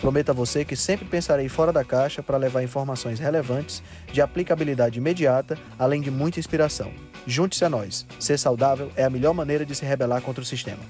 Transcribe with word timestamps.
Prometo 0.00 0.30
a 0.30 0.34
você 0.34 0.64
que 0.64 0.76
sempre 0.76 1.06
pensarei 1.06 1.48
fora 1.48 1.72
da 1.72 1.84
caixa 1.84 2.22
para 2.22 2.36
levar 2.36 2.62
informações 2.62 3.18
relevantes, 3.18 3.82
de 4.12 4.20
aplicabilidade 4.20 4.98
imediata, 4.98 5.58
além 5.78 6.00
de 6.00 6.10
muita 6.10 6.38
inspiração. 6.38 6.92
Junte-se 7.26 7.64
a 7.64 7.70
nós. 7.70 8.06
Ser 8.20 8.38
saudável 8.38 8.90
é 8.94 9.04
a 9.04 9.10
melhor 9.10 9.32
maneira 9.32 9.64
de 9.64 9.74
se 9.74 9.84
rebelar 9.84 10.20
contra 10.20 10.42
o 10.42 10.46
sistema. 10.46 10.82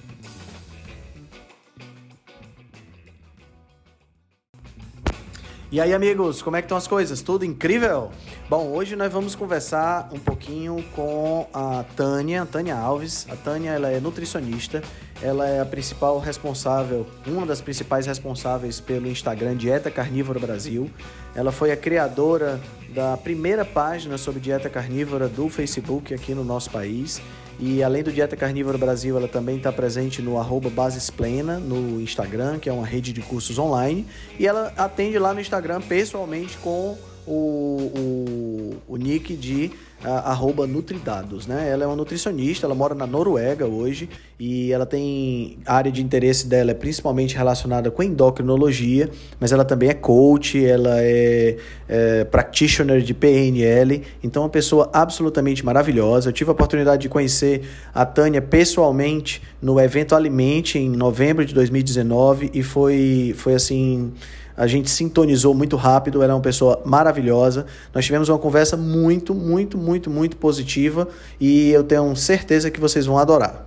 E 5.70 5.80
aí, 5.80 5.92
amigos, 5.92 6.42
como 6.42 6.56
é 6.56 6.62
que 6.62 6.66
estão 6.66 6.78
as 6.78 6.86
coisas? 6.86 7.22
Tudo 7.22 7.44
incrível? 7.44 8.10
Bom, 8.48 8.68
hoje 8.68 8.94
nós 8.94 9.12
vamos 9.12 9.34
conversar 9.34 10.08
um 10.12 10.20
pouquinho 10.20 10.84
com 10.94 11.48
a 11.52 11.84
Tânia, 11.96 12.46
Tânia 12.46 12.76
Alves. 12.76 13.26
A 13.28 13.34
Tânia, 13.34 13.72
ela 13.72 13.90
é 13.90 13.98
nutricionista, 13.98 14.84
ela 15.20 15.48
é 15.48 15.58
a 15.58 15.64
principal 15.64 16.20
responsável, 16.20 17.04
uma 17.26 17.44
das 17.44 17.60
principais 17.60 18.06
responsáveis 18.06 18.78
pelo 18.78 19.08
Instagram 19.08 19.56
Dieta 19.56 19.90
Carnívora 19.90 20.38
Brasil. 20.38 20.88
Ela 21.34 21.50
foi 21.50 21.72
a 21.72 21.76
criadora 21.76 22.60
da 22.94 23.16
primeira 23.16 23.64
página 23.64 24.16
sobre 24.16 24.38
dieta 24.38 24.70
carnívora 24.70 25.26
do 25.26 25.48
Facebook 25.48 26.14
aqui 26.14 26.32
no 26.32 26.44
nosso 26.44 26.70
país. 26.70 27.20
E 27.58 27.82
além 27.82 28.04
do 28.04 28.12
Dieta 28.12 28.36
Carnívora 28.36 28.78
Brasil, 28.78 29.16
ela 29.16 29.26
também 29.26 29.56
está 29.56 29.72
presente 29.72 30.22
no 30.22 30.38
arroba 30.38 30.70
Basisplena, 30.70 31.58
no 31.58 32.00
Instagram, 32.00 32.60
que 32.60 32.68
é 32.68 32.72
uma 32.72 32.86
rede 32.86 33.12
de 33.12 33.22
cursos 33.22 33.58
online. 33.58 34.06
E 34.38 34.46
ela 34.46 34.72
atende 34.76 35.18
lá 35.18 35.34
no 35.34 35.40
Instagram 35.40 35.80
pessoalmente 35.80 36.56
com 36.58 36.96
o, 37.26 37.90
o, 37.96 38.94
o 38.94 38.96
nick 38.96 39.34
de 39.34 39.72
arroba 40.04 40.66
Nutridados, 40.66 41.46
né? 41.46 41.68
Ela 41.70 41.84
é 41.84 41.86
uma 41.86 41.96
nutricionista, 41.96 42.66
ela 42.66 42.74
mora 42.74 42.94
na 42.94 43.06
Noruega 43.06 43.66
hoje 43.66 44.08
e 44.38 44.70
ela 44.70 44.84
tem 44.84 45.58
a 45.64 45.74
área 45.74 45.90
de 45.90 46.02
interesse 46.02 46.46
dela 46.46 46.70
é 46.70 46.74
principalmente 46.74 47.34
relacionada 47.34 47.90
com 47.90 48.02
endocrinologia, 48.02 49.10
mas 49.40 49.52
ela 49.52 49.64
também 49.64 49.88
é 49.88 49.94
coach, 49.94 50.64
ela 50.64 51.00
é, 51.00 51.56
é 51.88 52.24
practitioner 52.24 53.00
de 53.00 53.14
PNL, 53.14 54.02
então 54.22 54.42
uma 54.42 54.48
pessoa 54.48 54.90
absolutamente 54.92 55.64
maravilhosa. 55.64 56.28
Eu 56.28 56.32
tive 56.32 56.50
a 56.50 56.52
oportunidade 56.52 57.02
de 57.02 57.08
conhecer 57.08 57.62
a 57.94 58.04
Tânia 58.04 58.42
pessoalmente 58.42 59.42
no 59.60 59.80
evento 59.80 60.14
Alimente 60.14 60.78
em 60.78 60.90
novembro 60.90 61.44
de 61.44 61.54
2019 61.54 62.50
e 62.52 62.62
foi, 62.62 63.34
foi 63.36 63.54
assim 63.54 64.12
a 64.56 64.66
gente 64.66 64.90
sintonizou 64.90 65.52
muito 65.54 65.76
rápido, 65.76 66.22
ela 66.22 66.32
é 66.32 66.34
uma 66.34 66.42
pessoa 66.42 66.80
maravilhosa. 66.84 67.66
Nós 67.92 68.04
tivemos 68.04 68.28
uma 68.28 68.38
conversa 68.38 68.76
muito, 68.76 69.34
muito, 69.34 69.76
muito, 69.76 70.08
muito 70.08 70.36
positiva 70.36 71.08
e 71.38 71.70
eu 71.70 71.84
tenho 71.84 72.16
certeza 72.16 72.70
que 72.70 72.80
vocês 72.80 73.04
vão 73.04 73.18
adorar. 73.18 73.66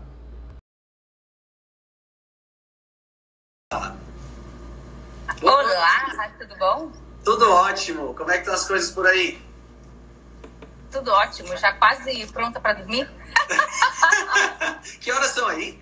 Olá, 5.42 6.32
tudo 6.40 6.56
bom? 6.58 6.92
Tudo 7.23 7.52
ótimo. 7.52 8.14
Como 8.16 8.32
é 8.32 8.34
que 8.34 8.40
estão 8.40 8.56
as 8.56 8.67
coisas 8.67 8.92
por 8.92 9.06
aí? 9.06 9.40
Tudo 10.92 11.12
ótimo, 11.12 11.56
já 11.56 11.72
quase 11.73 12.26
pronta 12.28 12.60
para 12.60 12.80
dormir? 12.80 13.08
que 15.00 15.12
horas 15.12 15.30
são 15.32 15.48
aí? 15.48 15.80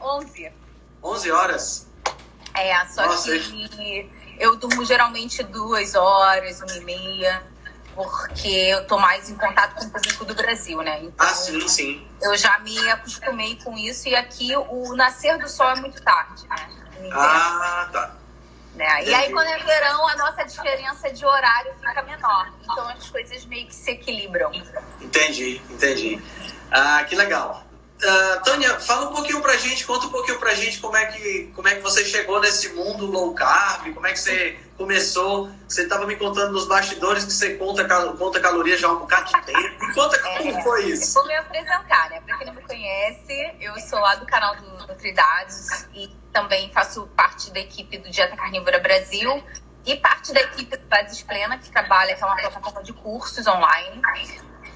11. 0.00 0.50
11 1.02 1.30
horas? 1.30 1.86
É, 2.54 2.84
só 2.86 3.06
Nossa, 3.06 3.30
que 3.30 4.08
eu 4.38 4.56
durmo 4.56 4.84
geralmente 4.84 5.42
duas 5.42 5.94
horas, 5.94 6.60
uma 6.60 6.72
e 6.72 6.80
meia, 6.84 7.42
porque 7.94 8.48
eu 8.48 8.86
tô 8.86 8.98
mais 8.98 9.28
em 9.28 9.34
contato 9.34 9.74
com 9.74 9.84
o 9.84 9.90
público 9.90 10.24
do 10.24 10.34
Brasil, 10.34 10.80
né? 10.82 11.00
Então, 11.02 11.26
ah, 11.26 11.34
sim, 11.34 11.68
sim. 11.68 12.06
Eu 12.22 12.36
já 12.36 12.58
me 12.60 12.78
acostumei 12.90 13.56
com 13.56 13.76
isso 13.76 14.08
e 14.08 14.14
aqui 14.14 14.54
o 14.56 14.94
nascer 14.94 15.36
do 15.38 15.48
sol 15.48 15.70
é 15.70 15.76
muito 15.80 16.00
tarde, 16.02 16.46
né? 16.48 17.10
Ah, 17.12 17.88
tá. 17.92 18.14
Né? 18.74 19.04
E 19.04 19.12
aí, 19.12 19.32
quando 19.32 19.48
é 19.48 19.58
verão, 19.58 20.06
a 20.06 20.16
nossa 20.16 20.44
diferença 20.44 21.10
de 21.10 21.26
horário 21.26 21.74
fica 21.80 22.02
menor. 22.02 22.52
Então, 22.62 22.88
as 22.88 23.10
coisas 23.10 23.44
meio 23.46 23.66
que 23.66 23.74
se 23.74 23.90
equilibram. 23.90 24.52
Entendi, 25.00 25.60
entendi. 25.68 26.22
Ah, 26.70 27.02
que 27.02 27.16
legal. 27.16 27.64
Uh, 27.98 28.42
Tânia, 28.44 28.78
fala 28.78 29.10
um 29.10 29.12
pouquinho 29.12 29.42
pra 29.42 29.56
gente, 29.56 29.84
conta 29.84 30.06
um 30.06 30.10
pouquinho 30.10 30.38
pra 30.38 30.54
gente 30.54 30.78
como 30.78 30.96
é 30.96 31.06
que, 31.06 31.50
como 31.54 31.66
é 31.66 31.74
que 31.74 31.80
você 31.80 32.04
chegou 32.04 32.40
nesse 32.40 32.68
mundo 32.68 33.06
low 33.06 33.34
carb, 33.34 33.92
como 33.92 34.06
é 34.06 34.12
que 34.12 34.20
você 34.20 34.56
começou. 34.76 35.50
Você 35.68 35.82
estava 35.82 36.06
me 36.06 36.14
contando 36.14 36.52
nos 36.52 36.66
bastidores 36.68 37.24
que 37.24 37.32
você 37.32 37.56
conta, 37.56 37.84
conta 38.16 38.40
calorias 38.40 38.80
já 38.80 38.86
há 38.86 38.92
um 38.92 39.00
bocado 39.00 39.26
de 39.26 39.46
tempo. 39.46 39.84
Me 39.84 39.94
conta 39.94 40.16
como 40.20 40.48
é, 40.48 40.62
foi 40.62 40.84
isso. 40.86 41.12
Vou 41.14 41.26
me 41.26 41.34
apresentar, 41.34 42.08
né? 42.10 42.20
Pra 42.20 42.38
quem 42.38 42.46
não 42.46 42.54
me 42.54 42.62
conhece, 42.62 43.56
eu 43.60 43.76
sou 43.80 43.98
lá 43.98 44.14
do 44.14 44.24
canal 44.26 44.54
do 44.54 44.86
Nutridados 44.86 45.86
e 45.92 46.08
também 46.32 46.70
faço 46.72 47.06
parte 47.16 47.50
da 47.50 47.58
equipe 47.58 47.98
do 47.98 48.08
Dieta 48.08 48.36
Carnívora 48.36 48.78
Brasil 48.78 49.42
e 49.84 49.96
parte 49.96 50.32
da 50.32 50.40
equipe 50.40 50.76
do 50.76 50.86
Bases 50.86 51.22
Plena, 51.22 51.58
que 51.58 51.70
trabalha, 51.70 52.14
que 52.14 52.22
é 52.22 52.26
uma 52.26 52.36
plataforma 52.36 52.82
de 52.84 52.92
cursos 52.92 53.44
online. 53.46 54.00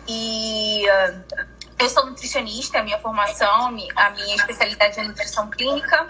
E 0.09 0.85
uh, 0.89 1.47
eu 1.83 1.89
sou 1.89 2.07
nutricionista, 2.07 2.79
a 2.79 2.83
minha 2.83 2.99
formação, 2.99 3.67
a 3.97 4.11
minha 4.11 4.37
especialidade 4.37 5.01
é 5.01 5.03
nutrição 5.03 5.51
clínica, 5.51 6.09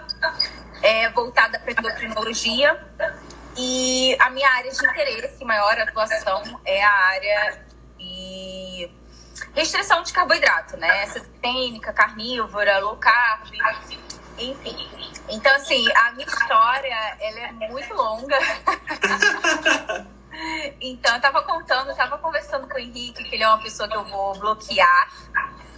é 0.81 1.09
voltada 1.09 1.59
para 1.59 1.71
endocrinologia. 1.71 2.79
E 3.57 4.15
a 4.19 4.29
minha 4.29 4.49
área 4.49 4.71
de 4.71 4.85
interesse, 4.85 5.43
maior 5.45 5.77
atuação, 5.79 6.41
é 6.65 6.83
a 6.83 6.91
área 6.91 7.65
de 7.97 8.89
restrição 9.53 10.01
de 10.01 10.11
carboidrato, 10.11 10.77
né? 10.77 11.05
Cetogênica, 11.07 11.93
carnívora, 11.93 12.79
low 12.79 12.97
carb, 12.97 13.47
enfim. 14.39 15.13
Então, 15.29 15.55
assim, 15.55 15.85
a 15.95 16.11
minha 16.13 16.25
história, 16.25 17.17
ela 17.19 17.39
é 17.39 17.51
muito 17.69 17.93
longa. 17.93 18.39
então, 20.81 21.15
eu 21.15 21.21
tava 21.21 21.41
contando, 21.43 21.89
eu 21.89 21.95
tava 21.95 22.17
conversando 22.17 22.67
com 22.67 22.75
o 22.75 22.79
Henrique, 22.79 23.23
que 23.23 23.35
ele 23.35 23.43
é 23.43 23.47
uma 23.47 23.61
pessoa 23.61 23.87
que 23.87 23.95
eu 23.95 24.03
vou 24.05 24.37
bloquear 24.39 25.09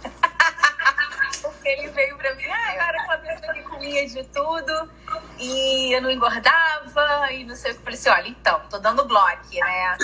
porque 1.42 1.68
ele 1.68 1.88
veio 1.88 2.16
pra 2.16 2.34
mim, 2.34 2.44
ah, 2.44 2.74
eu 2.74 2.80
era 2.80 3.02
uma 3.04 3.18
pessoa 3.18 3.54
que 3.54 3.62
comia 3.62 4.06
de 4.08 4.24
tudo 4.24 4.90
e 5.38 5.92
eu 5.96 6.02
não 6.02 6.10
engordava 6.10 7.32
e 7.32 7.44
não 7.44 7.54
sei 7.54 7.72
o 7.72 7.74
que. 7.74 7.80
Eu 7.80 7.84
falei 7.84 7.98
assim, 7.98 8.08
olha, 8.10 8.28
então, 8.28 8.60
tô 8.70 8.78
dando 8.78 9.04
bloco, 9.04 9.54
né? 9.54 9.96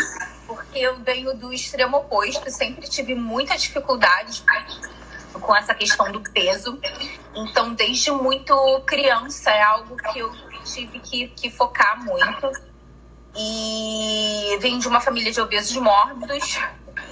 Porque 0.47 0.79
eu 0.79 0.99
venho 1.01 1.35
do 1.37 1.53
extremo 1.53 1.99
oposto, 1.99 2.51
sempre 2.51 2.89
tive 2.89 3.15
muita 3.15 3.57
dificuldade 3.57 4.45
com 5.33 5.57
essa 5.57 5.75
questão 5.75 6.11
do 6.13 6.21
peso. 6.21 6.79
Então, 7.35 7.75
desde 7.75 8.11
muito 8.11 8.55
criança, 8.87 9.51
é 9.51 9.63
algo 9.63 9.97
que 9.97 10.19
eu 10.19 10.31
tive 10.65 11.01
que, 11.01 11.29
que 11.29 11.51
focar 11.51 12.03
muito. 12.05 12.72
E 13.35 14.59
venho 14.61 14.79
de 14.79 14.89
uma 14.89 15.01
família 15.01 15.33
de 15.33 15.41
obesos 15.41 15.77
mórbidos 15.77 16.59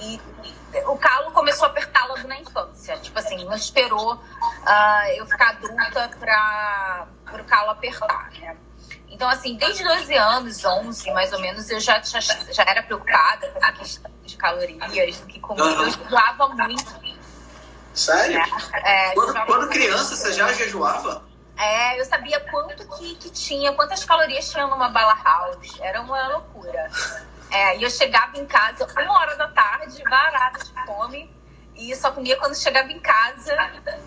e 0.01 0.19
o 0.85 0.97
calo 0.97 1.31
começou 1.31 1.65
a 1.65 1.69
apertar 1.69 2.07
logo 2.07 2.27
na 2.27 2.39
infância. 2.39 2.97
Tipo 2.97 3.19
assim, 3.19 3.43
não 3.43 3.55
esperou 3.55 4.13
uh, 4.13 5.07
eu 5.15 5.25
ficar 5.25 5.49
adulta 5.49 6.09
para 6.19 7.07
o 7.33 7.43
calo 7.43 7.71
apertar, 7.71 8.31
né? 8.39 8.55
Então, 9.09 9.27
assim, 9.29 9.55
desde 9.55 9.83
12 9.83 10.13
anos, 10.15 10.63
11 10.63 11.11
mais 11.11 11.33
ou 11.33 11.39
menos, 11.41 11.69
eu 11.69 11.79
já, 11.79 12.01
já, 12.01 12.19
já 12.19 12.63
era 12.65 12.81
preocupada 12.81 13.49
com 13.49 13.57
essa 13.57 13.71
questão 13.73 14.11
de 14.23 14.37
calorias, 14.37 15.19
do 15.19 15.27
que 15.27 15.39
comia. 15.39 15.63
Uhum. 15.63 15.83
Eu 15.83 15.91
jejuava 15.91 16.47
muito. 16.47 17.01
Sério? 17.93 18.41
É, 18.73 19.11
quando, 19.13 19.45
quando 19.45 19.69
criança, 19.69 20.15
você 20.15 20.31
já 20.31 20.51
jejuava? 20.53 21.23
É, 21.61 21.99
eu 21.99 22.05
sabia 22.05 22.39
quanto 22.39 22.87
que, 22.97 23.13
que 23.15 23.29
tinha, 23.29 23.71
quantas 23.73 24.03
calorias 24.03 24.49
tinha 24.49 24.65
numa 24.65 24.89
bala 24.89 25.15
house. 25.23 25.79
Era 25.79 26.01
uma 26.01 26.27
loucura. 26.29 26.89
É, 27.51 27.77
e 27.77 27.83
eu 27.83 27.89
chegava 27.91 28.35
em 28.39 28.45
casa 28.47 28.87
uma 28.99 29.19
hora 29.19 29.35
da 29.35 29.47
tarde, 29.49 30.01
varada 30.03 30.57
de 30.57 30.85
fome, 30.85 31.29
e 31.75 31.95
só 31.95 32.11
comia 32.11 32.35
quando 32.37 32.55
chegava 32.55 32.91
em 32.91 32.99
casa, 32.99 33.55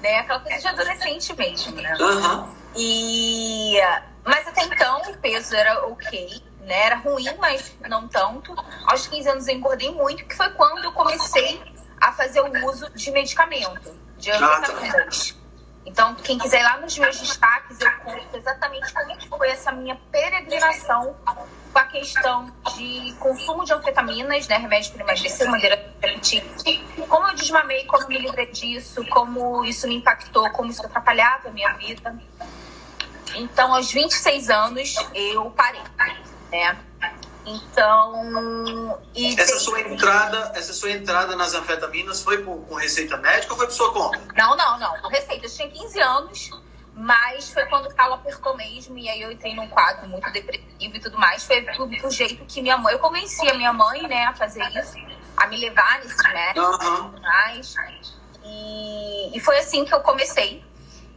né? 0.01 0.19
Aquela 0.19 0.41
coisa 0.41 0.59
de 0.59 0.67
adolescente 0.67 1.33
mesmo, 1.37 1.81
né? 1.81 1.95
Uhum. 2.01 2.55
E... 2.75 3.79
Mas 4.25 4.49
até 4.49 4.65
então 4.65 5.03
o 5.03 5.19
peso 5.19 5.55
era 5.55 5.87
ok, 5.87 6.43
né? 6.63 6.87
Era 6.87 6.97
ruim, 6.97 7.37
mas 7.39 7.77
não 7.89 8.09
tanto. 8.09 8.53
Aos 8.87 9.07
15 9.07 9.29
anos 9.29 9.47
eu 9.47 9.55
engordei 9.55 9.93
muito, 9.93 10.25
que 10.25 10.35
foi 10.35 10.51
quando 10.51 10.83
eu 10.83 10.93
comecei 10.93 11.63
a 12.01 12.11
fazer 12.11 12.41
o 12.41 12.67
uso 12.67 12.91
de 12.91 13.11
medicamento, 13.13 13.95
de 14.19 14.33
anfetaminas. 14.33 15.44
Então, 15.87 16.15
quem 16.15 16.39
quiser 16.39 16.61
ir 16.61 16.65
lá 16.65 16.79
nos 16.79 16.97
meus 16.99 17.21
destaques, 17.21 17.79
eu 17.81 17.91
conto 17.99 18.37
exatamente 18.37 18.93
como 18.93 19.39
foi 19.39 19.51
essa 19.51 19.71
minha 19.71 19.97
peregrinação 20.11 21.15
com 21.73 21.79
a 21.79 21.85
questão 21.85 22.51
de 22.77 23.15
consumo 23.19 23.65
de 23.65 23.73
anfetaminas, 23.73 24.49
né, 24.49 24.57
remédio 24.57 24.93
para 24.93 25.03
emagrecer, 25.03 25.49
maneira. 25.51 25.95
Como 27.09 27.29
eu 27.29 27.35
desmamei, 27.35 27.85
como 27.85 28.09
me 28.09 28.19
livrei 28.19 28.47
disso, 28.47 29.05
como 29.09 29.65
isso 29.65 29.87
me 29.87 29.97
impactou, 29.97 30.49
como 30.51 30.71
isso 30.71 30.85
atrapalhava 30.85 31.49
a 31.49 31.53
minha 31.53 31.73
vida. 31.75 32.17
Então, 33.35 33.75
aos 33.75 33.91
26 33.93 34.49
anos, 34.49 34.95
eu 35.13 35.51
parei, 35.51 35.83
né? 36.51 36.79
Então, 37.47 38.99
essa 39.37 39.59
sua 39.61 39.81
entrada, 39.81 40.53
essa 40.55 40.73
sua 40.73 40.91
entrada 40.91 41.37
nas 41.37 41.55
anfetaminas 41.55 42.23
foi 42.23 42.43
com, 42.43 42.63
com 42.63 42.75
receita 42.75 43.17
médica 43.19 43.53
ou 43.53 43.59
foi 43.59 43.67
por 43.67 43.75
sua 43.75 43.93
conta? 43.93 44.19
Não, 44.35 44.57
não, 44.57 44.79
não, 44.79 45.01
com 45.03 45.09
receita. 45.09 45.45
Eu 45.45 45.51
tinha 45.51 45.69
15 45.69 46.01
anos 46.01 46.51
mas 46.97 47.53
foi 47.53 47.67
quando 47.67 47.87
o 47.87 47.95
calo 47.95 48.15
apertou 48.15 48.57
mesmo, 48.57 48.97
e 48.97 49.09
aí 49.09 49.21
eu 49.21 49.33
entrei 49.33 49.55
num 49.55 49.69
quadro 49.69 50.09
muito 50.09 50.31
depressivo 50.31 50.97
e 50.97 51.01
tudo 51.01 51.19
mais. 51.19 51.45
Foi 51.45 51.61
do, 51.61 51.87
do 51.87 52.11
jeito 52.11 52.45
que 52.47 52.63
minha 52.63 52.79
mãe. 52.79 52.93
Eu 52.93 53.01
convenci 53.01 53.49
a 53.49 53.55
minha 53.55 53.73
mãe, 53.73 54.07
né, 54.07 54.27
a 54.27 54.35
fazer 54.35 54.63
isso, 54.79 54.95
a 55.37 55.47
me 55.49 55.57
levar 55.59 55.99
nesses 55.99 56.23
médicos 56.23 56.69
uhum. 56.69 56.75
e 56.75 56.97
tudo 56.97 57.23
mais. 57.23 57.75
E, 58.45 59.37
e 59.37 59.41
foi 59.41 59.59
assim 59.59 59.85
que 59.85 59.93
eu 59.93 60.01
comecei. 60.01 60.63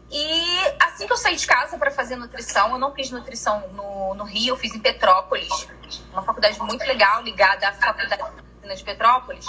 E 0.09 0.59
assim 0.80 1.06
que 1.06 1.12
eu 1.12 1.18
saí 1.18 1.36
de 1.36 1.45
casa 1.45 1.77
para 1.77 1.92
fazer 1.92 2.15
nutrição, 2.15 2.71
eu 2.71 2.77
não 2.77 2.94
fiz 2.94 3.12
nutrição 3.12 3.68
no, 3.74 4.13
no 4.13 4.24
Rio, 4.24 4.54
eu 4.54 4.57
fiz 4.57 4.74
em 4.74 4.80
Petrópolis, 4.80 5.68
uma 6.12 6.21
faculdade 6.21 6.57
muito 6.59 6.86
legal 6.86 7.21
ligada 7.24 7.68
à 7.68 7.74
Faculdade 7.74 8.24
de 8.75 8.83
Petrópolis. 8.83 9.45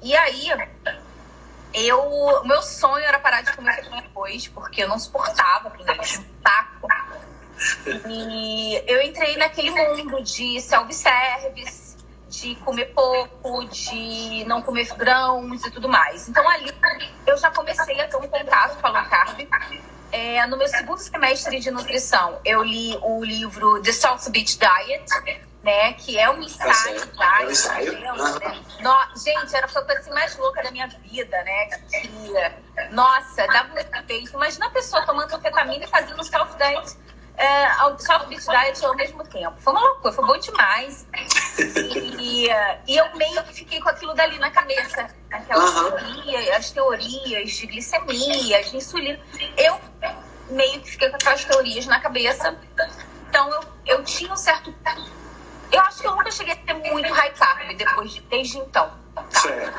E 0.00 0.16
aí 0.16 0.48
eu, 1.74 2.44
meu 2.44 2.62
sonho 2.62 3.04
era 3.04 3.18
parar 3.18 3.42
de 3.42 3.54
comer 3.54 3.84
arroz, 3.92 4.48
porque 4.48 4.82
eu 4.82 4.88
não 4.88 4.98
suportava 4.98 5.72
ali, 5.72 5.82
um 5.82 6.24
taco. 6.42 6.88
E 8.08 8.82
eu 8.86 9.02
entrei 9.02 9.36
naquele 9.36 9.70
mundo 9.70 10.22
de 10.22 10.60
self-service, 10.60 11.87
de 12.28 12.54
comer 12.56 12.86
pouco, 12.94 13.64
de 13.66 14.44
não 14.46 14.62
comer 14.62 14.92
grãos 14.94 15.64
e 15.64 15.70
tudo 15.70 15.88
mais. 15.88 16.28
Então 16.28 16.46
ali 16.48 16.72
eu 17.26 17.36
já 17.36 17.50
comecei 17.50 18.00
a 18.00 18.08
ter 18.08 18.16
um 18.16 18.28
contato 18.28 18.80
com 18.80 18.86
a 18.86 18.90
low 18.90 19.08
carb. 19.08 19.48
É, 20.10 20.46
no 20.46 20.56
meu 20.56 20.68
segundo 20.68 20.98
semestre 20.98 21.60
de 21.60 21.70
nutrição, 21.70 22.40
eu 22.44 22.62
li 22.62 22.96
o 23.02 23.22
livro 23.22 23.82
The 23.82 23.92
South 23.92 24.30
Beach 24.30 24.58
Diet, 24.58 25.38
né? 25.62 25.92
Que 25.94 26.18
é 26.18 26.30
um 26.30 26.40
ensaio, 26.40 27.06
tá? 27.08 27.42
É 27.42 27.46
um 27.46 27.50
ensaio. 27.50 27.92
Né? 28.00 28.12
No, 28.80 28.96
gente, 29.22 29.54
era 29.54 29.66
a 29.66 29.68
fantasia 29.68 30.12
mais 30.14 30.36
louca 30.38 30.62
da 30.62 30.70
minha 30.70 30.86
vida, 30.86 31.36
né? 31.42 31.66
Que, 31.90 32.94
nossa, 32.94 33.46
dava 33.48 33.68
muito 33.74 34.04
peito. 34.06 34.32
Imagina 34.32 34.66
a 34.66 34.70
pessoa 34.70 35.04
tomando 35.04 35.34
anfetamina 35.34 35.84
e 35.84 35.88
fazendo 35.88 36.24
self-diet, 36.24 36.96
é, 37.38 37.98
self-beat 37.98 38.44
diet 38.44 38.84
ao 38.84 38.94
mesmo 38.96 39.24
tempo. 39.24 39.54
Foi 39.60 39.72
uma 39.72 39.82
loucura, 39.82 40.12
foi 40.12 40.26
bom 40.26 40.38
demais. 40.38 41.06
E, 42.18 42.48
e, 42.86 42.96
eu 42.96 43.16
meio 43.16 43.42
que 43.44 43.54
fiquei 43.54 43.80
com 43.80 43.88
aquilo 43.88 44.14
dali 44.14 44.38
na 44.38 44.50
cabeça. 44.50 45.08
Aquelas 45.30 45.74
uhum. 45.74 45.90
teorias, 45.90 46.56
as 46.56 46.70
teorias 46.70 47.50
de 47.50 47.66
glicemia, 47.66 48.62
de 48.62 48.76
insulina. 48.76 49.20
Eu 49.56 49.80
meio 50.50 50.80
que 50.80 50.90
fiquei 50.90 51.08
com 51.10 51.16
aquelas 51.16 51.44
teorias 51.44 51.86
na 51.86 52.00
cabeça. 52.00 52.58
Então 53.28 53.50
eu, 53.50 53.60
eu 53.86 54.04
tinha 54.04 54.32
um 54.32 54.36
certo 54.36 54.72
eu 55.70 55.80
acho 55.82 56.00
que 56.00 56.06
eu 56.06 56.16
nunca 56.16 56.30
cheguei 56.30 56.54
a 56.54 56.56
ter 56.56 56.74
muito 56.74 57.12
high 57.12 57.30
carb 57.32 57.76
depois 57.76 58.12
de, 58.12 58.20
desde 58.22 58.58
então. 58.58 58.90
Tá? 59.14 59.24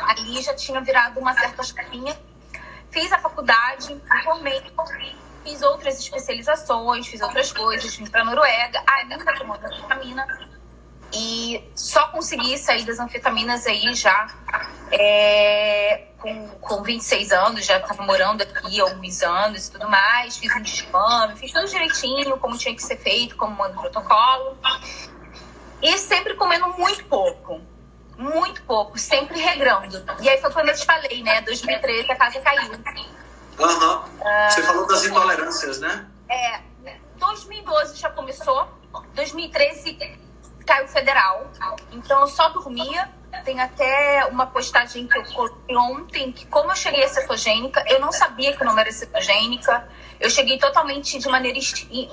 Ali 0.07 0.41
já 0.41 0.53
tinha 0.53 0.79
virado 0.81 1.19
uma 1.19 1.33
certa 1.33 1.63
chavinha. 1.63 2.15
Fiz 2.91 3.11
a 3.11 3.19
faculdade, 3.19 3.93
me 3.93 4.23
formei, 4.23 4.61
fiz 5.49 5.61
outras 5.63 5.99
especializações, 5.99 7.07
fiz 7.07 7.21
outras 7.21 7.51
coisas, 7.51 7.95
vim 7.95 8.05
pra 8.05 8.23
Noruega, 8.23 8.83
ainda 8.87 9.17
tomando 9.37 9.65
anfetamina. 9.65 10.27
E 11.11 11.67
só 11.75 12.07
consegui 12.09 12.55
sair 12.57 12.85
das 12.85 12.99
anfetaminas 12.99 13.65
aí 13.65 13.95
já 13.95 14.27
é, 14.91 16.09
com, 16.19 16.47
com 16.61 16.83
26 16.83 17.31
anos, 17.31 17.65
já 17.65 17.77
estava 17.77 18.03
morando 18.03 18.43
aqui 18.43 18.79
há 18.79 18.83
alguns 18.83 19.23
anos 19.23 19.67
e 19.67 19.71
tudo 19.71 19.89
mais. 19.89 20.37
Fiz 20.37 20.55
um 20.55 20.61
desmame, 20.61 21.35
fiz 21.35 21.51
tudo 21.51 21.67
direitinho, 21.67 22.37
como 22.37 22.55
tinha 22.55 22.75
que 22.75 22.83
ser 22.83 22.97
feito, 22.97 23.35
como 23.37 23.55
manda 23.55 23.75
o 23.75 23.81
protocolo. 23.81 24.55
E 25.81 25.97
sempre 25.97 26.35
comendo 26.35 26.67
muito 26.77 27.03
pouco. 27.05 27.59
Muito 28.15 28.61
pouco, 28.63 28.99
sempre 28.99 29.39
regrando. 29.39 30.05
E 30.21 30.29
aí 30.29 30.39
foi 30.39 30.51
quando 30.51 30.69
eu 30.69 30.75
te 30.75 30.85
falei, 30.85 31.23
né? 31.23 31.41
2013 31.41 32.11
a 32.11 32.15
casa 32.15 32.39
caiu. 32.41 32.71
Uhum. 33.59 34.49
Você 34.49 34.63
falou 34.63 34.87
das 34.87 35.05
intolerâncias, 35.05 35.79
né? 35.79 36.07
É. 36.29 36.59
2012 37.17 37.97
já 37.97 38.09
começou. 38.09 38.67
2013 39.13 39.97
caiu 40.65 40.87
federal. 40.87 41.51
Então 41.91 42.21
eu 42.21 42.27
só 42.27 42.49
dormia. 42.49 43.09
Tem 43.45 43.59
até 43.59 44.25
uma 44.25 44.47
postagem 44.47 45.07
que 45.07 45.17
eu 45.17 45.23
coloquei 45.23 45.75
ontem, 45.77 46.31
que 46.31 46.47
como 46.47 46.71
eu 46.71 46.75
cheguei 46.75 47.03
a 47.03 47.07
cetogênica, 47.07 47.83
eu 47.87 47.99
não 47.99 48.11
sabia 48.11 48.55
que 48.55 48.61
o 48.63 48.65
nome 48.65 48.81
era 48.81 48.91
cetogênica. 48.91 49.87
Eu 50.19 50.29
cheguei 50.29 50.57
totalmente 50.57 51.17
de 51.19 51.29
maneira 51.29 51.59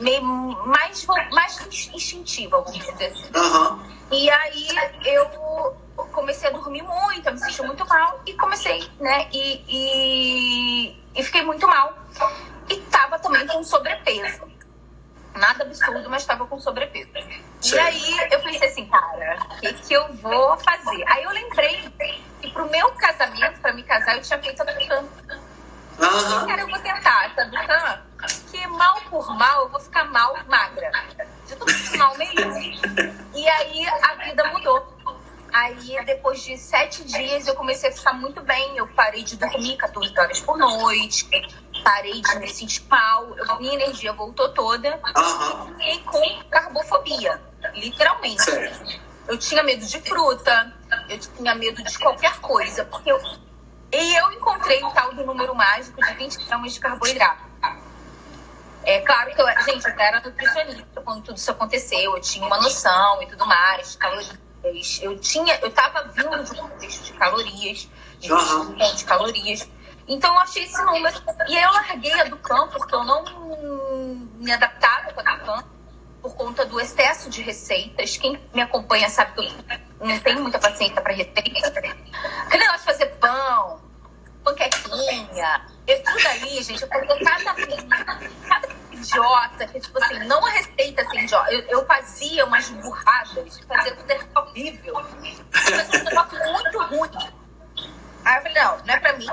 meio 0.01 0.23
mais, 0.23 1.07
mais 1.33 1.59
instintiva, 1.95 2.61
vamos 2.61 2.79
dizer 2.79 3.07
assim. 3.07 3.31
Uhum. 3.35 3.97
E 4.13 4.31
aí 4.31 4.69
eu 5.05 5.27
comecei 6.13 6.49
a 6.49 6.53
dormir 6.53 6.83
muito, 6.83 7.27
eu 7.27 7.33
me 7.33 7.39
senti 7.39 7.63
muito 7.63 7.87
mal 7.87 8.21
e 8.27 8.35
comecei, 8.35 8.89
né? 9.01 9.29
E, 9.33 9.65
e, 9.69 11.03
e 11.17 11.23
fiquei 11.23 11.43
muito 11.43 11.67
mal. 11.67 11.97
E 12.69 12.77
tava 12.83 13.19
também 13.19 13.47
com 13.47 13.63
sobrepeso. 13.65 14.43
Nada 15.35 15.65
absurdo, 15.65 16.09
mas 16.09 16.23
estava 16.23 16.47
com 16.47 16.59
sobrepeso. 16.59 17.11
E 17.15 17.79
aí 17.79 18.29
eu 18.31 18.41
pensei 18.41 18.69
assim, 18.69 18.87
cara, 18.87 19.39
o 19.51 19.61
que, 19.61 19.73
que 19.73 19.95
eu 19.95 20.13
vou 20.15 20.57
fazer? 20.59 21.05
Aí 21.09 21.25
eu 21.25 21.31
lembrei 21.31 21.89
que 22.41 22.51
pro 22.51 22.71
meu 22.71 22.91
casamento, 22.93 23.61
para 23.61 23.73
me 23.73 23.83
casar, 23.83 24.17
eu 24.17 24.23
tinha 24.23 24.39
feito 24.39 24.63
a 24.63 24.67
Uhum. 25.99 26.47
Cara, 26.47 26.61
eu 26.61 26.69
vou 26.69 26.79
tentar, 26.81 27.33
sabe? 27.35 27.67
Tá? 27.67 28.03
Que 28.51 28.67
mal 28.67 29.01
por 29.09 29.35
mal, 29.35 29.63
eu 29.63 29.69
vou 29.71 29.81
ficar 29.81 30.05
mal 30.05 30.37
magra. 30.47 30.91
Já 31.49 31.57
tô 31.57 31.65
mal 31.97 32.17
mesmo. 32.19 32.55
E 33.35 33.49
aí 33.49 33.87
a 33.89 34.15
vida 34.25 34.45
mudou. 34.53 34.96
Aí, 35.57 36.05
depois 36.05 36.43
de 36.43 36.59
sete 36.59 37.03
dias, 37.03 37.47
eu 37.47 37.55
comecei 37.55 37.89
a 37.89 37.93
ficar 37.93 38.13
muito 38.13 38.43
bem. 38.43 38.77
Eu 38.77 38.87
parei 38.89 39.23
de 39.23 39.37
dormir 39.37 39.79
14 39.79 40.13
horas 40.19 40.41
por 40.41 40.59
noite, 40.59 41.27
parei 41.83 42.21
de 42.21 42.39
me 42.39 42.47
sentir 42.47 42.85
mal, 42.91 43.27
minha 43.59 43.73
energia 43.73 44.13
voltou 44.13 44.51
toda. 44.51 45.01
Uhum. 45.17 45.81
E 45.81 45.95
fiquei 45.95 46.03
com 46.03 46.45
carbofobia, 46.51 47.41
literalmente. 47.75 48.43
Certo. 48.43 49.01
Eu 49.27 49.39
tinha 49.39 49.63
medo 49.63 49.87
de 49.87 49.99
fruta, 50.03 50.75
eu 51.09 51.19
tinha 51.19 51.55
medo 51.55 51.83
de 51.83 51.99
qualquer 52.01 52.39
coisa, 52.41 52.85
porque 52.85 53.11
eu 53.11 53.19
e 53.93 54.15
eu 54.15 54.33
encontrei 54.33 54.85
o 54.85 54.91
tal 54.91 55.15
do 55.15 55.25
número 55.25 55.55
mágico 55.55 56.05
de 56.05 56.13
20 56.17 56.45
gramas 56.45 56.75
de 56.75 56.81
carboidrato. 56.81 57.47
É 58.85 59.01
claro 59.01 59.35
que 59.35 59.41
eu, 59.41 59.47
gente, 59.65 59.89
eu 59.89 59.99
era 59.99 60.21
nutricionista 60.21 61.01
quando 61.01 61.23
tudo 61.23 61.39
isso 61.39 61.51
aconteceu, 61.51 62.15
eu 62.15 62.21
tinha 62.21 62.47
uma 62.47 62.61
noção 62.61 63.23
e 63.23 63.27
tudo 63.27 63.47
mais, 63.47 63.97
calorias. 63.97 64.46
Eu 65.01 65.19
tinha, 65.19 65.59
eu 65.61 65.71
tava 65.71 66.09
vindo 66.09 66.43
de 66.43 66.53
um 66.53 66.69
contexto 66.69 67.05
de 67.05 67.13
calorias, 67.13 67.89
de 68.19 68.33
uhum. 68.33 68.75
de 68.75 69.05
calorias. 69.05 69.69
Então 70.09 70.33
eu 70.35 70.41
achei 70.41 70.65
esse 70.65 70.83
número. 70.85 71.23
E 71.49 71.57
aí 71.57 71.63
eu 71.63 71.73
larguei 71.73 72.13
a 72.21 72.25
do 72.25 72.37
campo, 72.39 72.79
porque 72.79 72.95
eu 72.95 73.05
não 73.05 73.25
me 74.37 74.53
adaptava 74.53 75.13
com 75.13 75.21
a 75.21 75.39
campo 75.39 75.69
por 76.23 76.35
conta 76.35 76.65
do 76.67 76.81
excesso 76.81 77.31
de 77.31 77.43
receitas. 77.43 78.17
Quem 78.17 78.41
me 78.53 78.63
acompanha 78.63 79.09
sabe 79.09 79.33
que 79.33 79.41
eu 79.41 80.07
não 80.07 80.19
tenho 80.21 80.43
muita 80.43 80.59
paciência 80.59 81.01
para 81.01 81.13
receita. 81.13 81.69
Aquele 81.69 82.65
negócio 82.65 82.81
de 82.81 82.85
fazer 82.85 83.07
pão, 83.17 83.81
panquequinha, 84.43 85.67
eu, 85.87 86.03
tudo 86.03 86.29
aí, 86.29 86.63
gente, 86.63 86.83
eu 86.83 86.89
coloquei 86.89 87.25
cada, 87.25 87.55
idiota, 88.93 89.67
que 89.69 89.81
tipo 89.81 90.03
assim, 90.03 90.19
não 90.27 90.45
a 90.45 90.51
receita 90.51 91.03
assim. 91.03 91.27
Eu, 91.51 91.61
eu 91.69 91.87
fazia 91.87 92.45
umas 92.45 92.69
burradas, 92.69 93.61
fazia 93.67 93.95
tudo 93.95 94.41
horrível. 94.41 94.95
Mas 94.95 95.89
um 95.89 96.05
negócio 96.05 96.39
muito 96.53 96.79
ruim. 96.83 97.37
Aí 98.25 98.39
eu 98.39 98.43
falei, 98.43 98.63
não, 98.63 98.79
não 98.79 98.95
é 98.95 98.99
pra 98.99 99.13
mim. 99.13 99.27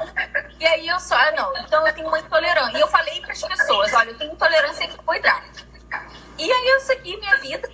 E 0.59 0.65
aí 0.65 0.87
eu 0.87 0.99
só, 0.99 1.15
ah, 1.15 1.31
não, 1.31 1.57
então 1.57 1.85
eu 1.87 1.93
tenho 1.93 2.07
uma 2.07 2.19
intolerância. 2.19 2.77
E 2.77 2.81
eu 2.81 2.87
falei 2.87 3.19
pras 3.21 3.41
pessoas, 3.41 3.93
olha, 3.93 4.11
eu 4.11 4.17
tenho 4.17 4.33
intolerância 4.33 4.85
a 4.85 4.89
carboidrato. 4.89 5.67
E 6.37 6.51
aí 6.51 6.67
eu 6.67 6.79
segui 6.81 7.17
minha 7.17 7.37
vida, 7.37 7.69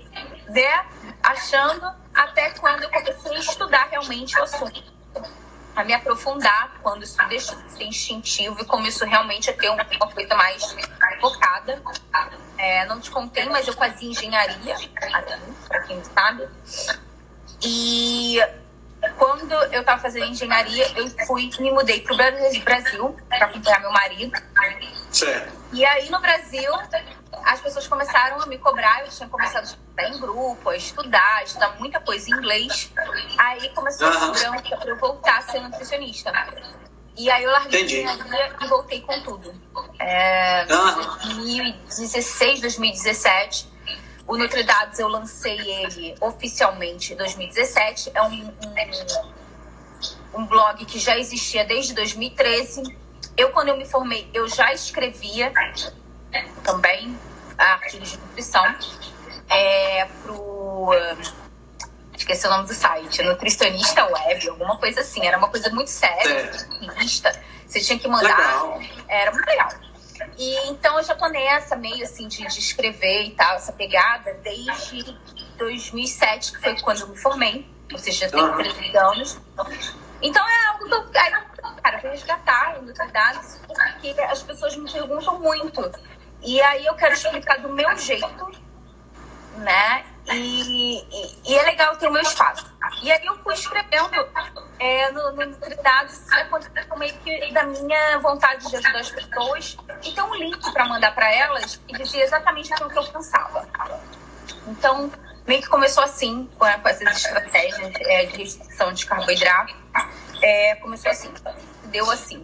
né? 0.48 0.86
Achando 1.21 1.91
até 2.13 2.51
quando 2.51 2.83
eu 2.83 2.89
comecei 2.89 3.36
a 3.36 3.39
estudar 3.39 3.88
realmente 3.89 4.38
o 4.39 4.43
assunto. 4.43 4.83
A 5.76 5.84
me 5.84 5.94
aprofundar 5.94 6.80
quando 6.82 7.04
isso 7.04 7.16
deixou 7.30 7.56
de 7.56 7.72
ser 7.72 7.84
instintivo 7.86 8.60
e 8.62 8.66
começou 8.66 9.08
realmente 9.08 9.50
a 9.50 9.54
ter 9.54 9.70
uma 9.70 9.86
coisa 9.86 10.36
mais 10.36 10.76
focada. 11.22 11.82
É, 12.58 12.86
não 12.88 13.00
te 13.00 13.10
contei, 13.10 13.46
mas 13.46 13.68
eu 13.68 13.74
fazia 13.74 14.10
engenharia, 14.10 14.76
para 15.68 15.82
quem 15.84 16.04
sabe. 16.04 16.48
E 17.64 18.40
quando 19.18 19.51
eu 19.51 19.79
estava 19.82 20.01
fazendo 20.01 20.25
engenharia, 20.25 20.88
eu 20.98 21.08
fui 21.25 21.50
me 21.60 21.72
mudei 21.72 22.01
para 22.01 22.13
o 22.13 22.18
Brasil 22.18 23.15
para 23.29 23.46
acompanhar 23.46 23.82
meu 23.82 23.91
marido. 23.91 24.38
Certo. 25.12 25.53
E 25.74 25.86
aí 25.86 26.10
no 26.10 26.20
Brasil 26.20 26.72
as 27.46 27.62
pessoas 27.62 27.88
começaram 27.88 28.41
a 28.41 28.46
me 28.46 28.58
cobrar. 28.58 29.01
Eu 29.01 29.10
tinha 29.10 29.29
começado 29.29 29.63
a 29.63 29.65
estudar 29.65 30.10
em 30.10 30.20
grupo, 30.20 30.70
a 30.70 30.75
estudar, 30.75 31.38
a 31.38 31.44
estudar 31.44 31.79
muita 31.79 32.00
coisa 32.00 32.29
em 32.29 32.34
inglês. 32.34 32.91
Aí 33.38 33.70
começou 33.70 34.08
a 34.08 34.20
cobrança 34.20 34.77
para 34.77 34.89
eu 34.89 34.98
voltar 34.98 35.38
a 35.38 35.41
ser 35.44 35.60
nutricionista. 35.62 36.32
E 37.18 37.29
aí 37.29 37.44
eu 37.44 37.51
larguei 37.51 37.82
Entendi. 37.82 38.01
minha 38.01 38.15
vida 38.15 38.56
e 38.62 38.68
voltei 38.68 39.01
com 39.01 39.22
tudo. 39.24 39.53
É, 40.00 40.65
Aham. 40.70 41.18
2016, 41.24 42.62
2017. 42.62 43.70
O 44.29 44.38
NutriDados 44.38 45.00
eu 45.00 45.07
lancei 45.07 45.59
ele 45.59 46.15
oficialmente 46.21 47.13
em 47.13 47.15
2017. 47.15 48.12
É 48.13 48.21
um, 48.21 48.27
um, 48.27 48.53
um 50.36 50.45
blog 50.45 50.86
que 50.86 51.00
já 51.00 51.17
existia 51.17 51.65
desde 51.65 51.95
2013. 51.95 52.95
Eu, 53.36 53.50
quando 53.50 53.69
eu 53.69 53.77
me 53.77 53.86
formei, 53.86 54.29
eu 54.31 54.48
já 54.48 54.71
escrevia 54.71 55.51
também 56.63 57.17
artigos 57.57 58.12
de 58.12 58.17
nutrição 58.17 58.63
é, 59.50 60.05
pro. 60.21 60.91
Esqueci 62.15 62.45
o 62.45 62.50
nome 62.51 62.67
do 62.67 62.74
site, 62.75 63.24
Nutricionista 63.24 64.05
Web, 64.05 64.50
alguma 64.50 64.77
coisa 64.77 65.01
assim. 65.01 65.25
Era 65.25 65.39
uma 65.39 65.48
coisa 65.48 65.71
muito 65.71 65.89
séria, 65.89 66.53
Certo. 66.53 66.79
revista. 66.81 67.43
Você 67.65 67.79
tinha 67.79 67.98
que 67.98 68.07
mandar. 68.07 68.38
Legal. 68.38 68.79
Era 69.07 69.31
muito 69.31 69.48
legal. 69.48 69.69
E 70.39 70.69
então 70.69 70.98
eu 70.98 71.03
já 71.03 71.13
tô 71.15 71.27
nessa 71.27 71.75
meio 71.75 72.01
assim 72.01 72.25
de, 72.29 72.48
de 72.48 72.60
escrever 72.60 73.24
e 73.25 73.31
tal, 73.31 73.58
essa 73.58 73.74
pegada, 73.74 74.34
desde 74.36 75.13
2007, 75.58 76.53
que 76.53 76.62
foi 76.62 76.79
quando 76.79 77.01
eu 77.01 77.08
me 77.10 77.17
formei. 77.17 77.69
Ou 77.91 77.98
seja, 77.98 78.25
já 78.25 78.31
tenho 78.31 78.46
Aham. 78.46 78.58
13 78.58 78.98
anos. 78.98 79.39
Então 80.22 80.41
é 80.48 80.65
algo 80.67 80.86
que 80.86 80.93
eu, 80.93 81.22
aí, 81.22 81.31
cara, 81.84 81.98
eu 81.98 82.01
vou 82.03 82.12
resgatar 82.12 82.79
os 82.81 83.12
dados, 83.12 83.60
porque 83.67 84.22
as 84.22 84.41
pessoas 84.41 84.77
me 84.77 84.89
perguntam 84.89 85.39
muito. 85.39 85.91
E 86.41 86.62
aí 86.62 86.86
eu 86.86 86.96
quero 86.96 87.13
explicar 87.15 87.60
do 87.60 87.67
meu 87.67 87.98
jeito, 87.98 88.51
né? 89.58 90.05
E, 90.31 91.03
e, 91.45 91.55
é 91.57 91.63
legal 91.63 91.95
ter 91.98 92.07
o 92.07 92.12
meu 92.12 92.21
espaço. 92.21 92.65
E 93.01 93.12
aí 93.12 93.25
eu 93.25 93.38
fui 93.39 93.53
escrevendo 93.53 94.27
é, 94.79 95.12
no, 95.12 95.31
no 95.31 95.45
Nutridados 95.45 96.19
meio 97.00 97.13
que 97.19 97.53
da 97.53 97.63
minha 97.63 98.19
vontade 98.19 98.69
de 98.69 98.75
ajudar 98.75 99.00
as 99.00 99.09
pessoas. 99.09 99.77
E 100.03 100.12
tem 100.12 100.24
um 100.24 100.36
link 100.36 100.71
para 100.74 100.86
mandar 100.86 101.15
para 101.15 101.33
elas 101.33 101.81
e 101.88 101.93
dizia 101.93 102.24
exatamente 102.24 102.71
aquilo 102.74 102.89
que 102.89 103.00
eu 103.00 103.03
pensava. 103.05 103.67
Então, 104.67 105.12
meio 105.48 105.62
que 105.62 105.69
começou 105.69 106.03
assim, 106.03 106.48
com, 106.59 106.65
essas 106.65 107.17
estratégias 107.17 107.91
é, 108.01 108.25
de 108.25 108.38
restrição 108.38 108.91
de 108.91 109.05
carboidrato. 109.05 109.74
É, 110.41 110.75
começou 110.75 111.09
assim, 111.09 111.33
deu 111.86 112.09
assim. 112.12 112.43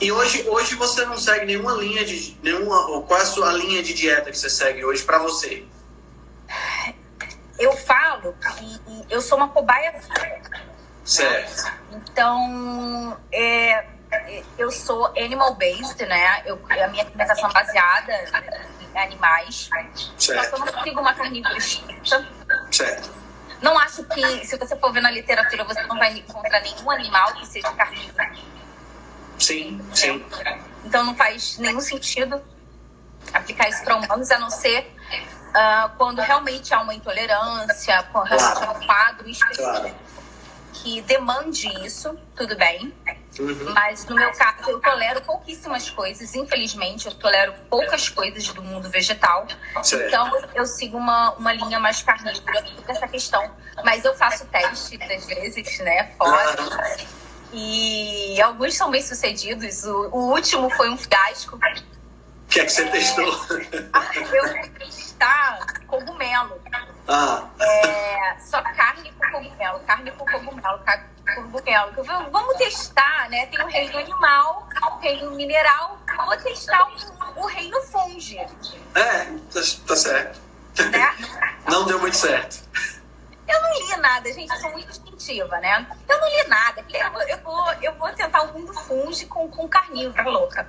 E 0.00 0.12
hoje, 0.12 0.48
hoje 0.48 0.74
você 0.76 1.04
não 1.04 1.16
segue 1.16 1.46
nenhuma 1.46 1.72
linha 1.72 2.04
de. 2.04 2.36
Nenhuma, 2.42 3.02
qual 3.02 3.18
é 3.18 3.22
a 3.22 3.26
sua 3.26 3.52
linha 3.52 3.82
de 3.82 3.94
dieta 3.94 4.30
que 4.30 4.38
você 4.38 4.50
segue 4.50 4.84
hoje 4.84 5.02
pra 5.02 5.18
você? 5.18 5.64
Eu 7.58 7.72
falo 7.72 8.34
que 8.34 9.06
eu 9.10 9.20
sou 9.20 9.36
uma 9.36 9.48
cobaia 9.48 9.92
Certo. 11.04 11.72
Então, 11.90 13.18
é, 13.32 13.86
eu 14.58 14.70
sou 14.70 15.06
animal 15.16 15.54
based, 15.54 16.04
né? 16.04 16.42
Eu, 16.44 16.60
a 16.68 16.88
minha 16.88 17.02
alimentação 17.02 17.48
é 17.48 17.52
baseada 17.52 18.12
em 18.94 18.98
animais. 18.98 19.70
Só 20.18 20.32
que 20.32 20.54
eu 20.54 20.58
não 20.58 20.66
Certo. 20.66 20.82
sigo 20.82 21.00
uma 21.00 21.14
carnívora 21.14 21.56
estrita. 21.56 22.28
Certo. 22.70 23.10
Não 23.62 23.76
acho 23.78 24.04
que, 24.04 24.46
se 24.46 24.56
você 24.56 24.76
for 24.76 24.92
ver 24.92 25.00
na 25.00 25.10
literatura, 25.10 25.64
você 25.64 25.82
não 25.82 25.98
vai 25.98 26.12
encontrar 26.12 26.60
nenhum 26.60 26.90
animal 26.90 27.34
que 27.34 27.46
seja 27.46 27.72
carnívoro. 27.72 28.28
Sim, 29.38 29.80
sim. 29.94 30.24
Então 30.84 31.04
não 31.04 31.14
faz 31.14 31.58
nenhum 31.58 31.80
sentido 31.80 32.42
aplicar 33.32 33.68
isso 33.68 33.82
para 33.82 33.96
humanos, 33.96 34.30
a 34.30 34.38
não 34.38 34.50
ser 34.50 34.94
ah, 35.54 35.90
quando 35.96 36.20
realmente 36.20 36.72
há 36.74 36.80
uma 36.80 36.94
intolerância, 36.94 38.02
quando 38.12 38.26
realmente 38.26 38.64
há 38.64 38.70
um 38.70 38.86
quadro 38.86 39.28
específico 39.28 39.70
Claro. 39.80 39.94
que 40.74 41.00
demande 41.02 41.68
isso, 41.84 42.16
tudo 42.36 42.56
bem. 42.56 42.92
Uhum. 43.38 43.72
Mas 43.72 44.04
no 44.06 44.16
meu 44.16 44.32
caso, 44.32 44.68
eu 44.70 44.80
tolero 44.80 45.20
pouquíssimas 45.22 45.88
coisas. 45.90 46.34
Infelizmente, 46.34 47.06
eu 47.06 47.14
tolero 47.14 47.52
poucas 47.70 48.08
coisas 48.08 48.48
do 48.48 48.62
mundo 48.62 48.90
vegetal. 48.90 49.46
Certo. 49.82 50.06
Então, 50.06 50.30
eu 50.54 50.66
sigo 50.66 50.96
uma, 50.98 51.32
uma 51.34 51.52
linha 51.52 51.78
mais 51.78 52.02
carnívora 52.02 52.62
dessa 52.86 53.06
questão. 53.06 53.48
Mas 53.84 54.04
eu 54.04 54.14
faço 54.14 54.44
teste 54.46 54.98
às 55.02 55.26
vezes, 55.26 55.78
né? 55.80 56.12
Fora. 56.18 56.56
E 57.52 58.40
alguns 58.42 58.74
são 58.74 58.90
bem 58.90 59.02
sucedidos. 59.02 59.84
O, 59.84 60.08
o 60.12 60.32
último 60.32 60.68
foi 60.70 60.90
um 60.90 60.96
fiasco. 60.96 61.58
O 62.48 62.50
que 62.50 62.60
é 62.60 62.64
que 62.64 62.72
você 62.72 62.88
testou? 62.88 63.30
Ah, 63.92 64.10
Eu 64.14 64.48
fui 64.48 64.68
testar 64.70 65.58
cogumelo. 65.86 66.58
Ah, 67.06 67.44
É, 67.60 68.38
só 68.40 68.62
carne 68.62 69.12
com 69.12 69.30
cogumelo, 69.30 69.80
carne 69.80 70.10
com 70.12 70.24
cogumelo, 70.24 70.78
carne 70.78 71.04
com 71.26 71.42
cogumelo. 71.42 71.92
Falei, 72.04 72.30
Vamos 72.30 72.56
testar, 72.56 73.28
né? 73.28 73.44
Tem 73.46 73.62
o 73.62 73.66
reino 73.66 73.98
animal, 73.98 74.66
o 74.82 74.96
reino 74.96 75.30
mineral, 75.32 75.98
vou 76.24 76.36
testar 76.38 76.88
o, 77.36 77.42
o 77.42 77.46
reino 77.46 77.78
fungi, 77.82 78.38
é, 78.38 78.46
tá, 79.52 79.60
tá 79.86 79.96
certo. 79.96 80.40
né? 80.90 81.16
Não 81.68 81.84
deu 81.84 81.98
muito 82.00 82.16
certo. 82.16 82.66
Eu 83.46 83.62
não 83.62 83.72
li 83.74 83.96
nada, 83.98 84.32
gente, 84.32 84.50
eu 84.50 84.56
sou 84.58 84.70
muito 84.72 84.88
instintiva, 84.90 85.58
né? 85.58 85.86
Eu 86.08 86.18
não 86.18 86.28
li 86.28 86.48
nada. 86.48 86.82
Eu 86.88 87.10
vou, 87.12 87.22
eu 87.22 87.38
vou, 87.42 87.72
eu 87.82 87.94
vou 87.94 88.08
tentar 88.12 88.42
o 88.42 88.52
mundo 88.58 88.72
fungi 88.72 89.26
com, 89.26 89.48
com 89.50 89.68
carnívoro, 89.68 90.30
louca. 90.30 90.66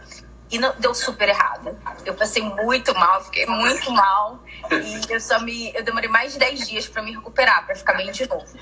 E 0.52 0.58
não, 0.58 0.74
deu 0.80 0.94
super 0.94 1.30
errado. 1.30 1.78
Eu 2.06 2.16
passei 2.16 2.42
muito 2.42 2.94
mal, 2.96 3.24
fiquei 3.26 3.46
muito 3.46 3.92
mal. 3.92 4.44
E 4.72 5.14
eu 5.14 5.22
só 5.22 5.40
me. 5.40 5.72
Eu 5.76 5.84
demorei 5.84 6.10
mais 6.10 6.34
de 6.34 6.40
10 6.40 6.68
dias 6.68 6.88
pra 6.88 7.02
me 7.02 7.12
recuperar, 7.14 7.66
pra 7.66 7.76
ficar 7.76 7.94
bem 7.94 8.12
de 8.12 8.28
novo. 8.28 8.58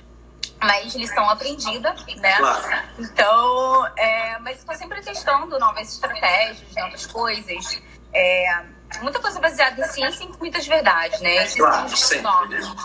Mas 0.60 0.96
lição 0.96 1.30
aprendida, 1.30 1.96
né? 2.18 2.36
Claro. 2.38 2.84
Então, 3.00 3.88
é, 3.96 4.40
mas 4.40 4.58
estou 4.58 4.76
sempre 4.76 5.02
testando 5.02 5.58
novas 5.60 5.94
estratégias, 5.94 6.76
novas 6.76 7.06
coisas. 7.06 7.82
É, 8.14 8.64
muita 9.02 9.20
coisa 9.20 9.40
baseada 9.40 9.80
em 9.80 9.88
ciência 9.88 10.24
e 10.24 10.38
muitas 10.40 10.66
verdades, 10.68 11.22
né? 11.22 11.44
Esses 11.44 11.58
Claro, 11.58 11.76
são 11.76 11.86
os 11.86 12.00
sempre, 12.00 12.50
né? 12.50 12.76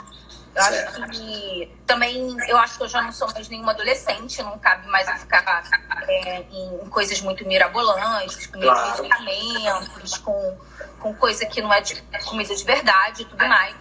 Eu 0.54 0.62
Certo. 0.62 1.02
acho 1.02 1.10
que 1.12 1.70
também, 1.86 2.36
eu 2.48 2.58
acho 2.58 2.76
que 2.76 2.84
eu 2.84 2.88
já 2.88 3.00
não 3.00 3.10
sou 3.12 3.30
mais 3.32 3.48
nenhuma 3.48 3.72
adolescente, 3.72 4.42
não 4.42 4.58
cabe 4.58 4.86
mais 4.88 5.08
eu 5.08 5.14
ficar 5.14 5.62
é, 6.06 6.40
em 6.50 6.88
coisas 6.90 7.20
muito 7.22 7.46
mirabolantes, 7.46 8.46
com 8.46 8.60
Claro. 8.60 9.02
medicamentos, 9.02 10.18
com, 10.18 10.58
com 11.00 11.14
coisa 11.14 11.46
que 11.46 11.62
não 11.62 11.72
é 11.72 11.80
de 11.80 12.00
comida 12.26 12.54
de 12.54 12.64
verdade 12.64 13.22
e 13.22 13.24
tudo 13.24 13.46
mais. 13.48 13.74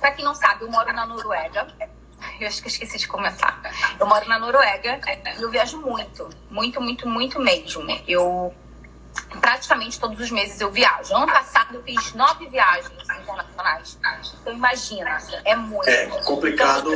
Pra 0.00 0.12
quem 0.12 0.24
não 0.24 0.34
sabe, 0.34 0.62
eu 0.64 0.70
moro 0.70 0.92
na 0.92 1.04
Noruega. 1.06 1.66
Eu 2.40 2.48
acho 2.48 2.62
que 2.62 2.66
eu 2.68 2.70
esqueci 2.70 2.98
de 2.98 3.06
comentar. 3.06 3.60
Eu 4.00 4.06
moro 4.06 4.26
na 4.26 4.38
Noruega 4.38 4.98
e 5.38 5.42
eu 5.42 5.50
viajo 5.50 5.78
muito, 5.78 6.28
muito, 6.50 6.80
muito, 6.80 7.06
muito 7.08 7.38
mesmo. 7.38 7.86
Eu 8.08 8.52
praticamente 9.40 9.98
todos 9.98 10.18
os 10.20 10.30
meses 10.30 10.60
eu 10.60 10.70
viajo. 10.70 11.14
Ano 11.14 11.26
passado 11.26 11.74
eu 11.74 11.82
fiz 11.82 12.14
nove 12.14 12.48
viagens 12.48 12.92
internacionais. 13.22 13.98
Então 14.40 14.52
imagina, 14.52 15.18
é 15.44 15.56
muito. 15.56 15.88
É 15.88 16.06
complicado. 16.22 16.90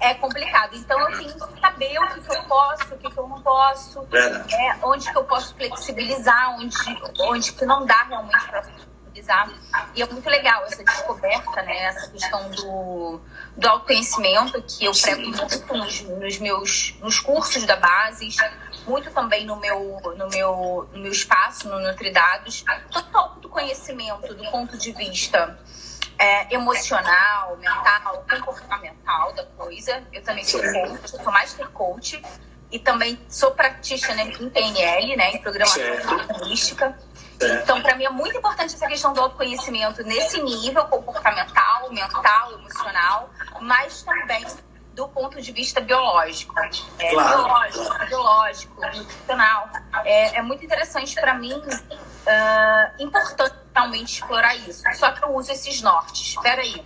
É 0.00 0.14
complicado. 0.14 0.76
Então 0.76 0.98
eu 1.00 1.18
tenho 1.18 1.32
que 1.34 1.60
saber 1.60 1.98
o 1.98 2.08
que, 2.08 2.20
que 2.20 2.36
eu 2.36 2.42
posso, 2.44 2.94
o 2.94 2.98
que, 2.98 3.10
que 3.10 3.18
eu 3.18 3.28
não 3.28 3.40
posso, 3.40 4.02
Verdade. 4.02 4.54
é, 4.54 4.78
onde 4.82 5.10
que 5.10 5.16
eu 5.16 5.24
posso 5.24 5.54
flexibilizar, 5.54 6.56
onde, 6.56 6.76
onde 7.20 7.52
que 7.52 7.64
não 7.64 7.86
dá 7.86 8.02
realmente 8.04 8.48
para 8.48 8.62
flexibilizar. 8.62 8.92
E 9.94 10.02
é 10.02 10.06
muito 10.06 10.28
legal 10.28 10.64
essa 10.64 10.82
descoberta, 10.82 11.62
né? 11.62 11.84
Essa 11.84 12.10
questão 12.10 12.50
do, 12.50 13.20
do 13.56 13.68
autoconhecimento 13.68 14.60
que 14.62 14.86
eu 14.86 14.92
prego 14.92 15.22
muito 15.22 15.74
nos, 15.74 16.00
nos 16.00 16.38
meus 16.38 16.94
nos 17.00 17.20
cursos 17.20 17.64
da 17.64 17.76
Bases, 17.76 18.36
muito 18.86 19.10
também 19.10 19.46
no 19.46 19.56
meu, 19.56 20.00
no 20.16 20.28
meu, 20.28 20.88
no 20.92 20.98
meu 20.98 21.12
espaço, 21.12 21.68
no 21.68 21.80
Nutridados. 21.80 22.64
Todo 22.90 23.16
autoconhecimento 23.16 24.34
do 24.34 24.50
ponto 24.50 24.76
de 24.76 24.92
vista 24.92 25.58
é, 26.18 26.54
emocional, 26.54 27.56
mental, 27.56 28.24
comportamental 28.28 29.32
da 29.32 29.44
coisa. 29.44 30.02
Eu 30.12 30.22
também 30.22 30.44
sou 30.44 30.60
coach, 30.60 31.12
eu 31.12 31.22
sou 31.22 31.32
master 31.32 31.68
coach 31.70 32.22
e 32.70 32.78
também 32.78 33.20
sou 33.28 33.50
practitioner 33.50 34.28
em 34.40 34.48
PNL, 34.48 35.16
né, 35.16 35.32
em 35.32 35.42
programação 35.42 35.82
linguística. 36.28 36.98
Então, 37.62 37.82
para 37.82 37.96
mim 37.96 38.04
é 38.04 38.10
muito 38.10 38.36
importante 38.36 38.74
essa 38.74 38.86
questão 38.86 39.12
do 39.12 39.20
autoconhecimento 39.20 40.02
nesse 40.04 40.40
nível 40.40 40.84
comportamental, 40.84 41.90
mental, 41.92 42.52
emocional, 42.52 43.30
mas 43.60 44.02
também 44.02 44.46
do 44.94 45.08
ponto 45.08 45.40
de 45.40 45.52
vista 45.52 45.80
biológico. 45.80 46.54
É, 46.98 47.10
Claro. 47.10 47.38
Biológico, 47.38 48.06
biológico, 48.06 48.80
nutricional. 48.80 49.68
É, 50.04 50.36
é 50.38 50.42
muito 50.42 50.64
interessante 50.64 51.14
para 51.14 51.34
mim, 51.34 51.60
ah, 52.26 52.90
importante 52.98 53.54
realmente 53.74 54.20
explorar 54.20 54.54
isso. 54.56 54.82
Só 54.94 55.10
que 55.12 55.24
eu 55.24 55.34
uso 55.34 55.50
esses 55.52 55.80
nortes. 55.80 56.28
Espera 56.36 56.60
aí. 56.60 56.82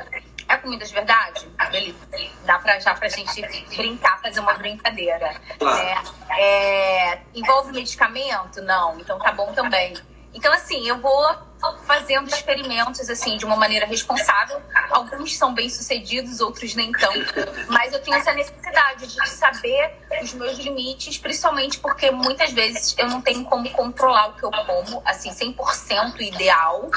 É 0.49 0.57
comida 0.59 0.85
de 0.85 0.95
verdade? 0.95 1.49
Beleza. 1.73 1.99
Dá 2.45 2.59
pra, 2.61 2.79
já 2.79 2.95
pra 2.95 3.09
gente 3.09 3.43
brincar, 3.77 4.21
fazer 4.23 4.39
uma 4.39 4.55
brincadeira. 4.55 5.35
Claro. 5.59 6.15
É, 6.31 7.11
é, 7.11 7.23
envolve 7.35 7.73
medicamento? 7.73 8.63
Não. 8.63 8.99
Então 9.01 9.19
tá 9.19 9.33
bom 9.33 9.53
também. 9.53 9.95
Então, 10.33 10.53
assim, 10.53 10.87
eu 10.87 11.01
vou 11.01 11.37
fazendo 11.85 12.29
experimentos 12.29 13.09
assim 13.09 13.37
de 13.37 13.45
uma 13.45 13.57
maneira 13.57 13.87
responsável. 13.87 14.61
Alguns 14.91 15.37
são 15.37 15.55
bem 15.55 15.69
sucedidos, 15.69 16.41
outros 16.41 16.75
nem 16.75 16.93
tanto. 16.93 17.35
Mas 17.69 17.93
eu 17.93 18.01
tenho 18.01 18.17
essa 18.17 18.33
necessidade 18.33 19.07
de 19.07 19.29
saber 19.29 19.93
os 20.23 20.33
meus 20.35 20.59
limites, 20.59 21.19
principalmente 21.19 21.79
porque 21.79 22.11
muitas 22.11 22.53
vezes 22.53 22.95
eu 22.99 23.09
não 23.09 23.21
tenho 23.21 23.45
como 23.45 23.69
controlar 23.71 24.29
o 24.29 24.33
que 24.35 24.45
eu 24.45 24.51
como, 24.51 25.03
assim, 25.05 25.31
100% 25.31 26.21
ideal. 26.21 26.91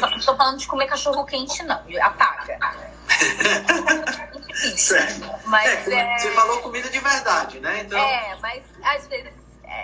Não 0.00 0.16
estou 0.16 0.36
falando 0.36 0.58
de 0.58 0.66
comer 0.66 0.86
cachorro 0.86 1.24
quente, 1.24 1.62
não. 1.62 1.82
Apaga. 2.02 2.58
Mas, 5.44 5.88
é, 5.88 5.94
é... 5.94 6.18
Você 6.18 6.30
falou 6.32 6.58
comida 6.58 6.88
de 6.88 6.98
verdade, 6.98 7.60
né? 7.60 7.82
Então... 7.84 7.98
É, 7.98 8.36
mas 8.40 8.62
às 8.82 9.06
vezes 9.06 9.30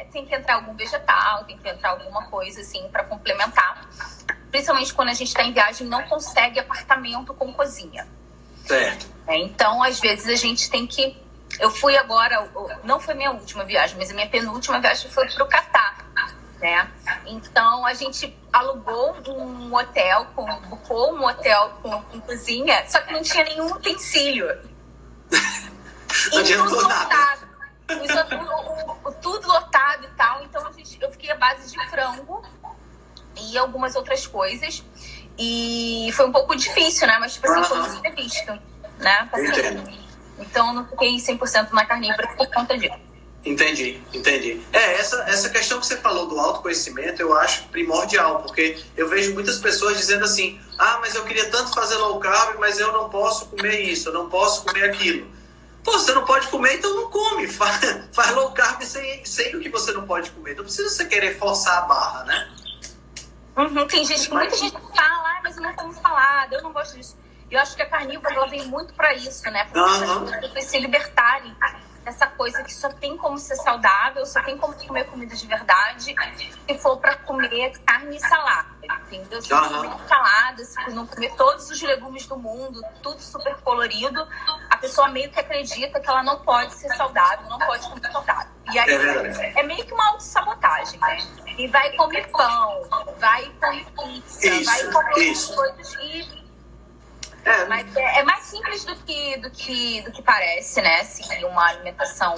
tem 0.04 0.24
que 0.24 0.34
entrar 0.34 0.56
algum 0.56 0.74
vegetal, 0.74 1.44
tem 1.44 1.56
que 1.56 1.68
entrar 1.68 1.90
alguma 1.90 2.24
coisa 2.26 2.60
assim 2.60 2.88
para 2.88 3.04
complementar. 3.04 3.88
Principalmente 4.50 4.92
quando 4.92 5.08
a 5.08 5.14
gente 5.14 5.28
está 5.28 5.42
em 5.42 5.52
viagem 5.52 5.86
e 5.86 5.90
não 5.90 6.02
consegue 6.04 6.58
apartamento 6.58 7.32
com 7.34 7.52
cozinha. 7.52 8.06
Certo. 8.66 9.06
É, 9.26 9.38
então, 9.38 9.82
às 9.82 10.00
vezes 10.00 10.28
a 10.28 10.36
gente 10.36 10.70
tem 10.70 10.86
que. 10.86 11.16
Eu 11.58 11.70
fui 11.70 11.96
agora, 11.96 12.48
não 12.84 12.98
foi 12.98 13.14
minha 13.14 13.30
última 13.30 13.64
viagem, 13.64 13.96
mas 13.98 14.10
a 14.10 14.14
minha 14.14 14.28
penúltima 14.28 14.80
viagem 14.80 15.10
foi 15.10 15.28
para 15.28 15.44
o 15.44 15.48
Catar. 15.48 16.02
Né? 16.60 16.88
Então 17.26 17.84
a 17.84 17.92
gente 17.92 18.38
alugou 18.52 19.16
um 19.26 19.74
hotel, 19.74 20.26
com, 20.34 20.46
bucou 20.68 21.12
um 21.12 21.26
hotel 21.26 21.76
com, 21.82 22.00
com 22.02 22.20
cozinha, 22.20 22.84
só 22.88 23.00
que 23.00 23.12
não 23.12 23.20
tinha 23.20 23.42
nenhum 23.42 23.66
utensílio. 23.66 24.46
não 26.30 26.38
adiantou 26.38 26.88
nada 26.88 27.51
tudo 29.20 29.48
lotado 29.48 30.04
e 30.04 30.16
tal. 30.16 30.42
Então 30.44 30.66
a 30.66 30.72
gente, 30.72 30.98
eu 31.00 31.10
fiquei 31.10 31.30
à 31.30 31.36
base 31.36 31.70
de 31.70 31.88
frango 31.88 32.42
e 33.40 33.56
algumas 33.58 33.94
outras 33.94 34.26
coisas. 34.26 34.84
E 35.38 36.10
foi 36.14 36.26
um 36.26 36.32
pouco 36.32 36.54
difícil, 36.54 37.06
né? 37.06 37.16
Mas, 37.18 37.34
tipo 37.34 37.50
assim, 37.50 37.64
foi 37.64 37.78
muito 37.78 38.00
previsto, 38.00 38.52
né? 38.98 39.28
Assim, 39.32 40.02
então 40.38 40.68
eu 40.68 40.74
não 40.74 40.86
fiquei 40.86 41.16
100% 41.16 41.70
na 41.72 41.86
carnívora 41.86 42.28
por 42.36 42.46
conta 42.48 42.76
disso. 42.76 43.12
Entendi, 43.44 44.00
entendi. 44.14 44.60
É, 44.72 44.94
essa, 45.00 45.24
essa 45.24 45.50
questão 45.50 45.80
que 45.80 45.86
você 45.86 45.96
falou 45.96 46.28
do 46.28 46.38
autoconhecimento 46.38 47.20
eu 47.20 47.34
acho 47.36 47.64
primordial, 47.68 48.40
porque 48.42 48.78
eu 48.96 49.08
vejo 49.08 49.34
muitas 49.34 49.58
pessoas 49.58 49.96
dizendo 49.96 50.24
assim: 50.24 50.60
ah, 50.78 50.98
mas 51.00 51.16
eu 51.16 51.24
queria 51.24 51.50
tanto 51.50 51.74
fazer 51.74 51.96
low 51.96 52.20
carb, 52.20 52.56
mas 52.60 52.78
eu 52.78 52.92
não 52.92 53.08
posso 53.08 53.46
comer 53.46 53.80
isso, 53.80 54.10
eu 54.10 54.12
não 54.12 54.28
posso 54.28 54.64
comer 54.64 54.84
aquilo. 54.84 55.26
Pô, 55.84 55.92
você 55.92 56.12
não 56.12 56.24
pode 56.24 56.48
comer, 56.48 56.76
então 56.76 56.94
não 56.94 57.10
come. 57.10 57.46
Faz, 57.52 57.80
faz 58.12 58.34
low 58.34 58.52
carb 58.52 58.82
sem, 58.82 59.24
sem 59.24 59.56
o 59.56 59.60
que 59.60 59.68
você 59.68 59.92
não 59.92 60.06
pode 60.06 60.30
comer. 60.30 60.56
Não 60.56 60.64
precisa 60.64 60.88
você 60.88 61.06
querer 61.06 61.38
forçar 61.38 61.78
a 61.78 61.80
barra, 61.82 62.24
né? 62.24 62.52
Uhum, 63.56 63.86
tem 63.86 64.04
gente, 64.04 64.30
muita 64.30 64.56
gente 64.56 64.72
fala, 64.72 65.28
ah, 65.28 65.40
mas 65.42 65.56
eu 65.56 65.62
não 65.62 65.74
como 65.74 65.92
salada, 65.92 66.54
eu 66.54 66.62
não 66.62 66.72
gosto 66.72 66.96
disso. 66.96 67.18
Eu 67.50 67.60
acho 67.60 67.76
que 67.76 67.82
a 67.82 67.86
carnívora 67.88 68.34
ela 68.34 68.46
vem 68.46 68.66
muito 68.66 68.94
para 68.94 69.12
isso, 69.14 69.42
né? 69.50 69.66
Para 69.66 69.82
uhum. 69.82 70.24
as 70.24 70.36
pessoas 70.40 70.64
se 70.64 70.78
libertarem 70.78 71.54
essa 72.04 72.26
coisa 72.26 72.62
que 72.62 72.72
só 72.72 72.88
tem 72.88 73.16
como 73.16 73.38
ser 73.38 73.56
saudável, 73.56 74.24
só 74.26 74.42
tem 74.42 74.56
como 74.58 74.74
comer 74.74 75.04
comida 75.04 75.34
de 75.34 75.46
verdade, 75.46 76.14
se 76.66 76.78
for 76.78 76.96
para 76.98 77.16
comer 77.16 77.78
carne 77.86 78.16
e 78.16 78.20
salada, 78.20 78.68
entendeu? 78.82 79.40
Se 79.40 79.50
não 79.50 79.68
comer 79.68 80.08
salada, 80.08 80.64
se 80.64 80.90
não 80.90 81.06
comer 81.06 81.32
todos 81.36 81.70
os 81.70 81.80
legumes 81.80 82.26
do 82.26 82.36
mundo, 82.36 82.82
tudo 83.02 83.20
super 83.20 83.54
colorido, 83.62 84.26
a 84.70 84.76
pessoa 84.76 85.08
meio 85.08 85.30
que 85.30 85.38
acredita 85.38 86.00
que 86.00 86.08
ela 86.08 86.22
não 86.22 86.40
pode 86.40 86.74
ser 86.74 86.88
saudável, 86.94 87.48
não 87.48 87.58
pode 87.58 87.88
comer 87.88 88.10
saudável. 88.10 88.52
E 88.72 88.78
aí 88.78 88.90
é, 88.90 89.60
é 89.60 89.62
meio 89.62 89.84
que 89.84 89.92
uma 89.92 90.08
autossabotagem, 90.10 90.98
né? 91.00 91.18
E 91.58 91.68
vai 91.68 91.92
comer 91.92 92.28
pão, 92.30 92.88
vai 93.18 93.44
comer 93.60 93.84
pizza, 93.84 94.46
isso, 94.48 94.64
vai 94.64 94.92
comer 94.92 95.18
isso. 95.18 95.54
coisas 95.54 95.94
e 96.00 96.41
é. 97.44 97.64
Mas 97.66 97.96
é, 97.96 98.20
é, 98.20 98.22
mais 98.22 98.44
simples 98.44 98.84
do 98.84 98.94
que, 98.96 99.36
do, 99.38 99.50
que, 99.50 100.02
do 100.02 100.12
que 100.12 100.22
parece, 100.22 100.80
né? 100.80 101.04
Seguir 101.04 101.44
uma 101.44 101.68
alimentação 101.68 102.34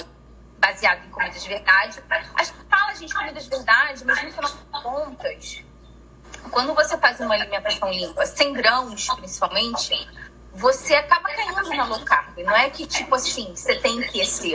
baseada 0.59 1.05
em 1.05 1.11
comida 1.11 1.39
de 1.39 1.49
verdade. 1.49 2.03
A 2.09 2.43
gente 2.43 2.57
fala, 2.69 2.95
gente, 2.95 3.15
comida 3.15 3.41
de 3.41 3.49
verdade, 3.49 4.05
mas 4.05 4.23
no 4.23 4.31
final 4.31 4.51
das 4.51 4.83
contas, 4.83 5.65
quando 6.51 6.75
você 6.75 6.97
faz 6.99 7.21
uma 7.21 7.35
alimentação 7.35 7.91
limpa, 7.91 8.25
sem 8.27 8.53
grãos 8.53 9.07
principalmente, 9.09 10.09
você 10.55 10.95
acaba 10.95 11.29
caindo 11.29 11.77
na 11.77 11.85
low 11.85 12.01
carb. 12.05 12.39
Não 12.39 12.57
é 12.57 12.71
que, 12.71 12.87
tipo 12.87 13.15
assim, 13.15 13.55
você 13.55 13.75
tem 13.77 14.01
que 14.03 14.25
ser. 14.25 14.55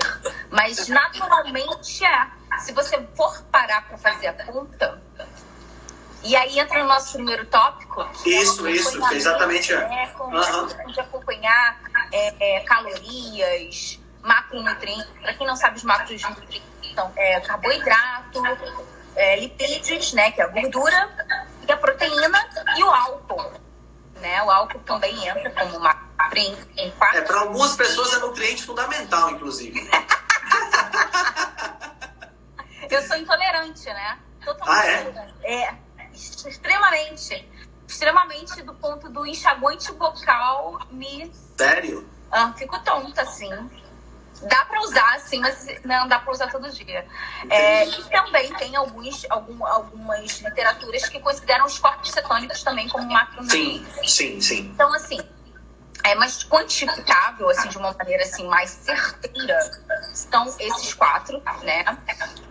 Mas 0.49 0.87
naturalmente 0.87 2.05
é. 2.05 2.39
Se 2.59 2.73
você 2.73 3.05
for 3.15 3.41
parar 3.51 3.87
para 3.87 3.97
fazer 3.97 4.27
a 4.27 4.33
conta, 4.45 5.01
e 6.23 6.35
aí 6.35 6.59
entra 6.59 6.79
no 6.79 6.87
nosso 6.87 7.13
primeiro 7.13 7.45
tópico. 7.45 8.07
Isso, 8.25 8.67
é 8.67 8.71
isso, 8.71 9.13
exatamente. 9.13 9.73
É, 9.73 10.07
com 10.17 10.25
uhum. 10.25 10.91
de 10.91 10.99
acompanhar 10.99 11.79
é, 12.11 12.57
é, 12.57 12.59
calorias, 12.61 13.99
macronutrientes. 14.21 15.07
Para 15.21 15.33
quem 15.33 15.47
não 15.47 15.55
sabe, 15.55 15.77
os 15.77 15.83
macronutrientes 15.83 16.61
são 16.93 17.11
é, 17.15 17.39
carboidrato, 17.39 18.43
é, 19.15 19.39
lipídios, 19.39 20.13
né, 20.13 20.31
que 20.31 20.41
é 20.41 20.43
a 20.43 20.47
gordura, 20.47 21.09
e 21.67 21.71
a 21.71 21.77
proteína 21.77 22.49
e 22.77 22.83
o 22.83 22.89
álcool. 22.89 23.53
Né? 24.15 24.43
O 24.43 24.51
álcool 24.51 24.79
também 24.79 25.27
entra 25.27 25.49
como 25.51 25.79
macronutriente. 25.79 26.67
É, 26.77 27.21
para 27.21 27.39
algumas 27.39 27.75
pessoas 27.77 28.13
é 28.13 28.19
nutriente 28.19 28.63
fundamental, 28.63 29.31
inclusive. 29.31 29.89
Eu 32.89 33.01
sou 33.03 33.15
intolerante, 33.17 33.85
né? 33.85 34.17
Totalmente 34.43 35.15
ah, 35.15 35.27
é? 35.43 35.63
É 35.63 35.88
extremamente, 36.47 37.47
extremamente 37.87 38.61
do 38.61 38.73
ponto 38.73 39.09
do 39.09 39.25
enxaguante 39.25 39.91
bocal 39.93 40.79
me. 40.91 41.31
Sério? 41.57 42.07
Ah, 42.31 42.53
fico 42.53 42.79
tonta, 42.79 43.21
assim. 43.21 43.49
Dá 44.43 44.63
para 44.65 44.79
usar, 44.81 45.15
assim, 45.15 45.39
mas 45.39 45.67
não 45.83 46.07
dá 46.07 46.19
para 46.19 46.31
usar 46.31 46.49
todo 46.49 46.69
dia. 46.71 47.05
É, 47.49 47.85
e 47.85 48.03
também 48.09 48.53
tem 48.53 48.73
alguns, 48.75 49.25
algum, 49.29 49.65
algumas 49.65 50.39
literaturas 50.39 51.09
que 51.09 51.19
consideram 51.19 51.65
os 51.65 51.77
corpos 51.77 52.11
cetônicos 52.11 52.63
também 52.63 52.87
como 52.87 53.11
macronutrientes. 53.11 53.93
Sim, 53.95 54.07
sim, 54.07 54.41
sim. 54.41 54.59
Então, 54.73 54.93
assim, 54.93 55.19
é 56.05 56.15
mais 56.15 56.43
quantificável, 56.43 57.49
assim, 57.49 57.67
de 57.67 57.77
uma 57.77 57.91
maneira 57.91 58.23
assim, 58.23 58.47
mais 58.47 58.69
certeira, 58.69 59.59
são 60.13 60.47
esses 60.59 60.93
quatro, 60.93 61.41
né? 61.63 61.83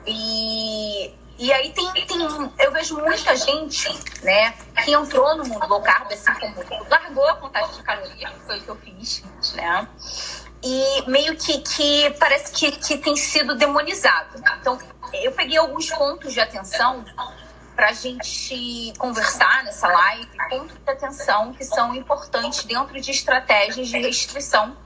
E 0.07 1.15
e 1.39 1.53
aí 1.53 1.73
tem, 1.73 1.93
tem, 1.93 2.19
eu 2.59 2.73
vejo 2.73 2.99
muita 2.99 3.37
gente, 3.37 3.89
né, 4.23 4.53
que 4.85 4.93
entrou 4.93 5.37
no 5.37 5.45
mundo 5.45 5.67
low 5.69 5.81
carb, 5.81 6.11
assim 6.13 6.35
como 6.35 6.85
largou 6.91 7.29
a 7.29 7.37
contagem 7.37 7.77
de 7.77 7.83
calorias, 7.83 8.33
que 8.33 8.41
foi 8.41 8.59
o 8.59 8.63
que 8.63 8.69
eu 8.69 8.77
fiz, 8.77 9.25
né? 9.55 9.89
E 10.61 11.05
meio 11.09 11.37
que, 11.37 11.59
que 11.59 12.11
parece 12.19 12.53
que, 12.53 12.73
que 12.73 12.99
tem 12.99 13.15
sido 13.15 13.55
demonizado. 13.55 14.43
Então, 14.61 14.77
eu 15.13 15.31
peguei 15.31 15.57
alguns 15.57 15.89
pontos 15.91 16.33
de 16.33 16.41
atenção 16.41 17.05
para 17.77 17.91
a 17.91 17.93
gente 17.93 18.93
conversar 18.99 19.63
nessa 19.63 19.87
live, 19.87 20.29
pontos 20.51 20.77
de 20.77 20.91
atenção 20.91 21.53
que 21.53 21.65
são 21.65 21.95
importantes 21.95 22.65
dentro 22.65 23.01
de 23.01 23.13
estratégias 23.13 23.87
de 23.87 23.99
restrição 23.99 24.77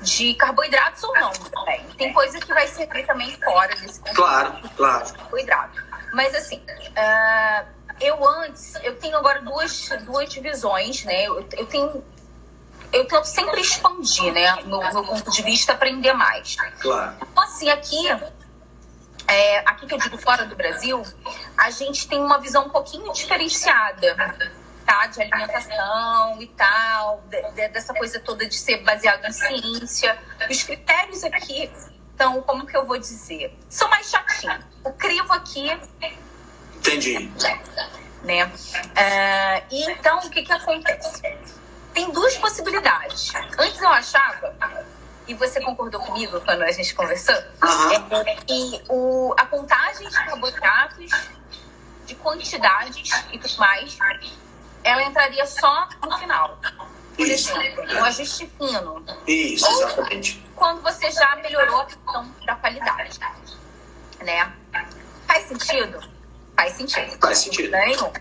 de 0.00 0.32
carboidratos 0.34 1.04
ou 1.04 1.14
não 1.14 1.30
também. 1.30 1.84
Tem 1.98 2.10
coisa 2.14 2.40
que 2.40 2.54
vai 2.54 2.66
servir 2.66 3.06
também 3.06 3.36
fora 3.44 3.76
desse 3.76 4.00
claro, 4.14 4.58
claro. 4.74 5.04
de 5.04 5.12
carboidrato. 5.12 5.89
Mas 6.12 6.34
assim, 6.34 6.56
uh, 6.58 7.66
eu 8.00 8.26
antes, 8.28 8.74
eu 8.82 8.96
tenho 8.96 9.16
agora 9.16 9.40
duas, 9.40 9.88
duas 10.04 10.28
divisões, 10.28 11.04
né? 11.04 11.24
Eu, 11.24 11.46
eu 11.52 11.66
tenho. 11.66 12.04
Eu 12.92 13.06
tento 13.06 13.24
sempre 13.24 13.60
expandir, 13.60 14.32
né? 14.32 14.62
Meu, 14.64 14.80
meu 14.80 15.04
ponto 15.04 15.30
de 15.30 15.42
vista, 15.42 15.72
aprender 15.72 16.12
mais. 16.12 16.56
Claro. 16.80 17.16
Então, 17.22 17.44
assim, 17.44 17.68
aqui 17.68 18.08
é, 19.28 19.58
aqui 19.58 19.86
que 19.86 19.94
eu 19.94 19.98
digo 19.98 20.18
fora 20.18 20.44
do 20.44 20.56
Brasil, 20.56 21.02
a 21.56 21.70
gente 21.70 22.08
tem 22.08 22.20
uma 22.20 22.38
visão 22.38 22.66
um 22.66 22.70
pouquinho 22.70 23.12
diferenciada, 23.12 24.16
tá? 24.84 25.06
De 25.06 25.22
alimentação 25.22 26.42
e 26.42 26.48
tal, 26.48 27.22
de, 27.28 27.40
de, 27.52 27.68
dessa 27.68 27.94
coisa 27.94 28.18
toda 28.18 28.44
de 28.44 28.56
ser 28.56 28.82
baseado 28.82 29.24
em 29.24 29.32
ciência. 29.32 30.18
Os 30.50 30.64
critérios 30.64 31.22
aqui 31.22 31.70
então, 32.20 32.42
como 32.42 32.66
que 32.66 32.76
eu 32.76 32.84
vou 32.84 32.98
dizer? 32.98 33.58
São 33.66 33.88
mais 33.88 34.10
chatinhos. 34.10 34.62
O 34.84 34.92
crivo 34.92 35.32
aqui. 35.32 35.70
Entendi. 36.76 37.30
Né? 38.22 38.44
Uh, 38.44 39.64
e 39.70 39.90
então, 39.90 40.18
o 40.18 40.30
que 40.30 40.42
que 40.42 40.52
acontece? 40.52 41.22
Tem 41.94 42.10
duas 42.10 42.36
possibilidades. 42.36 43.32
Antes 43.58 43.80
eu 43.80 43.88
achava, 43.88 44.54
e 45.26 45.34
você 45.34 45.60
concordou 45.60 46.00
comigo 46.00 46.40
quando 46.40 46.62
a 46.62 46.70
gente 46.70 46.94
conversou, 46.94 47.34
uhum. 47.62 48.16
é 48.26 48.36
que 48.36 48.82
o, 48.88 49.34
a 49.36 49.46
contagem 49.46 50.08
de 50.08 50.14
carboidratos, 50.14 51.10
de 52.06 52.14
quantidades 52.16 53.10
e 53.32 53.38
tudo 53.38 53.56
mais, 53.58 53.96
ela 54.82 55.02
entraria 55.02 55.46
só 55.46 55.88
no 56.02 56.18
final. 56.18 56.58
Por 57.16 57.26
Isso. 57.26 57.50
exemplo, 57.50 57.84
um 57.84 58.04
ajuste 58.04 58.50
fino. 58.58 59.04
Isso, 59.26 59.66
exatamente. 59.66 60.42
Ou 60.46 60.52
quando 60.56 60.82
você 60.82 61.10
já 61.10 61.36
melhorou 61.36 61.80
a 61.80 61.84
questão 61.84 62.34
da 62.46 62.54
qualidade. 62.56 63.20
Né? 64.20 64.52
Faz 65.30 65.46
sentido? 65.46 66.00
Faz 66.56 66.72
sentido. 66.72 67.18
Faz 67.20 67.38
sentido. 67.38 67.70
Nenhum. 67.70 68.12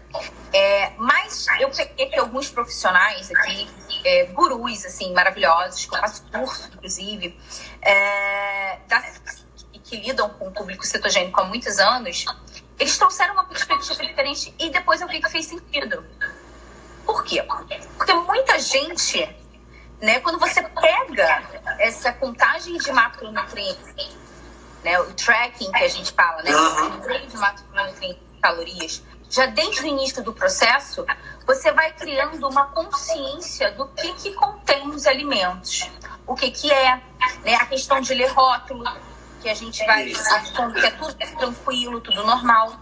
É, 0.54 0.94
mas 0.96 1.48
eu 1.60 1.70
peguei 1.72 2.06
aqui 2.06 2.20
alguns 2.20 2.52
profissionais 2.52 3.32
aqui, 3.32 3.68
é, 4.06 4.26
gurus, 4.26 4.86
assim, 4.86 5.12
maravilhosos, 5.12 5.88
que 5.88 5.96
eu 5.96 6.00
faço 6.00 6.24
curso, 6.32 6.70
inclusive, 6.76 7.36
é, 7.82 8.78
da, 8.88 9.04
que 9.84 9.98
lidam 9.98 10.30
com 10.30 10.50
o 10.50 10.52
público 10.52 10.86
cetogênico 10.86 11.42
há 11.42 11.46
muitos 11.46 11.80
anos, 11.80 12.26
eles 12.78 12.96
trouxeram 12.96 13.34
uma 13.34 13.46
perspectiva 13.46 14.06
diferente 14.06 14.54
e 14.60 14.70
depois 14.70 15.02
eu 15.02 15.08
vi 15.08 15.20
que 15.20 15.30
fez 15.30 15.48
sentido. 15.48 16.06
Por 17.08 17.24
quê? 17.24 17.44
Porque 17.98 18.14
muita 18.14 18.60
gente, 18.60 19.28
né, 20.00 20.20
quando 20.20 20.38
você 20.38 20.62
pega 20.62 21.44
essa 21.80 22.14
contagem 22.14 22.78
de 22.78 22.92
macronutrientes, 22.92 24.16
né, 24.84 25.00
o 25.00 25.14
tracking 25.14 25.72
que 25.72 25.84
a 25.84 25.88
gente 25.88 26.12
fala, 26.12 26.42
né, 26.42 26.52
o 26.56 27.28
de 27.28 27.38
macronutrientes 27.38 28.22
calorias, 28.42 29.04
já 29.30 29.46
desde 29.46 29.82
o 29.84 29.86
início 29.86 30.24
do 30.24 30.34
processo, 30.34 31.06
você 31.46 31.72
vai 31.72 31.92
criando 31.94 32.48
uma 32.48 32.66
consciência 32.68 33.72
do 33.72 33.88
que, 33.90 34.14
que 34.14 34.34
contém 34.34 34.88
os 34.90 35.06
alimentos, 35.06 35.90
o 36.26 36.36
que, 36.36 36.50
que 36.50 36.72
é, 36.72 37.02
né? 37.44 37.56
a 37.56 37.66
questão 37.66 38.02
de 38.02 38.14
ler 38.14 38.32
rótulo, 38.32 38.86
que 39.42 39.50
a 39.50 39.54
gente 39.54 39.86
vai 39.86 40.12
achando 40.12 40.74
que 40.74 40.86
é 40.86 40.92
tudo 40.92 41.14
tranquilo, 41.38 42.02
tudo 42.02 42.24
normal. 42.24 42.74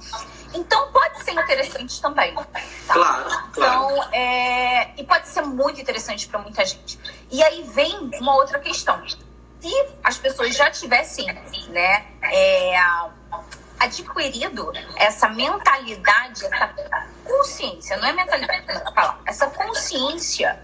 Então 0.54 0.92
pode 0.92 1.24
ser 1.24 1.32
interessante 1.34 2.02
também. 2.02 2.34
Tá? 2.34 2.46
Claro, 2.88 3.30
claro. 3.52 3.92
Então, 3.92 4.14
é... 4.14 5.00
e 5.00 5.04
pode 5.04 5.28
ser 5.28 5.42
muito 5.42 5.80
interessante 5.80 6.28
para 6.28 6.40
muita 6.40 6.66
gente. 6.66 6.98
E 7.30 7.44
aí 7.44 7.64
vem 7.64 8.10
uma 8.20 8.36
outra 8.36 8.60
questão. 8.60 9.04
Se 9.60 9.88
as 10.04 10.18
pessoas 10.18 10.56
já 10.56 10.70
tivessem, 10.70 11.26
né, 11.70 12.06
é 12.22 12.76
adquirido 13.80 14.72
essa 14.96 15.30
mentalidade, 15.30 16.46
essa 16.46 17.08
consciência, 17.24 17.98
não 17.98 18.08
é 18.08 18.14
mentalidade, 18.14 18.66
falar, 18.94 19.20
essa 19.26 19.48
consciência 19.48 20.60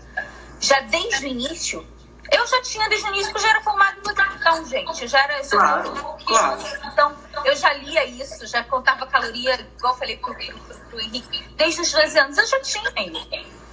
já 0.59 0.79
desde 0.81 1.25
o 1.25 1.27
início. 1.27 1.87
Eu 2.31 2.47
já 2.47 2.61
tinha 2.61 2.87
desde 2.89 3.07
o 3.07 3.13
início, 3.13 3.31
que 3.31 3.37
eu 3.37 3.41
já 3.41 3.49
era 3.49 3.61
formada 3.61 3.97
em 3.97 4.07
nutrição, 4.07 4.65
gente. 4.65 5.01
Eu 5.03 5.07
já 5.07 5.23
era. 5.23 5.43
Claro, 5.47 5.91
claro. 6.25 6.61
Então, 6.85 7.15
eu 7.43 7.55
já 7.55 7.73
lia 7.73 8.05
isso, 8.05 8.47
já 8.47 8.63
contava 8.63 9.05
caloria, 9.05 9.59
igual 9.77 9.93
eu 9.93 9.99
falei 9.99 10.17
pro, 10.17 10.33
pro, 10.33 10.77
pro 10.89 11.01
Henrique, 11.01 11.43
desde 11.55 11.81
os 11.81 11.91
12 11.91 12.17
anos 12.17 12.37
eu 12.37 12.47
já 12.47 12.61
tinha 12.61 12.91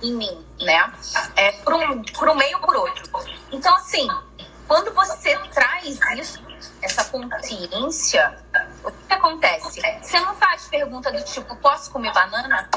em 0.03 0.15
mim, 0.15 0.47
né? 0.61 0.93
É, 1.37 1.53
por, 1.53 1.75
um, 1.75 2.03
por 2.03 2.29
um 2.29 2.35
meio 2.35 2.59
ou 2.59 2.67
por 2.67 2.77
outro. 2.77 3.05
Então, 3.53 3.75
assim, 3.77 4.09
quando 4.71 4.95
você 4.95 5.37
traz 5.53 5.99
isso, 6.17 6.41
essa 6.81 7.03
consciência, 7.07 8.39
o 8.85 8.93
que 8.93 9.13
acontece? 9.13 9.83
Você 10.01 10.21
não 10.21 10.33
faz 10.37 10.69
pergunta 10.69 11.11
do 11.11 11.25
tipo, 11.25 11.57
posso 11.57 11.91
comer 11.91 12.13
banana? 12.13 12.71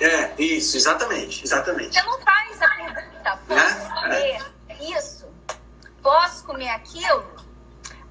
É, 0.00 0.34
isso, 0.42 0.76
exatamente, 0.76 1.44
exatamente. 1.44 1.94
Você 1.94 2.02
não 2.02 2.18
faz 2.18 2.60
a 2.60 2.68
pergunta, 2.68 3.38
posso 3.46 3.62
é? 3.62 3.94
comer 3.94 4.52
é. 4.70 4.98
isso? 4.98 5.28
Posso 6.02 6.42
comer 6.42 6.70
aquilo? 6.70 7.24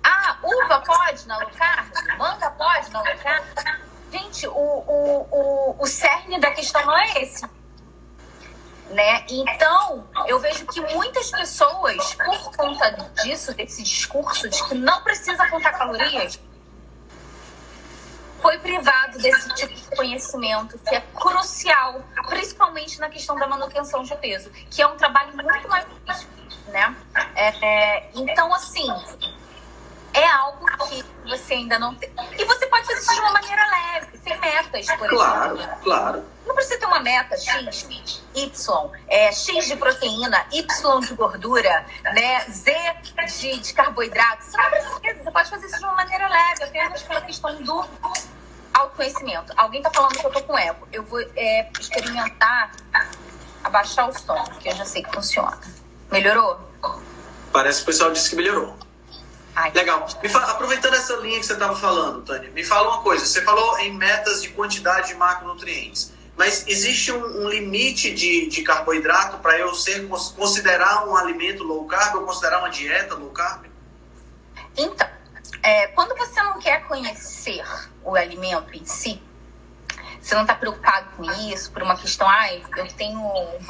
Ah, 0.02 0.38
uva 0.42 0.80
pode 0.80 1.28
na 1.28 1.38
low 1.38 1.52
carb? 1.58 1.92
Manga 2.18 2.50
pode 2.52 2.90
na 2.90 3.02
low 3.02 3.18
carb? 3.18 3.44
Gente, 4.14 4.48
o, 4.48 4.54
o, 4.54 5.28
o, 5.30 5.76
o 5.78 5.86
cerne 5.86 6.40
da 6.40 6.52
questão 6.52 6.86
não 6.86 6.98
é 6.98 7.22
esse. 7.22 7.44
Né? 8.90 9.26
Então, 9.30 10.08
eu 10.28 10.40
vejo 10.40 10.66
que 10.68 10.80
muitas 10.94 11.32
pessoas, 11.32 12.14
por 12.14 12.56
conta 12.56 12.92
disso, 13.24 13.54
desse 13.54 13.82
discurso 13.82 14.48
de 14.48 14.64
que 14.64 14.76
não 14.76 15.02
precisa 15.02 15.48
contar 15.50 15.72
calorias, 15.72 16.40
foi 18.46 18.60
privado 18.60 19.18
desse 19.18 19.50
tipo 19.56 19.74
de 19.74 19.96
conhecimento 19.96 20.78
que 20.78 20.94
é 20.94 21.02
crucial, 21.16 22.06
principalmente 22.28 23.00
na 23.00 23.10
questão 23.10 23.36
da 23.36 23.48
manutenção 23.48 24.04
de 24.04 24.16
peso, 24.18 24.52
que 24.70 24.84
é 24.84 24.88
um 24.88 24.96
trabalho 24.96 25.36
muito 25.36 25.68
mais 25.68 25.84
difícil, 25.88 26.28
né? 26.68 26.96
É, 27.36 27.66
é, 27.66 28.10
então, 28.14 28.54
assim, 28.54 28.88
é 30.16 30.28
algo 30.28 30.66
que 30.88 31.04
você 31.26 31.56
ainda 31.56 31.78
não 31.78 31.94
tem. 31.94 32.10
E 32.40 32.46
você 32.46 32.66
pode 32.68 32.88
fazer 32.88 33.00
isso 33.00 33.14
de 33.14 33.20
uma 33.20 33.32
maneira 33.32 33.62
leve, 33.68 34.18
sem 34.18 34.40
metas, 34.40 34.86
por 34.86 35.10
claro, 35.10 35.56
exemplo. 35.56 35.76
Claro, 35.76 35.82
claro. 35.84 36.26
Não 36.46 36.56
precisa 36.56 36.80
ter 36.80 36.86
uma 36.86 37.02
meta 37.02 37.36
X, 37.38 37.88
Y, 38.34 38.92
é, 39.10 39.32
X 39.32 39.68
de 39.68 39.76
proteína, 39.76 40.46
Y 40.52 41.00
de 41.02 41.14
gordura, 41.16 41.86
né, 42.04 42.46
Z 42.50 42.72
de, 43.28 43.60
de 43.60 43.74
carboidrato. 43.74 44.46
Você 44.46 44.58
não 44.58 44.70
precisa, 44.70 45.24
você 45.24 45.32
pode 45.32 45.50
fazer 45.50 45.66
isso 45.66 45.80
de 45.80 45.84
uma 45.84 45.96
maneira 45.96 46.30
leve, 46.30 46.64
apenas 46.64 47.04
pela 47.04 47.22
questão 47.22 47.62
do 47.62 47.86
autoconhecimento. 48.74 49.52
Alguém 49.58 49.82
tá 49.82 49.92
falando 49.92 50.18
que 50.18 50.26
eu 50.26 50.32
tô 50.32 50.42
com 50.44 50.58
eco. 50.58 50.88
Eu 50.94 51.04
vou 51.04 51.20
é, 51.36 51.70
experimentar 51.78 52.72
abaixar 53.64 54.08
o 54.10 54.18
som, 54.18 54.44
que 54.60 54.70
eu 54.70 54.76
já 54.76 54.86
sei 54.86 55.04
que 55.04 55.12
funciona. 55.12 55.60
Melhorou? 56.10 56.60
Parece 57.52 57.80
que 57.80 57.84
o 57.84 57.86
pessoal 57.88 58.12
disse 58.12 58.30
que 58.30 58.36
melhorou. 58.36 58.85
Ai. 59.56 59.72
Legal. 59.74 60.08
Fala, 60.30 60.52
aproveitando 60.52 60.96
essa 60.96 61.16
linha 61.18 61.40
que 61.40 61.46
você 61.46 61.54
estava 61.54 61.76
falando, 61.76 62.22
Tânia, 62.24 62.52
me 62.52 62.64
fala 62.64 62.90
uma 62.90 63.02
coisa. 63.02 63.26
Você 63.26 63.42
falou 63.42 63.80
em 63.80 63.94
metas 63.94 64.42
de 64.42 64.50
quantidade 64.50 65.08
de 65.08 65.16
macronutrientes. 65.16 66.14
Mas 66.38 66.68
existe 66.68 67.14
um, 67.14 67.46
um 67.46 67.50
limite 67.50 68.14
de, 68.14 68.48
de 68.48 68.62
carboidrato 68.62 69.38
para 69.38 69.58
eu 69.58 69.74
ser 69.74 70.06
considerar 70.36 71.08
um 71.08 71.16
alimento 71.16 71.64
low 71.64 71.86
carb 71.86 72.16
ou 72.16 72.24
considerar 72.24 72.60
uma 72.60 72.70
dieta 72.70 73.16
low 73.16 73.30
carb? 73.30 73.66
Então, 74.76 75.08
é, 75.64 75.88
quando 75.88 76.16
você 76.18 76.42
não 76.44 76.60
quer 76.60 76.86
conhecer 76.86 77.64
o 78.04 78.16
alimento 78.16 78.74
em 78.74 78.84
si, 78.84 79.22
você 80.26 80.34
não 80.34 80.42
está 80.42 80.56
preocupado 80.56 81.08
com 81.16 81.24
isso, 81.52 81.72
por 81.72 81.84
uma 81.84 81.96
questão, 81.96 82.28
ai, 82.28 82.64
ah, 82.72 82.80
eu 82.80 82.88
tenho 82.88 83.22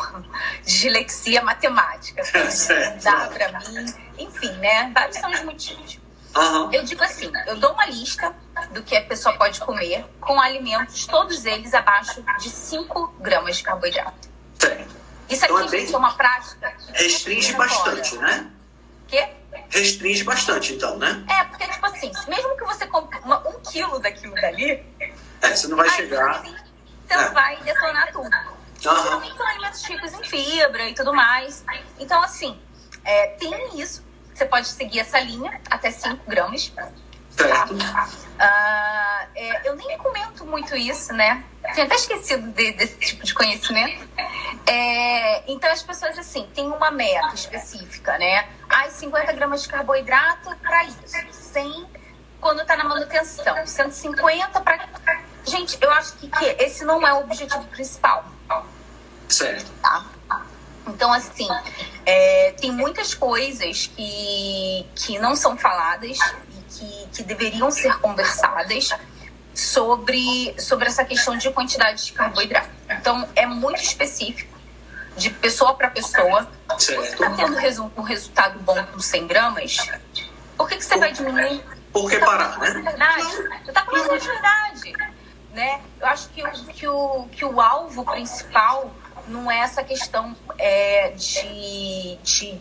dislexia 0.63 1.41
matemática, 1.41 2.23
certo. 2.49 3.03
dá 3.03 3.27
para 3.27 3.59
mim, 3.59 3.93
enfim, 4.17 4.51
né? 4.53 4.89
Vários 4.93 5.17
são 5.17 5.29
os 5.29 5.43
motivos. 5.43 5.99
Uhum. 6.33 6.71
Eu 6.71 6.83
digo 6.83 7.03
assim, 7.03 7.29
eu 7.47 7.57
dou 7.57 7.73
uma 7.73 7.85
lista 7.87 8.33
do 8.71 8.81
que 8.83 8.95
a 8.95 9.03
pessoa 9.03 9.37
pode 9.37 9.59
comer 9.59 10.05
com 10.21 10.39
alimentos, 10.39 11.05
todos 11.05 11.45
eles 11.45 11.73
abaixo 11.73 12.23
de 12.39 12.49
5 12.49 13.15
gramas 13.19 13.57
de 13.57 13.63
carboidrato. 13.63 14.29
Certo. 14.57 14.95
Isso 15.29 15.43
aqui 15.43 15.53
então 15.53 15.67
é, 15.67 15.69
bem... 15.69 15.93
é 15.93 15.97
uma 15.97 16.13
prática. 16.13 16.73
Restringe 16.93 17.53
bastante, 17.53 18.15
fora. 18.15 18.27
né? 18.27 18.51
Quê? 19.07 19.29
Restringe 19.69 20.23
bastante, 20.23 20.73
então, 20.73 20.97
né? 20.97 21.23
É, 21.29 21.43
porque, 21.45 21.67
tipo 21.67 21.85
assim, 21.85 22.11
mesmo 22.29 22.55
que 22.55 22.63
você 22.63 22.87
compre 22.87 23.19
um 23.19 23.59
quilo 23.61 23.99
daquilo 23.99 24.35
dali. 24.35 24.85
É, 25.45 25.55
você 25.55 25.67
não 25.67 25.77
vai 25.77 25.89
chegar. 25.89 26.29
Assim, 26.31 26.55
você 27.07 27.13
é. 27.13 27.29
vai 27.29 27.57
detonar 27.57 28.11
tudo. 28.11 28.25
Uhum. 28.25 29.35
São 29.35 29.47
alimentos 29.47 29.83
ricos 29.85 30.13
em 30.13 30.23
fibra 30.23 30.89
e 30.89 30.93
tudo 30.93 31.13
mais. 31.13 31.63
Então, 31.99 32.21
assim, 32.21 32.59
é, 33.03 33.27
tem 33.27 33.79
isso. 33.79 34.03
Você 34.33 34.45
pode 34.45 34.67
seguir 34.67 34.99
essa 34.99 35.19
linha 35.19 35.61
até 35.69 35.91
5 35.91 36.29
gramas. 36.29 36.71
Certo. 37.29 37.75
Ah, 38.39 39.27
é, 39.35 39.69
eu 39.69 39.75
nem 39.75 39.97
comento 39.97 40.45
muito 40.45 40.75
isso, 40.75 41.13
né? 41.13 41.43
Tinha 41.73 41.85
até 41.85 41.95
esquecido 41.95 42.47
de, 42.51 42.71
desse 42.73 42.97
tipo 42.97 43.25
de 43.25 43.33
conhecimento. 43.33 44.07
É, 44.67 45.51
então, 45.51 45.71
as 45.71 45.83
pessoas, 45.83 46.17
assim, 46.17 46.49
têm 46.53 46.67
uma 46.67 46.91
meta 46.91 47.33
específica, 47.33 48.17
né? 48.17 48.47
Ai, 48.69 48.89
50 48.89 49.33
gramas 49.33 49.63
de 49.63 49.69
carboidrato 49.69 50.55
para 50.57 50.85
isso. 50.85 51.17
100 51.31 51.87
quando 52.39 52.61
está 52.61 52.77
na 52.77 52.83
manutenção. 52.83 53.65
150 53.65 54.61
para. 54.61 54.87
Gente, 55.45 55.77
eu 55.81 55.91
acho 55.91 56.13
que, 56.13 56.27
que 56.27 56.45
esse 56.59 56.83
não 56.83 57.05
é 57.05 57.13
o 57.13 57.19
objetivo 57.19 57.63
principal. 57.65 58.25
Certo. 59.27 59.71
Tá? 59.81 60.05
Então, 60.87 61.11
assim, 61.11 61.47
é, 62.05 62.53
tem 62.59 62.71
muitas 62.71 63.13
coisas 63.13 63.87
que, 63.95 64.87
que 64.95 65.17
não 65.17 65.35
são 65.35 65.57
faladas 65.57 66.17
que, 66.69 67.07
que 67.11 67.23
deveriam 67.23 67.71
ser 67.71 67.99
conversadas 67.99 68.89
sobre, 69.53 70.53
sobre 70.59 70.87
essa 70.87 71.03
questão 71.03 71.37
de 71.37 71.49
quantidade 71.51 72.05
de 72.05 72.13
carboidrato. 72.13 72.69
Então, 72.89 73.27
é 73.35 73.47
muito 73.47 73.81
específico, 73.81 74.55
de 75.17 75.29
pessoa 75.31 75.73
para 75.73 75.89
pessoa. 75.89 76.47
Certo. 76.77 77.01
Você 77.01 77.13
está 77.13 77.29
tendo 77.31 77.55
resu 77.55 77.91
um 77.97 78.01
resultado 78.01 78.59
bom 78.59 78.81
com 78.85 78.99
100 78.99 79.27
gramas, 79.27 79.77
por 80.57 80.69
que, 80.69 80.77
que 80.77 80.85
você 80.85 80.93
por, 80.93 80.99
vai 80.99 81.11
diminuir? 81.11 81.63
Por 81.91 82.09
que 82.09 82.19
parar, 82.19 82.57
né? 82.59 82.71
Verdade. 82.71 83.23
Você 83.23 83.69
está 83.69 83.85
falando 83.85 84.19
de 84.19 84.27
verdade. 84.27 84.93
Né? 85.55 85.81
Eu 86.01 86.07
acho 86.07 86.27
que 86.29 86.43
o, 86.43 86.51
que, 86.65 86.87
o, 86.87 87.27
que 87.31 87.45
o 87.45 87.61
alvo 87.61 88.03
principal 88.03 88.91
não 89.25 89.49
é 89.49 89.59
essa 89.59 89.83
questão 89.85 90.35
é, 90.57 91.11
de, 91.11 92.17
de, 92.21 92.59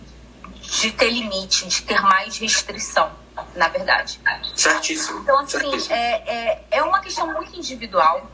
de 0.60 0.92
ter 0.92 1.10
limite, 1.10 1.66
de 1.66 1.82
ter 1.82 2.00
mais 2.00 2.38
restrição 2.38 3.10
na 3.56 3.68
verdade. 3.68 4.20
Certíssimo. 4.54 5.20
Então, 5.20 5.40
assim, 5.40 5.58
Certíssimo. 5.58 5.94
É, 5.94 6.22
é, 6.26 6.64
é 6.70 6.82
uma 6.82 7.00
questão 7.00 7.32
muito 7.32 7.56
individual. 7.56 8.30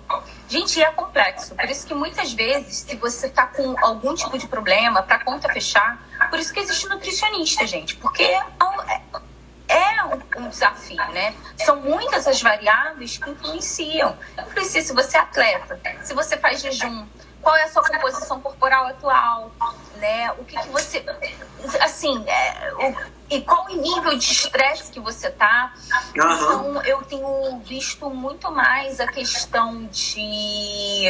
Gente, 0.49 0.83
é 0.83 0.90
complexo. 0.90 1.55
Por 1.55 1.70
isso 1.70 1.87
que 1.87 1.94
muitas 1.94 2.33
vezes, 2.33 2.85
se 2.87 2.96
você 2.96 3.27
está 3.29 3.46
com 3.46 3.75
algum 3.83 4.14
tipo 4.14 4.37
de 4.37 4.46
problema, 4.46 5.03
para 5.03 5.25
conta 5.25 5.51
fechar, 5.53 5.99
por 6.29 6.38
isso 6.38 6.53
que 6.53 6.61
existe 6.61 6.88
nutricionista, 6.88 7.66
gente. 7.66 7.96
Porque 7.96 8.29
é, 9.70 10.04
um, 10.04 10.44
um 10.44 10.48
desafio, 10.48 10.96
né? 11.12 11.35
São 11.59 11.76
muitas 11.76 12.26
as 12.26 12.42
variáveis 12.42 13.18
que 13.18 13.30
influenciam. 13.30 14.16
Influencia 14.38 14.83
se 14.83 14.92
você 14.92 15.16
é 15.16 15.20
atleta, 15.20 15.80
se 16.02 16.12
você 16.14 16.37
faz 16.37 16.61
jejum, 16.61 17.06
qual 17.40 17.56
é 17.56 17.64
a 17.64 17.68
sua 17.68 17.83
composição 17.83 18.40
corporal 18.40 18.87
atual, 18.87 19.52
né? 19.96 20.33
O 20.33 20.44
que, 20.44 20.59
que 20.59 20.68
você. 20.68 21.04
Assim, 21.80 22.22
é, 22.28 22.72
o, 22.74 22.94
e 23.30 23.40
qual 23.42 23.66
o 23.66 23.76
nível 23.76 24.16
de 24.18 24.24
estresse 24.24 24.90
que 24.90 25.00
você 25.00 25.30
tá. 25.30 25.72
Então, 26.11 26.83
eu 26.83 27.02
tenho 27.02 27.61
visto 27.61 28.11
muito 28.11 28.50
mais 28.50 28.98
a 29.00 29.06
questão 29.06 29.87
de 29.87 31.06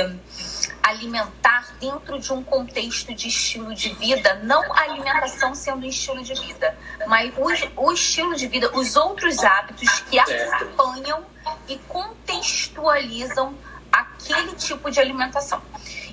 alimentar 0.83 1.75
dentro 1.81 2.19
de 2.19 2.33
um 2.33 2.43
contexto 2.43 3.15
de 3.15 3.29
estilo 3.29 3.75
de 3.75 3.91
vida, 3.95 4.41
não 4.43 4.63
a 4.73 4.81
alimentação 4.83 5.55
sendo 5.55 5.87
um 5.87 5.89
estilo 5.89 6.23
de 6.23 6.35
vida, 6.35 6.77
mas 7.07 7.33
o, 7.37 7.85
o 7.85 7.93
estilo 7.93 8.35
de 8.35 8.47
vida, 8.47 8.71
os 8.75 8.97
outros 8.97 9.43
hábitos 9.45 10.01
que 10.01 10.19
acompanham 10.19 11.25
e 11.69 11.77
contextualizam 11.89 13.55
aquele 13.93 14.55
tipo 14.55 14.91
de 14.91 15.01
alimentação. 15.01 15.63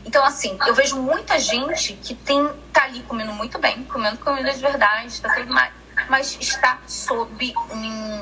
Então, 0.06 0.24
assim, 0.24 0.58
eu 0.66 0.74
vejo 0.74 0.96
muita 0.96 1.38
gente 1.40 1.94
que 1.94 2.16
tem, 2.16 2.50
tá 2.72 2.84
ali 2.84 3.04
comendo 3.04 3.34
muito 3.34 3.60
bem, 3.60 3.84
comendo 3.84 4.18
comida 4.20 4.54
de 4.54 4.60
verdade, 4.60 5.22
tá 5.22 5.34
tudo 5.34 5.54
mais, 5.54 5.72
mas 6.10 6.38
está 6.40 6.80
sob 6.88 7.54
um. 7.72 8.22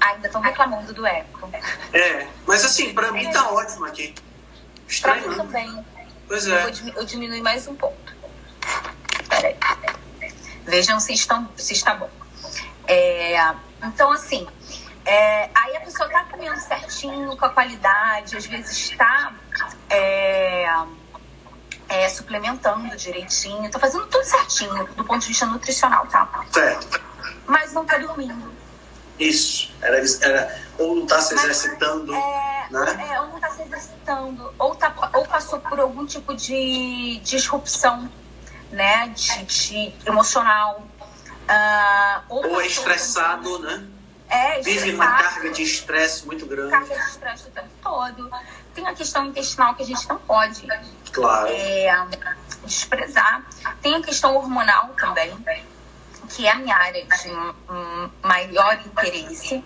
Ainda 0.00 0.28
estão 0.28 0.40
reclamando 0.40 0.92
do 0.94 1.04
eco. 1.04 1.50
É, 1.92 2.26
mas 2.46 2.64
assim, 2.64 2.94
pra 2.94 3.10
mim 3.12 3.30
tá 3.30 3.50
ótimo 3.50 3.84
aqui. 3.84 4.14
Pra 4.88 5.16
Estranho, 5.16 5.28
mim 5.28 5.36
também. 5.36 5.86
Pois 6.26 6.46
Eu, 6.46 6.56
é. 6.56 6.62
vou 6.62 6.70
dimi- 6.70 6.92
eu 6.96 7.04
diminui 7.04 7.42
mais 7.42 7.68
um 7.68 7.76
pouco. 7.76 7.98
Peraí. 9.28 9.56
Vejam 10.64 10.98
se, 10.98 11.12
estão, 11.12 11.52
se 11.56 11.74
está 11.74 11.94
bom. 11.94 12.10
É, 12.86 13.36
então, 13.84 14.10
assim, 14.10 14.46
é, 15.04 15.50
aí 15.54 15.76
a 15.76 15.80
pessoa 15.80 16.08
tá 16.08 16.24
comendo 16.24 16.58
certinho, 16.60 17.36
com 17.36 17.44
a 17.44 17.50
qualidade, 17.50 18.36
às 18.36 18.46
vezes 18.46 18.90
está 18.90 19.34
é, 19.90 20.66
é, 21.88 22.08
suplementando 22.08 22.96
direitinho, 22.96 23.70
tá 23.70 23.78
fazendo 23.78 24.06
tudo 24.06 24.24
certinho 24.24 24.86
do 24.94 25.04
ponto 25.04 25.20
de 25.20 25.28
vista 25.28 25.44
nutricional, 25.46 26.06
tá? 26.06 26.44
Certo. 26.50 27.00
Mas 27.46 27.72
não 27.72 27.84
tá 27.84 27.98
dormindo. 27.98 28.57
Isso. 29.18 29.70
Era, 29.82 29.98
era, 30.22 30.60
ou 30.78 30.96
não 30.96 31.06
tá 31.06 31.20
se 31.20 31.34
exercitando, 31.34 32.14
É, 32.14 32.66
né? 32.70 33.08
é, 33.12 33.20
ou 33.20 33.28
não 33.28 33.40
tá 33.40 33.50
se 33.50 33.62
exercitando, 33.62 34.52
ou, 34.58 34.74
tá, 34.74 34.94
ou 35.14 35.26
passou 35.26 35.58
por 35.60 35.80
algum 35.80 36.06
tipo 36.06 36.34
de 36.34 37.18
disrupção, 37.24 38.08
né, 38.70 39.08
de, 39.08 39.44
de 39.44 39.94
emocional. 40.06 40.82
ah, 41.48 42.22
ou 42.28 42.46
Ou 42.46 42.60
é 42.60 42.66
estressado, 42.66 43.58
né? 43.60 43.86
É, 44.30 44.60
Vive 44.60 44.90
estressado, 44.90 45.22
carga 45.22 45.50
de 45.50 45.62
estresse 45.62 46.26
muito 46.26 46.44
grande. 46.44 46.70
carga 46.70 46.94
de 46.94 47.00
estresse 47.08 47.48
o 47.48 47.50
tempo 47.50 47.68
todo. 47.82 48.30
Tem 48.74 48.86
a 48.86 48.94
questão 48.94 49.24
intestinal 49.26 49.74
que 49.74 49.82
a 49.82 49.86
gente 49.86 50.06
não 50.08 50.18
pode 50.18 50.66
Claro. 51.10 51.48
é, 51.50 52.06
desprezar. 52.64 53.42
Tem 53.80 53.94
a 53.96 54.02
questão 54.02 54.36
hormonal 54.36 54.88
também, 55.00 55.34
que 56.28 56.46
é 56.46 56.50
a 56.52 56.54
minha 56.56 56.76
área 56.76 57.04
de 57.04 57.30
maior 58.22 58.80
interesse. 58.86 59.64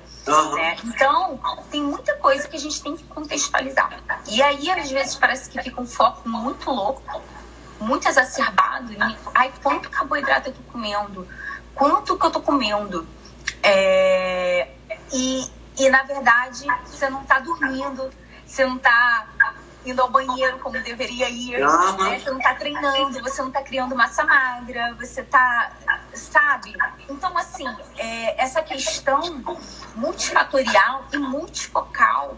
Né? 0.55 0.77
Então, 0.85 1.41
tem 1.71 1.83
muita 1.83 2.15
coisa 2.17 2.47
que 2.47 2.57
a 2.57 2.61
gente 2.61 2.83
tem 2.83 2.97
que 2.97 3.05
contextualizar. 3.05 4.01
E 4.29 4.43
aí, 4.43 4.71
às 4.71 4.91
vezes, 4.91 5.17
parece 5.17 5.51
que 5.51 5.61
fica 5.63 5.81
um 5.81 5.87
foco 5.87 6.29
muito 6.29 6.71
louco, 6.71 7.23
muito 7.81 8.07
exacerbado. 8.09 8.93
Em, 8.93 9.19
Ai, 9.35 9.53
quanto 9.63 9.91
carboidrato 9.91 10.51
eu 10.51 10.55
tô 10.55 10.63
comendo? 10.73 11.27
Quanto 11.75 12.17
que 12.17 12.27
eu 12.27 12.31
tô 12.31 12.41
comendo? 12.41 13.07
É, 13.63 14.69
E, 15.13 15.51
e, 15.79 15.91
na 15.91 16.03
verdade, 16.05 16.67
você 16.87 17.11
não 17.11 17.25
tá 17.25 17.39
dormindo, 17.41 18.11
você 18.47 18.65
não 18.65 18.79
tá 18.79 19.27
indo 19.85 20.01
ao 20.01 20.11
banheiro 20.11 20.59
como 20.59 20.81
deveria 20.81 21.29
ir, 21.29 21.59
né? 21.59 22.19
você 22.19 22.31
não 22.31 22.39
tá 22.39 22.55
treinando, 22.55 23.21
você 23.21 23.43
não 23.43 23.51
tá 23.51 23.63
criando 23.63 23.97
massa 23.97 24.25
magra, 24.25 24.95
você 24.95 25.23
tá, 25.23 25.73
sabe? 26.15 26.75
Então, 27.09 27.37
assim, 27.37 27.67
é, 27.97 28.43
essa 28.43 28.63
questão 28.63 29.21
multifatorial 29.95 31.07
e 31.13 31.19
multifocal, 31.19 32.37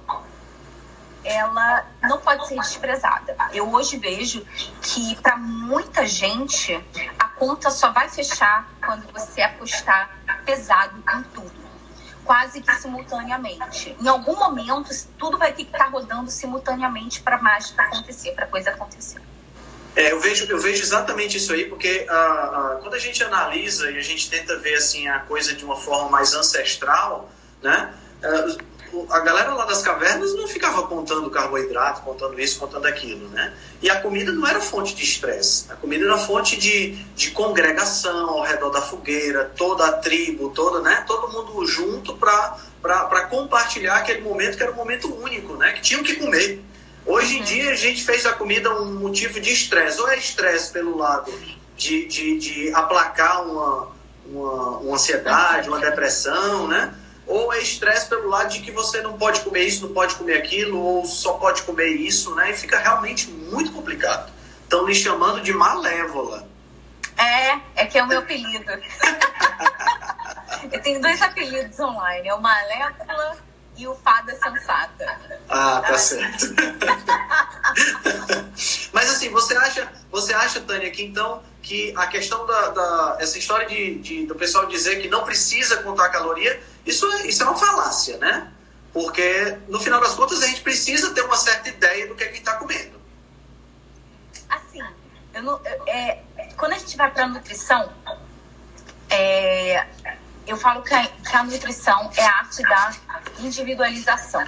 ela 1.24 1.86
não 2.02 2.18
pode 2.18 2.46
ser 2.48 2.56
desprezada. 2.56 3.36
Eu 3.52 3.72
hoje 3.72 3.96
vejo 3.96 4.46
que 4.82 5.16
para 5.16 5.36
muita 5.36 6.06
gente 6.06 6.74
a 7.18 7.28
conta 7.28 7.70
só 7.70 7.90
vai 7.90 8.08
fechar 8.08 8.68
quando 8.84 9.10
você 9.12 9.40
apostar 9.40 10.10
pesado 10.44 11.02
em 11.16 11.22
tudo. 11.24 11.63
Quase 12.24 12.62
que 12.62 12.74
simultaneamente. 12.76 13.96
Em 14.00 14.08
algum 14.08 14.36
momento, 14.36 14.88
tudo 15.18 15.38
vai 15.38 15.52
ter 15.52 15.64
que 15.64 15.72
estar 15.72 15.90
rodando 15.90 16.30
simultaneamente 16.30 17.20
para 17.20 17.36
a 17.36 17.42
mágica 17.42 17.82
acontecer, 17.82 18.32
para 18.32 18.44
a 18.44 18.48
coisa 18.48 18.70
acontecer. 18.70 19.20
É, 19.96 20.10
eu 20.10 20.18
vejo, 20.20 20.50
eu 20.50 20.58
vejo 20.58 20.82
exatamente 20.82 21.36
isso 21.36 21.52
aí, 21.52 21.66
porque 21.66 22.06
quando 22.80 22.94
a 22.94 22.98
gente 22.98 23.22
analisa 23.22 23.90
e 23.90 23.98
a 23.98 24.02
gente 24.02 24.28
tenta 24.28 24.58
ver 24.58 24.74
assim 24.74 25.06
a 25.06 25.20
coisa 25.20 25.54
de 25.54 25.64
uma 25.64 25.76
forma 25.76 26.08
mais 26.10 26.34
ancestral, 26.34 27.30
né? 27.62 27.94
o- 28.22 28.73
a 29.10 29.20
galera 29.20 29.52
lá 29.54 29.64
das 29.64 29.82
cavernas 29.82 30.34
não 30.34 30.46
ficava 30.46 30.82
contando 30.86 31.30
carboidrato, 31.30 32.02
contando 32.02 32.40
isso, 32.40 32.58
contando 32.58 32.86
aquilo, 32.86 33.28
né? 33.28 33.52
E 33.82 33.90
a 33.90 34.00
comida 34.00 34.32
não 34.32 34.46
era 34.46 34.60
fonte 34.60 34.94
de 34.94 35.02
estresse. 35.04 35.66
A 35.70 35.74
comida 35.76 36.04
era 36.04 36.16
fonte 36.18 36.56
de, 36.56 36.92
de 37.14 37.30
congregação 37.30 38.30
ao 38.30 38.42
redor 38.42 38.70
da 38.70 38.80
fogueira, 38.80 39.52
toda 39.56 39.86
a 39.86 39.92
tribo, 39.92 40.50
toda, 40.50 40.80
né? 40.80 41.04
Todo 41.06 41.32
mundo 41.32 41.66
junto 41.66 42.16
para 42.16 43.26
compartilhar 43.30 43.96
aquele 43.96 44.20
momento 44.22 44.56
que 44.56 44.62
era 44.62 44.72
um 44.72 44.76
momento 44.76 45.12
único, 45.22 45.54
né? 45.56 45.72
Que 45.72 45.82
tinham 45.82 46.02
que 46.02 46.16
comer. 46.16 46.62
Hoje 47.06 47.36
em 47.36 47.38
Uhum. 47.40 47.44
dia 47.44 47.70
a 47.70 47.76
gente 47.76 48.02
fez 48.02 48.22
da 48.22 48.32
comida 48.32 48.74
um 48.74 48.94
motivo 48.94 49.40
de 49.40 49.52
estresse. 49.52 50.00
Ou 50.00 50.08
é 50.08 50.18
estresse 50.18 50.72
pelo 50.72 50.96
lado 50.96 51.32
de, 51.76 52.06
de, 52.06 52.38
de 52.38 52.74
aplacar 52.74 53.46
uma, 53.46 53.88
uma, 54.26 54.78
uma 54.78 54.94
ansiedade, 54.94 55.68
uma 55.68 55.78
depressão, 55.80 56.66
né? 56.68 56.94
Ou 57.26 57.52
é 57.52 57.60
estresse 57.60 58.08
pelo 58.08 58.28
lado 58.28 58.50
de 58.50 58.60
que 58.60 58.70
você 58.70 59.00
não 59.00 59.16
pode 59.16 59.40
comer 59.40 59.64
isso, 59.64 59.86
não 59.86 59.94
pode 59.94 60.14
comer 60.16 60.36
aquilo, 60.38 60.78
ou 60.78 61.04
só 61.06 61.34
pode 61.34 61.62
comer 61.62 61.88
isso, 61.88 62.34
né? 62.34 62.50
E 62.50 62.54
fica 62.54 62.78
realmente 62.78 63.28
muito 63.30 63.72
complicado. 63.72 64.30
Estão 64.62 64.84
me 64.84 64.94
chamando 64.94 65.40
de 65.40 65.52
malévola. 65.52 66.46
É, 67.16 67.58
é 67.76 67.86
que 67.86 67.96
é 67.98 68.02
o 68.02 68.06
meu 68.08 68.18
apelido. 68.18 68.72
Eu 70.72 70.82
tenho 70.82 71.00
dois 71.00 71.20
apelidos 71.22 71.78
online, 71.78 72.28
é 72.28 72.34
o 72.34 72.40
Malévola 72.40 73.36
e 73.76 73.86
o 73.86 73.94
Fada 73.96 74.32
Sensata. 74.36 75.20
Ah, 75.48 75.82
tá 75.86 75.96
certo. 75.98 76.46
Mas 78.92 79.10
assim, 79.10 79.30
você 79.30 79.56
acha, 79.56 79.88
você 80.10 80.32
acha, 80.34 80.60
Tânia, 80.60 80.90
que 80.90 81.04
então 81.04 81.42
que 81.62 81.92
a 81.96 82.06
questão 82.06 82.46
da, 82.46 82.68
da- 82.70 83.16
essa 83.20 83.38
história 83.38 83.66
de, 83.66 83.98
de- 83.98 84.26
do 84.26 84.34
pessoal 84.34 84.66
dizer 84.66 85.00
que 85.00 85.08
não 85.08 85.24
precisa 85.24 85.78
contar 85.82 86.08
caloria, 86.10 86.62
isso 86.86 87.10
é, 87.12 87.26
isso 87.26 87.42
é 87.42 87.46
uma 87.46 87.56
falácia, 87.56 88.18
né? 88.18 88.50
Porque 88.92 89.58
no 89.68 89.80
final 89.80 90.00
das 90.00 90.14
contas 90.14 90.42
a 90.42 90.46
gente 90.46 90.60
precisa 90.60 91.12
ter 91.12 91.22
uma 91.22 91.36
certa 91.36 91.68
ideia 91.68 92.06
do 92.06 92.14
que 92.14 92.22
é 92.24 92.28
que 92.28 92.38
está 92.38 92.54
comendo. 92.56 93.00
Assim, 94.48 94.80
eu 95.34 95.42
não- 95.42 95.60
eu- 95.64 95.82
é, 95.88 96.22
quando 96.56 96.72
a 96.74 96.78
gente 96.78 96.96
vai 96.96 97.10
para 97.10 97.26
nutrição, 97.26 97.90
é, 99.10 99.86
eu 100.46 100.56
falo 100.56 100.82
que 100.82 100.94
a, 100.94 101.06
que 101.06 101.36
a 101.36 101.42
nutrição 101.42 102.10
é 102.16 102.24
a 102.24 102.30
arte 102.38 102.62
da 102.62 102.92
individualização. 103.40 104.44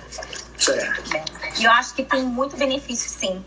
Certo. 0.59 1.11
né? 1.11 1.25
E 1.59 1.65
eu 1.65 1.71
acho 1.73 1.95
que 1.95 2.03
tem 2.03 2.23
muito 2.23 2.57
benefício, 2.57 3.11
sim, 3.11 3.45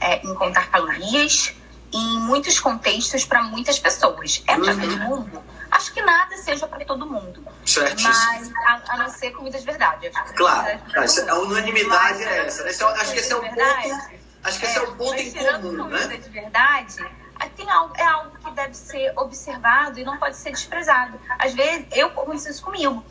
é, 0.00 0.24
em 0.24 0.34
contar 0.34 0.70
calorias, 0.70 1.52
em 1.92 2.20
muitos 2.20 2.58
contextos 2.60 3.24
para 3.24 3.42
muitas 3.42 3.78
pessoas. 3.78 4.42
É 4.46 4.56
para 4.56 4.72
Uhum. 4.74 4.80
todo 4.80 4.98
mundo? 4.98 5.44
Acho 5.72 5.92
que 5.94 6.02
nada 6.02 6.36
seja 6.36 6.68
para 6.68 6.84
todo 6.84 7.06
mundo. 7.06 7.42
Certíssimo. 7.64 8.12
Mas, 8.12 8.52
a, 8.66 8.92
a 8.92 8.96
não 8.98 9.08
ser 9.08 9.30
comida 9.30 9.58
de 9.58 9.64
verdade. 9.64 10.10
Claro, 10.36 10.78
de 10.78 10.92
verdade 10.92 11.30
a 11.30 11.34
unanimidade 11.38 12.18
Mas, 12.18 12.26
é 12.26 12.46
essa. 12.46 12.68
Esse 12.68 12.82
é 12.82 12.86
acho 12.86 13.12
que 13.12 13.18
esse 13.18 13.32
é 13.32 13.36
o 13.36 13.40
comida 13.40 13.64
ponto. 13.64 13.82
verdade, 13.82 14.20
Acho 14.44 14.58
que 14.58 14.66
esse 14.66 14.78
é 14.78 14.82
o 14.82 14.94
ponto 14.96 15.14
em 15.14 15.32
comum, 15.32 15.76
comida 15.78 16.06
né? 16.08 16.16
de 16.18 16.28
verdade, 16.28 17.10
tem 17.56 17.70
algo, 17.70 17.96
é 17.96 18.04
algo 18.04 18.36
que 18.38 18.50
deve 18.50 18.74
ser 18.74 19.12
observado 19.16 19.98
e 19.98 20.04
não 20.04 20.18
pode 20.18 20.36
ser 20.36 20.50
desprezado. 20.50 21.18
Às 21.38 21.54
vezes, 21.54 21.86
eu 21.92 22.08
aconteceu 22.08 22.50
isso 22.50 22.62
comigo. 22.62 23.02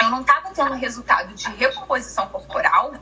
Eu 0.00 0.10
não 0.10 0.22
estava 0.22 0.50
tendo 0.50 0.72
resultado 0.74 1.34
de 1.34 1.48
recomposição 1.50 2.26
corporal 2.28 2.94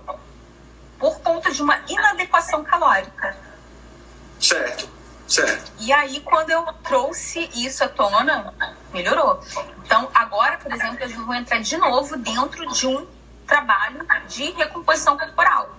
por 0.99 1.21
conta 1.21 1.53
de 1.53 1.63
uma 1.63 1.79
inadequação 1.89 2.65
calórica. 2.65 3.37
Certo, 4.41 4.89
certo. 5.29 5.73
E 5.79 5.93
aí, 5.93 6.21
quando 6.21 6.51
eu 6.51 6.65
trouxe 6.83 7.49
isso 7.55 7.85
à 7.85 7.89
tona, 7.89 8.53
melhorou. 8.93 9.41
Então, 9.85 10.09
agora, 10.15 10.57
por 10.59 10.73
exemplo, 10.73 11.05
eu 11.05 11.27
vou 11.27 11.35
entrar 11.35 11.61
de 11.61 11.77
novo 11.77 12.17
dentro 12.17 12.67
de 12.73 12.87
um 12.87 13.07
trabalho 13.47 14.07
de 14.29 14.51
recomposição 14.53 15.17
corporal, 15.17 15.75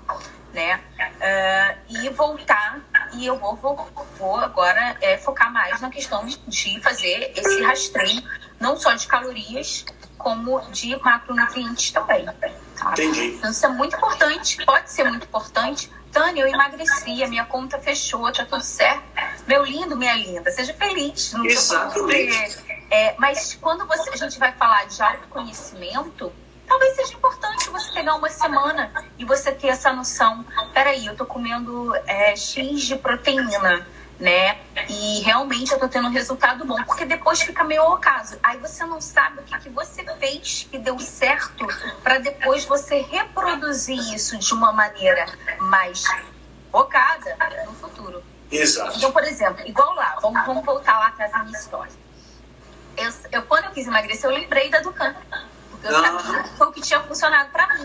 né? 0.53 0.81
Ah, 1.21 1.75
e 1.89 2.09
voltar, 2.09 2.79
e 3.13 3.25
eu 3.25 3.37
vou, 3.37 3.55
vou, 3.55 3.89
vou 4.17 4.37
agora 4.37 4.97
é, 5.01 5.17
focar 5.17 5.51
mais 5.51 5.81
na 5.81 5.89
questão 5.89 6.25
de 6.25 6.79
fazer 6.81 7.33
esse 7.35 7.61
rastreio, 7.61 8.23
não 8.59 8.77
só 8.77 8.93
de 8.93 9.05
calorias, 9.05 9.85
como 10.17 10.61
de 10.71 10.95
macronutrientes 10.97 11.91
também. 11.91 12.25
Tá? 12.25 12.91
Entendi. 12.91 13.35
Então, 13.35 13.51
isso 13.51 13.65
é 13.65 13.69
muito 13.69 13.95
importante, 13.95 14.65
pode 14.65 14.91
ser 14.91 15.03
muito 15.05 15.25
importante 15.25 15.91
Tânia, 16.11 16.41
eu 16.41 16.47
emagreci, 16.47 17.23
a 17.23 17.27
minha 17.27 17.45
conta 17.45 17.79
fechou, 17.79 18.31
tá 18.31 18.45
tudo 18.45 18.63
certo. 18.63 19.03
Meu 19.47 19.63
lindo, 19.63 19.95
minha 19.95 20.15
linda, 20.15 20.51
seja 20.51 20.73
feliz. 20.73 21.33
Não 21.33 21.45
Exatamente. 21.45 22.57
É, 22.89 23.15
mas 23.17 23.57
quando 23.61 23.85
você, 23.85 24.09
a 24.09 24.15
gente 24.15 24.39
vai 24.39 24.51
falar 24.53 24.85
de 24.87 25.01
autoconhecimento, 25.01 26.31
talvez 26.67 26.95
seja 26.95 27.13
importante 27.13 27.69
você 27.69 27.91
pegar 27.93 28.15
uma 28.15 28.29
semana 28.29 28.91
e 29.17 29.25
você 29.25 29.51
ter 29.51 29.67
essa 29.67 29.93
noção. 29.93 30.45
Peraí, 30.73 31.05
eu 31.05 31.15
tô 31.15 31.25
comendo 31.25 31.95
é, 32.07 32.35
X 32.35 32.81
de 32.81 32.95
proteína 32.95 33.85
né? 34.19 34.59
E 34.89 35.21
realmente 35.21 35.71
eu 35.71 35.79
tô 35.79 35.87
tendo 35.87 36.07
um 36.07 36.11
resultado 36.11 36.65
bom, 36.65 36.83
porque 36.83 37.05
depois 37.05 37.41
fica 37.41 37.63
meio 37.63 37.81
ao 37.81 37.97
caso. 37.97 38.37
Aí 38.43 38.57
você 38.57 38.85
não 38.85 38.99
sabe 38.99 39.39
o 39.39 39.43
que, 39.43 39.57
que 39.59 39.69
você 39.69 40.03
fez 40.19 40.67
que 40.69 40.77
deu 40.77 40.99
certo 40.99 41.65
para 42.03 42.19
depois 42.19 42.65
você 42.65 43.01
reproduzir 43.01 43.97
isso 44.13 44.37
de 44.37 44.53
uma 44.53 44.73
maneira 44.73 45.25
mais 45.59 46.03
focada 46.71 47.37
no 47.65 47.73
futuro. 47.73 48.21
Exato. 48.51 48.97
Então, 48.97 49.11
por 49.11 49.23
exemplo, 49.23 49.65
igual 49.65 49.93
lá, 49.95 50.17
vamos, 50.21 50.45
vamos 50.45 50.65
voltar 50.65 50.99
lá 50.99 51.07
atrás 51.07 51.31
na 51.31 51.43
minha 51.43 51.57
história. 51.57 51.93
Eu, 52.97 53.13
eu, 53.31 53.43
quando 53.43 53.65
eu 53.65 53.71
quis 53.71 53.87
emagrecer, 53.87 54.29
eu 54.29 54.35
lembrei 54.35 54.69
da 54.69 54.79
Ducan. 54.81 55.15
Porque 55.69 55.87
eu 55.87 55.91
sabia 55.91 56.43
que 56.43 56.49
foi 56.57 56.67
o 56.67 56.71
que 56.71 56.81
tinha 56.81 56.99
funcionado 57.01 57.49
para 57.51 57.73
mim. 57.75 57.83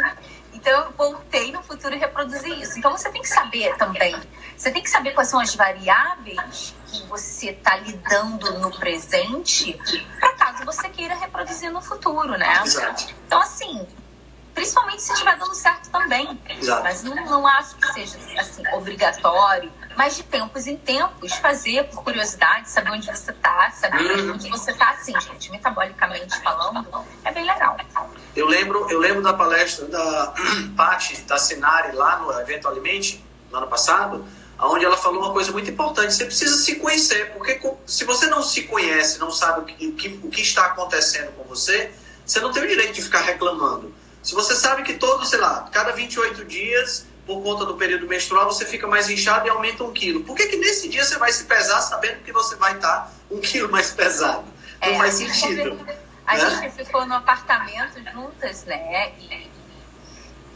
Então 0.64 0.84
eu 0.84 0.92
voltei 0.92 1.52
no 1.52 1.62
futuro 1.62 1.94
e 1.94 1.98
reproduzi 1.98 2.48
isso. 2.62 2.78
Então 2.78 2.90
você 2.90 3.10
tem 3.10 3.20
que 3.20 3.28
saber 3.28 3.76
também. 3.76 4.16
Você 4.56 4.70
tem 4.70 4.82
que 4.82 4.88
saber 4.88 5.10
quais 5.10 5.28
são 5.28 5.38
as 5.38 5.54
variáveis 5.54 6.74
que 6.86 7.02
você 7.02 7.50
está 7.50 7.76
lidando 7.76 8.58
no 8.60 8.70
presente, 8.78 9.78
para 10.18 10.32
caso 10.36 10.64
você 10.64 10.88
queira 10.88 11.14
reproduzir 11.16 11.70
no 11.70 11.82
futuro, 11.82 12.38
né? 12.38 12.62
Exato. 12.64 13.14
Então, 13.26 13.42
assim, 13.42 13.86
principalmente 14.54 15.02
se 15.02 15.12
estiver 15.12 15.36
dando 15.36 15.54
certo 15.54 15.90
também. 15.90 16.40
Exato. 16.48 16.82
Mas 16.84 17.02
não, 17.02 17.14
não 17.14 17.46
acho 17.46 17.76
que 17.76 17.92
seja 17.92 18.16
assim 18.38 18.62
obrigatório. 18.72 19.70
Mas 19.96 20.16
de 20.16 20.22
tempos 20.24 20.66
em 20.66 20.76
tempos, 20.76 21.32
fazer 21.34 21.84
por 21.84 22.02
curiosidade, 22.02 22.68
saber 22.70 22.90
onde 22.90 23.06
você 23.06 23.30
está, 23.30 23.70
saber 23.70 24.02
Uhum. 24.02 24.32
onde 24.32 24.48
você 24.48 24.72
está, 24.72 24.90
assim, 24.90 25.12
gente, 25.20 25.50
metabolicamente 25.50 26.40
falando, 26.40 26.84
é 27.24 27.32
bem 27.32 27.44
legal. 27.44 27.76
Eu 28.34 28.46
lembro, 28.48 28.90
eu 28.90 28.98
lembro 28.98 29.22
da 29.22 29.32
palestra 29.32 29.86
da 29.86 30.34
Paty 30.76 31.22
Tassinari 31.22 31.94
lá 31.94 32.18
no 32.18 32.32
evento 32.40 32.66
Alimente, 32.68 33.24
no 33.50 33.58
ano 33.58 33.68
passado, 33.68 34.26
onde 34.58 34.84
ela 34.84 34.96
falou 34.96 35.22
uma 35.22 35.32
coisa 35.32 35.52
muito 35.52 35.70
importante. 35.70 36.12
Você 36.12 36.24
precisa 36.24 36.56
se 36.56 36.76
conhecer, 36.76 37.32
porque 37.32 37.60
se 37.86 38.04
você 38.04 38.26
não 38.26 38.42
se 38.42 38.62
conhece, 38.64 39.18
não 39.20 39.30
sabe 39.30 39.60
o 39.60 39.64
que, 39.64 39.86
o 39.86 39.92
que, 39.94 40.20
o 40.24 40.28
que 40.30 40.40
está 40.42 40.66
acontecendo 40.66 41.30
com 41.36 41.44
você, 41.44 41.92
você 42.26 42.40
não 42.40 42.52
tem 42.52 42.64
o 42.64 42.66
direito 42.68 42.94
de 42.94 43.02
ficar 43.02 43.20
reclamando. 43.20 43.94
Se 44.24 44.34
você 44.34 44.56
sabe 44.56 44.82
que 44.82 44.94
todo, 44.94 45.24
sei 45.26 45.38
lá, 45.38 45.68
cada 45.70 45.92
28 45.92 46.44
dias, 46.46 47.06
por 47.26 47.42
conta 47.42 47.64
do 47.66 47.74
período 47.76 48.06
menstrual, 48.08 48.46
você 48.46 48.64
fica 48.64 48.86
mais 48.86 49.08
inchado 49.10 49.46
e 49.46 49.50
aumenta 49.50 49.84
um 49.84 49.92
quilo. 49.92 50.24
Por 50.24 50.34
que, 50.34 50.46
que 50.46 50.56
nesse 50.56 50.88
dia 50.88 51.04
você 51.04 51.18
vai 51.18 51.30
se 51.30 51.44
pesar 51.44 51.80
sabendo 51.82 52.22
que 52.24 52.32
você 52.32 52.56
vai 52.56 52.74
estar 52.74 53.12
um 53.30 53.38
quilo 53.40 53.70
mais 53.70 53.90
pesado? 53.90 54.44
Não 54.82 54.88
É, 54.88 54.96
faz 54.96 55.14
sentido. 55.14 55.76
ficou- 55.76 55.94
A 56.26 56.36
né? 56.38 56.50
gente 56.62 56.84
ficou 56.86 57.04
no 57.06 57.14
apartamento 57.16 58.02
juntas, 58.12 58.64
né? 58.64 59.12
E, 59.18 59.50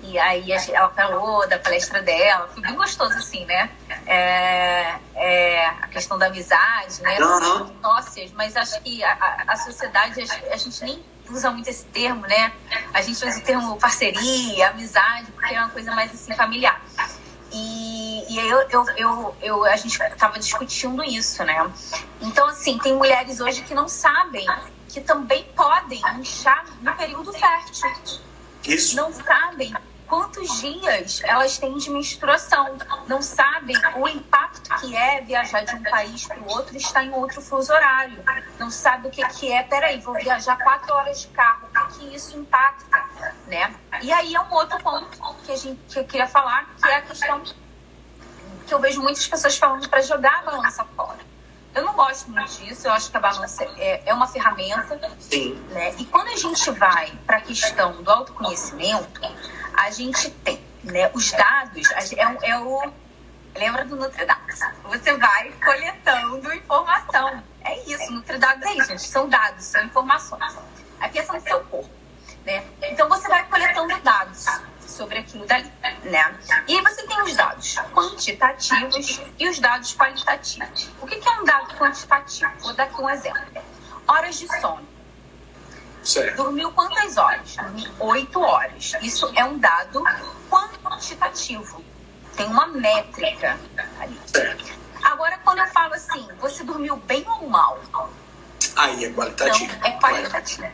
e 0.02 0.18
aí 0.18 0.50
ela 0.72 0.88
falou 0.90 1.46
da 1.46 1.58
palestra 1.58 2.00
dela, 2.00 2.48
foi 2.48 2.62
bem 2.62 2.74
gostoso 2.74 3.12
assim, 3.18 3.44
né? 3.44 3.70
É, 4.06 4.94
é, 5.14 5.66
a 5.66 5.88
questão 5.88 6.16
da 6.16 6.26
amizade, 6.26 7.02
né? 7.02 7.18
Aham. 7.20 7.70
Sócias, 7.82 8.32
mas 8.32 8.56
acho 8.56 8.80
que 8.80 9.04
a, 9.04 9.12
a- 9.12 9.44
a 9.48 9.56
sociedade, 9.56 10.22
a, 10.22 10.54
a 10.54 10.56
gente 10.56 10.82
nem 10.84 11.04
usa 11.30 11.50
muito 11.50 11.68
esse 11.68 11.84
termo, 11.86 12.22
né? 12.22 12.52
A 12.92 13.00
gente 13.02 13.24
usa 13.24 13.38
o 13.38 13.42
termo 13.42 13.76
parceria, 13.78 14.68
amizade, 14.70 15.30
porque 15.32 15.54
é 15.54 15.60
uma 15.60 15.70
coisa 15.70 15.94
mais 15.94 16.12
assim 16.12 16.34
familiar. 16.34 16.80
E, 17.50 18.34
e 18.34 18.38
aí 18.40 18.48
eu, 18.48 18.60
eu, 18.70 18.84
eu, 18.96 19.36
eu- 19.40 19.64
a 19.64 19.76
gente 19.76 20.00
estava 20.02 20.38
discutindo 20.38 21.02
isso, 21.02 21.42
né? 21.44 21.70
Então, 22.20 22.46
assim, 22.48 22.78
tem 22.78 22.94
mulheres 22.94 23.40
hoje 23.40 23.62
que 23.62 23.74
não 23.74 23.88
sabem 23.88 24.46
que 24.88 25.00
também 25.00 25.44
podem 25.56 26.00
inchar 26.18 26.64
no 26.80 26.94
período 26.94 27.32
fértil. 27.32 27.90
Isso. 28.64 28.96
Não 28.96 29.12
sabem 29.12 29.74
quantos 30.08 30.60
dias 30.60 31.20
elas 31.22 31.58
têm 31.58 31.76
de 31.76 31.90
menstruação. 31.90 32.76
Não 33.06 33.22
sabem 33.22 33.76
o 33.96 34.08
impacto 34.08 34.74
que 34.80 34.96
é 34.96 35.20
viajar 35.20 35.64
de 35.64 35.74
um 35.76 35.82
país 35.82 36.26
para 36.26 36.40
o 36.40 36.48
outro 36.48 36.74
e 36.74 36.78
estar 36.78 37.04
em 37.04 37.12
outro 37.12 37.40
fuso 37.40 37.72
horário. 37.72 38.18
Não 38.58 38.70
sabe 38.70 39.08
o 39.08 39.10
que, 39.10 39.26
que 39.28 39.52
é, 39.52 39.62
peraí, 39.62 40.00
vou 40.00 40.14
viajar 40.14 40.56
quatro 40.56 40.92
horas 40.94 41.20
de 41.20 41.28
carro, 41.28 41.68
o 41.68 41.88
que, 41.88 41.98
que 41.98 42.14
isso 42.14 42.36
impacta, 42.36 43.04
né? 43.46 43.74
E 44.02 44.10
aí 44.10 44.34
é 44.34 44.40
um 44.40 44.52
outro 44.52 44.78
ponto 44.82 45.18
que, 45.44 45.52
a 45.52 45.56
gente, 45.56 45.80
que 45.88 45.98
eu 45.98 46.04
queria 46.04 46.26
falar, 46.26 46.68
que 46.80 46.88
é 46.88 46.96
a 46.96 47.02
questão 47.02 47.42
que 48.66 48.74
eu 48.74 48.80
vejo 48.80 49.00
muitas 49.00 49.26
pessoas 49.26 49.56
falando 49.56 49.88
para 49.88 50.02
jogar 50.02 50.40
a 50.40 50.42
balança 50.50 50.84
fora. 50.96 51.28
Eu 51.74 51.84
não 51.84 51.94
gosto 51.94 52.30
muito 52.30 52.50
disso, 52.52 52.88
eu 52.88 52.92
acho 52.92 53.10
que 53.10 53.16
a 53.16 53.20
balança 53.20 53.62
é, 53.76 54.02
é 54.04 54.14
uma 54.14 54.26
ferramenta, 54.26 54.98
Sim. 55.20 55.54
né? 55.70 55.94
E 55.98 56.04
quando 56.06 56.28
a 56.28 56.36
gente 56.36 56.70
vai 56.72 57.12
para 57.26 57.36
a 57.36 57.40
questão 57.40 58.02
do 58.02 58.10
autoconhecimento, 58.10 59.20
a 59.78 59.90
gente 59.90 60.30
tem 60.30 60.60
né, 60.82 61.10
os 61.14 61.30
dados, 61.30 61.88
é, 62.16 62.26
o- 62.28 62.44
é 62.44 62.58
o. 62.58 62.92
Lembra 63.56 63.84
do 63.84 63.96
Nutridados? 63.96 64.60
Você 64.84 65.16
vai 65.16 65.50
coletando 65.64 66.52
informação. 66.54 67.42
É 67.64 67.78
isso, 67.90 68.12
Nutridados 68.12 68.62
é 68.64 68.74
isso, 68.74 68.88
gente. 68.88 69.02
São 69.02 69.28
dados, 69.28 69.64
são 69.64 69.82
informações. 69.84 70.56
A 71.00 71.08
questão 71.08 71.36
do 71.36 71.42
seu 71.42 71.60
corpo. 71.64 71.90
Né? 72.44 72.64
Então 72.82 73.08
você 73.08 73.28
vai 73.28 73.44
coletando 73.46 73.96
dados 74.00 74.46
sobre 74.80 75.18
aquilo 75.18 75.46
dali, 75.46 75.70
né? 76.04 76.38
E 76.66 76.80
você 76.80 77.06
tem 77.06 77.20
os 77.22 77.36
dados 77.36 77.76
quantitativos 77.94 79.20
e 79.38 79.48
os 79.48 79.58
dados 79.58 79.94
qualitativos. 79.94 80.88
O 81.00 81.06
que 81.06 81.28
é 81.28 81.32
um 81.40 81.44
dado 81.44 81.74
quantitativo? 81.76 82.50
Vou 82.60 82.72
dar 82.74 82.84
aqui 82.84 83.00
um 83.00 83.10
exemplo. 83.10 83.62
Horas 84.06 84.38
de 84.38 84.46
sono. 84.60 84.86
Certo. 86.08 86.36
Dormiu 86.36 86.72
quantas 86.72 87.18
horas? 87.18 87.54
Dormi 87.54 87.86
oito 87.98 88.40
horas. 88.40 88.92
Isso 89.02 89.30
é 89.36 89.44
um 89.44 89.58
dado 89.58 90.02
quantitativo. 90.82 91.84
Tem 92.34 92.46
uma 92.46 92.66
métrica 92.68 93.58
ali. 94.00 94.18
Certo. 94.26 94.64
Agora, 95.02 95.38
quando 95.44 95.58
eu 95.58 95.66
falo 95.66 95.92
assim, 95.92 96.26
você 96.40 96.64
dormiu 96.64 96.96
bem 96.96 97.24
ou 97.28 97.48
mal? 97.48 97.78
Aí 98.76 99.04
é 99.04 99.08
Então, 99.08 99.22
qualitativo. 99.24 99.86
é 99.86 99.90
qualitativo. 99.98 100.68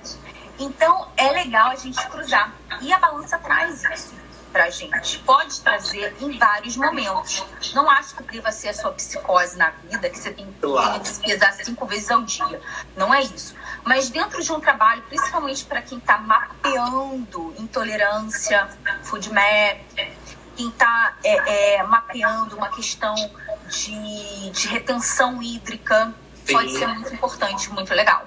Então, 0.58 1.08
é 1.16 1.30
legal 1.32 1.70
a 1.70 1.74
gente 1.76 2.06
cruzar. 2.08 2.54
E 2.80 2.92
a 2.92 2.98
balança 3.00 3.36
traz 3.38 3.82
isso 3.92 4.14
pra 4.52 4.70
gente. 4.70 5.18
Pode 5.20 5.60
trazer 5.62 6.14
em 6.20 6.38
vários 6.38 6.76
momentos. 6.76 7.42
Não 7.74 7.90
acho 7.90 8.14
que 8.14 8.22
deva 8.22 8.52
ser 8.52 8.68
a 8.68 8.74
sua 8.74 8.92
psicose 8.92 9.56
na 9.58 9.70
vida, 9.70 10.08
que 10.08 10.16
você 10.16 10.30
tem 10.32 10.46
Claro. 10.60 11.00
que 11.00 11.08
se 11.08 11.20
pesar 11.20 11.52
cinco 11.54 11.84
vezes 11.86 12.08
ao 12.10 12.22
dia. 12.22 12.60
Não 12.96 13.12
é 13.12 13.22
isso. 13.22 13.54
Mas 13.84 14.08
dentro 14.08 14.42
de 14.42 14.50
um 14.50 14.60
trabalho, 14.60 15.02
principalmente 15.02 15.64
para 15.64 15.82
quem 15.82 15.98
está 15.98 16.18
mapeando 16.18 17.54
intolerância, 17.58 18.68
food 19.02 19.30
map, 19.30 19.78
quem 20.56 20.68
está 20.68 21.16
mapeando 21.86 22.56
uma 22.56 22.70
questão 22.70 23.14
de, 23.68 24.50
de 24.50 24.68
retenção 24.68 25.42
hídrica, 25.42 26.14
pode 26.50 26.72
Sim. 26.72 26.78
ser 26.78 26.86
muito 26.88 27.12
importante, 27.12 27.70
muito 27.70 27.92
legal 27.92 28.26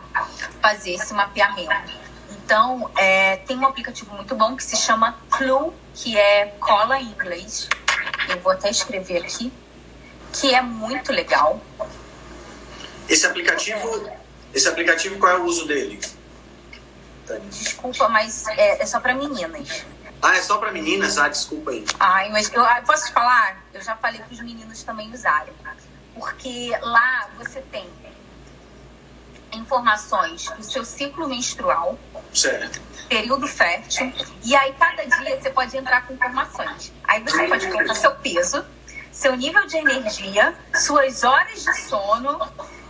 fazer 0.61 0.93
esse 0.93 1.13
mapeamento. 1.13 1.91
Então, 2.31 2.89
é, 2.95 3.37
tem 3.37 3.57
um 3.57 3.65
aplicativo 3.65 4.13
muito 4.15 4.35
bom 4.35 4.55
que 4.55 4.63
se 4.63 4.77
chama 4.77 5.17
Clue, 5.29 5.73
que 5.93 6.17
é 6.17 6.47
cola 6.59 6.99
em 6.99 7.05
inglês. 7.05 7.67
Eu 8.29 8.39
vou 8.39 8.51
até 8.51 8.69
escrever 8.69 9.23
aqui, 9.23 9.51
que 10.33 10.53
é 10.53 10.61
muito 10.61 11.11
legal. 11.11 11.61
Esse 13.09 13.25
aplicativo, 13.25 14.09
esse 14.57 14.67
aplicativo, 14.67 15.19
qual 15.19 15.31
é 15.31 15.37
o 15.37 15.43
uso 15.43 15.65
dele? 15.67 15.99
Desculpa, 17.49 18.09
mas 18.09 18.47
é, 18.47 18.81
é 18.81 18.85
só 18.85 18.99
para 18.99 19.13
meninas. 19.13 19.85
Ah, 20.21 20.35
é 20.35 20.41
só 20.41 20.57
para 20.57 20.71
meninas? 20.71 21.17
Ah, 21.17 21.27
desculpa 21.27 21.71
aí. 21.71 21.85
Ai, 21.99 22.29
mas 22.31 22.51
eu 22.51 22.63
ah, 22.63 22.81
posso 22.85 23.07
te 23.07 23.13
falar? 23.13 23.63
Eu 23.73 23.81
já 23.81 23.95
falei 23.95 24.19
para 24.19 24.33
os 24.33 24.39
meninos 24.39 24.83
também 24.83 25.13
usarem. 25.13 25.53
Porque 26.15 26.71
lá 26.81 27.29
você 27.37 27.61
tem 27.61 27.87
informações 29.53 30.49
do 30.57 30.63
seu 30.63 30.83
ciclo 30.83 31.27
menstrual, 31.27 31.97
Certo. 32.33 32.81
período 33.07 33.47
fértil, 33.47 34.11
e 34.43 34.55
aí 34.55 34.73
cada 34.73 35.03
dia 35.05 35.39
você 35.39 35.49
pode 35.51 35.77
entrar 35.77 36.07
com 36.07 36.13
informações. 36.13 36.91
Aí 37.03 37.21
você 37.21 37.47
pode 37.47 37.67
colocar 37.67 37.93
seu 37.93 38.11
peso, 38.15 38.65
seu 39.11 39.35
nível 39.35 39.65
de 39.67 39.77
energia, 39.77 40.55
suas 40.73 41.23
horas 41.23 41.63
de 41.63 41.81
sono, 41.81 42.39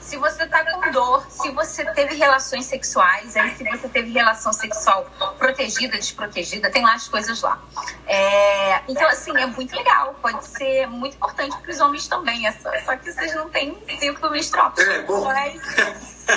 se 0.08 0.16
você 0.16 0.48
tá 0.48 0.64
com 0.64 0.90
dor, 0.92 1.26
se 1.30 1.52
você 1.52 1.84
teve 1.92 2.16
relações 2.16 2.66
sexuais, 2.66 3.36
aí 3.36 3.54
se 3.58 3.64
você 3.66 3.90
teve 3.90 4.12
relação 4.12 4.54
sexual 4.54 5.06
protegida, 5.38 5.98
desprotegida, 5.98 6.72
tem 6.72 6.82
lá 6.82 6.94
as 6.94 7.10
coisas 7.10 7.42
lá. 7.42 7.62
É, 8.06 8.82
então, 8.88 9.06
assim, 9.10 9.38
é 9.38 9.46
muito 9.46 9.76
legal, 9.76 10.16
pode 10.22 10.46
ser 10.46 10.88
muito 10.88 11.16
importante 11.16 11.58
para 11.58 11.72
os 11.72 11.80
homens 11.82 12.08
também, 12.08 12.48
é 12.48 12.54
só, 12.54 12.72
só 12.86 12.96
que 12.96 13.12
vocês 13.12 13.36
não 13.36 13.50
têm 13.50 13.78
ciclo 14.00 14.32
menstrual. 14.32 14.74
É, 14.78 15.02
bom. 15.02 15.26
Mas 15.26 15.62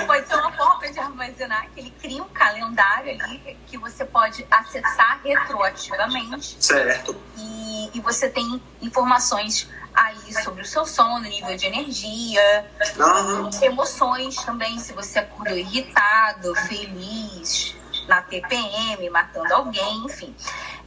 pode 0.06 0.26
ser 0.26 0.34
uma 0.34 0.52
forma 0.52 0.90
de 0.90 0.98
armazenar, 0.98 1.68
que 1.72 1.80
ele 1.80 1.94
cria 2.02 2.22
um 2.22 2.28
calendário 2.28 3.12
ali 3.12 3.56
que 3.68 3.78
você 3.78 4.04
pode 4.04 4.44
acessar 4.50 5.20
retroativamente 5.22 6.56
Certo. 6.58 7.16
e, 7.36 7.59
e, 7.94 7.98
e 7.98 8.00
você 8.00 8.28
tem 8.28 8.60
informações 8.80 9.68
aí 9.94 10.32
sobre 10.42 10.62
o 10.62 10.66
seu 10.66 10.86
sono, 10.86 11.20
nível 11.20 11.56
de 11.56 11.66
energia, 11.66 12.70
Aham. 12.98 13.50
emoções 13.62 14.36
também, 14.36 14.78
se 14.78 14.92
você 14.92 15.18
acordou 15.18 15.56
irritado, 15.56 16.54
feliz, 16.66 17.74
na 18.08 18.22
TPM, 18.22 19.08
matando 19.10 19.54
alguém, 19.54 20.04
enfim. 20.04 20.34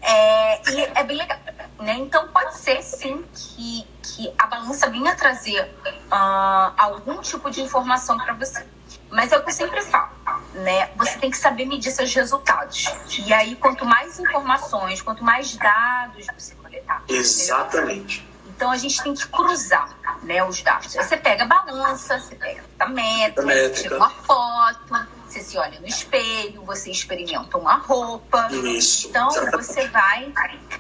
É, 0.02 0.72
e 0.72 0.82
é 0.96 1.04
bem 1.04 1.18
legal. 1.18 1.40
Né? 1.80 1.94
Então 2.00 2.28
pode 2.30 2.58
ser 2.58 2.82
sim 2.82 3.24
que, 3.34 3.88
que 4.02 4.34
a 4.38 4.48
balança 4.48 4.90
venha 4.90 5.16
trazer 5.16 5.74
ah, 6.12 6.74
algum 6.78 7.22
tipo 7.22 7.50
de 7.50 7.62
informação 7.62 8.18
para 8.18 8.34
você. 8.34 8.66
Mas 9.10 9.32
é 9.32 9.38
o 9.38 9.44
que 9.44 9.50
eu 9.50 9.54
sempre 9.54 9.82
falo, 9.84 10.10
né? 10.54 10.90
Você 10.96 11.20
tem 11.20 11.30
que 11.30 11.38
saber 11.38 11.66
medir 11.66 11.92
seus 11.92 12.14
resultados. 12.14 12.86
E 13.20 13.32
aí, 13.32 13.56
quanto 13.56 13.86
mais 13.86 14.20
informações, 14.20 15.02
quanto 15.02 15.24
mais 15.24 15.56
dados 15.56 16.26
você 16.38 16.56
melhor. 16.82 17.02
Exatamente. 17.10 18.28
Então 18.56 18.72
a 18.72 18.78
gente 18.78 19.02
tem 19.04 19.14
que 19.14 19.28
cruzar 19.28 19.90
né, 20.24 20.44
os 20.44 20.62
dados. 20.62 20.96
Aí 20.96 21.04
você 21.04 21.18
pega 21.18 21.44
a 21.44 21.48
balança, 21.48 22.20
você 22.20 22.36
pega 22.36 22.64
a 22.80 22.88
métrica, 22.88 23.42
A 23.42 23.46
métrica. 23.46 23.82
tira 23.82 23.98
uma 23.98 24.10
foto, 24.10 25.08
você 25.28 25.42
se 25.42 25.58
olha 25.58 25.80
no 25.80 25.88
espelho, 25.88 26.64
você 26.64 26.92
experimenta 26.92 27.58
uma 27.58 27.76
roupa. 27.76 28.48
Isso. 28.52 29.08
Então 29.08 29.28
Exatamente. 29.30 29.66
você 29.66 29.88
vai 29.88 30.32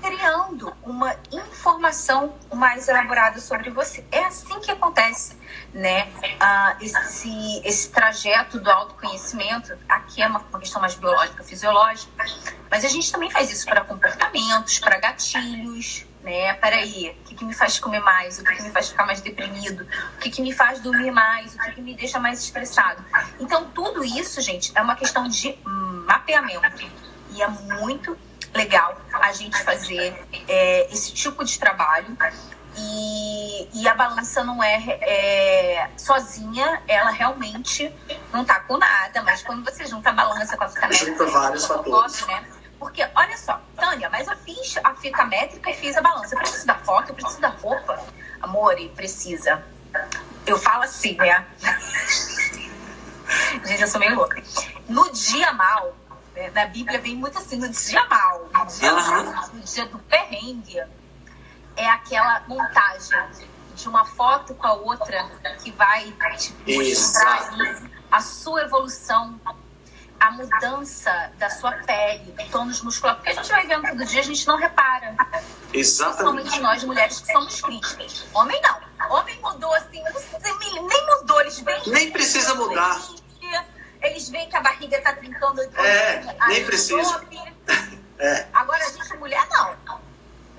criando 0.01 0.73
uma 0.83 1.15
informação 1.31 2.35
mais 2.53 2.87
elaborada 2.87 3.39
sobre 3.41 3.69
você. 3.71 4.05
É 4.11 4.25
assim 4.25 4.59
que 4.59 4.69
acontece, 4.69 5.35
né? 5.73 6.07
Ah, 6.39 6.77
esse, 6.79 7.61
esse 7.65 7.89
trajeto 7.89 8.59
do 8.59 8.69
autoconhecimento, 8.69 9.75
aqui 9.89 10.21
é 10.21 10.27
uma, 10.27 10.39
uma 10.39 10.59
questão 10.59 10.79
mais 10.79 10.93
biológica, 10.95 11.43
fisiológica, 11.43 12.23
mas 12.73 12.83
a 12.83 12.87
gente 12.87 13.11
também 13.11 13.29
faz 13.29 13.51
isso 13.51 13.67
para 13.67 13.81
comportamentos, 13.81 14.79
para 14.79 14.97
gatilhos, 14.97 16.07
né? 16.23 16.55
Peraí, 16.55 17.15
o 17.21 17.23
que, 17.23 17.35
que 17.35 17.45
me 17.45 17.53
faz 17.53 17.77
comer 17.77 17.99
mais? 17.99 18.39
O 18.39 18.43
que, 18.43 18.55
que 18.55 18.63
me 18.63 18.71
faz 18.71 18.89
ficar 18.89 19.05
mais 19.05 19.21
deprimido? 19.21 19.87
O 20.15 20.17
que, 20.17 20.31
que 20.31 20.41
me 20.41 20.51
faz 20.51 20.79
dormir 20.79 21.11
mais? 21.11 21.53
O 21.53 21.59
que, 21.59 21.73
que 21.73 21.81
me 21.81 21.93
deixa 21.95 22.19
mais 22.19 22.41
estressado? 22.41 23.05
Então, 23.39 23.69
tudo 23.75 24.03
isso, 24.03 24.41
gente, 24.41 24.71
é 24.73 24.81
uma 24.81 24.95
questão 24.95 25.27
de 25.27 25.55
mapeamento. 25.63 26.83
E 27.35 27.43
é 27.43 27.47
muito 27.47 28.17
legal 28.55 28.99
a 29.21 29.31
gente 29.33 29.55
fazer 29.61 30.25
é, 30.47 30.91
esse 30.91 31.13
tipo 31.13 31.45
de 31.45 31.59
trabalho. 31.59 32.17
E, 32.75 33.69
e 33.71 33.87
a 33.87 33.93
balança 33.93 34.43
não 34.43 34.63
é, 34.63 34.97
é 34.99 35.89
sozinha, 35.95 36.81
ela 36.87 37.11
realmente 37.11 37.93
não 38.33 38.43
tá 38.43 38.61
com 38.61 38.79
nada, 38.79 39.21
mas 39.21 39.43
quando 39.43 39.63
você 39.63 39.85
junta 39.85 40.09
a 40.09 40.13
balança 40.13 40.57
com 40.57 40.63
a 40.63 40.69
fita 40.69 40.87
métrica, 40.87 41.11
Junta 41.11 41.25
vários 41.27 41.65
fatores. 41.67 42.25
né? 42.25 42.43
Porque, 42.83 43.01
olha 43.15 43.37
só, 43.37 43.61
Tânia, 43.77 44.09
mas 44.09 44.27
eu 44.27 44.35
fiz 44.35 44.77
a 44.83 44.93
fita 44.93 45.23
métrica 45.23 45.69
e 45.69 45.73
fiz 45.73 45.95
a 45.95 46.01
balança. 46.01 46.35
Eu 46.35 46.39
preciso 46.39 46.67
da 46.67 46.75
foto, 46.75 47.11
eu 47.11 47.15
preciso 47.15 47.39
da 47.39 47.47
roupa. 47.47 47.97
Amor, 48.41 48.75
precisa. 48.93 49.63
Eu 50.45 50.59
falo 50.59 50.83
assim, 50.83 51.15
né? 51.15 51.47
Gente, 53.63 53.81
eu 53.81 53.87
sou 53.87 54.01
meio 54.01 54.15
louca. 54.15 54.43
No 54.89 55.09
dia 55.13 55.53
mal, 55.53 55.95
né, 56.35 56.49
na 56.49 56.65
Bíblia 56.65 56.99
vem 56.99 57.15
muito 57.15 57.37
assim, 57.37 57.55
no 57.55 57.69
dia 57.69 58.03
mal, 58.05 58.49
no 58.53 58.65
dia, 58.65 58.91
no 59.53 59.61
dia 59.61 59.85
do 59.85 59.99
perrengue, 59.99 60.83
é 61.77 61.89
aquela 61.89 62.43
montagem 62.49 63.17
de 63.75 63.87
uma 63.87 64.03
foto 64.03 64.53
com 64.55 64.67
a 64.67 64.73
outra 64.73 65.23
que 65.63 65.71
vai 65.71 66.11
te 66.37 66.53
mostrar 66.67 67.49
a 68.11 68.19
sua 68.19 68.63
evolução, 68.63 69.39
a 70.23 70.31
mudança 70.31 71.31
da 71.37 71.49
sua 71.49 71.73
pele, 71.79 72.31
do 72.31 72.49
tônus 72.49 72.81
muscular. 72.81 73.15
Porque 73.15 73.31
a 73.31 73.33
gente 73.33 73.49
vai 73.49 73.67
vendo 73.67 73.81
todo 73.89 74.05
dia, 74.05 74.21
a 74.21 74.23
gente 74.23 74.47
não 74.47 74.55
repara. 74.55 75.15
Exatamente. 75.73 76.43
Principalmente 76.43 76.59
nós 76.61 76.83
mulheres 76.85 77.19
que 77.19 77.31
somos 77.33 77.61
críticas. 77.61 78.25
Homem 78.33 78.59
não. 78.61 79.17
Homem 79.17 79.37
mudou 79.41 79.73
assim, 79.73 80.01
nem 80.87 81.05
mudou. 81.07 81.41
Eles 81.41 81.59
veem. 81.59 81.81
Nem 81.87 82.11
precisa 82.11 82.55
mudar. 82.55 83.01
Eles 84.01 84.29
veem 84.29 84.49
que 84.49 84.55
a 84.55 84.61
barriga 84.61 85.01
tá 85.01 85.13
trincando. 85.13 85.61
É, 85.61 86.35
a 86.39 86.47
nem 86.47 86.65
precisa. 86.65 87.21
É. 88.17 88.47
Agora 88.53 88.81
a 88.81 88.89
gente, 88.89 89.17
mulher, 89.17 89.45
não. 89.51 89.75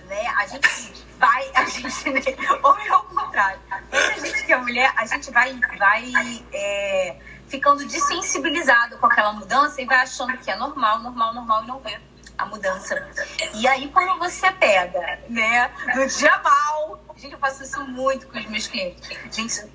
Né? 0.06 0.26
A 0.36 0.46
gente 0.46 1.06
vai, 1.18 1.50
a 1.54 1.64
gente. 1.64 2.36
Ou 2.62 2.78
é 2.78 2.96
o 2.96 3.02
contrário. 3.04 3.60
Mas 3.90 4.10
a 4.10 4.26
gente 4.26 4.44
que 4.44 4.52
é 4.52 4.56
mulher, 4.58 4.92
a 4.94 5.06
gente 5.06 5.30
vai, 5.30 5.58
vai 5.78 6.44
é, 6.52 7.16
ficando 7.54 7.86
desensibilizado 7.86 8.98
com 8.98 9.06
aquela 9.06 9.32
mudança 9.32 9.80
e 9.80 9.84
vai 9.84 9.98
achando 9.98 10.36
que 10.38 10.50
é 10.50 10.56
normal, 10.56 10.98
normal, 11.00 11.34
normal 11.34 11.62
e 11.62 11.66
não 11.68 11.78
vê 11.78 12.00
a 12.36 12.46
mudança. 12.46 13.08
E 13.54 13.66
aí, 13.68 13.88
quando 13.88 14.18
você 14.18 14.50
pega, 14.52 15.20
né, 15.28 15.70
no 15.94 16.06
dia 16.06 16.36
mal, 16.38 16.98
gente, 17.16 17.32
eu 17.32 17.38
faço 17.38 17.62
isso 17.62 17.80
muito 17.84 18.26
com 18.26 18.38
os 18.38 18.46
meus 18.46 18.66
clientes. 18.66 19.08
Gente, 19.30 19.72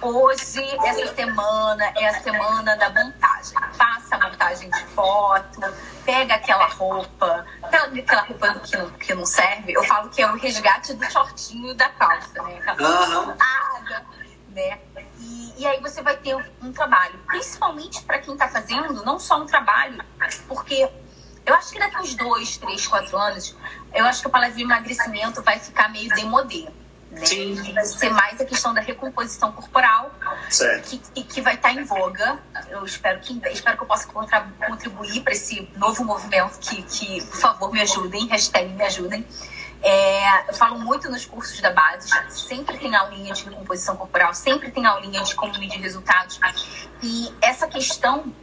Hoje, 0.00 0.62
essa 0.84 1.14
semana, 1.14 1.84
é 1.96 2.08
a 2.08 2.20
semana 2.20 2.76
da 2.76 2.90
montagem. 2.90 3.54
Faça 3.72 4.16
a 4.16 4.28
montagem 4.28 4.70
de 4.70 4.84
foto, 4.88 5.60
pega 6.04 6.34
aquela 6.34 6.66
roupa, 6.66 7.46
pega 7.70 8.00
aquela 8.00 8.22
roupa 8.22 8.60
que 8.60 8.76
não, 8.76 8.90
que 8.90 9.14
não 9.14 9.26
serve. 9.26 9.72
Eu 9.72 9.84
falo 9.84 10.10
que 10.10 10.22
é 10.22 10.30
o 10.30 10.36
resgate 10.36 10.94
do 10.94 11.10
shortinho 11.10 11.74
da 11.74 11.88
calça, 11.90 12.42
né? 12.42 12.58
Aquela 12.66 12.88
Aham. 12.88 13.36
Né? 14.56 14.78
E, 15.20 15.54
e 15.58 15.66
aí 15.66 15.80
você 15.80 16.02
vai 16.02 16.16
ter 16.16 16.34
um 16.62 16.72
trabalho, 16.72 17.18
principalmente 17.26 18.02
para 18.02 18.18
quem 18.18 18.32
está 18.32 18.48
fazendo, 18.48 19.04
não 19.04 19.18
só 19.18 19.40
um 19.40 19.46
trabalho, 19.46 20.02
porque 20.48 20.88
eu 21.44 21.54
acho 21.54 21.72
que 21.72 21.78
daqui 21.78 21.98
uns 21.98 22.14
dois, 22.14 22.56
três, 22.56 22.86
quatro 22.86 23.16
anos, 23.18 23.54
eu 23.94 24.04
acho 24.06 24.22
que 24.22 24.26
a 24.26 24.30
palavra 24.30 24.60
emagrecimento 24.60 25.42
vai 25.42 25.58
ficar 25.58 25.90
meio 25.90 26.08
demodê. 26.14 26.66
Né? 27.10 27.24
Sim. 27.24 27.72
Vai 27.72 27.84
ser 27.84 28.10
mais 28.10 28.40
a 28.40 28.44
questão 28.44 28.74
da 28.74 28.80
recomposição 28.80 29.52
corporal, 29.52 30.10
Certo. 30.50 30.98
que, 31.14 31.22
que, 31.22 31.40
vai 31.40 31.54
estar 31.54 31.72
em 31.72 31.84
voga. 31.84 32.38
Eu 32.68 32.84
espero 32.84 33.20
que, 33.20 33.40
espero 33.48 33.76
que 33.76 33.82
eu 33.84 33.86
possa 33.86 34.08
contribuir 34.08 35.22
para 35.22 35.32
esse 35.32 35.70
novo 35.76 36.04
movimento 36.04 36.58
que, 36.58 36.82
que, 36.82 37.24
por 37.26 37.36
favor, 37.36 37.72
me 37.72 37.80
ajudem, 37.80 38.26
hashtag 38.26 38.72
me 38.72 38.82
ajudem. 38.82 39.24
É, 39.88 40.50
eu 40.50 40.54
falo 40.54 40.80
muito 40.80 41.08
nos 41.08 41.24
cursos 41.24 41.60
da 41.60 41.70
base, 41.70 42.08
sempre 42.28 42.76
tem 42.76 42.92
aulinha 42.96 43.32
de 43.32 43.44
recomposição 43.44 43.96
corporal, 43.96 44.34
sempre 44.34 44.68
tem 44.72 44.84
aulinha 44.84 45.22
de 45.22 45.32
como 45.36 45.56
medir 45.60 45.80
resultados. 45.80 46.40
E 47.00 47.32
essa 47.40 47.68
questão 47.68 48.34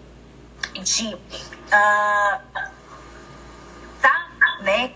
de 0.71 1.17
ah, 1.69 2.39
tá, 4.01 4.29
né, 4.61 4.93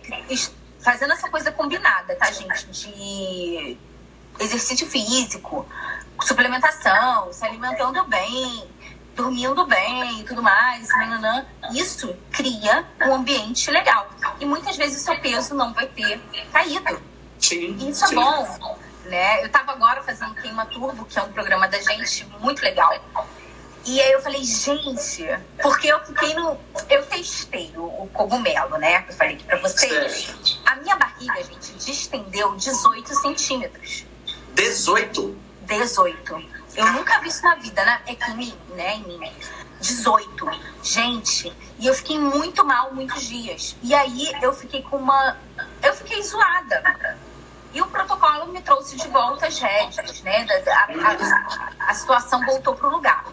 fazendo 0.79 1.11
essa 1.11 1.29
coisa 1.29 1.51
combinada, 1.51 2.15
tá, 2.15 2.31
gente? 2.31 2.65
De 2.67 3.77
exercício 4.39 4.87
físico, 4.87 5.67
suplementação, 6.21 7.33
se 7.33 7.45
alimentando 7.45 8.05
bem, 8.05 8.71
dormindo 9.17 9.65
bem 9.65 10.21
e 10.21 10.23
tudo 10.23 10.43
mais, 10.43 10.87
nananã. 10.89 11.45
isso 11.73 12.15
cria 12.31 12.85
um 13.01 13.15
ambiente 13.15 13.69
legal. 13.71 14.09
E 14.39 14.45
muitas 14.45 14.77
vezes 14.77 15.01
o 15.01 15.05
seu 15.05 15.19
peso 15.19 15.55
não 15.55 15.73
vai 15.73 15.87
ter 15.87 16.21
caído. 16.53 17.01
Sim. 17.39 17.75
E 17.79 17.89
isso 17.89 18.05
é 18.05 18.07
sim. 18.09 18.15
bom, 18.15 18.77
né? 19.05 19.43
Eu 19.43 19.49
tava 19.49 19.71
agora 19.71 20.03
fazendo 20.03 20.35
Queima 20.35 20.67
Turbo, 20.67 21.03
que 21.05 21.17
é 21.17 21.23
um 21.23 21.31
programa 21.31 21.67
da 21.67 21.81
gente 21.81 22.25
muito 22.39 22.61
legal. 22.61 22.93
E 23.85 23.99
aí 24.01 24.11
eu 24.11 24.21
falei, 24.21 24.43
gente, 24.43 25.25
porque 25.61 25.87
eu 25.87 25.99
fiquei 26.05 26.33
no. 26.35 26.57
Eu 26.89 27.05
testei 27.05 27.71
o, 27.75 27.85
o 27.85 28.09
cogumelo, 28.13 28.77
né? 28.77 29.01
Que 29.01 29.11
eu 29.11 29.15
falei 29.15 29.35
aqui 29.35 29.45
pra 29.45 29.57
vocês. 29.57 30.59
A 30.65 30.75
minha 30.75 30.95
barriga, 30.95 31.41
gente, 31.43 31.73
distendeu 31.73 32.55
18 32.55 33.15
centímetros. 33.15 34.05
18. 34.53 35.37
18. 35.61 36.56
Eu 36.77 36.91
nunca 36.93 37.19
vi 37.19 37.27
isso 37.27 37.41
na 37.43 37.55
vida, 37.55 37.83
né? 37.83 37.99
É 38.05 38.15
que 38.15 38.31
em 38.31 38.35
mim, 38.37 38.57
né? 38.75 38.95
Em 38.95 39.03
mim. 39.19 39.33
18. 39.81 40.49
Gente, 40.83 41.53
e 41.79 41.85
eu 41.87 41.93
fiquei 41.93 42.19
muito 42.19 42.63
mal 42.65 42.93
muitos 42.93 43.23
dias. 43.23 43.75
E 43.83 43.93
aí 43.93 44.31
eu 44.41 44.53
fiquei 44.53 44.81
com 44.83 44.97
uma. 44.97 45.37
Eu 45.83 45.93
fiquei 45.95 46.21
zoada. 46.23 47.17
E 47.73 47.81
o 47.81 47.87
protocolo 47.87 48.47
me 48.51 48.61
trouxe 48.61 48.95
de 48.95 49.07
volta 49.09 49.47
as 49.47 49.59
rédeas, 49.59 50.21
né? 50.21 50.47
A, 50.67 50.83
a- 51.85 51.89
a 51.89 51.93
situação 51.93 52.43
voltou 52.45 52.75
pro 52.75 52.89
lugar, 52.89 53.25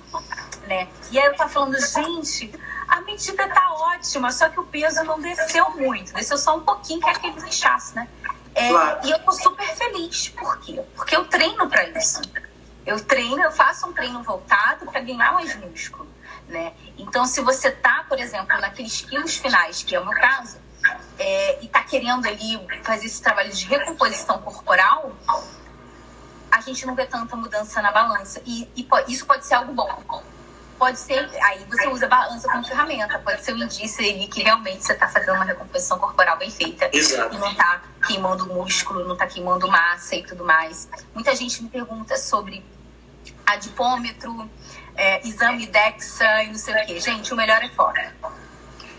né? 0.67 0.89
E 1.11 1.19
aí 1.19 1.27
eu 1.27 1.37
tava 1.37 1.49
falando, 1.49 1.79
gente, 1.81 2.53
a 2.89 3.01
medida 3.03 3.49
tá 3.49 3.73
ótima, 3.73 4.31
só 4.33 4.49
que 4.49 4.61
o 4.61 4.65
peso 4.65 5.03
não 5.05 5.21
desceu 5.21 5.71
muito, 5.71 6.13
desceu 6.13 6.37
só 6.37 6.57
um 6.57 6.61
pouquinho, 6.61 7.01
que 7.01 7.09
é 7.09 7.13
aquele 7.13 7.41
inchaço, 7.49 7.95
né? 7.95 8.09
É, 8.55 8.69
Claro. 8.69 9.01
E 9.05 9.11
eu 9.11 9.19
tô 9.21 9.33
super 9.33 9.67
feliz. 9.77 10.29
Por 10.31 10.59
quê? 10.61 10.83
Porque 10.95 11.17
eu 11.17 11.25
treino 11.25 11.69
pra 11.69 11.85
isso. 11.91 12.21
Eu 12.87 13.03
treino, 13.03 13.43
eu 13.43 13.51
faço 13.51 13.89
um 13.89 13.93
treino 13.93 14.23
voltado 14.23 14.85
para 14.87 15.01
ganhar 15.01 15.33
mais 15.33 15.57
músculo, 15.57 16.09
né? 16.49 16.73
Então, 16.99 17.25
se 17.25 17.41
você 17.41 17.71
tá, 17.71 18.05
por 18.09 18.19
exemplo, 18.19 18.61
naqueles 18.61 19.01
quilos 19.01 19.37
finais, 19.37 19.83
que 19.83 19.95
é 19.95 20.01
o 20.01 20.05
meu 20.05 20.15
caso, 20.21 20.59
é, 21.19 21.65
e 21.65 21.69
tá 21.69 21.83
querendo 21.83 22.27
ali 22.27 22.61
fazer 22.83 23.07
esse 23.07 23.23
trabalho 23.23 23.53
de 23.53 23.65
recomposição 23.67 24.39
corporal, 24.39 25.13
a 26.51 26.61
gente 26.61 26.87
não 26.87 26.95
vê 26.95 27.07
tanta 27.07 27.35
mudança 27.37 27.81
na 27.81 27.91
balança. 27.91 28.43
E, 28.45 28.69
e 28.77 28.87
isso 29.09 29.27
pode 29.27 29.47
ser 29.47 29.55
algo 29.55 29.73
bom. 29.73 30.23
pode 30.79 30.99
ser, 30.99 31.31
aí 31.43 31.65
você 31.65 31.89
usa 31.89 32.05
a 32.05 32.09
balança 32.09 32.49
como 32.51 32.67
ferramenta, 32.67 33.19
pode 33.21 33.43
ser 33.43 33.55
um 33.55 33.59
indício 33.59 34.05
aí 34.05 34.29
que 34.29 34.43
realmente 34.43 34.85
você 34.85 34.93
está 34.93 35.09
fazendo 35.09 35.37
uma 35.37 35.45
recomposição 35.45 35.99
corporal 35.99 36.37
bem 36.37 36.51
feita. 36.51 36.89
Exato. 36.93 37.35
E 37.35 37.39
não 37.39 37.51
está 37.51 37.83
queimando 38.07 38.47
músculo, 38.47 39.05
não 39.05 39.15
está 39.15 39.27
queimando 39.27 39.67
massa 39.69 40.17
e 40.17 40.23
tudo 40.23 40.45
mais. 40.45 40.89
Muita 41.15 41.35
gente 41.35 41.63
me 41.63 41.71
pergunta 41.71 42.17
sobre 42.19 42.65
adipômetro, 43.47 44.51
é, 44.97 45.27
exame 45.27 45.67
DEXA 45.67 46.45
e 46.45 46.49
não 46.49 46.55
sei 46.55 46.75
o 46.75 46.87
quê. 46.87 47.01
Gente, 47.01 47.33
o 47.33 47.37
melhor 47.37 47.63
é 47.63 47.69
fora. 47.71 48.15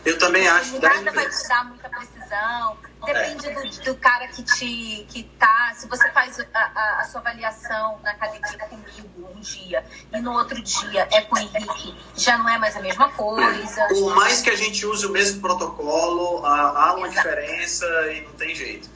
Eu 0.06 0.18
também 0.20 0.48
acho. 0.48 0.80
Nada 0.80 1.12
vai 1.12 1.28
te 1.28 1.48
dar 1.48 1.66
muita 1.66 1.90
precisão. 1.90 2.78
Depende 3.06 3.54
do, 3.54 3.84
do, 3.84 3.96
cara 3.96 4.28
que 4.28 4.42
te 4.44 5.06
que 5.10 5.24
tá. 5.38 5.74
Se 5.76 5.88
você 5.88 6.10
faz 6.12 6.40
a, 6.40 6.46
a, 6.54 7.02
a, 7.02 7.04
sua 7.06 7.22
avaliação 7.22 8.00
na 8.04 8.12
academia 8.12 8.58
comigo 8.68 9.30
um 9.36 9.40
dia 9.40 9.86
e 10.12 10.20
no 10.22 10.34
outro 10.34 10.60
dia 10.62 11.08
é 11.12 11.22
com 11.22 11.36
o 11.36 11.40
Henrique, 11.40 11.96
já 12.16 12.38
não 12.38 12.50
é 12.50 12.58
mais 12.58 12.76
a 12.76 12.82
mesma 12.82 13.10
coisa. 13.12 13.88
Por 13.90 14.16
mais 14.16 14.42
que 14.42 14.50
a 14.50 14.56
gente 14.56 14.86
use 14.86 15.06
o 15.06 15.12
mesmo 15.12 15.40
protocolo, 15.40 16.44
há, 16.46 16.88
há 16.88 16.94
uma 16.96 17.08
Exato. 17.08 17.30
diferença 17.30 17.86
e 18.12 18.22
não 18.22 18.32
tem 18.34 18.56
jeito. 18.56 18.90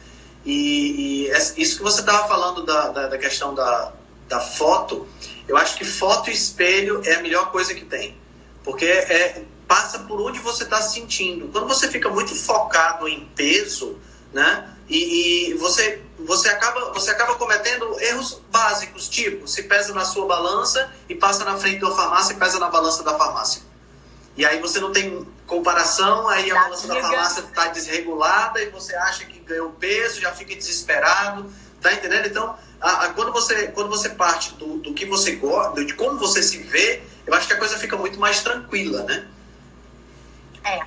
E, 0.45 1.27
e 1.27 1.61
isso 1.61 1.77
que 1.77 1.83
você 1.83 1.99
estava 1.99 2.27
falando 2.27 2.65
da, 2.65 2.89
da, 2.89 3.07
da 3.07 3.17
questão 3.17 3.53
da, 3.53 3.91
da 4.27 4.39
foto, 4.39 5.07
eu 5.49 5.57
acho 5.57 5.75
que 5.75 5.83
foto 5.83 6.29
e 6.29 6.33
espelho 6.33 7.01
é 7.03 7.15
a 7.15 7.21
melhor 7.23 7.51
coisa 7.51 7.73
que 7.73 7.83
tem. 7.83 8.15
Porque 8.63 8.85
é, 8.85 9.43
passa 9.67 9.97
por 9.99 10.21
onde 10.21 10.37
você 10.39 10.63
está 10.63 10.79
sentindo. 10.79 11.47
Quando 11.47 11.67
você 11.67 11.87
fica 11.87 12.07
muito 12.07 12.35
focado 12.35 13.07
em 13.07 13.25
peso, 13.35 13.97
né? 14.31 14.75
E, 14.87 15.49
e, 15.49 15.53
você, 15.55 16.03
você, 16.19 16.49
acaba, 16.49 16.93
você 16.93 17.09
acaba 17.09 17.33
cometendo 17.33 17.99
erros 17.99 18.39
básicos, 18.51 19.09
tipo, 19.09 19.47
se 19.47 19.63
pesa 19.63 19.91
na 19.91 20.05
sua 20.05 20.27
balança 20.27 20.91
e 21.09 21.15
passa 21.15 21.43
na 21.43 21.57
frente 21.57 21.79
da 21.79 21.89
farmácia 21.95 22.33
e 22.33 22.37
pesa 22.37 22.59
na 22.59 22.69
balança 22.69 23.01
da 23.01 23.17
farmácia. 23.17 23.63
E 24.37 24.45
aí 24.45 24.59
você 24.59 24.79
não 24.79 24.91
tem 24.91 25.27
comparação, 25.47 26.27
aí 26.29 26.51
a 26.51 26.53
balança 26.53 26.87
da 26.87 27.01
farmácia 27.01 27.41
está 27.41 27.67
desregulada 27.69 28.61
e 28.61 28.69
você 28.69 28.95
acha 28.95 29.25
que 29.25 29.39
ganhou 29.39 29.71
peso, 29.71 30.21
já 30.21 30.31
fica 30.31 30.55
desesperado, 30.55 31.51
tá 31.81 31.91
entendendo? 31.91 32.27
Então, 32.27 32.55
a, 32.81 33.05
a, 33.05 33.13
quando, 33.13 33.31
você, 33.31 33.67
quando 33.67 33.89
você 33.89 34.09
parte 34.09 34.53
do, 34.55 34.77
do 34.77 34.93
que 34.93 35.05
você 35.05 35.35
gosta, 35.35 35.83
de 35.83 35.93
como 35.93 36.17
você 36.17 36.41
se 36.41 36.59
vê, 36.63 37.01
eu 37.25 37.33
acho 37.33 37.47
que 37.47 37.53
a 37.53 37.57
coisa 37.57 37.77
fica 37.77 37.97
muito 37.97 38.19
mais 38.19 38.41
tranquila, 38.41 39.03
né? 39.03 39.27
É, 40.63 40.79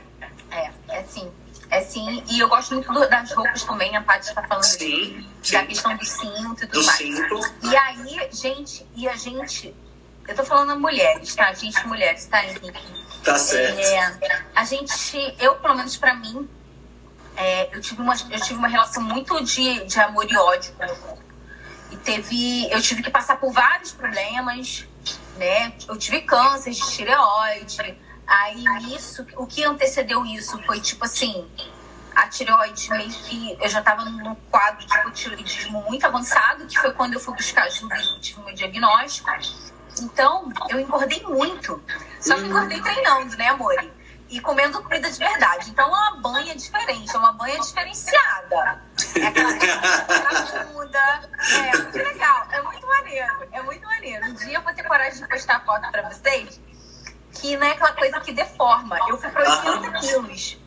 é, 0.51 0.71
é 0.89 1.05
sim. 1.05 1.31
É 1.71 1.81
sim, 1.81 2.23
e 2.29 2.39
eu 2.39 2.51
gosto 2.51 2.75
muito 2.75 2.93
das 3.09 3.33
roupas 3.33 3.65
também, 3.65 3.97
a 3.97 4.03
Paty 4.03 4.29
está 4.29 4.43
falando 4.43 4.63
sim, 4.63 5.27
sim. 5.43 5.53
da 5.55 5.65
questão 5.65 5.97
do 5.97 6.05
cinto 6.05 6.65
e 6.65 6.67
tudo 6.67 6.81
do 6.81 6.85
mais. 6.85 6.99
Cinto. 6.99 7.41
E 7.63 7.75
aí, 7.75 8.29
gente, 8.31 8.87
e 8.95 9.09
a 9.09 9.17
gente, 9.17 9.75
eu 10.29 10.35
tô 10.37 10.45
falando 10.45 10.79
mulheres, 10.79 11.35
tá? 11.35 11.49
A 11.49 11.55
gente, 11.55 11.87
mulheres, 11.87 12.27
tá, 12.27 12.45
Henrique? 12.45 12.75
Tá 13.25 13.39
certo. 13.39 13.79
É, 13.79 14.45
a 14.55 14.65
gente, 14.65 15.35
eu, 15.39 15.55
pelo 15.55 15.75
menos 15.75 15.97
pra 15.97 16.13
mim, 16.13 16.47
é, 17.37 17.75
eu, 17.75 17.81
tive 17.81 18.03
uma, 18.03 18.15
eu 18.31 18.41
tive 18.43 18.55
uma 18.55 18.69
relação 18.69 19.03
muito 19.03 19.43
de, 19.43 19.85
de 19.87 19.99
amor 19.99 20.31
e 20.31 20.37
ódio 20.37 20.75
com 20.75 20.85
o 20.85 20.97
corpo. 20.97 21.32
E 21.93 21.97
teve, 21.99 22.71
eu 22.73 22.81
tive 22.81 23.03
que 23.03 23.11
passar 23.11 23.37
por 23.37 23.53
vários 23.53 23.93
problemas, 23.93 24.87
né? 25.37 25.73
Eu 25.87 25.97
tive 25.97 26.23
câncer 26.23 26.71
de 26.71 26.81
tireoide, 26.81 27.97
Aí 28.27 28.65
nisso, 28.81 29.27
o 29.37 29.47
que 29.47 29.65
antecedeu 29.65 30.25
isso 30.25 30.59
foi 30.63 30.81
tipo 30.81 31.05
assim, 31.05 31.47
a 32.15 32.29
tireoide 32.29 32.89
meio 32.91 33.11
que 33.11 33.59
eu 33.61 33.69
já 33.69 33.81
estava 33.81 34.05
num 34.05 34.35
quadro 34.51 34.87
de 34.87 34.99
hipotireoidismo 34.99 35.83
muito 35.83 36.07
avançado, 36.07 36.67
que 36.67 36.79
foi 36.79 36.93
quando 36.93 37.15
eu 37.15 37.21
fui 37.21 37.35
buscar 37.35 37.65
ajuda 37.65 37.95
e 37.95 38.21
tive 38.21 38.41
meu 38.43 38.55
diagnóstico. 38.55 39.29
Então, 40.01 40.51
eu 40.71 40.81
engordei 40.81 41.23
muito. 41.25 41.83
Só 42.21 42.37
que 42.37 42.47
engordei 42.47 42.81
treinando, 42.81 43.37
né, 43.37 43.49
amor? 43.49 43.75
E 44.33 44.41
comendo 44.41 44.83
comida 44.83 45.11
de 45.11 45.19
verdade. 45.19 45.71
Então, 45.71 45.85
é 45.85 45.89
uma 45.89 46.21
banha 46.23 46.57
diferente, 46.57 47.15
é 47.15 47.19
uma 47.19 47.33
banha 47.33 47.61
diferenciada. 47.61 48.83
É 49.15 49.27
aquela 49.27 50.65
bunda. 50.65 51.31
É 51.43 51.77
muito 51.77 51.99
legal, 51.99 52.47
é 52.53 52.63
muito 52.63 52.87
maneiro, 52.87 53.49
é 53.51 53.63
muito 53.63 53.85
maneiro. 53.85 54.27
Um 54.27 54.35
dia 54.35 54.55
eu 54.55 54.63
vou 54.63 54.73
ter 54.73 54.85
coragem 54.85 55.21
de 55.21 55.29
postar 55.29 55.65
foto 55.65 55.91
pra 55.91 56.09
vocês 56.09 56.61
que 57.33 57.57
não 57.57 57.67
é 57.67 57.73
aquela 57.73 57.93
coisa 57.95 58.21
que 58.21 58.33
deforma. 58.33 58.97
Eu 59.09 59.19
fui 59.19 59.29
para 59.31 59.65
80 59.65 59.99
quilos. 59.99 60.59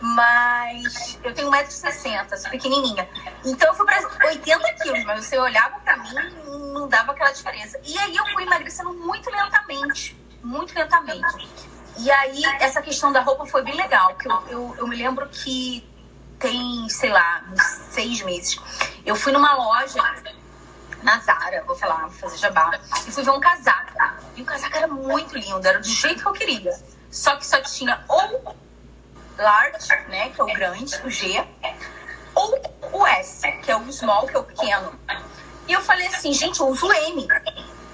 Mas 0.00 1.18
eu 1.22 1.32
tenho 1.32 1.50
1,60m, 1.50 2.36
sou 2.36 2.50
pequenininha. 2.50 3.08
Então 3.44 3.68
eu 3.68 3.74
fui 3.74 3.86
para 3.86 4.26
80 4.26 4.74
quilos, 4.82 5.04
mas 5.04 5.24
você 5.24 5.38
olhava 5.38 5.78
para 5.80 5.96
mim 5.98 6.14
não 6.72 6.88
dava 6.88 7.12
aquela 7.12 7.30
diferença. 7.30 7.78
E 7.84 7.98
aí 7.98 8.16
eu 8.16 8.26
fui 8.28 8.42
emagrecendo 8.42 8.92
muito 8.94 9.30
lentamente. 9.30 10.18
Muito 10.42 10.74
lentamente. 10.74 11.69
E 11.98 12.10
aí 12.10 12.42
essa 12.60 12.80
questão 12.80 13.12
da 13.12 13.20
roupa 13.20 13.46
foi 13.46 13.62
bem 13.62 13.74
legal. 13.74 14.14
Que 14.16 14.28
eu, 14.28 14.42
eu, 14.48 14.74
eu 14.78 14.86
me 14.86 14.96
lembro 14.96 15.28
que 15.28 15.88
tem, 16.38 16.88
sei 16.88 17.10
lá, 17.10 17.44
uns 17.52 17.62
seis 17.92 18.22
meses. 18.22 18.58
Eu 19.04 19.14
fui 19.14 19.32
numa 19.32 19.54
loja 19.54 20.02
na 21.02 21.18
Zara, 21.20 21.62
vou 21.66 21.76
falar, 21.76 22.00
vou 22.02 22.10
fazer 22.10 22.38
jabá, 22.38 22.78
e 23.06 23.12
fui 23.12 23.22
ver 23.22 23.30
um 23.30 23.40
casaco. 23.40 23.92
E 24.36 24.42
o 24.42 24.44
casaco 24.44 24.76
era 24.76 24.86
muito 24.86 25.36
lindo, 25.36 25.66
era 25.66 25.78
do 25.78 25.86
jeito 25.86 26.22
que 26.22 26.28
eu 26.28 26.32
queria. 26.32 26.72
Só 27.10 27.36
que 27.36 27.46
só 27.46 27.60
tinha 27.62 28.02
ou 28.08 28.56
large, 29.36 29.88
né, 30.08 30.30
que 30.30 30.40
é 30.40 30.44
o 30.44 30.46
grande, 30.46 30.94
o 31.04 31.10
G, 31.10 31.44
ou 32.34 32.60
o 32.92 33.06
S, 33.06 33.50
que 33.62 33.70
é 33.70 33.76
o 33.76 33.92
small, 33.92 34.26
que 34.26 34.36
é 34.36 34.38
o 34.38 34.44
pequeno. 34.44 34.92
E 35.66 35.72
eu 35.72 35.80
falei 35.80 36.06
assim, 36.06 36.32
gente, 36.32 36.60
eu 36.60 36.68
uso 36.68 36.90
M. 36.92 37.26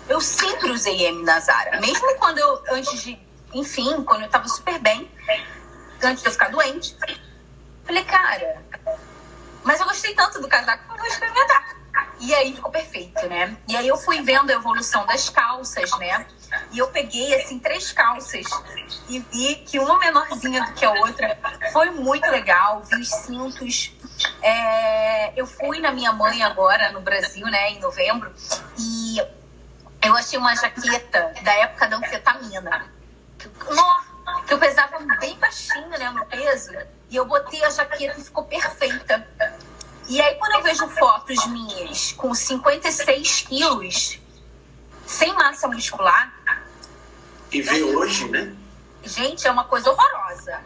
Eu 0.08 0.20
sempre 0.20 0.70
usei 0.70 1.06
M 1.06 1.24
na 1.24 1.40
Zara. 1.40 1.80
Mesmo 1.80 2.14
quando 2.16 2.38
eu, 2.38 2.62
antes 2.70 3.02
de, 3.02 3.18
enfim, 3.58 4.02
quando 4.04 4.22
eu 4.22 4.28
tava 4.28 4.48
super 4.48 4.78
bem, 4.78 5.10
antes 6.02 6.22
de 6.22 6.28
eu 6.28 6.32
ficar 6.32 6.50
doente. 6.50 6.96
Falei, 7.84 8.04
cara, 8.04 8.62
mas 9.64 9.80
eu 9.80 9.86
gostei 9.86 10.14
tanto 10.14 10.40
do 10.40 10.48
casaco 10.48 10.86
que 10.86 10.92
eu 10.92 10.98
vou 10.98 11.06
experimentar. 11.06 11.76
E 12.18 12.34
aí 12.34 12.54
ficou 12.54 12.70
perfeito, 12.70 13.26
né? 13.26 13.56
E 13.68 13.76
aí 13.76 13.88
eu 13.88 13.96
fui 13.96 14.22
vendo 14.22 14.50
a 14.50 14.54
evolução 14.54 15.04
das 15.06 15.28
calças, 15.28 15.90
né? 15.98 16.26
E 16.72 16.78
eu 16.78 16.88
peguei, 16.88 17.34
assim, 17.34 17.58
três 17.58 17.92
calças 17.92 18.46
e 19.08 19.18
vi 19.18 19.56
que 19.66 19.78
uma 19.78 19.98
menorzinha 19.98 20.64
do 20.64 20.72
que 20.72 20.84
a 20.84 20.92
outra. 20.92 21.38
Foi 21.72 21.90
muito 21.90 22.26
legal, 22.30 22.82
vi 22.84 23.00
os 23.00 23.08
cintos. 23.08 23.92
É... 24.42 25.38
Eu 25.38 25.46
fui 25.46 25.80
na 25.80 25.92
minha 25.92 26.12
mãe 26.12 26.42
agora, 26.42 26.90
no 26.92 27.00
Brasil, 27.00 27.46
né, 27.46 27.70
em 27.70 27.80
novembro, 27.80 28.32
e 28.78 29.18
eu 30.02 30.14
achei 30.14 30.38
uma 30.38 30.54
jaqueta 30.54 31.34
da 31.42 31.52
época 31.54 31.88
da 31.88 31.96
anfetamina. 31.96 32.95
Que 34.46 34.54
eu 34.54 34.58
pesava 34.58 34.98
bem 35.18 35.36
baixinho, 35.38 35.88
né, 35.88 36.10
no 36.10 36.24
peso, 36.26 36.72
e 37.10 37.16
eu 37.16 37.24
botei 37.24 37.64
a 37.64 37.70
jaqueta 37.70 38.20
e 38.20 38.24
ficou 38.24 38.44
perfeita. 38.44 39.26
E 40.08 40.20
aí, 40.20 40.36
quando 40.36 40.52
eu 40.52 40.62
vejo 40.62 40.88
fotos 40.90 41.46
minhas 41.46 42.12
com 42.12 42.32
56 42.32 43.40
quilos, 43.42 44.20
sem 45.04 45.32
massa 45.34 45.66
muscular. 45.68 46.32
E 47.50 47.60
vê 47.62 47.82
hoje, 47.82 48.28
né? 48.28 48.54
Gente, 49.02 49.46
é 49.46 49.50
uma 49.50 49.64
coisa 49.64 49.90
horrorosa. 49.90 50.60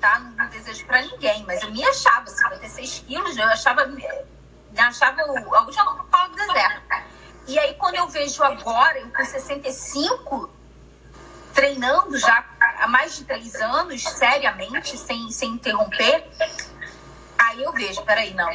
Tá? 0.00 0.18
Não 0.18 0.48
desejo 0.48 0.84
pra 0.86 1.00
ninguém, 1.02 1.44
mas 1.46 1.62
eu 1.62 1.70
me 1.70 1.84
achava 1.84 2.26
56 2.26 3.04
quilos, 3.06 3.36
eu 3.36 3.44
achava. 3.44 3.86
Me 3.86 4.04
achava 4.76 5.22
o, 5.22 5.54
a 5.54 5.60
última 5.62 6.04
pau 6.10 6.28
do 6.28 6.34
deserto. 6.34 6.82
E 7.46 7.58
aí, 7.58 7.74
quando 7.74 7.96
eu 7.96 8.08
vejo 8.08 8.42
agora, 8.42 8.98
eu 8.98 9.08
com 9.10 9.24
65, 9.24 10.50
treinando 11.52 12.18
já 12.18 12.44
há 12.80 12.86
mais 12.88 13.16
de 13.16 13.24
três 13.24 13.54
anos, 13.56 14.02
seriamente, 14.02 14.96
sem, 14.98 15.30
sem 15.30 15.50
interromper, 15.50 16.26
aí 17.38 17.62
eu 17.62 17.72
vejo, 17.72 18.02
peraí, 18.02 18.34
não 18.34 18.50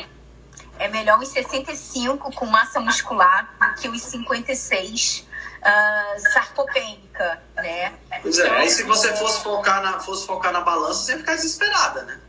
é 0.79 0.87
melhor 0.87 1.19
os 1.19 1.29
65 1.29 2.31
com 2.33 2.45
massa 2.45 2.79
muscular 2.79 3.49
do 3.59 3.81
que 3.81 3.89
os 3.89 4.01
56 4.01 5.27
uh, 5.57 6.33
sarcopênica, 6.33 7.41
né? 7.55 7.93
Pois 8.21 8.37
é, 8.39 8.47
então, 8.47 8.69
se 8.69 8.83
você 8.83 9.15
fosse 9.15 9.43
focar 9.43 9.81
na, 9.81 9.99
fosse 9.99 10.25
focar 10.25 10.51
na 10.51 10.61
balança, 10.61 11.05
você 11.05 11.11
ia 11.13 11.17
ficar 11.17 11.35
desesperada, 11.35 12.03
né? 12.03 12.19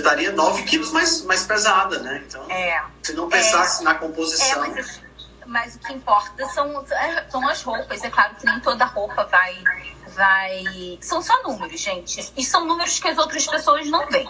Estaria 0.00 0.32
9 0.32 0.62
quilos 0.64 0.90
mais, 0.92 1.22
mais 1.22 1.44
pesada, 1.44 1.98
né? 2.00 2.22
Então, 2.26 2.44
É. 2.50 2.82
se 3.02 3.12
não 3.14 3.28
pensasse 3.28 3.82
É. 3.82 3.84
na 3.84 3.92
É, 3.92 3.94
composição. 3.94 4.60
mas, 4.60 5.00
mas 5.46 5.74
o 5.76 5.78
que 5.80 5.92
importa 5.92 6.46
são, 6.48 6.84
é, 6.90 7.26
são 7.30 7.48
as 7.48 7.62
roupas. 7.62 8.02
É 8.04 8.10
claro 8.10 8.34
que 8.34 8.46
nem 8.46 8.60
toda 8.60 8.84
roupa 8.84 9.24
vai. 9.24 9.56
vai... 10.14 10.98
São 11.00 11.22
só 11.22 11.40
números, 11.42 11.80
gente. 11.80 12.32
E 12.36 12.44
são 12.44 12.64
números 12.66 12.98
que 12.98 13.08
as 13.08 13.16
outras 13.18 13.46
pessoas 13.46 13.86
não 13.88 14.06
veem. 14.08 14.28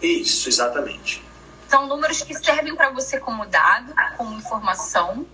Isso, 0.00 0.48
exatamente. 0.48 1.22
São 1.68 1.86
números 1.86 2.22
que 2.22 2.34
servem 2.34 2.74
para 2.74 2.90
você 2.90 3.20
como 3.20 3.46
dado, 3.46 3.94
como 4.16 4.34
informação, 4.34 5.26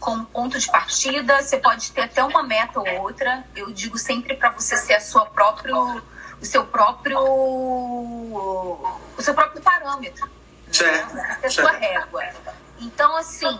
como 0.00 0.26
ponto 0.26 0.58
de 0.58 0.70
partida. 0.70 1.40
Você 1.40 1.56
pode 1.58 1.90
ter 1.92 2.02
até 2.02 2.22
uma 2.22 2.42
meta 2.42 2.78
ou 2.80 3.02
outra. 3.02 3.44
Eu 3.56 3.70
digo 3.72 3.96
sempre 3.96 4.34
para 4.36 4.50
você 4.50 4.76
ser 4.76 4.94
a 4.94 5.00
sua 5.00 5.24
próprio, 5.26 6.02
o 6.40 6.44
seu 6.44 6.66
próprio, 6.66 7.18
o 7.20 9.22
seu 9.22 9.34
próprio 9.34 9.62
parâmetro, 9.62 10.26
né? 10.26 10.32
Certo, 10.72 11.14
ter 11.40 11.46
a 11.46 11.50
sua 11.50 11.72
régua. 11.72 12.24
Então, 12.80 13.16
assim, 13.16 13.58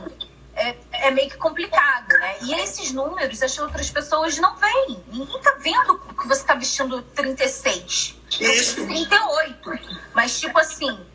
é, 0.55 0.77
é 0.93 1.11
meio 1.11 1.31
que 1.31 1.37
complicado, 1.37 2.09
né? 2.09 2.37
E 2.43 2.55
esses 2.55 2.93
números 2.93 3.43
as 3.43 3.59
outras 3.59 3.91
pessoas 3.91 4.39
não 4.39 4.57
veem. 4.57 5.03
Ninguém 5.09 5.41
tá 5.41 5.57
vendo 5.59 5.99
que 5.99 6.27
você 6.27 6.45
tá 6.45 6.55
vestindo 6.55 7.03
36. 7.03 8.17
Eu 8.41 8.53
Isso. 8.53 8.85
visto 8.85 8.87
38. 8.87 9.71
Mas, 10.15 10.39
tipo 10.39 10.59
assim, 10.59 11.07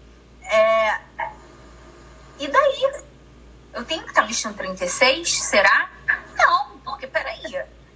é... 0.44 1.00
E 2.40 2.48
daí? 2.48 3.04
Eu 3.74 3.86
tenho 3.86 4.04
que 4.04 4.10
estar 4.10 4.24
vestindo 4.24 4.56
36? 4.56 5.44
Será? 5.44 5.90
Não, 6.36 6.78
porque 6.80 7.08
peraí. 7.08 7.42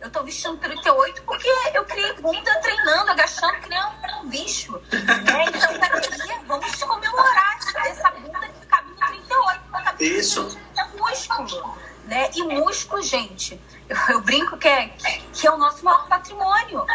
Eu 0.08 0.12
tô 0.12 0.24
vestindo 0.24 0.56
38 0.56 1.22
porque 1.24 1.50
eu 1.74 1.84
criei 1.84 2.14
bunda 2.14 2.56
treinando, 2.62 3.12
agachando, 3.12 3.60
que 3.60 3.68
nem 3.68 3.78
um, 3.78 4.22
um 4.22 4.30
bicho. 4.30 4.72
Né? 4.72 5.46
Então, 5.50 5.74
peraí, 5.78 6.46
vamos 6.48 6.82
comemorar 6.82 7.60
essa 7.86 8.10
bunda 8.12 8.48
que 8.48 8.66
cabe 8.68 8.90
no 8.92 8.96
38. 8.96 9.62
porque 9.70 9.84
cabe 9.84 10.10
no 10.10 10.18
Isso. 10.18 10.46
38 10.46 10.60
É 10.78 10.98
músculo. 10.98 11.78
Né? 12.06 12.30
E 12.36 12.44
músculo, 12.44 13.02
gente, 13.02 13.62
eu, 13.90 13.98
eu 14.08 14.22
brinco 14.22 14.58
que 14.58 14.70
é, 14.70 14.88
que 15.34 15.46
é 15.46 15.52
o 15.52 15.58
nosso 15.58 15.84
maior 15.84 16.08
patrimônio. 16.08 16.86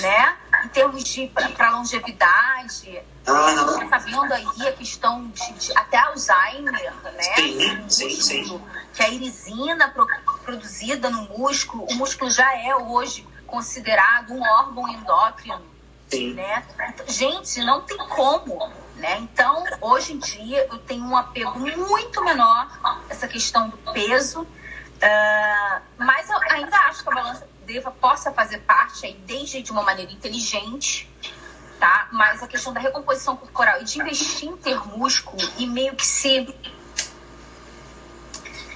Né? 0.00 0.36
Em 0.64 0.68
termos 0.68 1.04
de 1.04 1.28
para 1.56 1.70
longevidade, 1.70 3.00
você 3.24 3.84
está 3.84 3.98
vendo 3.98 4.32
aí 4.32 4.68
a 4.68 4.72
questão 4.72 5.28
de, 5.28 5.52
de- 5.54 5.76
até 5.78 5.98
Alzheimer, 5.98 6.92
né? 7.04 7.22
Sim, 7.34 7.88
sim, 7.88 8.10
sim. 8.10 8.62
Que 8.92 9.02
a 9.02 9.08
irisina 9.08 9.88
pro- 9.88 10.06
produzida 10.44 11.10
no 11.10 11.22
músculo, 11.38 11.86
o 11.90 11.94
músculo 11.94 12.30
já 12.30 12.56
é 12.58 12.74
hoje 12.76 13.26
considerado 13.46 14.32
um 14.32 14.42
órgão 14.42 14.88
endócrino, 14.88 15.62
Sim. 16.08 16.34
né? 16.34 16.64
Então, 16.88 17.06
Gente, 17.08 17.60
não 17.64 17.80
tem 17.82 17.96
como, 17.96 18.70
né? 18.96 19.18
Então, 19.18 19.64
hoje 19.80 20.12
em 20.14 20.18
dia, 20.18 20.66
eu 20.70 20.78
tenho 20.78 21.04
um 21.04 21.16
apego 21.16 21.58
muito 21.58 22.24
menor 22.24 22.68
a 22.82 23.00
essa 23.08 23.26
questão 23.28 23.68
do 23.68 23.76
peso, 23.92 24.46
ah, 25.02 25.80
mas 25.98 26.28
eu 26.30 26.38
ainda 26.50 26.76
acho 26.88 27.02
que 27.02 27.10
a 27.10 27.14
balança 27.14 27.48
deva 27.66 27.90
possa 27.90 28.32
fazer 28.32 28.58
parte 28.60 29.04
aí 29.04 29.14
desde 29.26 29.60
de 29.60 29.72
uma 29.72 29.82
maneira 29.82 30.10
inteligente, 30.12 31.10
tá? 31.78 32.08
Mas 32.12 32.42
a 32.42 32.46
questão 32.46 32.72
da 32.72 32.80
recomposição 32.80 33.36
corporal 33.36 33.80
e 33.80 33.84
de 33.84 33.98
investir 34.00 34.48
em 34.48 34.56
ter 34.56 34.78
músculo 34.96 35.42
e 35.58 35.66
meio 35.66 35.94
que 35.94 36.06
se 36.06 36.46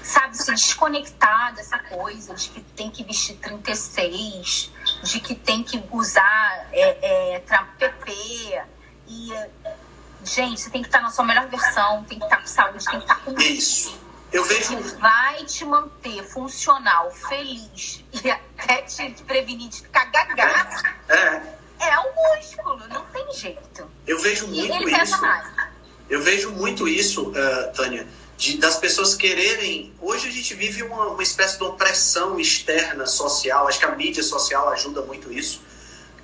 sabe, 0.03 0.36
se 0.36 0.53
desconectar 0.53 1.55
dessa 1.55 1.78
coisa 1.78 2.34
de 2.34 2.49
que 2.49 2.61
tem 2.61 2.91
que 2.91 3.05
vestir 3.05 3.36
36, 3.36 4.72
de 5.05 5.20
que 5.20 5.36
tem 5.36 5.62
que 5.62 5.82
usar 5.93 6.68
é, 6.72 7.36
é, 7.36 7.41
PP. 7.78 8.62
E, 9.07 9.32
gente, 10.24 10.61
você 10.61 10.70
tem 10.70 10.82
que 10.82 10.88
estar 10.88 11.01
na 11.01 11.11
sua 11.11 11.24
melhor 11.24 11.47
versão, 11.49 12.05
tem 12.05 12.18
que 12.18 12.24
estar 12.24 12.38
com 12.38 12.47
saúde, 12.47 12.84
tem 12.84 12.99
que 12.99 13.05
estar 13.05 13.20
com 13.24 13.41
Isso. 13.41 14.10
Eu 14.33 14.45
vejo. 14.45 14.76
que 14.76 14.83
vai 14.99 15.45
te 15.45 15.64
manter 15.64 16.22
funcional, 16.24 17.11
feliz 17.28 18.05
e 18.22 18.31
até 18.31 18.83
te 18.83 19.11
prevenir 19.24 19.68
de 19.68 19.83
ficar 19.83 20.05
gaga, 20.07 20.68
É, 21.09 21.43
é 21.89 21.99
o 21.99 22.14
músculo, 22.14 22.87
não 22.89 23.05
tem 23.07 23.33
jeito. 23.33 23.91
eu 24.07 24.18
vejo 24.20 24.45
E 24.47 24.49
muito 24.49 24.72
ele 24.74 24.85
pesa 24.87 25.03
isso. 25.05 25.20
mais. 25.20 25.47
Eu 26.09 26.22
vejo 26.22 26.51
muito 26.51 26.87
isso, 26.89 27.33
eh, 27.37 27.62
Tânia, 27.74 28.07
de, 28.37 28.57
das 28.59 28.76
pessoas 28.76 29.14
quererem. 29.14 29.93
Hoje 30.01 30.28
a 30.28 30.31
gente 30.33 30.55
vive 30.55 30.83
uma, 30.83 31.07
uma 31.09 31.22
espécie 31.22 31.57
de 31.57 31.64
opressão 31.64 32.39
externa 32.39 33.07
social. 33.07 33.66
Acho 33.68 33.78
que 33.78 33.85
a 33.85 33.95
mídia 33.95 34.22
social 34.22 34.68
ajuda 34.70 35.03
muito 35.03 35.33
isso. 35.33 35.62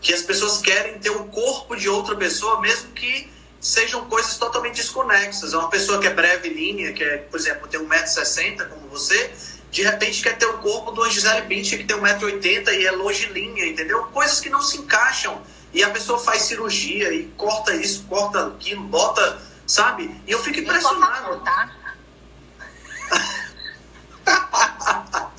Que 0.00 0.12
as 0.12 0.22
pessoas 0.22 0.59
querem 0.59 0.98
ter 0.98 1.11
o 1.11 1.24
corpo 1.26 1.76
de 1.76 1.88
outra 1.88 2.14
pessoa, 2.16 2.61
mesmo 2.61 2.90
que 2.92 3.30
sejam 3.61 4.04
coisas 4.07 4.36
totalmente 4.36 4.76
desconexas. 4.76 5.52
É 5.52 5.57
uma 5.57 5.68
pessoa 5.68 6.00
que 6.00 6.07
é 6.07 6.14
breve 6.14 6.48
linha, 6.48 6.92
que 6.92 7.02
é, 7.02 7.18
por 7.18 7.38
exemplo, 7.38 7.68
tem 7.68 7.80
1,60m 7.80 8.68
como 8.68 8.88
você, 8.88 9.32
de 9.70 9.82
repente 9.82 10.22
quer 10.22 10.38
ter 10.38 10.46
o 10.46 10.59
corpo 10.59 10.92
de 10.92 11.00
uma 11.00 11.11
Gisele 11.11 11.42
Bündchen 11.42 11.78
que 11.78 11.84
tem 11.84 11.96
1,80m 11.96 12.72
e 12.72 12.86
é 12.86 12.90
longilínea, 12.92 13.66
entendeu? 13.66 14.04
Coisas 14.04 14.40
que 14.40 14.48
não 14.48 14.62
se 14.62 14.78
encaixam. 14.78 15.42
E 15.72 15.82
a 15.82 15.90
pessoa 15.90 16.18
faz 16.18 16.42
cirurgia 16.42 17.12
e 17.12 17.24
corta 17.36 17.74
isso, 17.74 18.04
corta 18.09 18.46
aquilo, 18.46 18.82
bota, 18.84 19.38
sabe? 19.66 20.11
E 20.26 20.32
eu 20.32 20.42
fico 20.42 20.59
Eu 20.59 20.62
impressionado. 20.62 21.36
Não 21.36 21.42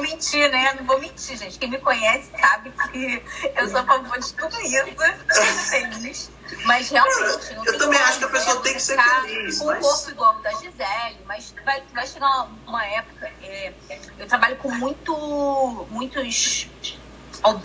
vou 0.00 0.10
mentir, 0.10 0.50
né? 0.50 0.74
Não 0.74 0.84
vou 0.84 0.98
mentir, 1.00 1.36
gente. 1.36 1.58
Quem 1.58 1.70
me 1.70 1.78
conhece 1.78 2.30
sabe 2.40 2.70
que 2.90 3.22
eu 3.56 3.68
sou 3.68 3.80
a 3.80 3.84
favor 3.84 4.18
de 4.18 4.32
tudo 4.34 4.60
isso. 4.60 5.70
Feliz. 5.70 6.30
Mas 6.64 6.88
realmente, 6.90 7.54
não 7.54 7.64
Eu 7.64 7.78
também 7.78 8.00
acho 8.00 8.18
que 8.18 8.24
a 8.24 8.28
pessoa 8.28 8.60
tem 8.62 8.74
que 8.74 8.80
ser 8.80 9.00
feliz, 9.00 9.58
Com 9.58 9.66
mas- 9.66 9.78
corpo 9.86 10.10
igual 10.10 10.36
o 10.36 10.42
da 10.42 10.50
Gisele, 10.52 11.18
mas 11.26 11.54
vai, 11.64 11.82
vai 11.94 12.06
chegar 12.06 12.48
uma, 12.66 12.84
época. 12.86 13.30
é, 13.42 13.72
eu 14.18 14.26
trabalho 14.26 14.56
com 14.56 14.70
muito, 14.72 15.86
muitos 15.90 16.68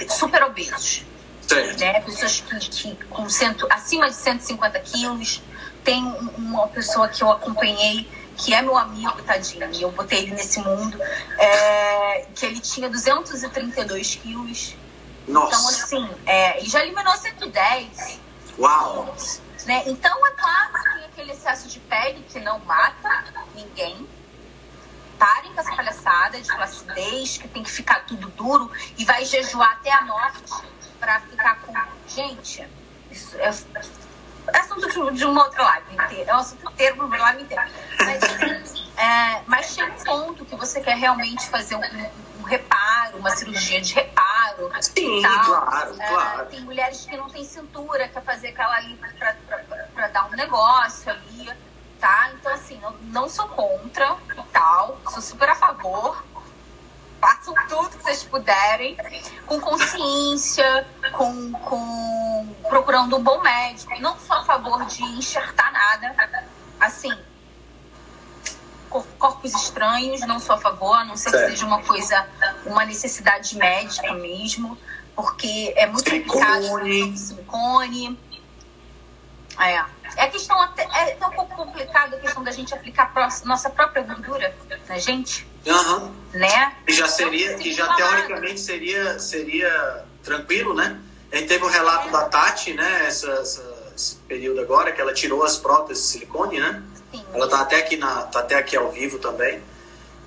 super 0.10 0.44
obesos 0.44 1.04
né? 1.80 2.00
Pessoas 2.02 2.42
que, 2.42 2.60
que 2.70 2.96
com 3.06 3.30
cento, 3.30 3.68
acima 3.72 4.08
de 4.10 4.16
150 4.16 4.80
quilos. 4.80 5.42
Tem 5.84 6.04
um- 6.04 6.30
uma 6.38 6.68
pessoa 6.68 7.08
que 7.08 7.22
eu 7.22 7.32
acompanhei, 7.32 8.08
que 8.38 8.54
é 8.54 8.62
meu 8.62 8.78
amigo, 8.78 9.22
tadinho, 9.24 9.72
e 9.74 9.82
eu 9.82 9.92
botei 9.92 10.20
ele 10.20 10.32
nesse 10.32 10.60
mundo, 10.60 10.98
é, 11.38 12.28
que 12.36 12.46
ele 12.46 12.60
tinha 12.60 12.90
232 12.90 14.16
quilos. 14.16 14.76
Então, 15.28 15.44
Nossa. 15.44 15.86
assim, 15.86 16.10
é, 16.26 16.64
e 16.64 16.70
já 16.70 16.84
eliminou 16.84 17.16
110 17.16 18.20
Uau. 18.58 19.16
Né? 19.66 19.84
Então, 19.88 20.26
é 20.28 20.32
claro 20.32 20.74
que 20.74 20.94
tem 20.94 21.06
aquele 21.06 21.32
excesso 21.32 21.68
de 21.68 21.80
pele 21.80 22.24
que 22.30 22.40
não 22.40 22.60
mata 22.60 23.26
ninguém. 23.54 24.08
Parem 25.18 25.54
com 25.54 25.62
essa 25.62 25.76
palhaçada 25.76 26.40
de 26.40 26.48
flacidez, 26.48 27.38
que 27.38 27.48
tem 27.48 27.64
que 27.64 27.72
ficar 27.72 28.06
tudo 28.06 28.28
duro 28.30 28.70
e 28.98 29.06
vai 29.06 29.24
jejuar 29.26 29.72
até 29.72 29.92
a 29.92 30.02
morte 30.02 30.54
pra 31.00 31.22
ficar 31.22 31.62
com. 31.62 31.74
Gente, 32.08 32.68
isso 33.10 33.36
é 33.38 33.52
assunto 34.54 35.12
de, 35.12 35.26
uma 35.26 35.44
outra 35.44 35.64
live 35.64 35.94
inteira. 35.94 36.32
É 36.32 36.36
um 36.36 36.40
assunto 36.40 36.72
inteiro 36.72 36.96
pra 36.98 37.06
uma 37.06 37.18
live 37.18 37.44
inteira. 37.44 37.68
Mas, 38.00 38.24
é, 38.98 39.42
mas 39.46 39.74
chega 39.74 39.94
um 39.94 40.04
ponto 40.04 40.46
que 40.46 40.56
você 40.56 40.82
quer 40.82 40.98
realmente 40.98 41.48
fazer 41.50 41.76
um, 41.76 41.82
um 42.40 42.44
reparo, 42.44 43.18
uma 43.18 43.30
cirurgia 43.32 43.82
de 43.82 43.94
reparo. 43.94 44.72
Sim, 44.82 45.22
tal. 45.22 45.46
claro, 45.46 45.96
É, 46.02 46.08
claro. 46.08 46.46
tem 46.48 46.62
mulheres 46.62 47.06
que 47.06 47.18
não 47.18 47.30
têm 47.30 47.44
cintura, 47.44 48.08
quer 48.08 48.24
fazer 48.24 48.50
aquela 48.50 48.76
ali 48.76 49.00
pra 49.94 50.08
dar 50.10 50.28
um 50.28 50.36
negócio 50.36 51.12
ali, 51.12 51.50
tá? 52.00 52.32
Então, 52.34 52.54
assim, 52.54 52.80
não, 52.80 52.92
não 53.02 53.30
sou 53.30 53.48
contra 53.50 54.18
e 54.38 54.44
tal, 54.52 55.00
sou 55.10 55.22
super 55.22 55.50
a 55.50 55.56
favor. 55.56 56.24
Façam 57.26 57.56
tudo 57.68 57.90
que 57.90 58.04
vocês 58.04 58.24
puderem, 58.24 58.96
com 59.48 59.60
consciência, 59.60 60.86
com, 61.12 61.52
com 61.54 62.56
procurando 62.70 63.18
um 63.18 63.24
bom 63.24 63.42
médico. 63.42 64.00
Não 64.00 64.16
sou 64.20 64.36
a 64.36 64.44
favor 64.44 64.86
de 64.86 65.02
enxertar 65.04 65.72
nada. 65.74 66.46
Assim, 66.80 67.12
cor- 68.92 69.08
corpos 69.18 69.56
estranhos, 69.56 70.22
não 70.28 70.40
sou 70.40 70.54
a 70.54 70.60
favor, 70.60 70.94
a 71.00 71.04
não 71.04 71.18
ser 71.18 71.32
que 71.32 71.38
Certo. 71.38 71.50
seja 71.50 71.66
uma 71.66 71.82
coisa, 71.82 72.28
uma 72.64 72.86
necessidade 72.86 73.58
médica 73.58 74.14
mesmo, 74.14 74.78
porque 75.16 75.74
é 75.76 75.88
muito 75.88 76.08
Silicone. 76.08 76.46
complicado. 76.46 77.18
Silicone. 77.18 78.20
É. 79.58 79.84
É 80.18 80.28
questão 80.28 80.60
até, 80.62 80.84
é 80.84 81.18
um 81.26 81.32
pouco 81.32 81.56
complicado 81.56 82.16
a 82.16 82.20
questão 82.20 82.44
da 82.44 82.52
gente 82.52 82.74
aplicar 82.74 83.12
nossa 83.44 83.70
própria 83.70 84.04
gordura 84.04 84.56
na 84.88 84.98
gente, 84.98 85.48
Aham. 85.68 86.12
né? 86.34 86.74
Que 86.86 86.94
já 86.94 87.08
seria, 87.08 87.58
que 87.58 87.74
já 87.74 87.94
teoricamente 87.96 88.60
seria, 88.60 89.20
seria 89.20 90.06
tranquilo, 90.24 90.74
né? 90.74 91.00
A 91.32 91.38
gente 91.38 91.48
teve 91.48 91.66
um 91.66 91.70
relato 91.70 92.10
da 92.12 92.26
Tati, 92.30 92.74
né? 92.74 93.06
Essa, 93.08 93.30
essa- 93.32 93.76
esse 93.96 94.16
período 94.28 94.60
agora, 94.62 94.92
que 94.92 95.02
ela 95.02 95.14
tirou 95.14 95.44
as 95.44 95.58
próteses 95.58 96.04
de 96.04 96.10
silicone, 96.10 96.60
né? 96.60 96.84
Sim. 97.12 97.26
Ela 97.34 97.50
tá 97.50 97.62
até 97.62 97.78
aqui, 97.78 97.98
na, 97.98 98.24
tá 98.24 98.40
até 98.40 98.56
aqui 98.56 98.76
ao 98.76 98.92
vivo 98.92 99.20
também. 99.20 99.62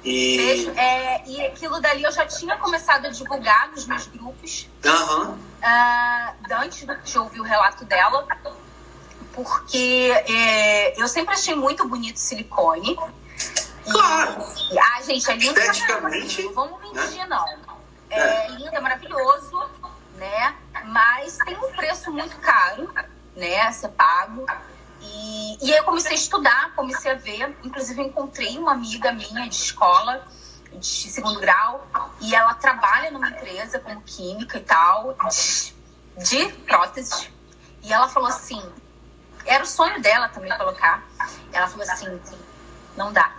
E... 0.05 0.71
É, 0.77 1.23
e 1.27 1.45
aquilo 1.47 1.81
dali 1.81 2.03
eu 2.03 2.13
já 2.13 2.25
tinha 2.25 2.57
começado 2.57 3.07
a 3.07 3.11
divulgar 3.11 3.71
nos 3.71 3.85
meus 3.87 4.07
grupos. 4.07 4.69
Uhum. 4.85 5.33
Uh, 5.33 6.55
antes 6.63 6.87
de 7.05 7.19
ouvir 7.19 7.41
o 7.41 7.45
relato 7.45 7.85
dela. 7.85 8.27
Porque 9.39 10.11
é, 10.27 11.01
eu 11.01 11.07
sempre 11.07 11.33
achei 11.33 11.55
muito 11.55 11.87
bonito 11.87 12.17
silicone. 12.17 12.99
Claro. 13.89 14.45
E, 14.73 14.77
ah, 14.77 15.03
gente, 15.03 15.31
é 15.31 15.37
lindo. 15.37 15.61
Esteticamente. 15.61 16.43
Não 16.43 16.55
vamos 16.55 16.81
mentir, 16.81 17.19
né? 17.19 17.27
não. 17.27 17.47
É, 18.11 18.19
é 18.19 18.49
lindo, 18.49 18.75
é 18.75 18.81
maravilhoso, 18.81 19.71
né? 20.17 20.57
Mas 20.87 21.39
tem 21.39 21.57
um 21.57 21.71
preço 21.71 22.11
muito 22.11 22.37
caro, 22.39 22.93
né? 23.37 23.61
A 23.61 23.71
ser 23.71 23.91
pago. 23.91 24.45
E, 25.01 25.65
e 25.65 25.73
aí 25.73 25.79
eu 25.79 25.85
comecei 25.85 26.11
a 26.11 26.17
estudar, 26.17 26.75
comecei 26.75 27.13
a 27.13 27.15
ver. 27.15 27.57
Inclusive, 27.63 28.03
encontrei 28.03 28.59
uma 28.59 28.73
amiga 28.73 29.13
minha 29.13 29.49
de 29.49 29.55
escola, 29.55 30.27
de 30.73 30.85
segundo 30.85 31.39
grau, 31.39 31.87
e 32.21 32.35
ela 32.35 32.55
trabalha 32.55 33.13
numa 33.13 33.29
empresa 33.29 33.79
como 33.79 34.01
química 34.01 34.59
e 34.59 34.63
tal, 34.63 35.17
de, 35.29 35.75
de 36.25 36.49
próteses. 36.65 37.31
E 37.85 37.93
ela 37.93 38.09
falou 38.09 38.29
assim: 38.29 38.61
era 39.47 39.63
o 39.63 39.67
sonho 39.67 40.01
dela 40.01 40.29
também 40.29 40.57
colocar. 40.57 41.03
Ela 41.53 41.67
falou 41.67 41.89
assim: 41.89 42.21
não 42.97 43.13
dá. 43.13 43.33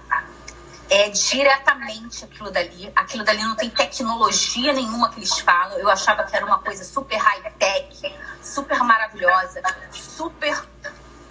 É 0.90 1.10
diretamente 1.10 2.26
aquilo 2.26 2.50
dali. 2.50 2.92
Aquilo 2.96 3.24
dali 3.24 3.44
não 3.44 3.56
tem 3.56 3.70
tecnologia 3.70 4.74
nenhuma 4.74 5.10
que 5.10 5.20
eles 5.20 5.38
falam. 5.40 5.78
Eu 5.78 5.90
achava 5.90 6.24
que 6.24 6.36
era 6.36 6.46
uma 6.46 6.60
coisa 6.60 6.84
super 6.84 7.16
high-tech, 7.16 8.16
super 8.42 8.80
maravilhosa, 8.80 9.62
super 9.92 10.60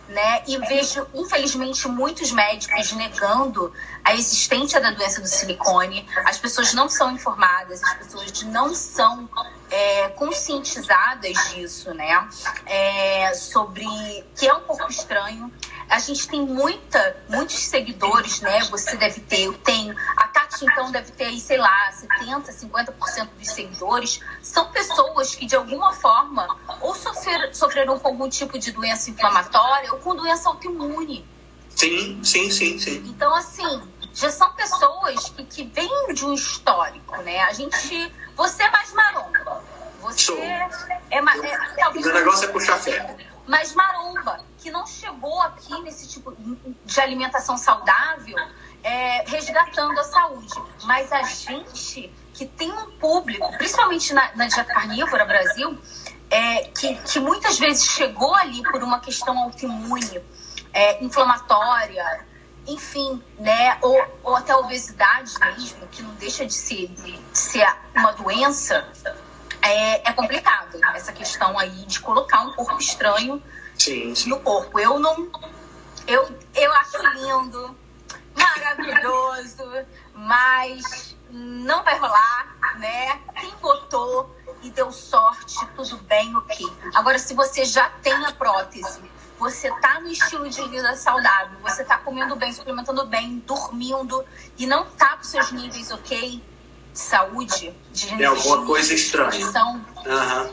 né? 0.09 0.43
E 0.47 0.57
vejo, 0.59 1.07
infelizmente, 1.14 1.87
muitos 1.87 2.33
médicos 2.33 2.93
negando 2.93 3.73
a 4.03 4.14
existência 4.14 4.81
da 4.81 4.91
doença 4.91 5.21
do 5.21 5.27
silicone. 5.27 6.09
As 6.25 6.39
pessoas 6.39 6.73
não 6.73 6.89
são 6.89 7.11
informadas, 7.11 7.83
as 7.83 7.95
pessoas 7.95 8.43
não 8.45 8.75
são 8.75 9.29
é, 9.71 10.09
conscientizadas 10.11 11.33
disso, 11.51 11.93
né? 11.95 12.29
É, 12.66 13.35
sobre 13.35 13.85
que 14.37 14.47
é 14.47 14.55
um 14.55 14.61
pouco 14.61 14.91
estranho. 14.91 15.53
A 15.89 15.99
gente 15.99 16.29
tem 16.29 16.45
muita, 16.45 17.16
muitos 17.29 17.57
seguidores, 17.57 18.41
né? 18.41 18.61
Você 18.64 18.97
deve 18.97 19.21
ter, 19.21 19.45
eu 19.45 19.55
tenho. 19.55 19.95
A 20.16 20.29
Tati, 20.29 20.64
então, 20.64 20.91
deve 20.93 21.12
ter 21.12 21.25
aí, 21.25 21.41
sei 21.41 21.57
lá, 21.57 21.91
70%, 22.19 22.45
50% 22.45 23.29
dos 23.39 23.49
seguidores. 23.51 24.21
São 24.43 24.71
pessoas 24.71 25.35
que, 25.35 25.47
de 25.47 25.57
alguma 25.57 25.93
forma, 25.95 26.47
ou 26.81 26.95
sofrer, 26.95 27.55
sofreram 27.55 27.99
com 27.99 28.09
algum 28.09 28.29
tipo 28.29 28.59
de 28.59 28.71
doença 28.71 29.11
inflamatória 29.11 29.93
ou 29.93 29.99
com 29.99 30.14
doença 30.14 30.49
autoimune. 30.51 31.27
Sim, 31.71 32.23
sim, 32.23 32.51
sim, 32.51 32.79
sim. 32.79 33.05
Então, 33.07 33.35
assim, 33.35 33.81
já 34.12 34.31
são 34.31 34.53
pessoas 34.53 35.31
que, 35.31 35.45
que 35.45 35.64
vêm 35.64 36.12
de 36.12 36.27
um 36.27 36.35
histórico, 36.35 37.16
né? 37.23 37.41
A 37.43 37.53
gente. 37.53 38.12
Você 38.39 38.62
é 38.62 38.70
mais 38.70 38.93
maromba. 38.93 39.64
Você 40.01 40.18
Sou. 40.20 40.39
é 40.39 41.20
mais. 41.20 41.43
É, 41.43 41.59
talvez 41.76 42.07
o 42.07 42.12
negócio 42.12 42.49
é 42.49 42.53
puxar 42.53 42.78
ferro. 42.78 43.16
Mas 43.49 43.74
maromba, 43.74 44.39
que 44.59 44.70
não 44.70 44.86
chegou 44.86 45.43
aqui 45.43 45.80
nesse 45.82 46.07
tipo 46.07 46.36
de 46.84 47.01
alimentação 47.01 47.57
saudável, 47.57 48.36
é, 48.84 49.24
resgatando 49.28 49.99
a 49.99 50.05
saúde. 50.05 50.55
Mas 50.84 51.11
a 51.11 51.22
gente 51.22 52.14
que 52.32 52.47
tem 52.47 52.70
um 52.70 52.93
público, 52.93 53.51
principalmente 53.59 54.14
na, 54.14 54.30
na 54.36 54.47
dieta 54.47 54.72
carnívora 54.72 55.24
Brasil, 55.24 55.76
é, 56.30 56.64
que, 56.68 56.95
que 56.95 57.18
muitas 57.18 57.59
vezes 57.59 57.84
chegou 57.86 58.32
ali 58.36 58.62
por 58.70 58.84
uma 58.84 59.01
questão 59.01 59.36
autoimune, 59.36 60.22
é, 60.72 61.03
inflamatória, 61.03 62.24
enfim, 62.69 63.23
né? 63.39 63.79
Ou, 63.81 64.21
ou 64.23 64.37
até 64.37 64.55
obesidade 64.55 65.33
mesmo, 65.41 65.87
que 65.89 66.03
não 66.03 66.14
deixa 66.14 66.45
de 66.45 66.53
ser, 66.53 66.89
de 66.89 67.19
ser 67.33 67.66
uma 67.97 68.12
doença, 68.12 68.87
é, 69.62 70.09
é 70.09 70.12
complicado 70.12 70.79
essa 70.95 71.12
questão 71.12 71.59
aí 71.59 71.85
de 71.87 72.01
colocar 72.01 72.43
um 72.43 72.53
corpo 72.53 72.79
estranho 72.79 73.43
sim. 73.77 74.12
no 74.27 74.39
corpo. 74.41 74.79
Eu 74.79 74.99
não. 74.99 75.31
Eu, 76.07 76.29
eu 76.55 76.73
acho 76.75 77.07
lindo, 77.14 77.77
maravilhoso, 78.37 79.87
mas 80.14 81.16
não 81.31 81.83
vai 81.83 81.99
rolar, 81.99 82.77
né? 82.79 83.21
Quem 83.41 83.55
botou 83.61 84.35
e 84.62 84.71
deu 84.71 84.91
sorte, 84.91 85.66
tudo 85.77 85.99
bem, 85.99 86.35
ok. 86.37 86.66
Agora, 86.95 87.19
se 87.19 87.35
você 87.35 87.64
já 87.64 87.91
tem 88.03 88.12
a 88.25 88.33
prótese, 88.33 89.01
você 89.39 89.70
tá 89.80 90.01
no 90.01 90.09
estilo 90.09 90.49
de 90.49 90.68
vida 90.68 90.95
saudável, 90.97 91.59
você 91.62 91.84
tá 91.84 91.97
comendo 91.99 92.34
bem, 92.34 92.53
suplementando 92.53 93.07
bem, 93.07 93.43
dormindo 93.47 94.24
e 94.57 94.66
não 94.66 94.84
tá 94.84 95.16
com 95.16 95.24
seus 95.24 95.53
níveis 95.53 95.91
ok 95.91 96.43
de 96.93 96.99
saúde, 96.99 97.74
de 97.93 98.22
É 98.22 98.26
alguma 98.26 98.66
coisa 98.66 98.93
estranha. 98.93 99.47
Uhum. 99.47 100.53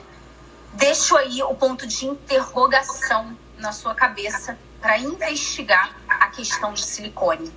Deixo 0.73 1.17
aí 1.17 1.41
o 1.41 1.55
ponto 1.55 1.87
de 1.87 2.05
interrogação 2.05 3.35
na 3.57 3.71
sua 3.71 3.95
cabeça 3.95 4.57
para 4.85 4.99
investigar 4.99 5.95
a 6.07 6.27
questão 6.27 6.71
de 6.71 6.83
silicone, 6.85 7.51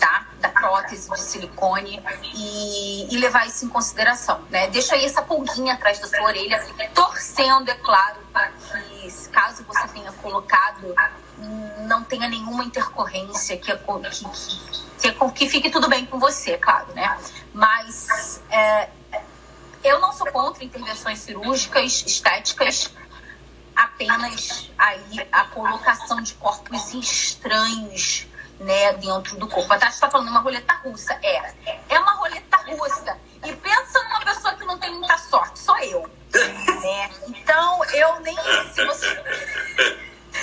tá? 0.00 0.26
Da 0.40 0.48
prótese 0.48 1.08
de 1.08 1.20
silicone 1.20 2.02
e, 2.34 3.14
e, 3.14 3.16
levar 3.16 3.46
isso 3.46 3.64
em 3.64 3.68
consideração, 3.68 4.42
né? 4.50 4.66
Deixa 4.66 4.96
aí 4.96 5.04
essa 5.04 5.22
pulguinha 5.22 5.74
atrás 5.74 6.00
da 6.00 6.08
sua 6.08 6.24
orelha, 6.24 6.60
torcendo, 6.92 7.70
é 7.70 7.74
claro, 7.74 8.16
para 8.32 8.48
que, 8.48 9.28
caso 9.30 9.62
você 9.62 9.86
tenha 9.86 10.10
colocado, 10.14 10.92
não 11.86 12.02
tenha 12.02 12.28
nenhuma 12.28 12.64
intercorrência 12.64 13.56
que, 13.56 13.72
que, 13.72 15.12
que, 15.12 15.30
que 15.30 15.48
fique 15.48 15.70
tudo 15.70 15.88
bem 15.88 16.04
com 16.06 16.18
você, 16.18 16.58
claro, 16.58 16.92
né? 16.92 17.16
Mas 17.52 18.42
é, 18.50 18.88
eu 19.84 20.00
não 20.00 20.12
sou 20.12 20.26
contra 20.32 20.64
intervenções 20.64 21.20
cirúrgicas, 21.20 22.02
estéticas, 22.04 22.90
apenas 23.76 24.70
aí 24.78 25.28
a 25.32 25.44
colocação 25.46 26.20
de 26.20 26.34
corpos 26.34 26.94
estranhos 26.94 28.26
né, 28.60 28.92
dentro 28.94 29.36
do 29.36 29.48
corpo. 29.48 29.72
A 29.72 29.78
Tati 29.78 29.94
está 29.94 30.10
falando 30.10 30.28
uma 30.28 30.40
roleta 30.40 30.74
russa. 30.84 31.18
É, 31.22 31.52
é 31.88 31.98
uma 31.98 32.12
roleta 32.12 32.56
russa. 32.56 33.18
E 33.44 33.52
pensa 33.56 34.02
numa 34.04 34.20
pessoa 34.20 34.54
que 34.54 34.64
não 34.64 34.78
tem 34.78 34.92
muita 34.92 35.18
sorte, 35.18 35.58
sou 35.58 35.76
eu. 35.78 36.08
Né? 36.32 37.10
Então, 37.28 37.84
eu 37.92 38.20
nem. 38.20 38.36
Se 38.72 38.84
você... 38.84 39.24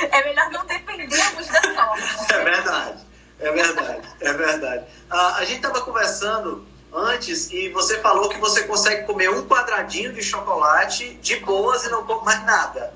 É 0.10 0.24
melhor 0.24 0.50
não 0.52 0.66
dependermos 0.66 1.48
da 1.48 1.62
sorte. 1.62 2.34
É 2.34 2.44
verdade, 2.44 3.06
é 3.40 3.52
verdade, 3.52 4.08
é 4.22 4.34
verdade. 4.34 4.86
Ah, 5.10 5.36
a 5.36 5.44
gente 5.44 5.58
estava 5.58 5.82
conversando 5.82 6.66
antes 6.94 7.52
e 7.52 7.70
você 7.70 8.00
falou 8.00 8.30
que 8.30 8.38
você 8.38 8.64
consegue 8.64 9.06
comer 9.06 9.30
um 9.30 9.48
quadradinho 9.48 10.14
de 10.14 10.24
chocolate 10.24 11.14
de 11.16 11.38
boas 11.38 11.84
e 11.86 11.90
não 11.90 12.06
come 12.06 12.26
mais 12.26 12.44
nada. 12.46 12.91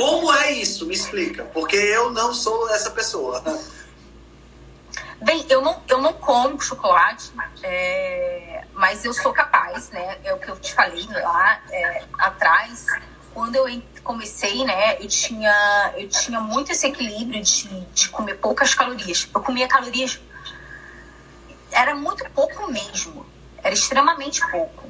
Como 0.00 0.32
é 0.32 0.52
isso? 0.52 0.86
Me 0.86 0.94
explica, 0.94 1.44
porque 1.52 1.76
eu 1.76 2.10
não 2.10 2.32
sou 2.32 2.70
essa 2.70 2.90
pessoa. 2.90 3.44
Bem, 5.20 5.44
eu 5.50 5.60
não, 5.60 5.82
eu 5.86 6.00
não 6.00 6.14
como 6.14 6.58
chocolate, 6.58 7.30
é, 7.62 8.64
mas 8.72 9.04
eu 9.04 9.12
sou 9.12 9.30
capaz, 9.30 9.90
né? 9.90 10.16
É 10.24 10.32
o 10.32 10.38
que 10.38 10.50
eu 10.50 10.58
te 10.58 10.72
falei 10.72 11.06
lá 11.06 11.60
é, 11.70 12.04
atrás. 12.18 12.86
Quando 13.34 13.56
eu 13.56 13.82
comecei, 14.02 14.64
né, 14.64 14.96
eu 14.98 15.06
tinha, 15.06 15.92
eu 15.94 16.08
tinha 16.08 16.40
muito 16.40 16.72
esse 16.72 16.86
equilíbrio 16.86 17.42
de, 17.42 17.68
de 17.68 18.08
comer 18.08 18.36
poucas 18.38 18.72
calorias. 18.72 19.28
Eu 19.34 19.42
comia 19.42 19.68
calorias. 19.68 20.18
Era 21.70 21.94
muito 21.94 22.24
pouco 22.30 22.72
mesmo. 22.72 23.26
Era 23.62 23.74
extremamente 23.74 24.40
pouco. 24.50 24.88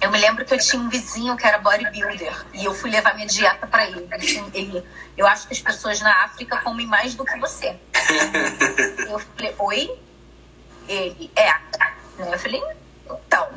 Eu 0.00 0.10
me 0.10 0.18
lembro 0.18 0.44
que 0.44 0.54
eu 0.54 0.58
tinha 0.58 0.80
um 0.80 0.88
vizinho 0.88 1.36
que 1.36 1.46
era 1.46 1.58
bodybuilder 1.58 2.46
e 2.54 2.64
eu 2.64 2.74
fui 2.74 2.90
levar 2.90 3.14
minha 3.14 3.26
dieta 3.26 3.66
para 3.66 3.86
ele. 3.86 4.08
ele. 4.54 4.84
Eu 5.16 5.26
acho 5.26 5.46
que 5.46 5.52
as 5.52 5.60
pessoas 5.60 6.00
na 6.00 6.24
África 6.24 6.56
comem 6.58 6.86
mais 6.86 7.14
do 7.14 7.24
que 7.24 7.38
você. 7.38 7.78
Eu 9.06 9.18
falei, 9.18 9.54
oi? 9.58 10.00
Ele, 10.88 11.30
é. 11.36 11.52
Eu 12.18 12.38
falei, 12.38 12.62
então. 13.04 13.48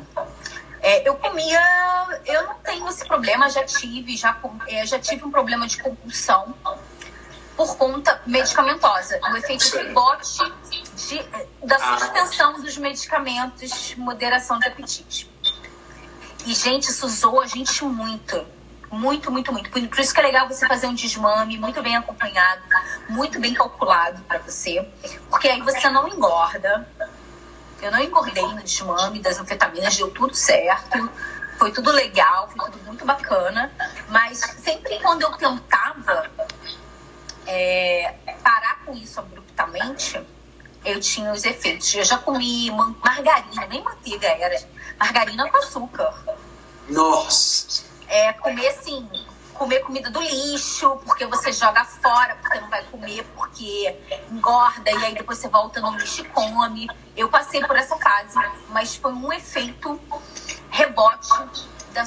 É, 0.80 1.08
eu 1.08 1.14
comia, 1.14 1.62
eu 2.26 2.46
não 2.46 2.56
tenho 2.56 2.86
esse 2.90 3.06
problema, 3.06 3.48
já 3.48 3.64
tive, 3.64 4.18
já, 4.18 4.38
é, 4.68 4.84
já 4.84 4.98
tive 4.98 5.24
um 5.24 5.30
problema 5.30 5.66
de 5.66 5.82
compulsão 5.82 6.54
por 7.56 7.76
conta 7.78 8.20
medicamentosa, 8.26 9.18
o 9.32 9.36
efeito 9.38 9.64
rebote 9.74 10.52
de, 10.94 11.22
da 11.66 11.76
ah. 11.76 11.98
suspensão 11.98 12.60
dos 12.60 12.76
medicamentos, 12.76 13.94
moderação 13.96 14.58
de 14.58 14.66
apetite. 14.66 15.33
E, 16.46 16.54
gente, 16.54 16.90
isso 16.90 17.06
usou 17.06 17.40
a 17.40 17.46
gente 17.46 17.84
muito. 17.84 18.44
Muito, 18.90 19.30
muito, 19.30 19.52
muito. 19.52 19.70
Por, 19.70 19.98
isso 19.98 20.14
que 20.14 20.20
é 20.20 20.22
legal 20.22 20.46
você 20.46 20.66
fazer 20.68 20.86
um 20.86 20.94
desmame 20.94 21.58
muito 21.58 21.82
bem 21.82 21.96
acompanhado, 21.96 22.62
muito 23.08 23.40
bem 23.40 23.52
calculado 23.52 24.22
para 24.22 24.38
você. 24.38 24.86
Porque 25.28 25.48
aí 25.48 25.60
você 25.62 25.88
não 25.90 26.06
engorda. 26.06 26.88
Eu 27.82 27.90
não 27.90 28.00
engordei 28.00 28.46
no 28.46 28.62
desmame 28.62 29.20
das 29.20 29.38
anfetaminas, 29.38 29.96
deu 29.96 30.10
tudo 30.10 30.34
certo. 30.34 31.10
Foi 31.58 31.72
tudo 31.72 31.90
legal, 31.90 32.48
foi 32.56 32.70
tudo 32.70 32.84
muito 32.84 33.04
bacana. 33.04 33.72
Mas 34.08 34.38
sempre 34.38 35.00
quando 35.00 35.22
eu 35.22 35.32
tentava 35.32 36.30
é, 37.46 38.14
parar 38.42 38.80
com 38.84 38.92
isso 38.92 39.18
abruptamente, 39.18 40.24
eu 40.84 41.00
tinha 41.00 41.32
os 41.32 41.44
efeitos. 41.44 41.94
Eu 41.94 42.04
já 42.04 42.18
comi 42.18 42.70
margarina, 42.70 43.66
nem 43.66 43.82
manteiga 43.82 44.26
era, 44.26 44.62
margarina 44.98 45.48
com 45.50 45.56
açúcar. 45.58 46.14
Nossa! 46.88 47.84
É, 48.06 48.32
comer 48.34 48.68
assim, 48.68 49.08
comer 49.54 49.80
comida 49.80 50.10
do 50.10 50.20
lixo, 50.20 50.96
porque 51.04 51.24
você 51.26 51.52
joga 51.52 51.84
fora, 51.84 52.36
porque 52.36 52.60
não 52.60 52.68
vai 52.68 52.84
comer, 52.84 53.24
porque 53.34 53.96
engorda, 54.30 54.90
e 54.90 55.04
aí 55.04 55.14
depois 55.14 55.38
você 55.38 55.48
volta 55.48 55.80
no 55.80 55.96
lixo 55.96 56.20
e 56.20 56.24
come. 56.24 56.88
Eu 57.16 57.28
passei 57.28 57.60
por 57.62 57.76
essa 57.76 57.96
fase, 57.96 58.38
mas 58.68 58.96
foi 58.96 59.12
um 59.12 59.32
efeito 59.32 59.98
rebote 60.70 61.68
da 61.92 62.04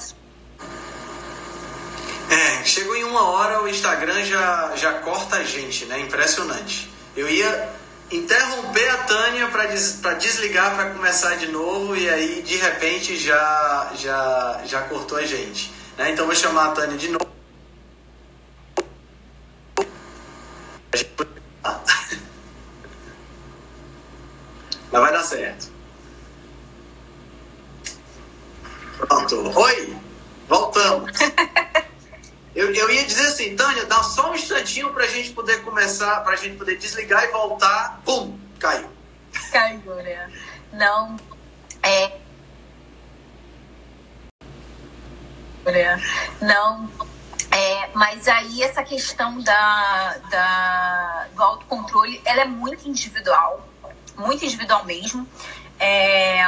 é, 2.29 2.65
chegou 2.65 2.93
em 2.93 3.05
uma 3.05 3.23
hora, 3.29 3.63
o 3.63 3.69
Instagram 3.69 4.21
já, 4.25 4.75
já 4.75 4.99
corta 4.99 5.37
a 5.37 5.43
gente, 5.45 5.85
né? 5.85 5.97
Impressionante. 5.99 6.91
Eu 7.15 7.29
ia 7.29 7.73
interromper 8.11 8.89
a 8.89 8.97
Tânia 9.03 9.47
para 9.49 9.65
des, 9.67 9.99
desligar 10.19 10.75
para 10.75 10.91
começar 10.91 11.35
de 11.35 11.47
novo 11.47 11.95
e 11.95 12.09
aí 12.09 12.41
de 12.41 12.55
repente 12.57 13.17
já 13.17 13.91
já 13.95 14.61
já 14.65 14.81
cortou 14.83 15.17
a 15.17 15.25
gente, 15.25 15.73
né? 15.97 16.11
Então 16.11 16.25
vou 16.25 16.35
chamar 16.35 16.67
a 16.67 16.71
Tânia 16.71 16.97
de 16.97 17.09
novo. 17.09 17.27
Mas 24.89 25.01
vai 25.01 25.11
dar 25.11 25.23
certo. 25.23 25.71
Pronto. 28.97 29.59
Oi, 29.59 29.97
voltamos. 30.47 31.11
Eu, 32.55 32.73
eu 32.73 32.89
ia 32.89 33.03
dizer 33.03 33.27
assim, 33.47 33.55
Tânia, 33.55 33.85
dá 33.85 34.03
só 34.03 34.31
um 34.31 34.35
instantinho 34.35 34.93
pra 34.93 35.07
gente 35.07 35.31
poder 35.31 35.63
começar, 35.63 36.21
pra 36.21 36.35
gente 36.35 36.57
poder 36.57 36.77
desligar 36.77 37.23
e 37.23 37.27
voltar. 37.31 38.01
Pum! 38.03 38.37
Caiu. 38.59 38.89
Caiu, 39.51 39.95
né? 39.95 40.31
Não. 40.73 41.17
É. 41.83 42.11
Não. 46.41 46.89
É, 47.51 47.89
mas 47.93 48.27
aí 48.27 48.63
essa 48.63 48.83
questão 48.83 49.39
da, 49.41 50.17
da, 50.29 51.27
do 51.33 51.43
autocontrole, 51.43 52.21
ela 52.25 52.41
é 52.41 52.45
muito 52.45 52.87
individual. 52.87 53.67
Muito 54.15 54.43
individual 54.45 54.85
mesmo. 54.85 55.27
É, 55.79 56.45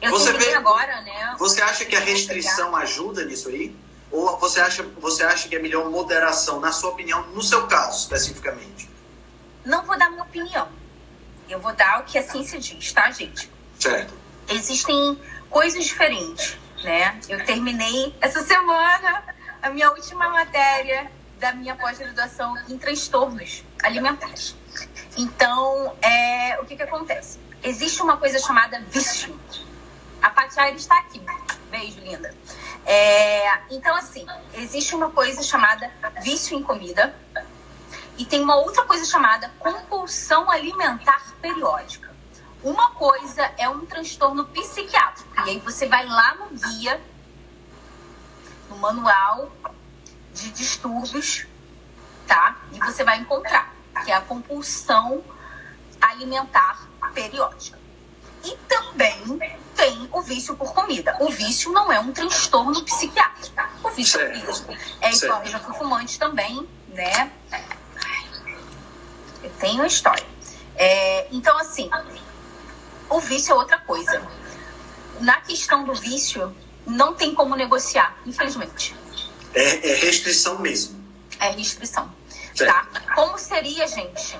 eu 0.00 0.10
você 0.10 0.32
vê, 0.32 0.54
agora, 0.54 1.00
né? 1.02 1.34
Você 1.38 1.60
acha 1.62 1.84
que 1.84 1.96
a 1.96 2.00
restrição 2.00 2.76
ajuda 2.76 3.24
nisso 3.24 3.48
aí? 3.48 3.74
Ou 4.14 4.38
você 4.38 4.60
acha, 4.60 4.84
você 5.00 5.24
acha 5.24 5.48
que 5.48 5.56
é 5.56 5.58
melhor 5.58 5.90
moderação, 5.90 6.60
na 6.60 6.70
sua 6.70 6.90
opinião, 6.90 7.26
no 7.32 7.42
seu 7.42 7.66
caso 7.66 7.98
especificamente? 7.98 8.88
Não 9.64 9.84
vou 9.84 9.98
dar 9.98 10.08
minha 10.08 10.22
opinião. 10.22 10.68
Eu 11.48 11.58
vou 11.58 11.74
dar 11.74 12.00
o 12.00 12.04
que 12.04 12.16
a 12.16 12.22
ciência 12.22 12.60
diz, 12.60 12.92
tá, 12.92 13.10
gente? 13.10 13.50
Certo. 13.76 14.14
Existem 14.48 15.20
coisas 15.50 15.84
diferentes, 15.84 16.56
né? 16.84 17.18
Eu 17.28 17.44
terminei 17.44 18.14
essa 18.20 18.40
semana 18.44 19.24
a 19.60 19.70
minha 19.70 19.90
última 19.90 20.28
matéria 20.28 21.10
da 21.40 21.52
minha 21.52 21.74
pós-graduação 21.74 22.56
em 22.68 22.78
transtornos 22.78 23.64
alimentares. 23.82 24.54
Então, 25.16 25.92
é, 26.00 26.56
o 26.60 26.64
que, 26.64 26.76
que 26.76 26.84
acontece? 26.84 27.40
Existe 27.64 28.00
uma 28.00 28.16
coisa 28.16 28.38
chamada 28.38 28.78
vício. 28.90 29.36
A 30.22 30.30
Patiaira 30.30 30.76
está 30.76 30.96
aqui. 30.98 31.20
Beijo, 31.68 31.98
linda. 31.98 32.32
É, 32.86 33.62
então, 33.70 33.96
assim, 33.96 34.26
existe 34.54 34.94
uma 34.94 35.10
coisa 35.10 35.42
chamada 35.42 35.90
vício 36.22 36.56
em 36.56 36.62
comida 36.62 37.14
e 38.18 38.24
tem 38.24 38.42
uma 38.42 38.56
outra 38.56 38.84
coisa 38.84 39.04
chamada 39.04 39.50
compulsão 39.58 40.50
alimentar 40.50 41.34
periódica. 41.40 42.12
Uma 42.62 42.90
coisa 42.92 43.50
é 43.58 43.68
um 43.68 43.84
transtorno 43.84 44.46
psiquiátrico, 44.46 45.28
e 45.46 45.50
aí 45.50 45.58
você 45.58 45.86
vai 45.86 46.06
lá 46.06 46.34
no 46.34 46.48
guia, 46.48 47.00
no 48.70 48.78
manual 48.78 49.50
de 50.32 50.50
distúrbios, 50.50 51.46
tá? 52.26 52.56
E 52.72 52.78
você 52.80 53.04
vai 53.04 53.18
encontrar 53.18 53.74
que 54.04 54.10
é 54.10 54.14
a 54.14 54.20
compulsão 54.20 55.22
alimentar 56.00 56.88
periódica. 57.12 57.83
E 58.44 58.56
também 58.68 59.38
tem 59.74 60.08
o 60.12 60.20
vício 60.22 60.56
por 60.56 60.72
comida. 60.72 61.16
O 61.20 61.30
vício 61.30 61.72
não 61.72 61.90
é 61.90 61.98
um 61.98 62.12
transtorno 62.12 62.82
psiquiátrico. 62.84 63.54
O 63.82 63.90
vício 63.90 64.20
é 64.20 64.40
físico. 64.40 64.72
É 65.00 65.12
igual, 65.12 65.42
eu 65.42 65.50
já 65.50 65.58
fui 65.58 65.74
fumante 65.74 66.18
também, 66.18 66.68
né? 66.88 67.32
Eu 69.42 69.50
tenho 69.58 69.82
a 69.82 69.86
história. 69.86 70.26
É, 70.76 71.28
então, 71.30 71.56
assim, 71.58 71.90
o 73.08 73.20
vício 73.20 73.52
é 73.52 73.54
outra 73.54 73.78
coisa. 73.78 74.22
Na 75.20 75.40
questão 75.40 75.84
do 75.84 75.94
vício, 75.94 76.54
não 76.86 77.14
tem 77.14 77.34
como 77.34 77.54
negociar, 77.54 78.16
infelizmente. 78.26 78.94
É, 79.54 79.90
é 79.90 79.94
restrição 79.96 80.58
mesmo. 80.58 81.02
É 81.38 81.50
restrição. 81.50 82.12
Tá? 82.58 82.86
Como 83.14 83.38
seria, 83.38 83.86
gente, 83.86 84.38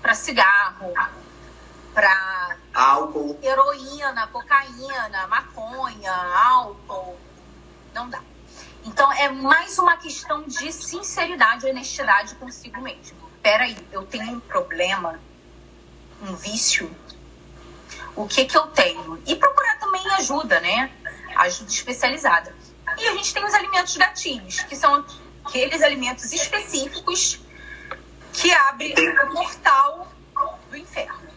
para 0.00 0.14
cigarro, 0.14 0.92
para 1.94 2.56
álcool, 2.74 3.38
heroína, 3.42 4.26
cocaína, 4.28 5.26
maconha, 5.26 6.12
álcool. 6.12 7.18
Não 7.94 8.08
dá. 8.08 8.22
Então 8.84 9.12
é 9.12 9.28
mais 9.28 9.78
uma 9.78 9.96
questão 9.96 10.42
de 10.42 10.72
sinceridade 10.72 11.66
e 11.66 11.70
honestidade 11.70 12.34
consigo 12.36 12.80
mesmo. 12.80 13.16
Peraí, 13.42 13.76
eu 13.90 14.04
tenho 14.04 14.32
um 14.32 14.40
problema, 14.40 15.20
um 16.22 16.34
vício. 16.34 16.90
O 18.14 18.26
que 18.26 18.44
que 18.44 18.56
eu 18.56 18.66
tenho? 18.68 19.22
E 19.26 19.36
procurar 19.36 19.78
também 19.78 20.06
ajuda, 20.12 20.60
né? 20.60 20.90
Ajuda 21.36 21.70
especializada. 21.70 22.54
E 22.98 23.08
a 23.08 23.12
gente 23.14 23.32
tem 23.32 23.44
os 23.44 23.54
alimentos 23.54 23.96
gatilhos, 23.96 24.60
que 24.60 24.76
são 24.76 25.04
aqueles 25.44 25.82
alimentos 25.82 26.32
específicos 26.32 27.40
que 28.32 28.52
abrem 28.52 28.94
o 28.94 29.32
portal 29.32 30.12
do 30.70 30.76
inferno. 30.76 31.31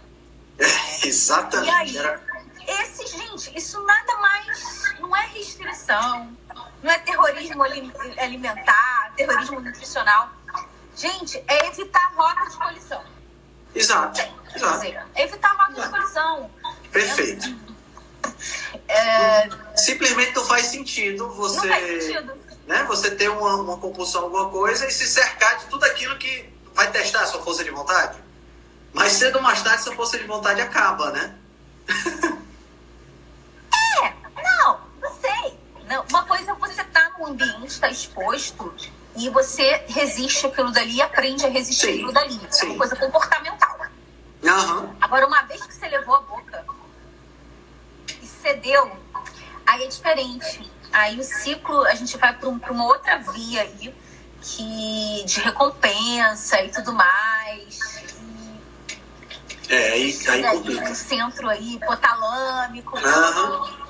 Exatamente. 1.07 1.97
Aí, 1.97 2.19
esse, 2.67 3.05
gente, 3.07 3.55
isso 3.55 3.81
nada 3.83 4.17
mais 4.17 4.95
não 4.99 5.15
é 5.15 5.27
restrição, 5.27 6.35
não 6.81 6.91
é 6.91 6.97
terrorismo 6.99 7.63
alimentar, 7.63 9.13
terrorismo 9.15 9.59
nutricional. 9.59 10.31
Gente, 10.95 11.43
é 11.47 11.67
evitar 11.67 12.13
rota 12.15 12.49
de 12.49 12.57
colisão. 12.57 13.03
Exato. 13.73 14.21
Exato. 14.55 14.73
Dizer, 14.79 15.05
é 15.13 15.23
evitar 15.23 15.55
rota 15.55 15.81
de 15.81 15.89
colisão. 15.89 16.51
Perfeito. 16.91 17.55
É... 18.87 19.49
Simplesmente 19.75 20.33
não 20.35 20.45
faz 20.45 20.67
sentido 20.67 21.29
você. 21.31 21.67
Não 21.67 21.75
faz 21.75 22.03
sentido. 22.03 22.45
Né, 22.65 22.83
você 22.85 23.11
ter 23.11 23.29
uma, 23.29 23.57
uma 23.57 23.77
compulsão 23.77 24.23
alguma 24.23 24.49
coisa 24.49 24.87
e 24.87 24.91
se 24.91 25.05
cercar 25.05 25.59
de 25.59 25.65
tudo 25.65 25.83
aquilo 25.85 26.17
que 26.17 26.49
vai 26.73 26.89
testar 26.89 27.21
a 27.21 27.25
sua 27.27 27.43
força 27.43 27.63
de 27.63 27.69
vontade. 27.69 28.17
Mas 28.95 29.11
cedo 29.11 29.35
ou 29.35 29.41
mais 29.41 29.61
tarde 29.61 29.81
essa 29.81 29.91
força 29.91 30.17
de 30.17 30.23
vontade 30.23 30.61
acaba, 30.61 31.11
né? 31.11 31.35
é, 34.01 34.13
não, 34.41 34.79
não 35.01 35.13
sei. 35.19 35.59
Não, 35.85 36.05
uma 36.09 36.23
coisa 36.23 36.51
é 36.51 36.53
você 36.55 36.81
estar 36.81 37.11
tá 37.11 37.11
num 37.19 37.27
ambiente, 37.27 37.67
está 37.67 37.89
exposto, 37.89 38.73
e 39.17 39.29
você 39.29 39.83
resiste 39.89 40.47
aquilo 40.47 40.71
dali 40.71 40.95
e 40.95 41.01
aprende 41.01 41.45
a 41.45 41.49
resistir 41.49 41.87
sim, 41.87 41.93
aquilo 41.93 42.13
dali. 42.13 42.39
Sim. 42.49 42.67
É 42.67 42.69
uma 42.69 42.77
coisa 42.77 42.95
comportamental. 42.95 43.75
Uhum. 44.41 44.95
Agora, 45.01 45.27
uma 45.27 45.41
vez 45.41 45.65
que 45.65 45.73
você 45.73 45.89
levou 45.89 46.15
a 46.15 46.21
boca 46.21 46.65
e 48.21 48.25
cedeu, 48.25 48.97
aí 49.65 49.83
é 49.83 49.87
diferente. 49.87 50.71
Aí 50.93 51.19
o 51.19 51.23
ciclo, 51.23 51.83
a 51.83 51.95
gente 51.95 52.17
vai 52.17 52.33
para 52.33 52.47
um, 52.47 52.61
uma 52.69 52.85
outra 52.85 53.17
via 53.17 53.61
aí, 53.61 53.93
que, 54.41 55.23
de 55.25 55.41
recompensa 55.41 56.61
e 56.61 56.71
tudo 56.71 56.93
mais 56.93 57.95
é, 59.69 59.91
aí, 59.91 60.19
aí 60.27 60.43
complica. 60.43 60.89
No 60.89 60.95
centro 60.95 61.49
aí, 61.49 61.75
hipotalâmico. 61.75 62.97
Uhum. 62.97 63.85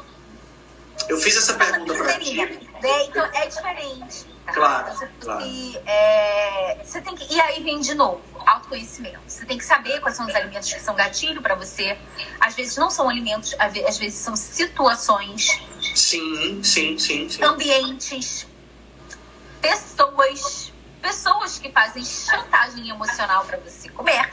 Eu 1.09 1.17
fiz 1.19 1.35
essa 1.35 1.53
pergunta 1.53 1.93
para 1.93 2.19
ti. 2.19 2.35
Né? 2.35 2.59
Então 3.07 3.25
é 3.25 3.47
diferente. 3.47 4.25
Tá? 4.45 4.53
Claro, 4.53 4.93
então, 4.93 5.09
claro. 5.19 5.45
E, 5.45 5.77
é, 5.85 6.81
você 6.83 7.01
tem 7.01 7.15
que, 7.15 7.33
e 7.33 7.41
aí 7.41 7.63
vem 7.63 7.79
de 7.79 7.93
novo, 7.95 8.21
autoconhecimento. 8.45 9.19
Você 9.27 9.45
tem 9.45 9.57
que 9.57 9.65
saber 9.65 9.99
quais 9.99 10.15
são 10.15 10.27
os 10.27 10.35
alimentos 10.35 10.71
que 10.71 10.79
são 10.79 10.95
gatilho 10.95 11.41
para 11.41 11.55
você. 11.55 11.97
Às 12.39 12.53
vezes 12.53 12.77
não 12.77 12.89
são 12.89 13.09
alimentos, 13.09 13.55
às 13.59 13.97
vezes 13.97 14.19
são 14.19 14.35
situações. 14.35 15.59
Sim, 15.95 16.63
sim, 16.63 16.97
sim. 16.97 17.27
sim. 17.27 17.43
Ambientes, 17.43 18.47
pessoas, 19.61 20.71
pessoas 21.01 21.57
que 21.57 21.71
fazem 21.71 22.05
chantagem 22.05 22.89
emocional 22.89 23.45
para 23.45 23.57
você 23.57 23.89
comer. 23.89 24.29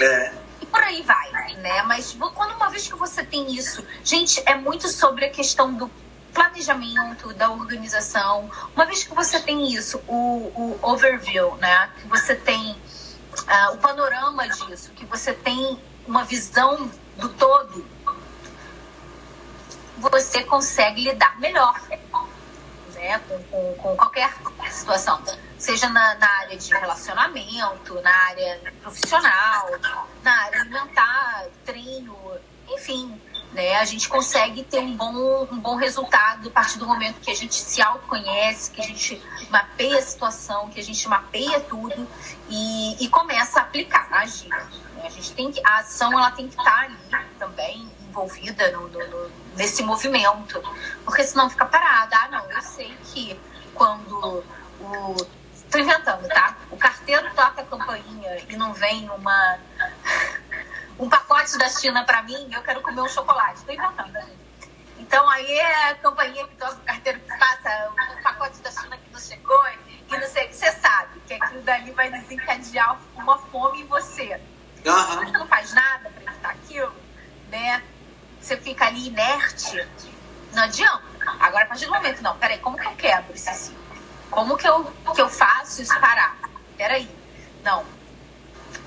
É 0.00 0.49
por 0.70 0.82
aí 0.82 1.02
vai, 1.02 1.54
né? 1.56 1.82
Mas 1.82 2.16
quando 2.34 2.54
uma 2.54 2.70
vez 2.70 2.86
que 2.88 2.96
você 2.96 3.24
tem 3.24 3.54
isso, 3.54 3.84
gente, 4.04 4.42
é 4.46 4.54
muito 4.54 4.88
sobre 4.88 5.24
a 5.24 5.30
questão 5.30 5.74
do 5.74 5.90
planejamento, 6.32 7.34
da 7.34 7.50
organização. 7.50 8.50
Uma 8.74 8.84
vez 8.86 9.04
que 9.04 9.14
você 9.14 9.40
tem 9.40 9.72
isso, 9.72 10.00
o, 10.06 10.52
o 10.54 10.78
overview, 10.82 11.56
né? 11.56 11.90
Que 12.00 12.08
você 12.08 12.34
tem 12.34 12.72
uh, 12.72 13.74
o 13.74 13.78
panorama 13.78 14.48
disso, 14.48 14.92
que 14.92 15.04
você 15.04 15.32
tem 15.32 15.78
uma 16.06 16.24
visão 16.24 16.90
do 17.16 17.28
todo, 17.28 17.86
você 19.98 20.42
consegue 20.44 21.02
lidar 21.04 21.38
melhor 21.38 21.78
né, 23.00 23.18
com, 23.26 23.42
com, 23.44 23.74
com 23.74 23.96
qualquer 23.96 24.30
situação, 24.70 25.22
seja 25.58 25.88
na, 25.88 26.14
na, 26.16 26.28
área 26.40 26.56
de 26.56 26.70
relacionamento, 26.70 28.00
na 28.02 28.14
área 28.28 28.60
profissional, 28.82 29.70
na 30.22 30.32
área 30.44 30.60
alimentar, 30.60 31.46
treino, 31.64 32.16
enfim. 32.68 33.20
Né, 33.52 33.74
a 33.78 33.84
gente 33.84 34.08
consegue 34.08 34.62
ter 34.62 34.78
um 34.78 34.96
bom, 34.96 35.48
um 35.50 35.58
bom 35.58 35.74
resultado 35.74 36.48
a 36.48 36.52
partir 36.52 36.78
do 36.78 36.86
momento 36.86 37.20
que 37.20 37.32
a 37.32 37.34
gente 37.34 37.56
se 37.56 37.82
autoconhece, 37.82 38.70
que 38.70 38.80
a 38.80 38.84
gente 38.84 39.20
mapeia 39.50 39.98
a 39.98 40.02
situação, 40.02 40.70
que 40.70 40.78
a 40.78 40.82
gente 40.84 41.08
mapeia 41.08 41.58
tudo 41.58 42.06
e, 42.48 43.04
e 43.04 43.08
começa 43.08 43.58
a 43.58 43.62
aplicar, 43.62 44.06
a 44.12 44.20
agir. 44.20 44.48
Né? 44.48 45.02
A 45.02 45.08
gente 45.08 45.32
tem 45.32 45.50
que, 45.50 45.60
a 45.66 45.78
ação 45.78 46.12
ela 46.12 46.30
tem 46.30 46.46
que 46.46 46.56
estar 46.56 46.84
ali 46.84 47.26
também 47.40 47.90
envolvida 48.10 48.70
no, 48.72 48.88
no, 48.88 49.30
nesse 49.56 49.82
movimento, 49.82 50.60
porque 51.04 51.22
senão 51.22 51.48
fica 51.48 51.64
parada. 51.64 52.16
Ah, 52.16 52.28
não, 52.28 52.50
eu 52.50 52.62
sei 52.62 52.94
que 53.04 53.40
quando 53.74 54.44
o. 54.80 55.16
Tô 55.70 55.78
inventando, 55.78 56.26
tá? 56.28 56.56
O 56.68 56.76
carteiro 56.76 57.30
toca 57.32 57.62
a 57.62 57.64
campainha 57.64 58.42
e 58.48 58.56
não 58.56 58.74
vem 58.74 59.08
uma. 59.10 59.58
um 60.98 61.08
pacote 61.08 61.56
da 61.56 61.68
China 61.68 62.04
para 62.04 62.22
mim, 62.22 62.50
eu 62.52 62.62
quero 62.62 62.82
comer 62.82 63.00
um 63.00 63.08
chocolate. 63.08 63.64
Tô 63.64 63.72
inventando, 63.72 64.12
gente. 64.12 64.40
Então 64.98 65.28
aí 65.30 65.50
é 65.58 65.90
a 65.90 65.94
campainha 65.94 66.46
que 66.46 66.56
toca 66.56 66.74
o 66.74 66.80
carteiro 66.80 67.20
que 67.20 67.38
passa, 67.38 67.90
o 68.18 68.22
pacote 68.22 68.60
da 68.60 68.70
China 68.70 68.96
que 68.96 69.12
não 69.12 69.20
chegou 69.20 69.60
e 70.08 70.18
não 70.18 70.28
sei 70.28 70.46
o 70.46 70.48
que 70.48 70.56
você 70.56 70.72
sabe, 70.72 71.20
que 71.20 71.34
aquilo 71.34 71.62
dali 71.62 71.90
vai 71.92 72.10
desencadear 72.10 72.98
uma 73.14 73.38
fome 73.38 73.82
em 73.82 73.86
você. 73.86 74.40
Uhum. 74.84 75.24
Você 75.24 75.38
não 75.38 75.46
faz 75.46 75.72
nada 75.72 76.10
para 76.10 76.32
evitar 76.32 76.50
aquilo, 76.50 76.94
né? 77.48 77.82
Você 78.50 78.56
fica 78.56 78.86
ali 78.86 79.06
inerte, 79.06 79.86
não 80.52 80.64
adianta. 80.64 81.02
Agora, 81.38 81.64
a 81.64 81.68
partir 81.68 81.86
do 81.86 81.92
momento, 81.92 82.20
não, 82.20 82.36
peraí, 82.36 82.58
como 82.58 82.76
que 82.76 82.86
eu 82.86 82.96
quebro 82.96 83.32
esse 83.32 83.52
ciclo? 83.54 83.78
Como 84.28 84.56
que 84.56 84.68
eu, 84.68 84.92
que 85.14 85.22
eu 85.22 85.28
faço 85.28 85.82
isso 85.82 85.98
parar? 86.00 86.36
Peraí, 86.76 87.08
não. 87.62 87.84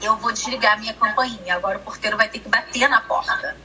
Eu 0.02 0.18
vou 0.18 0.34
desligar 0.34 0.74
a 0.74 0.78
minha 0.78 0.94
campainha, 0.94 1.56
agora 1.56 1.78
o 1.78 1.82
porteiro 1.82 2.18
vai 2.18 2.28
ter 2.28 2.40
que 2.40 2.50
bater 2.50 2.90
na 2.90 3.00
porta. 3.02 3.56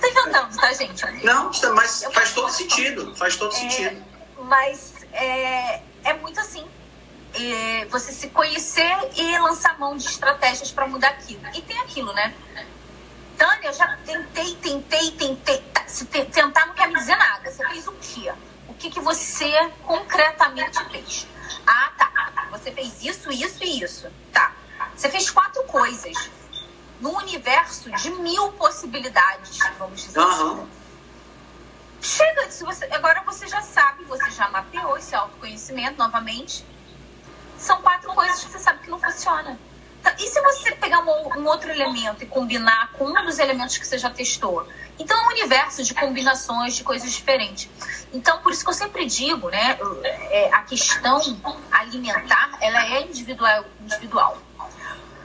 Tô 0.00 0.06
inventando, 0.06 0.56
tá, 0.56 0.72
gente? 0.72 1.24
Não, 1.24 1.50
mas 1.74 2.04
faz 2.12 2.32
todo 2.32 2.48
sentido, 2.50 3.14
faz 3.16 3.36
todo 3.36 3.52
é, 3.52 3.56
sentido. 3.56 4.04
Mas 4.38 4.94
é, 5.12 5.82
é 6.04 6.12
muito 6.14 6.38
assim, 6.38 6.64
é, 7.34 7.86
você 7.86 8.12
se 8.12 8.28
conhecer 8.28 8.96
e 9.16 9.36
lançar 9.38 9.78
mão 9.80 9.96
de 9.96 10.06
estratégias 10.06 10.70
para 10.70 10.86
mudar 10.86 11.08
aquilo. 11.08 11.42
E 11.54 11.60
tem 11.60 11.78
aquilo, 11.80 12.12
né? 12.12 12.32
Tânia, 13.40 13.68
eu 13.68 13.72
já 13.72 13.96
tentei, 14.04 14.54
tentei, 14.56 15.10
tentei. 15.12 15.62
Tá, 15.72 15.88
se 15.88 16.04
tentar 16.04 16.66
não 16.66 16.74
quer 16.74 16.88
me 16.88 16.94
dizer 16.96 17.16
nada. 17.16 17.50
Você 17.50 17.66
fez 17.68 17.88
o 17.88 17.92
quê? 17.92 18.34
O 18.68 18.74
que, 18.74 18.90
que 18.90 19.00
você 19.00 19.50
concretamente 19.82 20.84
fez? 20.90 21.26
Ah, 21.66 21.90
tá. 21.96 22.48
Você 22.50 22.70
fez 22.70 23.02
isso, 23.02 23.32
isso 23.32 23.64
e 23.64 23.82
isso. 23.82 24.12
Tá. 24.30 24.52
Você 24.94 25.08
fez 25.08 25.30
quatro 25.30 25.64
coisas. 25.64 26.30
No 27.00 27.16
universo 27.16 27.90
de 27.92 28.10
mil 28.10 28.52
possibilidades, 28.52 29.58
vamos 29.78 30.02
dizer 30.02 30.20
uhum. 30.20 30.28
assim. 30.28 30.70
Chega, 32.02 32.50
se 32.50 32.62
você, 32.62 32.84
agora 32.92 33.22
você 33.22 33.48
já 33.48 33.62
sabe, 33.62 34.04
você 34.04 34.30
já 34.32 34.50
mapeou 34.50 34.98
esse 34.98 35.14
autoconhecimento 35.14 35.96
novamente. 35.96 36.62
São 37.56 37.80
quatro 37.80 38.12
coisas 38.12 38.44
que 38.44 38.50
você 38.50 38.58
sabe 38.58 38.80
que 38.80 38.90
não 38.90 39.00
funciona. 39.00 39.58
Tá, 40.02 40.14
e 40.18 40.26
se 40.26 40.40
você 40.40 40.72
pegar 40.72 41.00
um, 41.00 41.40
um, 41.40 41.46
outro 41.46 41.70
elemento 41.70 42.22
e 42.22 42.26
combinar 42.26 42.92
com 42.92 43.04
um 43.04 43.24
dos 43.26 43.38
elementos 43.38 43.76
que 43.76 43.86
você 43.86 43.98
já 43.98 44.08
testou? 44.08 44.66
Então, 44.98 45.18
é 45.18 45.24
um 45.24 45.28
universo 45.28 45.82
de 45.82 45.94
combinações, 45.94 46.74
de 46.74 46.84
coisas 46.84 47.12
diferentes. 47.12 47.68
Então, 48.12 48.38
por 48.38 48.52
isso 48.52 48.64
que 48.64 48.70
eu 48.70 48.74
sempre 48.74 49.04
digo, 49.04 49.50
né? 49.50 49.78
É, 50.30 50.50
a 50.52 50.62
questão 50.62 51.20
alimentar, 51.70 52.56
ela 52.60 52.84
é 52.86 53.02
individual. 53.02 53.64
individual. 53.80 54.38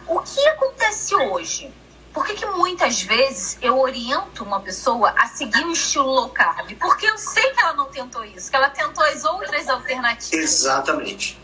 O 0.08 0.20
que 0.20 0.48
acontece 0.50 1.16
hoje? 1.16 1.74
Por 2.14 2.26
que, 2.26 2.34
que 2.34 2.46
muitas 2.46 3.02
vezes 3.02 3.58
eu 3.62 3.78
oriento 3.78 4.44
uma 4.44 4.62
pessoa 4.62 5.14
a 5.18 5.28
seguir 5.28 5.66
um 5.66 5.72
estilo 5.72 6.06
low 6.06 6.30
carb? 6.30 6.72
Porque 6.80 7.06
eu 7.06 7.18
sei 7.18 7.52
que 7.52 7.60
ela 7.60 7.74
não 7.74 7.88
tentou 7.88 8.24
isso, 8.24 8.50
que 8.50 8.56
ela 8.56 8.70
tentou 8.70 9.04
as 9.04 9.26
outras 9.26 9.68
alternativas. 9.68 10.32
Exatamente. 10.32 11.38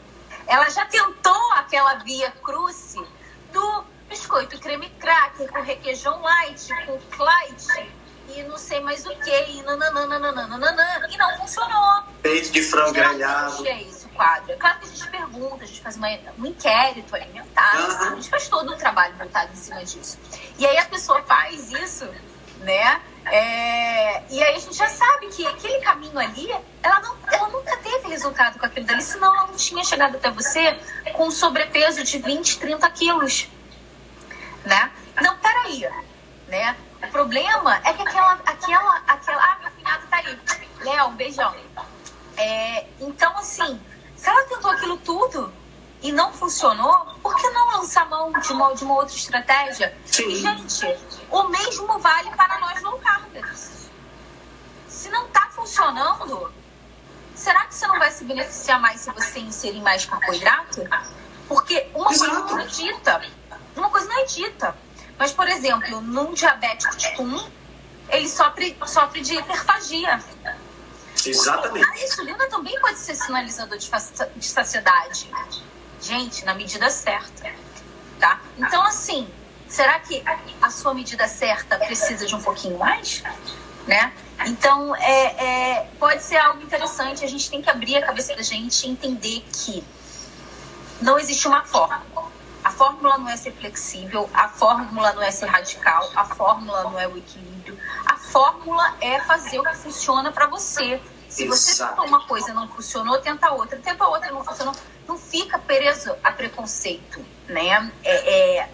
Ela 0.47 0.69
já 0.69 0.86
tentou 0.86 1.51
aquela 1.53 1.95
via 1.95 2.32
cruce 2.41 2.99
do 3.51 3.83
biscoito 4.09 4.59
creme 4.59 4.89
cracker 4.99 5.49
com 5.51 5.61
requeijão 5.61 6.21
light, 6.21 6.67
com 6.85 7.23
light 7.23 7.91
e 8.35 8.43
não 8.43 8.57
sei 8.57 8.79
mais 8.79 9.05
o 9.05 9.09
que, 9.15 9.51
e 9.51 9.61
nananana, 9.63 11.07
e 11.09 11.17
não 11.17 11.37
funcionou. 11.37 12.03
Peito 12.21 12.51
de 12.51 12.61
frango 12.61 12.93
grelhado. 12.93 13.67
é 13.67 13.81
isso, 13.83 14.07
quadro. 14.09 14.51
É 14.51 14.55
claro 14.55 14.79
que 14.79 14.85
a 14.85 14.89
gente 14.89 15.07
pergunta, 15.09 15.63
a 15.63 15.67
gente 15.67 15.81
faz 15.81 15.97
uma, 15.97 16.07
um 16.37 16.45
inquérito 16.45 17.15
alimentar, 17.15 17.75
uhum. 17.75 18.13
a 18.13 18.15
gente 18.15 18.29
faz 18.29 18.47
todo 18.47 18.73
um 18.73 18.77
trabalho 18.77 19.15
montado 19.15 19.51
em 19.51 19.55
cima 19.55 19.83
disso. 19.83 20.17
E 20.57 20.65
aí 20.65 20.77
a 20.77 20.85
pessoa 20.85 21.21
faz 21.23 21.71
isso, 21.71 22.07
né? 22.59 23.01
É, 23.26 24.24
e 24.30 24.43
aí 24.43 24.55
a 24.55 24.59
gente 24.59 24.76
já 24.76 24.88
sabe 24.88 25.28
que 25.28 25.45
aquele 25.45 25.80
caminho 25.80 26.17
ali, 26.17 26.51
ela, 26.82 26.99
não, 26.99 27.15
ela 27.32 27.47
nunca 27.49 27.78
teve 27.78 28.09
resultado 28.09 28.57
com 28.59 28.65
aquilo 28.65 28.86
dali, 28.86 29.01
senão 29.01 29.34
ela 29.34 29.47
não 29.47 29.55
tinha 29.55 29.84
chegado 29.84 30.15
até 30.15 30.30
você 30.32 30.78
com 31.13 31.30
sobrepeso 31.30 32.03
de 32.03 32.17
20, 32.17 32.59
30 32.59 32.89
quilos. 32.89 33.47
Né? 34.65 34.91
Não, 35.22 35.38
peraí. 35.38 35.88
Né? 36.47 36.76
O 37.03 37.07
problema 37.07 37.78
é 37.84 37.93
que 37.93 38.01
aquela. 38.01 38.34
aquela, 38.45 39.01
aquela 39.07 39.43
ah, 39.43 39.57
meu 39.61 39.72
cunhado 39.72 40.07
tá 40.07 40.17
aí. 40.17 40.39
Léo, 40.80 41.07
um 41.07 41.15
beijão. 41.15 41.55
É, 42.38 42.86
então, 42.99 43.38
assim, 43.38 43.80
se 44.15 44.30
ela 44.30 44.43
tentou 44.45 44.72
aquilo 44.72 44.97
tudo 44.97 45.53
e 46.01 46.11
não 46.11 46.33
funcionou, 46.33 47.05
por 47.21 47.35
que 47.35 47.47
não 47.49 47.77
lançar 47.77 48.09
mão 48.09 48.31
de 48.31 48.51
uma, 48.51 48.73
de 48.73 48.83
uma 48.83 48.95
outra 48.95 49.15
estratégia? 49.15 49.95
Sim. 50.05 50.35
Gente, 50.35 50.97
o 51.29 51.43
mesmo 51.43 51.99
vale 51.99 52.31
para 52.31 52.59
nós 52.59 52.81
low 52.81 52.97
carbers. 52.99 53.89
Se 54.87 55.09
não 55.09 55.27
está 55.27 55.47
funcionando, 55.51 56.51
será 57.35 57.65
que 57.65 57.75
você 57.75 57.85
não 57.87 57.99
vai 57.99 58.11
se 58.11 58.23
beneficiar 58.23 58.79
mais 58.81 59.01
se 59.01 59.11
você 59.11 59.39
inserir 59.39 59.81
mais 59.81 60.05
carboidrato? 60.05 60.81
Porque 61.47 61.87
uma 61.93 62.05
coisa 62.05 62.27
não 62.27 62.59
é 62.59 62.65
dita. 62.65 63.21
Uma 63.75 63.89
coisa 63.89 64.07
não 64.07 64.19
é 64.19 64.25
dita. 64.25 64.75
Mas, 65.19 65.31
por 65.31 65.47
exemplo, 65.47 66.01
num 66.01 66.33
diabético 66.33 66.97
tipo 66.97 67.21
1, 67.21 67.51
ele 68.09 68.27
sofre, 68.27 68.75
sofre 68.87 69.21
de 69.21 69.35
hiperfagia. 69.35 70.19
Exatamente. 71.23 71.87
A 71.87 72.03
insulina 72.03 72.47
também 72.47 72.79
pode 72.81 72.97
ser 72.97 73.13
sinalizador 73.13 73.77
de, 73.77 73.91
de 74.35 74.47
saciedade 74.47 75.29
gente, 76.01 76.43
na 76.45 76.53
medida 76.53 76.89
certa, 76.89 77.49
tá? 78.19 78.41
Então, 78.57 78.83
assim, 78.83 79.27
será 79.67 79.99
que 79.99 80.23
a 80.61 80.69
sua 80.69 80.93
medida 80.93 81.27
certa 81.27 81.77
precisa 81.77 82.25
de 82.25 82.35
um 82.35 82.41
pouquinho 82.41 82.77
mais, 82.77 83.23
né? 83.87 84.11
Então, 84.45 84.95
é, 84.95 85.23
é, 85.77 85.89
pode 85.99 86.23
ser 86.23 86.37
algo 86.37 86.61
interessante. 86.63 87.23
A 87.23 87.27
gente 87.27 87.49
tem 87.49 87.61
que 87.61 87.69
abrir 87.69 87.95
a 87.97 88.05
cabeça 88.05 88.35
da 88.35 88.41
gente 88.41 88.87
e 88.87 88.89
entender 88.89 89.45
que 89.53 89.83
não 91.01 91.19
existe 91.19 91.47
uma 91.47 91.63
fórmula. 91.63 92.31
A 92.63 92.69
fórmula 92.69 93.17
não 93.17 93.29
é 93.29 93.35
ser 93.37 93.53
flexível, 93.53 94.29
a 94.33 94.47
fórmula 94.47 95.13
não 95.13 95.21
é 95.21 95.31
ser 95.31 95.47
radical, 95.47 96.11
a 96.15 96.25
fórmula 96.25 96.83
não 96.83 96.99
é 96.99 97.07
o 97.07 97.17
equilíbrio. 97.17 97.77
A 98.05 98.15
fórmula 98.15 98.95
é 99.01 99.19
fazer 99.21 99.59
o 99.59 99.63
que 99.63 99.75
funciona 99.75 100.31
para 100.31 100.45
você. 100.47 101.01
Se 101.27 101.47
você 101.47 101.83
tentou 101.83 102.05
uma 102.05 102.27
coisa 102.27 102.51
e 102.51 102.53
não 102.53 102.67
funcionou, 102.67 103.17
tenta 103.19 103.51
outra. 103.51 103.79
Tenta 103.79 104.05
outra 104.05 104.29
e 104.29 104.31
não 104.31 104.43
funcionou. 104.43 104.75
Não 105.12 105.18
fica 105.18 105.59
preso 105.59 106.16
a 106.24 106.32
preconceito, 106.32 107.20
né? 107.49 107.91
É, 108.01 108.59
é 108.59 108.70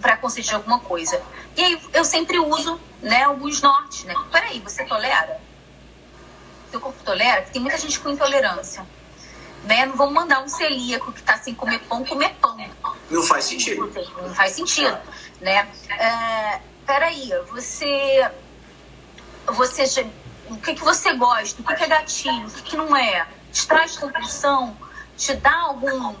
preconceito 0.00 0.48
de 0.48 0.54
alguma 0.56 0.80
coisa. 0.80 1.22
E 1.56 1.62
aí 1.62 1.80
eu 1.92 2.04
sempre 2.04 2.36
uso, 2.40 2.80
né, 3.00 3.22
alguns 3.22 3.62
nortes, 3.62 4.02
né? 4.02 4.12
Peraí, 4.32 4.58
você 4.58 4.84
tolera? 4.84 5.40
Seu 6.72 6.80
corpo 6.80 7.00
tolera? 7.04 7.42
Tem 7.42 7.62
muita 7.62 7.78
gente 7.78 8.00
com 8.00 8.10
intolerância. 8.10 8.84
Né? 9.62 9.86
Não 9.86 9.94
vamos 9.94 10.14
mandar 10.14 10.42
um 10.42 10.48
celíaco 10.48 11.12
que 11.12 11.20
está 11.20 11.38
sem 11.38 11.54
comer 11.54 11.78
pão 11.88 12.04
comer 12.04 12.34
pão. 12.40 12.56
Não 13.08 13.22
faz 13.22 13.44
sentido. 13.44 13.88
Não 14.20 14.34
faz 14.34 14.54
sentido, 14.54 14.98
né? 15.40 15.68
É, 15.90 16.60
peraí, 16.84 17.30
você... 17.52 18.28
Você 19.46 20.10
o 20.50 20.56
que, 20.56 20.74
que 20.74 20.82
você 20.82 21.12
gosta, 21.12 21.62
o 21.62 21.64
que, 21.64 21.76
que 21.76 21.84
é 21.84 21.86
gatilho, 21.86 22.48
o 22.48 22.50
que, 22.50 22.62
que 22.62 22.76
não 22.76 22.96
é. 22.96 23.28
Te 23.52 23.66
traz 23.66 23.96
compulsão, 23.96 24.76
te 25.18 25.34
dá 25.34 25.54
algum. 25.62 26.14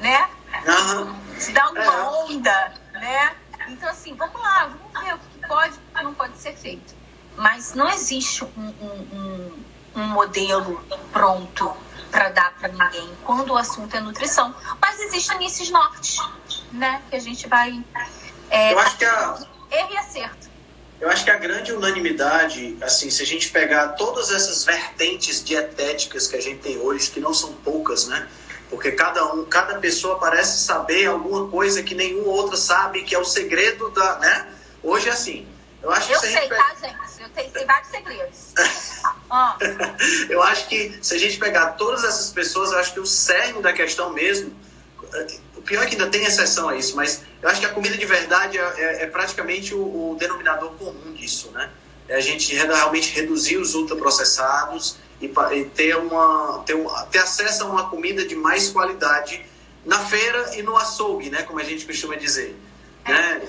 né? 0.00 0.28
Uhum. 0.66 1.14
Te 1.38 1.52
dá 1.52 1.64
alguma 1.64 1.84
é. 1.84 2.02
onda, 2.02 2.74
né? 2.94 3.36
Então, 3.68 3.88
assim, 3.88 4.14
vamos 4.14 4.40
lá, 4.40 4.66
vamos 4.66 5.04
ver 5.06 5.14
o 5.14 5.18
que 5.18 5.46
pode 5.46 5.74
e 5.74 5.78
o 5.78 5.98
que 5.98 6.04
não 6.04 6.14
pode 6.14 6.36
ser 6.38 6.56
feito. 6.56 6.94
Mas 7.36 7.74
não 7.74 7.88
existe 7.88 8.44
um, 8.44 8.48
um, 8.58 9.08
um, 9.12 9.64
um 9.96 10.06
modelo 10.08 10.84
pronto 11.12 11.74
para 12.10 12.30
dar 12.30 12.52
para 12.54 12.68
ninguém 12.68 13.16
quando 13.24 13.50
o 13.50 13.56
assunto 13.56 13.96
é 13.96 14.00
nutrição. 14.00 14.54
Mas 14.80 14.98
existem 15.00 15.46
esses 15.46 15.70
nortes, 15.70 16.18
né? 16.72 17.02
Que 17.08 17.16
a 17.16 17.20
gente 17.20 17.48
vai 17.48 17.82
É, 18.50 18.72
Eu 18.72 18.78
acho 18.80 18.96
que 18.98 19.04
a, 19.04 19.38
erro 19.70 19.92
e 19.92 19.96
acerto. 19.96 20.51
Eu 21.02 21.10
acho 21.10 21.24
que 21.24 21.32
a 21.32 21.36
grande 21.36 21.72
unanimidade, 21.72 22.76
assim, 22.80 23.10
se 23.10 23.20
a 23.24 23.26
gente 23.26 23.48
pegar 23.50 23.88
todas 23.88 24.30
essas 24.30 24.64
vertentes 24.64 25.42
dietéticas 25.42 26.28
que 26.28 26.36
a 26.36 26.40
gente 26.40 26.60
tem 26.60 26.78
hoje, 26.78 27.10
que 27.10 27.18
não 27.18 27.34
são 27.34 27.52
poucas, 27.54 28.06
né? 28.06 28.28
Porque 28.70 28.92
cada 28.92 29.34
um, 29.34 29.44
cada 29.44 29.80
pessoa 29.80 30.20
parece 30.20 30.60
saber 30.64 31.06
alguma 31.06 31.48
coisa 31.48 31.82
que 31.82 31.92
nenhum 31.96 32.24
outro 32.28 32.56
sabe, 32.56 33.02
que 33.02 33.16
é 33.16 33.18
o 33.18 33.24
segredo 33.24 33.90
da, 33.90 34.20
né? 34.20 34.46
Hoje 34.80 35.08
é 35.08 35.12
assim. 35.12 35.44
Eu 35.82 35.90
acho 35.90 36.06
que 36.06 36.14
Eu 36.14 36.20
se 36.20 36.26
a 36.26 36.30
gente 36.30 36.48
pe- 36.48 36.54
tá, 36.54 36.74
gente? 36.80 37.22
Eu 37.22 37.28
tenho, 37.30 37.52
sei 37.52 37.66
vários 37.66 37.88
segredos. 37.88 38.38
Eu 40.30 40.40
acho 40.42 40.68
que 40.68 40.96
se 41.02 41.14
a 41.14 41.18
gente 41.18 41.36
pegar 41.38 41.72
todas 41.72 42.04
essas 42.04 42.30
pessoas, 42.30 42.70
eu 42.70 42.78
acho 42.78 42.92
que 42.92 43.00
o 43.00 43.06
cerne 43.06 43.60
da 43.60 43.72
questão 43.72 44.12
mesmo, 44.12 44.54
o 45.62 45.64
pior 45.64 45.84
é 45.84 45.86
que 45.86 45.92
ainda 45.94 46.08
tem 46.08 46.24
exceção 46.24 46.68
a 46.68 46.76
isso, 46.76 46.96
mas 46.96 47.22
eu 47.40 47.48
acho 47.48 47.60
que 47.60 47.66
a 47.66 47.68
comida 47.68 47.96
de 47.96 48.04
verdade 48.04 48.58
é, 48.58 48.62
é- 48.62 49.02
é 49.04 49.06
praticamente 49.06 49.72
o, 49.72 49.78
o 50.12 50.16
denominador 50.18 50.72
comum 50.72 51.12
disso, 51.14 51.52
né? 51.52 51.70
É 52.08 52.16
a 52.16 52.20
gente 52.20 52.52
re- 52.52 52.66
realmente 52.66 53.14
reduzir 53.14 53.58
os 53.58 53.74
ultraprocessados 53.76 54.96
e, 55.20 55.26
e 55.26 55.64
ter, 55.66 55.96
uma, 55.96 56.64
ter, 56.66 56.74
um, 56.74 56.86
ter 57.12 57.20
acesso 57.20 57.62
a 57.62 57.66
uma 57.66 57.88
comida 57.88 58.26
de 58.26 58.34
mais 58.34 58.70
qualidade 58.70 59.46
na 59.86 60.00
feira 60.00 60.56
e 60.56 60.62
no 60.62 60.76
açougue, 60.76 61.30
né? 61.30 61.42
Como 61.44 61.60
a 61.60 61.64
gente 61.64 61.86
costuma 61.86 62.16
dizer, 62.16 62.56
né? 63.06 63.40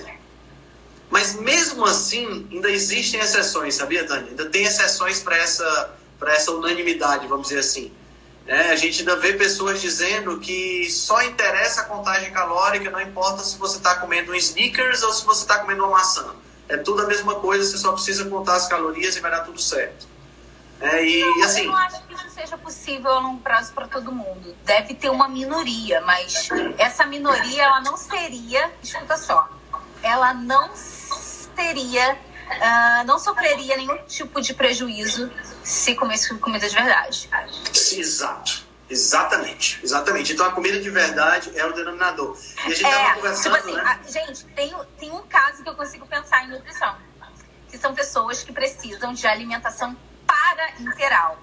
Mas 1.10 1.34
mesmo 1.34 1.84
assim, 1.84 2.46
ainda 2.50 2.70
existem 2.70 3.20
exceções, 3.20 3.74
sabia, 3.74 4.06
Tânia? 4.06 4.30
Ainda 4.30 4.46
tem 4.46 4.64
exceções 4.64 5.20
para 5.20 5.36
essa, 5.36 5.94
essa 6.26 6.52
unanimidade, 6.52 7.26
vamos 7.26 7.48
dizer 7.48 7.60
assim. 7.60 7.92
É, 8.46 8.70
a 8.70 8.76
gente 8.76 9.00
ainda 9.00 9.16
vê 9.16 9.32
pessoas 9.32 9.80
dizendo 9.80 10.38
que 10.38 10.90
só 10.90 11.22
interessa 11.22 11.80
a 11.80 11.84
contagem 11.84 12.30
calórica, 12.30 12.90
não 12.90 13.00
importa 13.00 13.42
se 13.42 13.56
você 13.56 13.78
está 13.78 13.94
comendo 13.96 14.32
um 14.32 14.34
Snickers 14.34 15.02
ou 15.02 15.12
se 15.12 15.24
você 15.24 15.42
está 15.42 15.58
comendo 15.58 15.84
uma 15.84 15.92
maçã. 15.92 16.34
É 16.68 16.76
tudo 16.76 17.02
a 17.02 17.06
mesma 17.06 17.36
coisa, 17.36 17.70
você 17.70 17.78
só 17.78 17.92
precisa 17.92 18.28
contar 18.28 18.56
as 18.56 18.68
calorias 18.68 19.16
e 19.16 19.20
vai 19.20 19.30
dar 19.30 19.40
tudo 19.40 19.60
certo. 19.60 20.06
É, 20.80 21.04
e 21.04 21.20
não, 21.20 21.44
assim, 21.44 21.60
eu 21.62 21.72
não 21.72 21.76
acho 21.76 22.02
que 22.02 22.14
isso 22.14 22.30
seja 22.30 22.58
possível 22.58 23.10
a 23.10 23.20
longo 23.20 23.40
prazo 23.40 23.72
para 23.72 23.88
todo 23.88 24.12
mundo. 24.12 24.54
Deve 24.64 24.94
ter 24.94 25.08
uma 25.08 25.28
minoria, 25.28 26.00
mas 26.02 26.48
essa 26.76 27.06
minoria 27.06 27.62
ela 27.62 27.80
não 27.80 27.96
seria, 27.96 28.70
escuta 28.82 29.16
só, 29.16 29.48
ela 30.02 30.34
não 30.34 30.70
teria, 31.54 32.18
ah, 32.60 33.04
não 33.04 33.18
sofreria 33.18 33.76
nenhum 33.76 33.96
tipo 34.06 34.40
de 34.40 34.54
prejuízo 34.54 35.32
se 35.62 35.94
comesse 35.94 36.34
comida 36.38 36.68
de 36.68 36.74
verdade. 36.74 37.28
exato. 37.92 38.64
Exatamente, 38.88 39.80
exatamente. 39.82 40.32
Então 40.34 40.44
a 40.46 40.52
comida 40.52 40.78
de 40.78 40.90
verdade 40.90 41.50
é 41.58 41.64
o 41.64 41.72
denominador. 41.72 42.38
E 42.66 42.72
a 42.72 42.74
gente 42.74 42.84
É, 42.86 43.14
conversando, 43.14 43.42
tipo 43.56 43.56
assim, 43.56 43.74
né? 43.76 43.82
a- 44.06 44.10
gente, 44.10 44.44
tem, 44.54 44.74
tem 44.98 45.10
um 45.10 45.26
caso 45.26 45.62
que 45.62 45.68
eu 45.68 45.74
consigo 45.74 46.06
pensar 46.06 46.44
em 46.44 46.48
nutrição, 46.50 46.94
que 47.70 47.78
são 47.78 47.94
pessoas 47.94 48.42
que 48.42 48.52
precisam 48.52 49.14
de 49.14 49.26
alimentação 49.26 49.96
para-interal, 50.26 51.38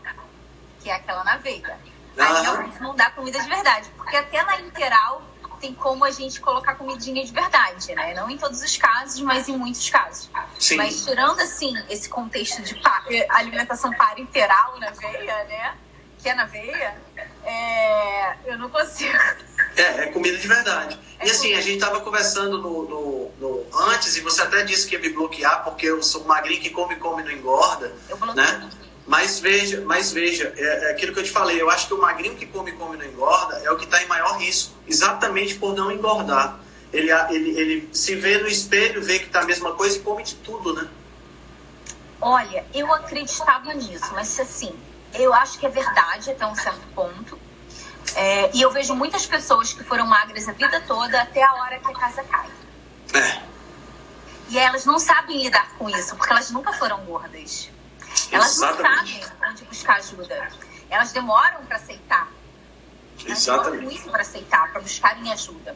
que 0.80 0.89
é 0.89 0.95
aquela 0.95 1.24
na 1.24 1.38
veia. 1.38 1.80
Aí 2.18 2.41
realmente 2.41 2.80
não 2.82 2.95
dá 2.95 3.10
comida 3.10 3.39
de 3.39 3.49
verdade, 3.49 3.89
porque 3.97 4.16
até 4.16 4.43
na 4.43 4.60
interal 4.62 5.24
tem 5.62 5.74
como 5.74 6.03
a 6.03 6.12
gente 6.12 6.41
colocar 6.41 6.76
comidinha 6.76 7.24
de 7.24 7.32
verdade, 7.32 7.93
né? 7.93 8.14
Não 8.16 8.30
em 8.30 8.38
todos 8.38 8.62
os 8.62 8.76
casos, 8.76 9.22
mas 9.22 9.47
em 9.47 9.55
muitos 9.55 9.88
casos. 9.89 10.30
Sim. 10.59 10.76
Mas 10.78 11.05
tirando, 11.05 11.39
assim, 11.39 11.72
esse 11.88 12.09
contexto 12.09 12.62
de 12.64 12.82
eh, 13.12 13.28
alimentação 13.30 13.91
para-interal 13.93 14.80
na 14.80 14.89
veia, 14.89 15.43
né? 15.45 15.78
Que 16.18 16.30
é 16.30 16.34
na 16.36 16.45
veia, 16.45 16.95
é, 17.45 18.36
eu 18.45 18.57
não 18.57 18.70
consigo. 18.70 19.18
É, 19.76 19.82
é 20.03 20.05
comida 20.07 20.38
de 20.38 20.47
verdade. 20.47 20.99
É 21.20 21.28
E 21.28 21.32
assim, 21.32 21.41
comida. 21.43 21.59
a 21.59 21.62
gente 21.62 21.80
tava 21.80 22.01
conversando 22.01 22.57
no, 22.57 22.84
no- 22.88 23.32
no- 23.39 23.80
antes 23.89 24.16
e 24.18 24.22
você 24.22 24.41
até 24.41 24.64
disse 24.64 24.88
que 24.88 24.95
ia 24.95 24.99
me 25.01 25.09
bloquear 25.09 25.64
porque 25.64 25.86
eu 25.86 26.01
sou 26.03 26.24
magrinho 26.26 26.62
que 26.62 26.70
come, 26.72 26.95
come 26.97 27.22
e 27.22 27.26
não 27.26 27.32
engorda, 27.32 27.95
Eu 28.09 28.18
bloqueio. 28.18 28.36
né? 28.47 28.70
Mas 29.08 29.39
veja, 29.39 29.82
mas 29.82 30.12
veja, 30.12 30.54
é, 30.56 30.89
é 30.89 30.91
aquilo 30.91 31.14
que 31.14 31.20
eu 31.20 31.24
te 31.24 31.32
falei, 31.32 31.60
eu 31.62 31.70
acho 31.70 31.88
que 31.88 31.93
o 31.93 32.02
magrinho 32.02 32.36
que 32.36 32.45
come, 32.45 32.72
come 32.74 32.95
e 32.95 32.99
não 32.99 33.06
engorda 33.06 33.60
é 33.64 33.72
o 33.72 33.78
que 33.78 33.86
está 33.86 34.02
em 34.02 34.08
maior 34.08 34.38
risco, 34.38 34.74
exatamente 34.88 35.56
por 35.56 35.76
não 35.76 35.91
engordar. 35.91 36.60
Ele, 36.93 37.10
ele, 37.30 37.60
ele 37.60 37.89
se 37.93 38.16
vê 38.16 38.38
no 38.38 38.47
espelho, 38.47 39.02
vê 39.02 39.20
que 39.20 39.30
tá 39.30 39.41
a 39.41 39.45
mesma 39.45 39.74
coisa 39.74 39.97
e 39.97 40.02
come 40.02 40.24
de 40.24 40.36
tudo, 40.36 40.74
né? 40.74 40.88
Olha, 42.20 42.66
eu 42.74 42.93
acreditava 42.93 43.74
nisso, 43.74 44.14
mas 44.14 44.39
assim, 44.39 44.74
eu 45.14 45.34
acho 45.34 45.58
que 45.58 45.66
é 45.66 45.70
verdade 45.70 46.30
até 46.30 46.45
um 46.45 46.56
certo 46.56 46.86
ponto. 46.93 47.39
É, 48.16 48.52
e 48.54 48.62
eu 48.62 48.72
vejo 48.72 48.93
muitas 48.93 49.26
pessoas 49.26 49.74
que 49.74 49.84
foram 49.84 50.06
magras 50.06 50.47
a 50.47 50.52
vida 50.52 50.82
toda 50.82 51.22
até 51.22 51.43
a 51.43 51.54
hora 51.54 51.80
que 51.80 51.91
a 51.91 51.93
casa 51.93 52.24
cai. 52.24 52.49
É, 53.14 53.41
E 54.49 54.58
elas 54.58 54.86
não 54.86 54.99
sabem 54.99 55.41
lidar 55.41 55.72
com 55.78 55.89
isso, 55.89 56.16
porque 56.18 56.34
elas 56.34 56.52
nunca 56.52 56.74
foram 56.74 57.06
gordas. 57.06 57.70
Elas 58.32 58.57
não 58.57 58.70
Exatamente. 58.70 59.26
sabem 59.26 59.49
onde 59.49 59.64
buscar 59.66 59.97
ajuda. 59.97 60.51
Elas 60.89 61.12
demoram 61.12 61.66
para 61.66 61.78
aceitar. 61.78 62.28
Elas 63.26 63.45
demoram 63.45 63.64
exatamente. 63.64 63.84
muito 63.84 64.09
para 64.09 64.22
aceitar, 64.22 64.72
para 64.72 64.82
buscarem 64.82 65.32
ajuda. 65.32 65.76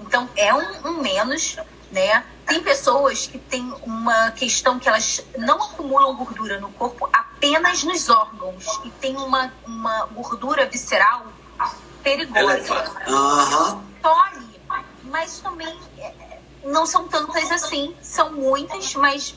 Então, 0.00 0.28
é 0.36 0.52
um, 0.52 0.88
um 0.88 1.02
menos, 1.02 1.56
né? 1.90 2.24
Tem 2.46 2.62
pessoas 2.62 3.26
que 3.26 3.38
têm 3.38 3.72
uma 3.82 4.30
questão 4.32 4.78
que 4.78 4.88
elas 4.88 5.24
não 5.38 5.62
acumulam 5.62 6.16
gordura 6.16 6.60
no 6.60 6.70
corpo 6.72 7.08
apenas 7.12 7.84
nos 7.84 8.08
órgãos 8.08 8.66
e 8.84 8.90
tem 8.90 9.16
uma, 9.16 9.52
uma 9.64 10.06
gordura 10.06 10.66
visceral 10.66 11.26
perigosa. 12.02 12.74
Tole, 14.02 14.60
mas 15.04 15.38
também 15.40 15.78
é, 15.98 16.38
não 16.64 16.84
são 16.84 17.06
tantas 17.06 17.50
assim, 17.50 17.94
são 18.02 18.32
muitas, 18.32 18.94
mas 18.94 19.34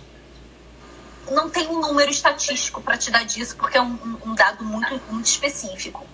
não 1.32 1.49
tem 1.49 1.67
um 1.67 1.80
número 1.80 2.09
estatístico 2.11 2.82
para 2.82 2.97
te 2.97 3.09
dar 3.11 3.23
disso, 3.26 3.55
porque 3.57 3.78
é 3.78 3.82
um, 3.82 4.19
um- 4.26 4.36
dado 4.36 4.63
muito, 4.63 5.01
muito 5.09 5.26
específico, 5.26 6.05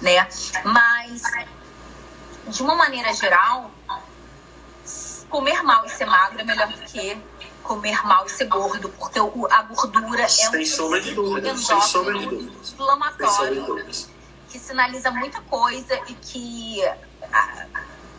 né? 0.00 0.26
Mas, 0.64 1.22
de 2.48 2.62
uma 2.62 2.74
maneira 2.74 3.12
geral, 3.14 3.70
comer 5.28 5.62
mal 5.62 5.84
e 5.86 5.88
ser 5.88 6.04
magro 6.04 6.40
é 6.40 6.44
melhor 6.44 6.68
do 6.68 6.78
que 6.84 7.16
comer 7.62 8.04
mal 8.04 8.26
e 8.26 8.28
ser 8.30 8.44
gordo, 8.46 8.88
porque 8.90 9.18
o- 9.18 9.48
a 9.50 9.62
gordura 9.62 10.22
é 10.22 10.26
um 10.26 10.28
Sem 10.28 10.66
sombra 10.66 11.00
de 11.00 11.14
dúvidas, 11.14 11.60
sem 11.64 11.76
endócrino 11.76 12.42
inflamatório 12.60 13.86
que 14.50 14.58
sinaliza 14.58 15.10
muita 15.10 15.40
coisa 15.42 15.98
e 16.08 16.14
que 16.14 16.84
ah, 17.32 17.66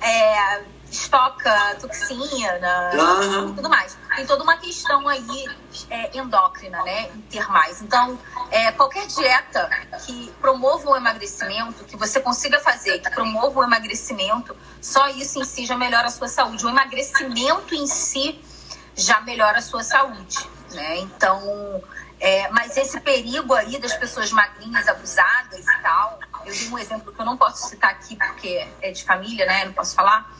é, 0.02 0.64
estoca 0.94 1.76
toxina 1.82 2.92
Aham. 2.94 3.50
e 3.50 3.54
tudo 3.56 3.70
mais. 3.70 3.98
Tem 4.16 4.26
toda 4.26 4.44
uma 4.44 4.58
questão 4.58 5.08
aí 5.08 5.46
é, 5.90 6.18
endócrina, 6.18 6.82
né? 6.84 7.10
Em 7.10 7.22
ter 7.22 7.48
mais. 7.50 7.82
Então, 7.82 8.18
é, 8.52 8.72
qualquer 8.72 9.08
dieta 9.08 9.70
que 10.06 10.32
promova 10.40 10.92
o 10.92 10.96
emagrecimento, 10.96 11.84
que 11.86 11.98
você 11.98 12.20
consiga 12.20 12.60
fazer, 12.60 13.00
que 13.00 13.10
promova 13.10 13.60
o 13.60 13.64
emagrecimento, 13.64 14.56
só 14.82 15.08
isso 15.08 15.40
em 15.40 15.46
si 15.46 15.66
já 15.66 15.76
melhora 15.76 16.08
a 16.08 16.12
sua 16.12 16.28
saúde. 16.28 16.66
O 16.66 16.70
emagrecimento 16.70 17.74
em 17.74 17.88
si 17.88 18.40
já 18.96 19.20
melhora 19.22 19.58
a 19.58 19.62
sua 19.62 19.84
saúde, 19.84 20.38
né? 20.72 21.00
Então, 21.00 21.82
é, 22.20 22.48
mas 22.52 22.78
esse 22.78 23.02
perigo 23.02 23.54
aí 23.54 23.80
das 23.80 23.96
pessoas 23.96 24.32
magrinhas, 24.32 24.88
abusadas 24.88 25.60
e 25.60 25.82
tal, 25.82 26.20
eu 26.46 26.54
dei 26.54 26.70
um 26.70 26.78
exemplo 26.78 27.14
que 27.14 27.20
eu 27.20 27.26
não 27.26 27.38
posso 27.38 27.70
citar 27.70 27.92
aqui 27.92 28.16
porque 28.16 28.68
é 28.82 28.92
de 28.92 29.04
família, 29.04 29.46
né? 29.46 29.66
Não 29.66 29.74
posso 29.74 29.96
falar. 29.96 30.32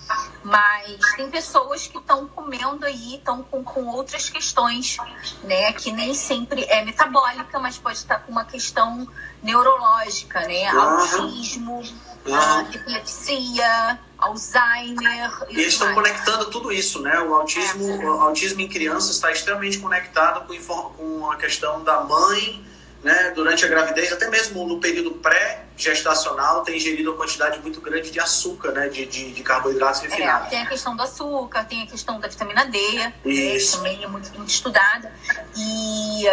Mas 0.44 1.00
tem 1.16 1.30
pessoas 1.30 1.88
que 1.88 1.98
estão 1.98 2.28
comendo 2.28 2.86
aí, 2.86 3.16
estão 3.16 3.44
com, 3.44 3.64
com 3.64 3.86
outras 3.88 4.30
questões, 4.30 4.98
né? 5.44 5.72
Que 5.74 5.92
nem 5.92 6.14
sempre 6.14 6.64
é 6.66 6.84
metabólica, 6.84 7.60
mas 7.60 7.78
pode 7.78 7.98
estar 7.98 8.20
com 8.20 8.32
uma 8.32 8.46
questão 8.46 9.08
neurológica, 9.42 10.42
né? 10.42 10.68
Aham. 10.70 11.22
Autismo, 11.22 11.84
ah, 12.32 12.66
epilepsia, 12.74 14.00
Alzheimer. 14.18 15.32
E 15.50 15.60
eles 15.60 15.74
estão 15.74 15.94
conectando 15.94 16.46
tudo 16.50 16.72
isso, 16.72 17.02
né? 17.02 17.20
O 17.20 17.34
autismo, 17.36 17.90
É. 18.02 18.06
o 18.06 18.22
autismo 18.22 18.62
em 18.62 18.68
crianças 18.68 19.16
está 19.16 19.32
extremamente 19.32 19.80
conectado 19.80 20.46
com, 20.48 20.90
com 20.94 21.32
a 21.32 21.36
questão 21.38 21.84
da 21.84 22.04
mãe, 22.04 22.66
né? 23.04 23.32
Durante 23.36 23.66
a 23.66 23.68
gravidez, 23.68 24.12
até 24.14 24.30
mesmo 24.30 24.66
no 24.66 24.80
período 24.80 25.12
pré-gestacional, 25.12 26.64
tem 26.64 26.78
ingerido 26.78 27.12
uma 27.12 27.18
quantidade 27.18 27.60
muito 27.60 27.82
grande 27.82 28.10
de 28.10 28.20
açúcar, 28.20 28.72
né? 28.72 28.88
De, 28.88 29.06
de, 29.06 29.34
de 29.34 29.44
carboidratos 29.44 30.02
É, 30.04 30.08
refinados. 30.08 30.50
tem 30.50 30.62
a 30.62 30.66
questão 30.66 30.96
do 30.96 31.04
açúcar, 31.04 31.66
tem 31.66 31.84
a 31.84 31.88
questão 31.88 32.20
da 32.20 32.28
vitamina 32.28 32.66
D, 32.66 32.80
né, 32.94 33.14
Isso. 33.26 33.78
também 33.78 34.04
é 34.04 34.08
muito, 34.08 34.32
muito 34.38 34.50
estudada. 34.50 35.12
E 35.56 36.26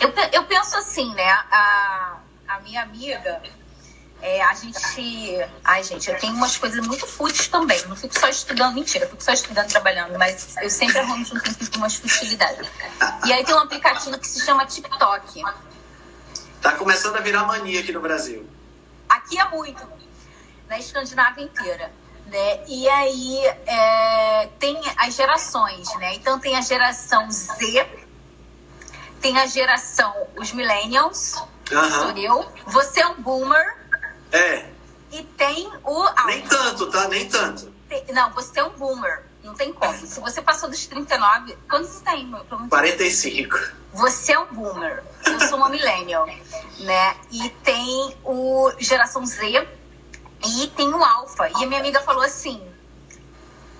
eu, 0.00 0.12
eu 0.32 0.44
penso 0.44 0.76
assim, 0.76 1.14
né? 1.14 1.28
A, 1.50 2.16
a 2.48 2.60
minha 2.60 2.82
amiga, 2.82 3.42
é, 4.22 4.42
a 4.42 4.54
gente. 4.54 5.48
Ai, 5.64 5.82
gente, 5.82 6.10
eu 6.10 6.18
tenho 6.18 6.34
umas 6.34 6.56
coisas 6.56 6.84
muito 6.86 7.06
fúteis 7.06 7.48
também. 7.48 7.80
Não 7.86 7.96
fico 7.96 8.18
só 8.18 8.28
estudando, 8.28 8.74
mentira, 8.74 9.06
fico 9.06 9.22
só 9.22 9.32
estudando, 9.32 9.68
trabalhando, 9.68 10.18
mas 10.18 10.56
eu 10.60 10.70
sempre 10.70 10.98
arrumo 10.98 11.24
um 11.24 11.40
tempinho 11.40 11.70
com 11.70 11.78
umas 11.78 11.94
futilidades. 11.96 12.68
E 13.26 13.32
aí 13.32 13.44
tem 13.44 13.54
um 13.54 13.58
aplicativo 13.58 14.18
que 14.18 14.26
se 14.26 14.44
chama 14.44 14.64
TikTok. 14.66 15.42
Tá 16.62 16.72
começando 16.72 17.16
a 17.16 17.20
virar 17.20 17.44
mania 17.44 17.80
aqui 17.80 17.92
no 17.92 18.00
Brasil. 18.00 18.48
Aqui 19.08 19.38
é 19.38 19.48
muito, 19.50 19.86
na 20.68 20.78
Escandinávia 20.78 21.44
inteira. 21.44 21.92
Né? 22.26 22.64
E 22.66 22.88
aí 22.88 23.38
é, 23.66 24.48
tem 24.58 24.80
as 24.96 25.14
gerações, 25.14 25.94
né? 25.96 26.14
Então 26.16 26.40
tem 26.40 26.56
a 26.56 26.60
geração 26.60 27.30
Z, 27.30 27.86
tem 29.20 29.38
a 29.38 29.46
geração 29.46 30.12
os 30.36 30.50
millennials, 30.52 31.40
sou 31.68 32.10
eu, 32.16 32.52
você 32.66 33.00
é 33.00 33.06
um 33.06 33.22
boomer 33.22 33.85
É, 34.32 34.66
e 35.12 35.22
tem 35.22 35.70
o 35.84 36.02
alpha. 36.02 36.26
nem 36.26 36.42
tanto, 36.42 36.90
tá? 36.90 37.08
Nem 37.08 37.28
tanto. 37.28 37.72
Não, 38.12 38.30
você 38.32 38.58
é 38.58 38.64
um 38.64 38.70
boomer. 38.70 39.24
Não 39.42 39.54
tem 39.54 39.72
como. 39.72 39.96
Se 40.06 40.18
você 40.20 40.42
passou 40.42 40.68
dos 40.68 40.86
39, 40.86 41.56
quantos 41.68 41.90
você 41.90 42.04
tem? 42.04 42.26
meu? 42.26 42.40
Pelo 42.44 42.56
amor 42.56 42.64
de 42.64 42.70
45. 42.70 43.58
Você 43.92 44.32
é 44.32 44.38
um 44.38 44.46
boomer, 44.46 45.04
eu 45.24 45.40
sou 45.48 45.56
uma 45.56 45.68
millennial, 45.68 46.26
né? 46.80 47.16
E 47.30 47.48
tem 47.62 48.16
o 48.24 48.72
geração 48.78 49.24
Z 49.24 49.66
e 50.44 50.66
tem 50.68 50.92
o 50.92 51.02
alfa. 51.02 51.48
E 51.48 51.64
a 51.64 51.66
minha 51.66 51.80
amiga 51.80 52.00
falou 52.02 52.22
assim: 52.22 52.60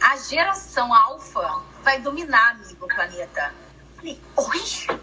a 0.00 0.16
geração 0.16 0.94
alfa 0.94 1.62
vai 1.82 2.00
dominar, 2.00 2.52
amigo, 2.52 2.84
o 2.84 2.88
planeta. 2.88 3.52
Eu 3.90 3.96
falei, 3.96 4.20
oi? 4.36 5.00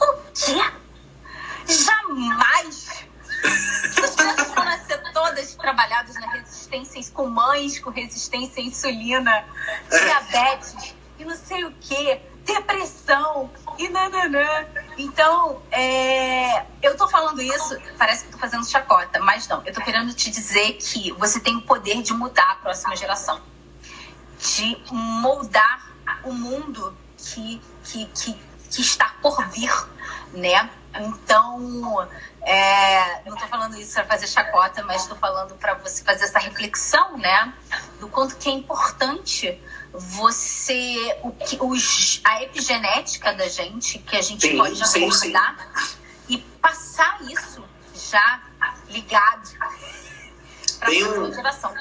O 0.00 0.14
quê? 0.34 0.72
Jamais! 1.68 3.06
Crianças 3.42 4.54
vão 4.54 4.64
nascer 4.64 5.02
todas 5.12 5.54
trabalhadas 5.56 6.14
na 6.16 6.30
resistência, 6.30 7.02
com 7.12 7.28
mães 7.28 7.78
com 7.78 7.90
resistência 7.90 8.62
à 8.62 8.66
insulina, 8.66 9.44
diabetes 9.90 10.94
e 11.18 11.24
não 11.24 11.36
sei 11.36 11.64
o 11.64 11.72
que, 11.80 12.20
depressão 12.44 13.50
e 13.78 13.88
nananã. 13.88 14.66
Então, 14.98 15.62
é, 15.70 16.64
eu 16.82 16.96
tô 16.96 17.08
falando 17.08 17.40
isso, 17.40 17.76
parece 17.98 18.24
que 18.24 18.32
tô 18.32 18.38
fazendo 18.38 18.66
chacota, 18.66 19.20
mas 19.20 19.46
não, 19.48 19.62
eu 19.64 19.72
tô 19.72 19.80
querendo 19.80 20.12
te 20.14 20.30
dizer 20.30 20.74
que 20.74 21.12
você 21.12 21.40
tem 21.40 21.56
o 21.56 21.62
poder 21.62 22.02
de 22.02 22.12
mudar 22.12 22.50
a 22.50 22.56
próxima 22.56 22.96
geração, 22.96 23.40
de 24.38 24.76
moldar 24.90 25.90
o 26.24 26.32
mundo 26.32 26.96
que, 27.16 27.60
que, 27.84 28.06
que, 28.06 28.38
que 28.70 28.80
está 28.80 29.14
por 29.22 29.44
vir, 29.48 29.72
né? 30.32 30.70
Então, 31.00 32.06
é, 32.42 33.22
não 33.24 33.36
tô 33.36 33.46
falando 33.46 33.76
isso 33.76 33.94
para 33.94 34.04
fazer 34.04 34.26
chacota, 34.26 34.82
mas 34.84 35.06
tô 35.06 35.14
falando 35.16 35.54
para 35.54 35.74
você 35.74 36.02
fazer 36.04 36.24
essa 36.24 36.38
reflexão, 36.38 37.16
né? 37.16 37.52
Do 37.98 38.08
quanto 38.08 38.36
que 38.36 38.48
é 38.48 38.52
importante 38.52 39.58
você, 39.92 41.18
o 41.22 41.32
que, 41.32 41.56
os, 41.60 42.20
a 42.24 42.42
epigenética 42.42 43.32
da 43.32 43.48
gente, 43.48 43.98
que 43.98 44.16
a 44.16 44.22
gente 44.22 44.46
Sim, 44.48 44.56
pode 44.58 44.88
sim, 44.88 45.10
sim. 45.10 45.32
e 46.28 46.38
passar 46.38 47.20
isso 47.22 47.64
já 47.94 48.40
ligado 48.88 49.50
para 50.78 50.88
a 50.88 50.90
um- 50.90 51.32
geração. 51.32 51.74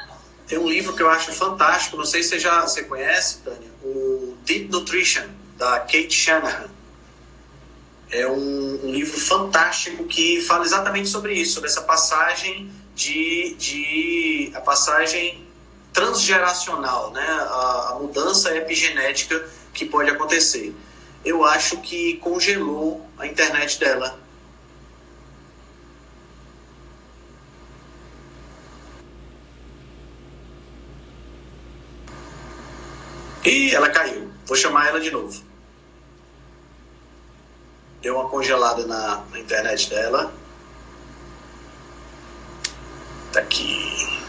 Tem 0.48 0.58
um 0.58 0.68
livro 0.68 0.94
que 0.96 1.02
eu 1.02 1.10
acho 1.10 1.32
fantástico, 1.34 1.96
não 1.96 2.06
sei 2.06 2.24
se 2.24 2.30
você 2.30 2.40
já 2.40 2.62
você 2.62 2.84
conhece, 2.84 3.38
Tânia, 3.38 3.72
o 3.84 4.38
Deep 4.44 4.68
Nutrition, 4.70 5.28
da 5.58 5.80
Kate 5.80 6.12
Shanahan. 6.12 6.70
É 8.12 8.28
um, 8.28 8.80
um 8.84 8.92
livro 8.92 9.18
fantástico 9.20 10.04
que 10.06 10.42
fala 10.42 10.66
exatamente 10.66 11.08
sobre 11.08 11.34
isso, 11.34 11.54
sobre 11.54 11.70
essa 11.70 11.82
passagem 11.82 12.70
de, 12.94 13.56
de 13.58 14.52
a 14.54 14.60
passagem 14.60 15.48
transgeracional, 15.94 17.12
né? 17.12 17.26
A, 17.26 17.92
a 17.92 18.00
mudança 18.00 18.56
epigenética 18.56 19.44
que 19.74 19.86
pode 19.86 20.10
acontecer. 20.10 20.76
Eu 21.24 21.46
acho 21.46 21.78
que 21.78 22.18
congelou 22.18 23.06
a 23.18 23.26
internet 23.28 23.80
dela. 23.80 24.20
E 33.44 33.74
ela 33.74 33.90
caiu. 33.90 34.32
Vou 34.46 34.58
chamar 34.58 34.90
ela 34.90 35.00
de 35.00 35.12
novo. 35.12 35.51
Deu 38.02 38.16
uma 38.16 38.28
congelada 38.28 38.86
na, 38.88 39.24
na 39.32 39.40
internet 39.40 39.90
dela. 39.90 40.34
Tá 43.32 43.40
aqui. 43.40 44.20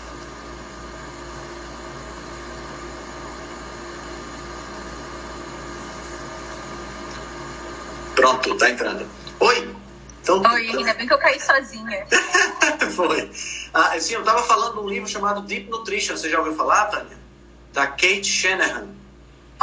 Pronto, 8.14 8.56
tá 8.56 8.70
entrando. 8.70 9.08
Oi! 9.40 9.74
Então, 10.22 10.40
Oi, 10.40 10.68
ainda 10.68 10.94
bem 10.94 11.06
que 11.06 11.12
eu 11.12 11.18
caí 11.18 11.40
sozinha. 11.40 12.06
Foi. 12.94 13.30
Ah, 13.74 13.94
assim, 13.94 14.14
eu 14.14 14.22
tava 14.22 14.42
falando 14.42 14.74
de 14.74 14.80
um 14.80 14.88
livro 14.88 15.08
chamado 15.08 15.40
Deep 15.42 15.68
Nutrition. 15.68 16.16
Você 16.16 16.30
já 16.30 16.38
ouviu 16.38 16.54
falar, 16.54 16.86
Tânia? 16.86 17.18
Da 17.72 17.86
Kate 17.86 18.24
Shanahan. 18.24 19.01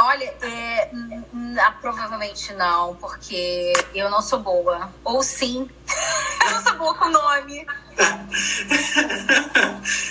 Olha, 0.02 0.34
é, 0.42 0.90
n- 0.92 1.58
ah, 1.60 1.72
provavelmente 1.80 2.52
não, 2.54 2.96
porque 2.96 3.72
eu 3.94 4.08
não 4.10 4.22
sou 4.22 4.38
boa. 4.40 4.90
Ou 5.04 5.22
sim, 5.22 5.68
eu 6.46 6.50
não 6.52 6.62
sou 6.62 6.78
boa 6.78 6.94
com 6.94 7.08
nome. 7.10 7.66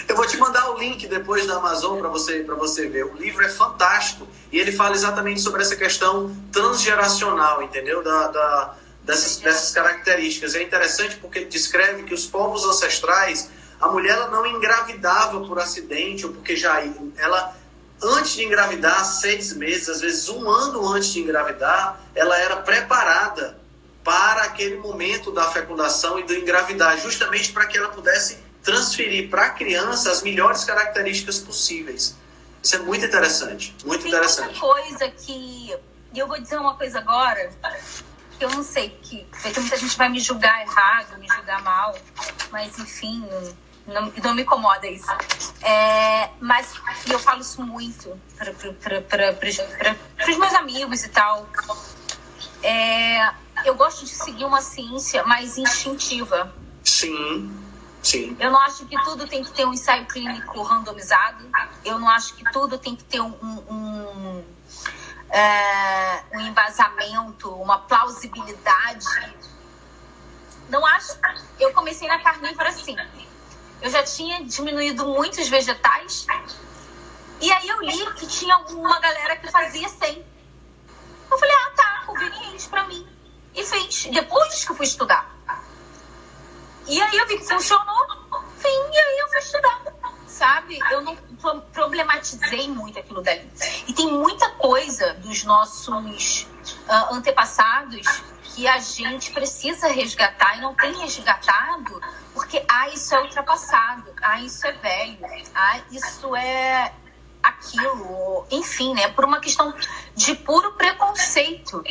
Eu 0.07 0.15
vou 0.15 0.27
te 0.27 0.37
mandar 0.37 0.69
o 0.71 0.77
link 0.77 1.07
depois 1.07 1.47
da 1.47 1.55
Amazon 1.57 1.97
para 1.99 2.09
você, 2.09 2.43
você 2.43 2.87
ver. 2.87 3.05
O 3.05 3.15
livro 3.15 3.43
é 3.43 3.49
fantástico 3.49 4.27
e 4.51 4.59
ele 4.59 4.71
fala 4.71 4.93
exatamente 4.95 5.41
sobre 5.41 5.61
essa 5.61 5.75
questão 5.75 6.35
transgeracional, 6.51 7.63
entendeu? 7.63 8.03
Da, 8.03 8.27
da- 8.27 8.75
dessas, 9.03 9.37
dessas 9.37 9.71
características. 9.71 10.53
É 10.55 10.61
interessante 10.61 11.15
porque 11.17 11.39
ele 11.39 11.49
descreve 11.49 12.03
que 12.03 12.13
os 12.13 12.27
povos 12.27 12.63
ancestrais, 12.65 13.49
a 13.81 13.87
mulher 13.87 14.11
ela 14.13 14.27
não 14.27 14.45
engravidava 14.45 15.39
por 15.47 15.57
acidente 15.57 16.25
ou 16.27 16.33
porque 16.33 16.55
já 16.55 16.79
ela 17.17 17.55
antes 18.01 18.33
de 18.33 18.43
engravidar, 18.43 19.03
seis 19.05 19.53
meses, 19.53 19.89
às 19.89 20.01
vezes 20.01 20.29
um 20.29 20.49
ano 20.49 20.87
antes 20.87 21.11
de 21.11 21.19
engravidar, 21.19 21.99
ela 22.15 22.37
era 22.37 22.57
preparada 22.57 23.59
para 24.03 24.43
aquele 24.43 24.77
momento 24.77 25.31
da 25.31 25.51
fecundação 25.51 26.19
e 26.19 26.23
do 26.23 26.33
engravidar, 26.33 26.97
justamente 26.97 27.51
para 27.51 27.65
que 27.67 27.77
ela 27.77 27.89
pudesse 27.89 28.39
transferir 28.63 29.29
para 29.29 29.47
a 29.47 29.49
criança 29.49 30.11
as 30.11 30.21
melhores 30.21 30.63
características 30.63 31.39
possíveis. 31.39 32.15
Isso 32.61 32.75
é 32.75 32.79
muito 32.79 33.05
interessante, 33.05 33.75
muito 33.85 34.01
Tem 34.01 34.11
interessante. 34.11 34.59
muita 34.59 34.59
coisa 34.59 35.09
que. 35.09 35.75
E 36.13 36.19
eu 36.19 36.27
vou 36.27 36.39
dizer 36.41 36.57
uma 36.57 36.75
coisa 36.75 36.99
agora, 36.99 37.51
que 38.37 38.43
eu 38.43 38.49
não 38.49 38.63
sei, 38.63 38.89
que 39.01 39.25
vai 39.41 39.51
ter 39.51 39.59
muita 39.59 39.77
gente 39.77 39.97
vai 39.97 40.09
me 40.09 40.19
julgar 40.19 40.61
errado, 40.61 41.17
me 41.19 41.27
julgar 41.27 41.61
mal, 41.61 41.95
mas 42.51 42.77
enfim, 42.79 43.23
não, 43.93 44.13
não 44.23 44.33
me 44.33 44.43
incomoda 44.43 44.87
isso. 44.87 45.09
É, 45.61 46.29
mas 46.39 46.73
eu 47.09 47.19
falo 47.19 47.41
isso 47.41 47.61
muito 47.61 48.19
para 48.37 48.51
os 48.51 50.37
meus 50.37 50.53
amigos 50.53 51.03
e 51.03 51.09
tal. 51.09 51.47
É, 52.63 53.31
eu 53.65 53.75
gosto 53.75 54.05
de 54.05 54.11
seguir 54.11 54.45
uma 54.45 54.61
ciência 54.61 55.23
mais 55.23 55.57
instintiva. 55.57 56.53
Sim, 56.83 57.51
sim. 58.01 58.37
Eu 58.39 58.51
não 58.51 58.59
acho 58.61 58.85
que 58.85 58.95
tudo 59.03 59.27
tem 59.27 59.43
que 59.43 59.51
ter 59.51 59.65
um 59.65 59.73
ensaio 59.73 60.05
clínico 60.05 60.61
randomizado. 60.61 61.49
Eu 61.83 61.99
não 61.99 62.09
acho 62.09 62.35
que 62.35 62.43
tudo 62.51 62.77
tem 62.77 62.95
que 62.95 63.03
ter 63.03 63.21
um, 63.21 63.33
um, 63.41 63.73
um, 63.73 64.43
é, 65.29 66.23
um 66.33 66.41
embasamento, 66.41 67.49
uma 67.55 67.79
plausibilidade. 67.79 69.05
Não 70.69 70.85
acho. 70.85 71.17
Eu 71.59 71.73
comecei 71.73 72.07
na 72.07 72.19
carnívora 72.19 72.69
assim. 72.69 72.95
Eu 73.81 73.89
já 73.89 74.03
tinha 74.03 74.43
diminuído 74.43 75.05
muitos 75.05 75.47
vegetais. 75.47 76.25
E 77.41 77.51
aí 77.51 77.67
eu 77.67 77.81
li 77.81 78.13
que 78.15 78.27
tinha 78.27 78.57
uma 78.57 78.99
galera 78.99 79.37
que 79.37 79.49
fazia 79.49 79.87
sem. 79.87 80.25
Eu 81.31 81.37
falei, 81.37 81.55
ah, 81.55 81.71
tá, 81.75 82.03
conveniente 82.05 82.67
pra 82.67 82.83
mim. 82.85 83.07
E 83.55 83.63
fiz. 83.63 84.05
Depois 84.07 84.65
que 84.65 84.71
eu 84.71 84.75
fui 84.75 84.85
estudar. 84.85 85.29
E 86.87 87.01
aí 87.01 87.17
eu 87.17 87.27
vi 87.27 87.37
que 87.37 87.47
funcionou, 87.47 88.07
fim, 88.57 88.67
e 88.67 88.97
aí 88.97 89.19
eu 89.19 89.27
fui 89.29 89.37
estudar, 89.37 89.79
sabe? 90.27 90.79
Eu 90.91 91.01
não 91.01 91.15
pro- 91.15 91.61
problematizei 91.61 92.67
muito 92.67 92.97
aquilo 92.97 93.21
dali. 93.21 93.49
E 93.87 93.93
tem 93.93 94.11
muita 94.11 94.49
coisa 94.51 95.13
dos 95.15 95.43
nossos 95.43 96.47
ah, 96.87 97.09
antepassados 97.11 98.23
que 98.59 98.67
a 98.67 98.77
gente 98.77 99.31
precisa 99.31 99.87
resgatar 99.87 100.57
e 100.57 100.61
não 100.61 100.75
tem 100.75 100.93
resgatado 100.99 102.01
porque, 102.33 102.61
ah, 102.67 102.89
isso 102.89 103.15
é 103.15 103.21
ultrapassado, 103.21 104.13
ah, 104.21 104.41
isso 104.41 104.67
é 104.67 104.73
velho, 104.73 105.19
ah, 105.55 105.79
isso 105.89 106.35
é 106.35 106.93
aquilo, 107.41 108.45
enfim, 108.51 108.93
né? 108.93 109.07
Por 109.07 109.23
uma 109.23 109.39
questão 109.39 109.73
de 110.13 110.35
puro 110.35 110.73
preconceito. 110.73 111.81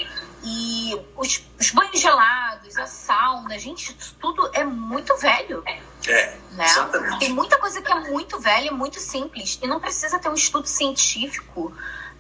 E 0.44 0.94
os, 1.16 1.42
os 1.58 1.70
banhos 1.70 1.98
gelados, 1.98 2.76
a 2.76 2.86
sauna, 2.86 3.58
gente, 3.58 3.96
isso 3.98 4.14
tudo 4.20 4.50
é 4.52 4.62
muito 4.62 5.16
velho, 5.16 5.62
É, 6.06 6.36
né? 6.52 6.64
exatamente. 6.66 7.18
Tem 7.18 7.32
muita 7.32 7.56
coisa 7.56 7.80
que 7.80 7.90
é 7.90 8.00
muito 8.10 8.38
velha, 8.38 8.70
muito 8.72 9.00
simples. 9.00 9.58
E 9.62 9.66
não 9.66 9.80
precisa 9.80 10.18
ter 10.18 10.28
um 10.28 10.34
estudo 10.34 10.66
científico 10.68 11.74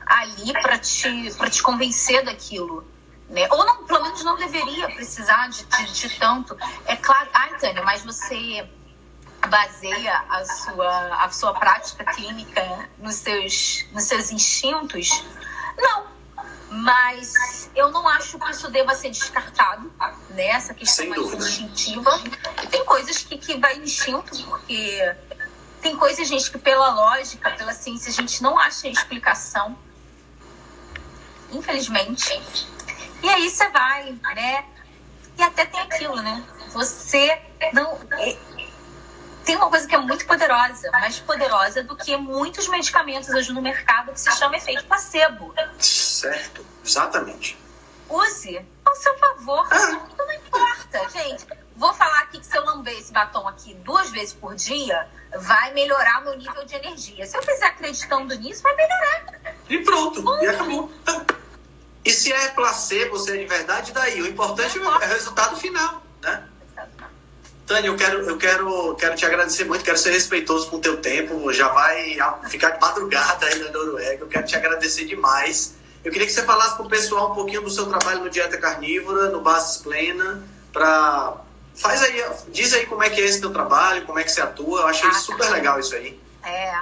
ali 0.06 0.52
para 0.54 0.78
te, 0.78 1.34
pra 1.36 1.50
te 1.50 1.62
convencer 1.62 2.24
daquilo. 2.24 2.84
Né? 3.28 3.46
Ou 3.50 3.64
não, 3.64 3.84
pelo 3.84 4.02
menos 4.02 4.24
não 4.24 4.36
deveria 4.36 4.86
precisar 4.86 5.48
de, 5.48 5.64
de, 5.64 5.92
de 5.92 6.18
tanto. 6.18 6.56
É 6.86 6.96
claro, 6.96 7.28
ai, 7.32 7.58
Tânia, 7.58 7.82
mas 7.82 8.02
você 8.02 8.66
baseia 9.48 10.24
a 10.30 10.44
sua, 10.44 11.24
a 11.24 11.30
sua 11.30 11.52
prática 11.54 12.04
clínica 12.04 12.88
nos 12.98 13.16
seus, 13.16 13.86
nos 13.92 14.04
seus 14.04 14.30
instintos, 14.30 15.24
não. 15.76 16.06
Mas 16.70 17.70
eu 17.74 17.90
não 17.90 18.06
acho 18.08 18.38
que 18.38 18.50
isso 18.50 18.70
deva 18.70 18.94
ser 18.94 19.10
descartado, 19.10 19.90
né? 20.30 20.48
Essa 20.48 20.74
questão 20.74 21.08
mais 21.08 21.32
instintiva. 21.32 22.10
Tem 22.70 22.84
coisas 22.84 23.22
que, 23.22 23.38
que 23.38 23.56
vai 23.58 23.76
instinto, 23.78 24.44
porque 24.44 25.16
tem 25.80 25.96
coisas, 25.96 26.28
gente, 26.28 26.50
que 26.50 26.58
pela 26.58 26.92
lógica, 26.92 27.50
pela 27.52 27.72
ciência, 27.72 28.10
a 28.10 28.12
gente 28.12 28.42
não 28.42 28.58
acha 28.58 28.88
explicação. 28.88 29.78
Infelizmente. 31.50 32.42
E 33.22 33.28
aí 33.28 33.50
você 33.50 33.68
vai, 33.70 34.12
né? 34.34 34.64
E 35.36 35.42
até 35.42 35.64
tem 35.66 35.80
aquilo, 35.80 36.16
né? 36.16 36.44
Você 36.70 37.40
não. 37.72 37.98
é- 38.12 38.36
Tem 39.44 39.56
uma 39.56 39.70
coisa 39.70 39.86
que 39.88 39.94
é 39.94 39.98
muito 39.98 40.26
poderosa, 40.26 40.90
mais 40.90 41.18
poderosa 41.20 41.82
do 41.82 41.96
que 41.96 42.14
muitos 42.18 42.68
medicamentos 42.68 43.30
hoje 43.30 43.50
no 43.52 43.62
mercado 43.62 44.12
que 44.12 44.20
se 44.20 44.30
chama 44.32 44.56
efeito 44.56 44.84
placebo. 44.84 45.54
Certo, 45.78 46.64
exatamente. 46.84 47.58
Use 48.10 48.60
ao 48.84 48.94
seu 48.96 49.16
favor. 49.18 49.66
Não 50.18 50.32
importa, 50.32 51.08
gente. 51.10 51.46
Vou 51.76 51.94
falar 51.94 52.20
aqui 52.20 52.40
que 52.40 52.46
se 52.46 52.56
eu 52.58 52.64
lamber 52.64 52.92
esse 52.98 53.12
batom 53.12 53.46
aqui 53.48 53.72
duas 53.76 54.10
vezes 54.10 54.34
por 54.34 54.54
dia, 54.54 55.08
vai 55.36 55.72
melhorar 55.72 56.20
o 56.20 56.24
meu 56.24 56.36
nível 56.36 56.64
de 56.66 56.74
energia. 56.74 57.24
Se 57.26 57.36
eu 57.36 57.42
fizer 57.42 57.66
acreditando 57.66 58.34
nisso, 58.34 58.62
vai 58.62 58.74
melhorar. 58.74 59.24
E 59.68 59.78
pronto, 59.78 60.42
e 60.42 60.46
acabou. 60.48 60.90
E 62.08 62.10
se 62.10 62.32
é 62.32 62.48
placebo, 62.48 63.18
se 63.18 63.30
é 63.30 63.36
de 63.36 63.44
verdade, 63.44 63.92
daí. 63.92 64.22
O 64.22 64.26
importante 64.26 64.78
é 64.78 64.80
o 64.80 64.98
resultado 64.98 65.54
final, 65.56 66.02
né? 66.22 66.42
Tânia, 67.66 67.88
eu 67.88 67.96
quero, 67.98 68.20
eu 68.20 68.38
quero, 68.38 68.94
quero 68.94 69.14
te 69.14 69.26
agradecer 69.26 69.64
muito, 69.66 69.84
quero 69.84 69.98
ser 69.98 70.12
respeitoso 70.12 70.70
com 70.70 70.76
o 70.76 70.80
teu 70.80 70.96
tempo. 71.02 71.52
Já 71.52 71.68
vai 71.68 72.16
ficar 72.48 72.70
de 72.70 72.80
madrugada 72.80 73.44
aí 73.44 73.58
na 73.58 73.70
Noruega. 73.70 74.22
Eu 74.22 74.26
quero 74.26 74.46
te 74.46 74.56
agradecer 74.56 75.04
demais. 75.04 75.74
Eu 76.02 76.10
queria 76.10 76.26
que 76.26 76.32
você 76.32 76.42
falasse 76.44 76.76
para 76.76 76.86
o 76.86 76.88
pessoal 76.88 77.32
um 77.32 77.34
pouquinho 77.34 77.60
do 77.60 77.68
seu 77.68 77.86
trabalho 77.86 78.20
no 78.24 78.30
Dieta 78.30 78.56
Carnívora, 78.56 79.28
no 79.28 79.42
Bases 79.42 79.76
Plena, 79.82 80.42
para 80.72 81.36
faz 81.74 82.02
aí, 82.02 82.24
diz 82.48 82.72
aí 82.72 82.86
como 82.86 83.02
é 83.02 83.10
que 83.10 83.20
é 83.20 83.24
esse 83.26 83.38
teu 83.38 83.52
trabalho, 83.52 84.06
como 84.06 84.18
é 84.18 84.24
que 84.24 84.32
você 84.32 84.40
atua. 84.40 84.80
Eu 84.80 84.86
achei 84.86 85.10
Ah, 85.10 85.12
tá. 85.12 85.18
super 85.18 85.50
legal 85.50 85.78
isso 85.78 85.94
aí. 85.94 86.18
É, 86.42 86.72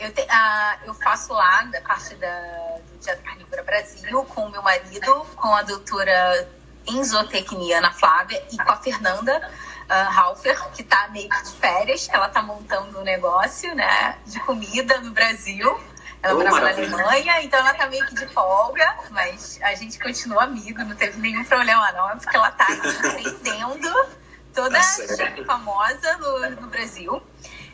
eu, 0.00 0.10
te, 0.10 0.24
ah, 0.30 0.78
eu 0.86 0.94
faço 0.94 1.34
lá 1.34 1.64
da 1.64 1.82
parte 1.82 2.14
da, 2.14 2.69
Dieta 3.00 3.22
Carnívora 3.22 3.62
Brasil 3.62 4.24
com 4.24 4.42
o 4.42 4.50
meu 4.50 4.62
marido, 4.62 5.26
com 5.36 5.54
a 5.54 5.62
doutora 5.62 6.48
em 6.86 7.02
zootecnia, 7.04 7.78
Ana 7.78 7.92
Flávia, 7.92 8.42
e 8.50 8.56
com 8.56 8.70
a 8.70 8.76
Fernanda 8.76 9.50
Halfer, 9.90 10.70
que 10.70 10.84
tá 10.84 11.08
meio 11.08 11.28
que 11.28 11.42
de 11.42 11.52
férias, 11.52 12.08
ela 12.12 12.28
tá 12.28 12.42
montando 12.42 13.00
um 13.00 13.02
negócio, 13.02 13.74
né, 13.74 14.16
de 14.26 14.38
comida 14.40 15.00
no 15.00 15.10
Brasil. 15.10 15.80
Ela 16.22 16.34
Oh, 16.34 16.38
morava 16.38 16.60
na. 16.60 16.70
Alemanha, 16.70 17.42
então 17.42 17.58
ela 17.58 17.74
tá 17.74 17.86
meio 17.86 18.06
que 18.06 18.14
de 18.14 18.26
folga, 18.28 18.96
mas 19.10 19.58
a 19.62 19.74
gente 19.74 19.98
continua 19.98 20.44
amigo, 20.44 20.84
não 20.84 20.94
teve 20.94 21.18
nenhum 21.18 21.44
problema 21.44 21.90
não, 21.92 22.10
é 22.10 22.16
porque 22.16 22.36
ela 22.36 22.50
tá 22.50 22.66
empreendendo 22.70 24.06
toda 24.54 24.78
Tá 24.78 25.44
famosa 25.46 26.16
no, 26.18 26.50
no 26.60 26.66
Brasil, 26.68 27.22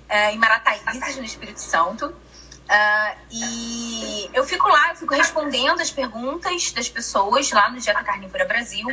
é, 0.08 0.32
em 0.32 0.38
Marataízes, 0.38 1.16
no 1.16 1.24
Espírito 1.24 1.60
Santo. 1.60 2.14
Ah, 2.68 3.14
e 3.30 4.28
eu 4.32 4.44
fico 4.44 4.68
lá, 4.68 4.90
eu 4.90 4.96
fico 4.96 5.14
respondendo 5.14 5.80
as 5.80 5.90
perguntas 5.90 6.72
das 6.72 6.88
pessoas 6.88 7.50
lá 7.52 7.70
no 7.70 7.78
Dieta 7.78 8.02
Carnívora 8.02 8.44
Brasil. 8.44 8.86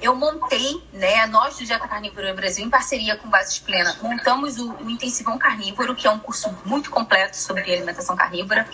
Eu 0.00 0.14
montei, 0.14 0.80
né, 0.92 1.26
nós 1.26 1.56
do 1.56 1.64
Dieta 1.64 1.88
Carnívora 1.88 2.32
Brasil, 2.32 2.64
em 2.64 2.70
parceria 2.70 3.16
com 3.16 3.28
Bases 3.28 3.58
Plena, 3.58 3.96
montamos 4.00 4.56
o, 4.56 4.72
o 4.74 4.88
Intensivão 4.88 5.36
Carnívoro, 5.36 5.94
que 5.94 6.06
é 6.06 6.10
um 6.10 6.20
curso 6.20 6.56
muito 6.64 6.88
completo 6.88 7.36
sobre 7.36 7.74
alimentação 7.74 8.14
carnívora. 8.14 8.68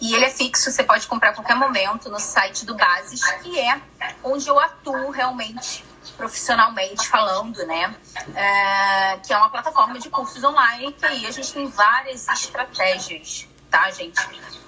E 0.00 0.14
ele 0.14 0.24
é 0.24 0.30
fixo, 0.30 0.70
você 0.70 0.82
pode 0.82 1.06
comprar 1.06 1.30
a 1.30 1.34
qualquer 1.34 1.56
momento 1.56 2.08
no 2.08 2.18
site 2.18 2.64
do 2.64 2.74
Bases, 2.74 3.22
que 3.42 3.60
é 3.60 3.80
onde 4.24 4.48
eu 4.48 4.58
atuo 4.58 5.10
realmente, 5.10 5.84
profissionalmente 6.16 7.06
falando, 7.06 7.58
né? 7.66 7.94
É, 8.34 9.18
que 9.18 9.32
é 9.32 9.36
uma 9.36 9.50
plataforma 9.50 9.98
de 9.98 10.08
cursos 10.08 10.42
online, 10.42 10.92
que 10.94 11.04
aí 11.04 11.26
a 11.26 11.30
gente 11.30 11.52
tem 11.52 11.68
várias 11.68 12.26
estratégias, 12.28 13.46
tá, 13.72 13.90
gente? 13.90 14.20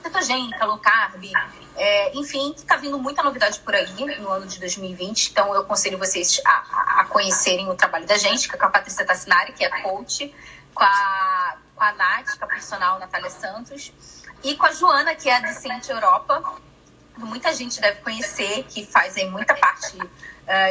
Cetogênica, 0.02 0.64
low 0.64 0.78
carb, 0.78 1.22
é, 1.76 2.16
enfim, 2.16 2.54
tá 2.66 2.76
vindo 2.76 2.98
muita 2.98 3.22
novidade 3.22 3.58
por 3.60 3.74
aí 3.74 4.18
no 4.20 4.28
ano 4.30 4.46
de 4.46 4.58
2020, 4.58 5.30
então 5.30 5.54
eu 5.54 5.60
aconselho 5.60 5.98
vocês 5.98 6.40
a, 6.44 7.00
a- 7.00 7.04
conhecerem 7.04 7.68
o 7.70 7.74
trabalho 7.74 8.06
da 8.06 8.16
gente, 8.16 8.48
que 8.48 8.54
é 8.54 8.58
com 8.58 8.66
a 8.66 8.70
Patrícia 8.70 9.04
Tassinari, 9.04 9.52
que 9.52 9.64
é 9.64 9.82
coach, 9.82 10.34
com 10.74 10.84
a, 10.84 11.56
com 11.76 11.82
a 11.84 11.92
Nath, 11.92 12.28
é 12.40 12.44
a 12.44 12.46
profissional 12.46 12.98
Natália 12.98 13.30
Santos, 13.30 13.92
e 14.42 14.56
com 14.56 14.66
a 14.66 14.72
Joana, 14.72 15.14
que 15.14 15.28
é 15.28 15.36
a 15.36 15.40
Decente 15.40 15.90
Europa, 15.90 16.42
muita 17.16 17.52
gente 17.54 17.80
deve 17.80 18.00
conhecer, 18.00 18.64
que 18.64 18.84
fazem 18.86 19.30
muita 19.30 19.54
parte 19.54 19.96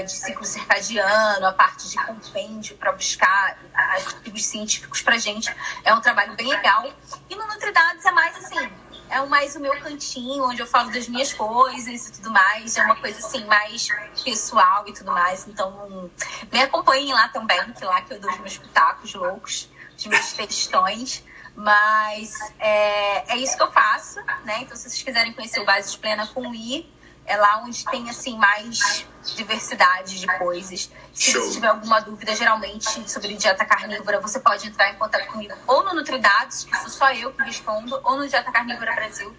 de 0.03 0.11
ciclo 0.11 0.45
circadiano, 0.45 1.45
a 1.47 1.51
parte 1.53 1.89
de 1.89 1.95
compêndio 2.05 2.77
para 2.77 2.91
buscar 2.91 3.57
artigos 3.73 4.45
científicos 4.45 5.01
para 5.01 5.17
gente. 5.17 5.53
É 5.83 5.93
um 5.93 6.01
trabalho 6.01 6.35
bem 6.35 6.47
legal. 6.47 6.91
E 7.29 7.35
no 7.35 7.47
Nutridados 7.47 8.05
é 8.05 8.11
mais 8.11 8.37
assim, 8.37 8.71
é 9.09 9.21
o- 9.21 9.27
mais 9.29 9.55
o 9.55 9.59
meu 9.59 9.79
cantinho, 9.79 10.45
onde 10.45 10.61
eu 10.61 10.67
falo 10.67 10.91
das 10.91 11.07
minhas 11.07 11.33
coisas 11.33 12.07
e 12.07 12.11
tudo 12.13 12.31
mais. 12.31 12.77
É 12.77 12.83
uma 12.83 12.95
coisa 12.95 13.19
assim, 13.19 13.45
mais 13.45 13.87
pessoal 14.23 14.83
e 14.87 14.93
tudo 14.93 15.11
mais. 15.11 15.47
Então, 15.47 16.11
me 16.51 16.61
acompanhem 16.61 17.13
lá 17.13 17.27
também, 17.29 17.73
que 17.73 17.83
lá 17.83 18.01
que 18.01 18.13
eu 18.13 18.19
dou 18.19 18.31
os 18.31 18.39
meus 18.39 18.57
pitacos 18.57 19.13
loucos, 19.13 19.69
os 19.97 20.05
meus 20.05 20.33
textões. 20.33 21.23
Mas 21.55 22.33
é, 22.57 23.33
é 23.33 23.37
isso 23.37 23.55
que 23.55 23.61
eu 23.61 23.71
faço, 23.71 24.19
né? 24.43 24.61
Então, 24.61 24.75
se 24.75 24.89
vocês 24.89 25.03
quiserem 25.03 25.33
conhecer 25.33 25.59
o 25.59 25.65
Bases 25.65 25.95
Plena 25.95 26.25
com 26.27 26.51
I, 26.53 26.91
é 27.25 27.37
lá 27.37 27.63
onde 27.65 27.83
tem, 27.85 28.09
assim, 28.09 28.37
mais 28.37 29.05
diversidade 29.35 30.19
de 30.19 30.27
coisas. 30.37 30.91
Se 31.13 31.31
Show. 31.31 31.41
você 31.41 31.53
tiver 31.53 31.67
alguma 31.67 31.99
dúvida, 32.01 32.35
geralmente, 32.35 33.09
sobre 33.09 33.35
dieta 33.35 33.65
carnívora, 33.65 34.19
você 34.19 34.39
pode 34.39 34.67
entrar 34.67 34.91
em 34.91 34.95
contato 34.95 35.27
comigo 35.27 35.53
ou 35.67 35.83
no 35.83 35.93
Nutridados, 35.93 36.65
que 36.65 36.77
sou 36.79 36.89
só 36.89 37.13
eu 37.13 37.31
que 37.31 37.43
respondo, 37.43 37.99
ou 38.03 38.17
no 38.17 38.27
Dieta 38.27 38.51
Carnívora 38.51 38.93
Brasil, 38.93 39.35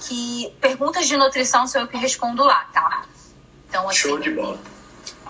que 0.00 0.54
perguntas 0.60 1.08
de 1.08 1.16
nutrição 1.16 1.66
sou 1.66 1.80
eu 1.80 1.88
que 1.88 1.96
respondo 1.96 2.44
lá, 2.44 2.68
tá? 2.72 3.04
Então, 3.68 3.88
assim, 3.88 3.98
Show 3.98 4.18
de 4.18 4.30
bola. 4.30 4.58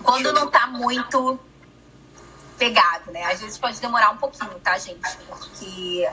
quando 0.03 0.25
Show. 0.25 0.33
não 0.33 0.47
tá 0.47 0.67
muito 0.67 1.39
pegado, 2.57 3.11
né? 3.11 3.23
Às 3.25 3.41
vezes 3.41 3.57
pode 3.57 3.79
demorar 3.79 4.11
um 4.11 4.17
pouquinho, 4.17 4.59
tá, 4.59 4.77
gente? 4.77 5.17
Porque 5.27 6.07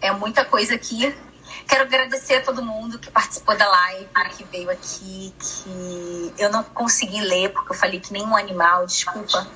é 0.00 0.12
muita 0.12 0.44
coisa 0.44 0.74
aqui. 0.74 1.16
Quero 1.66 1.82
agradecer 1.82 2.36
a 2.36 2.42
todo 2.42 2.62
mundo 2.62 2.98
que 2.98 3.10
participou 3.10 3.56
da 3.56 3.68
live, 3.68 4.08
que 4.36 4.44
veio 4.44 4.70
aqui, 4.70 5.34
que 5.38 6.34
eu 6.38 6.50
não 6.50 6.62
consegui 6.62 7.20
ler 7.20 7.52
porque 7.52 7.72
eu 7.72 7.76
falei 7.76 8.00
que 8.00 8.12
nem 8.12 8.22
um 8.22 8.36
animal, 8.36 8.86
desculpa. 8.86 9.46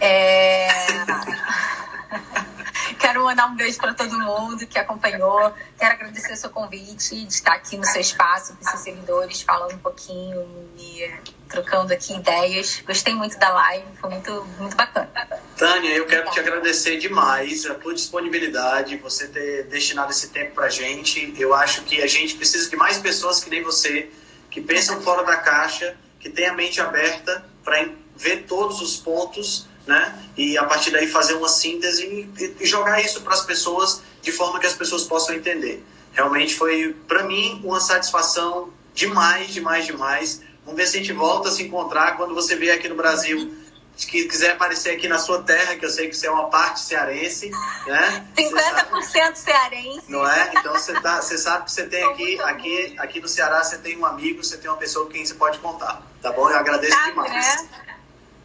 É... 0.00 0.68
Quero 2.98 3.24
mandar 3.24 3.46
um 3.46 3.56
beijo 3.56 3.78
para 3.78 3.94
todo 3.94 4.18
mundo 4.18 4.66
que 4.66 4.78
acompanhou. 4.78 5.52
Quero 5.78 5.94
agradecer 5.94 6.32
o 6.32 6.36
seu 6.36 6.50
convite 6.50 7.24
de 7.24 7.32
estar 7.32 7.54
aqui 7.54 7.76
no 7.76 7.84
seu 7.84 8.00
espaço, 8.00 8.56
com 8.56 8.64
seus 8.64 8.80
seguidores, 8.80 9.42
falando 9.42 9.74
um 9.74 9.78
pouquinho 9.78 10.46
e 10.76 11.12
trocando 11.48 11.92
aqui 11.92 12.14
ideias. 12.14 12.82
Gostei 12.86 13.14
muito 13.14 13.38
da 13.38 13.52
live, 13.52 13.86
foi 14.00 14.10
muito, 14.10 14.46
muito 14.58 14.76
bacana. 14.76 15.08
Tânia, 15.56 15.90
eu 15.94 16.06
quero 16.06 16.30
te 16.30 16.38
agradecer 16.38 16.98
demais 16.98 17.64
a 17.66 17.74
tua 17.74 17.94
disponibilidade, 17.94 18.96
você 18.96 19.26
ter 19.28 19.64
destinado 19.64 20.10
esse 20.10 20.28
tempo 20.28 20.54
pra 20.54 20.68
gente. 20.68 21.34
Eu 21.38 21.54
acho 21.54 21.82
que 21.82 22.02
a 22.02 22.06
gente 22.06 22.34
precisa 22.34 22.68
de 22.68 22.76
mais 22.76 22.98
pessoas 22.98 23.42
que 23.42 23.48
nem 23.48 23.62
você, 23.62 24.10
que 24.50 24.60
pensam 24.60 25.00
fora 25.00 25.22
da 25.24 25.36
caixa, 25.36 25.96
que 26.20 26.28
têm 26.28 26.46
a 26.46 26.52
mente 26.52 26.80
aberta 26.80 27.44
para 27.64 27.88
ver 28.14 28.44
todos 28.46 28.80
os 28.80 28.96
pontos, 28.96 29.66
né? 29.86 30.18
E 30.36 30.58
a 30.58 30.64
partir 30.64 30.90
daí 30.90 31.06
fazer 31.06 31.34
uma 31.34 31.48
síntese 31.48 32.28
e, 32.60 32.66
jogar 32.66 33.00
isso 33.00 33.22
para 33.22 33.34
as 33.34 33.44
pessoas 33.44 34.02
de 34.20 34.32
forma 34.32 34.58
que 34.58 34.66
as 34.66 34.74
pessoas 34.74 35.04
possam 35.04 35.34
entender. 35.34 35.84
Realmente 36.12 36.54
foi, 36.54 36.96
para 37.06 37.24
mim, 37.24 37.60
uma 37.62 37.78
satisfação 37.78 38.72
demais, 38.94 39.52
demais, 39.52 39.86
demais. 39.86 40.40
Vamos 40.66 40.76
ver 40.76 40.86
se 40.86 40.96
a 40.96 41.00
gente 41.00 41.12
volta 41.14 41.48
a 41.48 41.52
se 41.52 41.62
encontrar 41.62 42.16
quando 42.18 42.34
você 42.34 42.56
vier 42.56 42.76
aqui 42.76 42.88
no 42.88 42.94
Brasil 42.96 43.64
se 43.96 44.06
quiser 44.08 44.50
aparecer 44.52 44.90
aqui 44.90 45.08
na 45.08 45.18
sua 45.18 45.42
terra, 45.42 45.74
que 45.76 45.86
eu 45.86 45.88
sei 45.88 46.06
que 46.10 46.14
você 46.14 46.26
é 46.26 46.30
uma 46.30 46.50
parte 46.50 46.80
cearense, 46.80 47.48
né? 47.86 48.26
Você 48.36 48.50
sabe- 48.50 48.90
50% 48.90 49.34
cearense. 49.36 50.12
não 50.12 50.28
é? 50.30 50.50
Então 50.54 50.74
você, 50.74 51.00
tá, 51.00 51.22
você 51.22 51.38
sabe 51.38 51.64
que 51.64 51.72
você 51.72 51.86
tem 51.86 52.04
aqui, 52.04 52.38
aqui, 52.42 52.94
aqui 52.98 53.20
no 53.22 53.26
Ceará, 53.28 53.64
você 53.64 53.78
tem 53.78 53.96
um 53.96 54.04
amigo, 54.04 54.44
você 54.44 54.58
tem 54.58 54.70
uma 54.70 54.76
pessoa 54.76 55.06
com 55.06 55.12
quem 55.12 55.24
você 55.24 55.32
pode 55.32 55.58
contar, 55.60 56.02
tá 56.20 56.30
bom? 56.30 56.50
Eu 56.50 56.58
agradeço 56.58 56.92
Sabe, 56.94 57.08
demais. 57.12 57.32
né? 57.32 57.68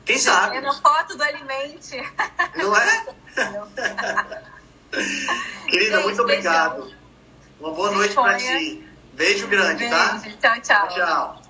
Quem 0.06 0.18
sabe, 0.18 0.62
Vendo 0.62 0.74
foto 0.82 1.18
do 1.18 1.24
alimente. 1.24 1.98
não 2.56 2.74
é? 2.74 3.06
Querida, 5.70 6.02
muito 6.02 6.22
obrigado. 6.22 6.94
Uma 7.60 7.72
boa 7.72 7.92
noite 7.92 8.14
pra 8.14 8.34
Disponha. 8.34 8.60
ti. 8.60 8.88
Beijo 9.14 9.48
grande, 9.48 9.90
tá? 9.90 10.14
Beijo. 10.14 10.38
Tchau, 10.38 10.62
tchau. 10.62 10.88
Tchau. 10.88 11.41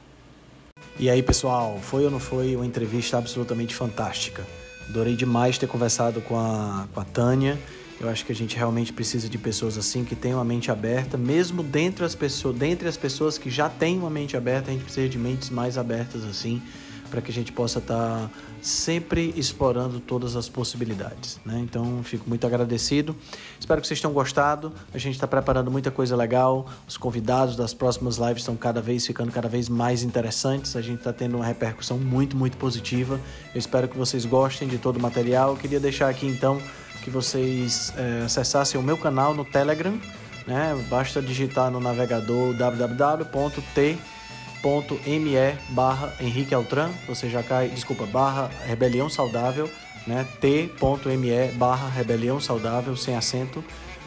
E 0.99 1.09
aí, 1.09 1.23
pessoal, 1.23 1.79
foi 1.81 2.05
ou 2.05 2.11
não 2.11 2.19
foi 2.19 2.55
uma 2.55 2.65
entrevista 2.65 3.17
absolutamente 3.17 3.73
fantástica? 3.73 4.45
Adorei 4.89 5.15
demais 5.15 5.57
ter 5.57 5.67
conversado 5.67 6.21
com 6.21 6.37
a, 6.37 6.87
com 6.93 6.99
a 6.99 7.05
Tânia 7.05 7.57
Eu 7.99 8.09
acho 8.09 8.25
que 8.25 8.31
a 8.31 8.35
gente 8.35 8.57
realmente 8.57 8.91
precisa 8.91 9.29
de 9.29 9.37
pessoas 9.37 9.77
assim 9.77 10.03
que 10.03 10.15
tenham 10.15 10.39
a 10.39 10.43
mente 10.43 10.69
aberta, 10.69 11.17
mesmo 11.17 11.63
dentre 11.63 12.03
as 12.03 12.13
pessoas, 12.13 12.57
dentre 12.57 12.87
as 12.87 12.97
pessoas 12.97 13.37
que 13.37 13.49
já 13.49 13.69
têm 13.69 13.99
uma 13.99 14.09
mente 14.09 14.35
aberta, 14.35 14.69
a 14.69 14.73
gente 14.73 14.83
precisa 14.83 15.07
de 15.07 15.17
mentes 15.17 15.49
mais 15.49 15.77
abertas 15.77 16.23
assim, 16.25 16.61
para 17.09 17.21
que 17.21 17.31
a 17.31 17.33
gente 17.33 17.51
possa 17.51 17.79
estar 17.79 17.95
tá 17.95 18.29
sempre 18.61 19.33
explorando 19.35 19.99
todas 19.99 20.35
as 20.35 20.47
possibilidades. 20.47 21.39
Né? 21.45 21.59
Então, 21.59 22.01
fico 22.03 22.29
muito 22.29 22.45
agradecido. 22.45 23.15
Espero 23.59 23.81
que 23.81 23.87
vocês 23.87 23.99
tenham 23.99 24.13
gostado. 24.13 24.71
A 24.93 24.97
gente 24.97 25.15
está 25.15 25.27
preparando 25.27 25.71
muita 25.71 25.89
coisa 25.89 26.15
legal. 26.15 26.69
Os 26.87 26.97
convidados 26.97 27.55
das 27.55 27.73
próximas 27.73 28.17
lives 28.17 28.37
estão 28.37 28.55
cada 28.55 28.81
vez 28.81 29.05
ficando 29.05 29.31
cada 29.31 29.49
vez 29.49 29.67
mais 29.67 30.03
interessantes. 30.03 30.75
A 30.75 30.81
gente 30.81 30.99
está 30.99 31.11
tendo 31.11 31.37
uma 31.37 31.45
repercussão 31.45 31.97
muito, 31.97 32.37
muito 32.37 32.57
positiva. 32.57 33.19
Eu 33.53 33.59
espero 33.59 33.87
que 33.87 33.97
vocês 33.97 34.25
gostem 34.25 34.67
de 34.67 34.77
todo 34.77 34.97
o 34.97 35.01
material. 35.01 35.51
Eu 35.51 35.57
queria 35.57 35.79
deixar 35.79 36.09
aqui 36.09 36.27
então 36.27 36.61
que 37.03 37.09
vocês 37.09 37.91
é, 37.97 38.25
acessassem 38.25 38.79
o 38.79 38.83
meu 38.83 38.97
canal 38.97 39.33
no 39.33 39.43
Telegram. 39.43 39.99
Né? 40.45 40.85
Basta 40.89 41.21
digitar 41.21 41.71
no 41.71 41.79
navegador 41.79 42.53
www.t 42.53 44.20
me 44.63 45.57
barra 45.69 46.13
Henrique 46.19 46.53
Altran, 46.53 46.89
você 47.07 47.29
já 47.29 47.41
cai, 47.41 47.69
desculpa, 47.69 48.05
barra 48.05 48.49
Rebelião 48.65 49.09
Saudável, 49.09 49.69
né? 50.05 50.25
t.me 50.39 51.51
barra 51.53 51.89
Rebelião 51.89 52.39
Saudável, 52.39 52.95
sem 52.95 53.15
acento. 53.15 53.63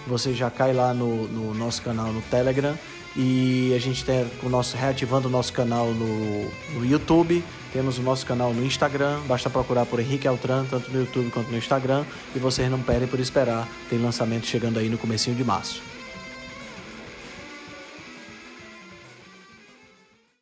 Você 0.07 0.35
já 0.35 0.51
cai 0.51 0.73
lá 0.73 0.93
no, 0.93 1.27
no 1.29 1.55
nosso 1.55 1.83
canal 1.83 2.13
no 2.13 2.21
Telegram 2.23 2.77
e 3.17 3.73
a 3.75 3.79
gente 3.79 4.05
tem 4.05 4.27
o 4.43 4.49
nosso, 4.49 4.77
reativando 4.77 5.29
o 5.29 5.31
nosso 5.31 5.53
canal 5.53 5.87
no, 5.87 6.51
no 6.75 6.85
YouTube. 6.85 7.43
Temos 7.73 7.99
o 7.99 8.03
nosso 8.03 8.25
canal 8.25 8.53
no 8.53 8.65
Instagram, 8.65 9.21
basta 9.27 9.51
procurar 9.51 9.87
por 9.87 9.99
Henrique 9.99 10.29
Altran, 10.29 10.65
tanto 10.71 10.91
no 10.91 11.01
YouTube 11.01 11.31
quanto 11.31 11.51
no 11.51 11.57
Instagram. 11.57 12.05
E 12.35 12.39
vocês 12.39 12.71
não 12.71 12.81
perdem 12.81 13.09
por 13.09 13.19
esperar, 13.19 13.67
tem 13.89 13.99
lançamento 13.99 14.47
chegando 14.47 14.79
aí 14.79 14.89
no 14.89 14.99
comecinho 14.99 15.35
de 15.35 15.43
março. 15.43 15.94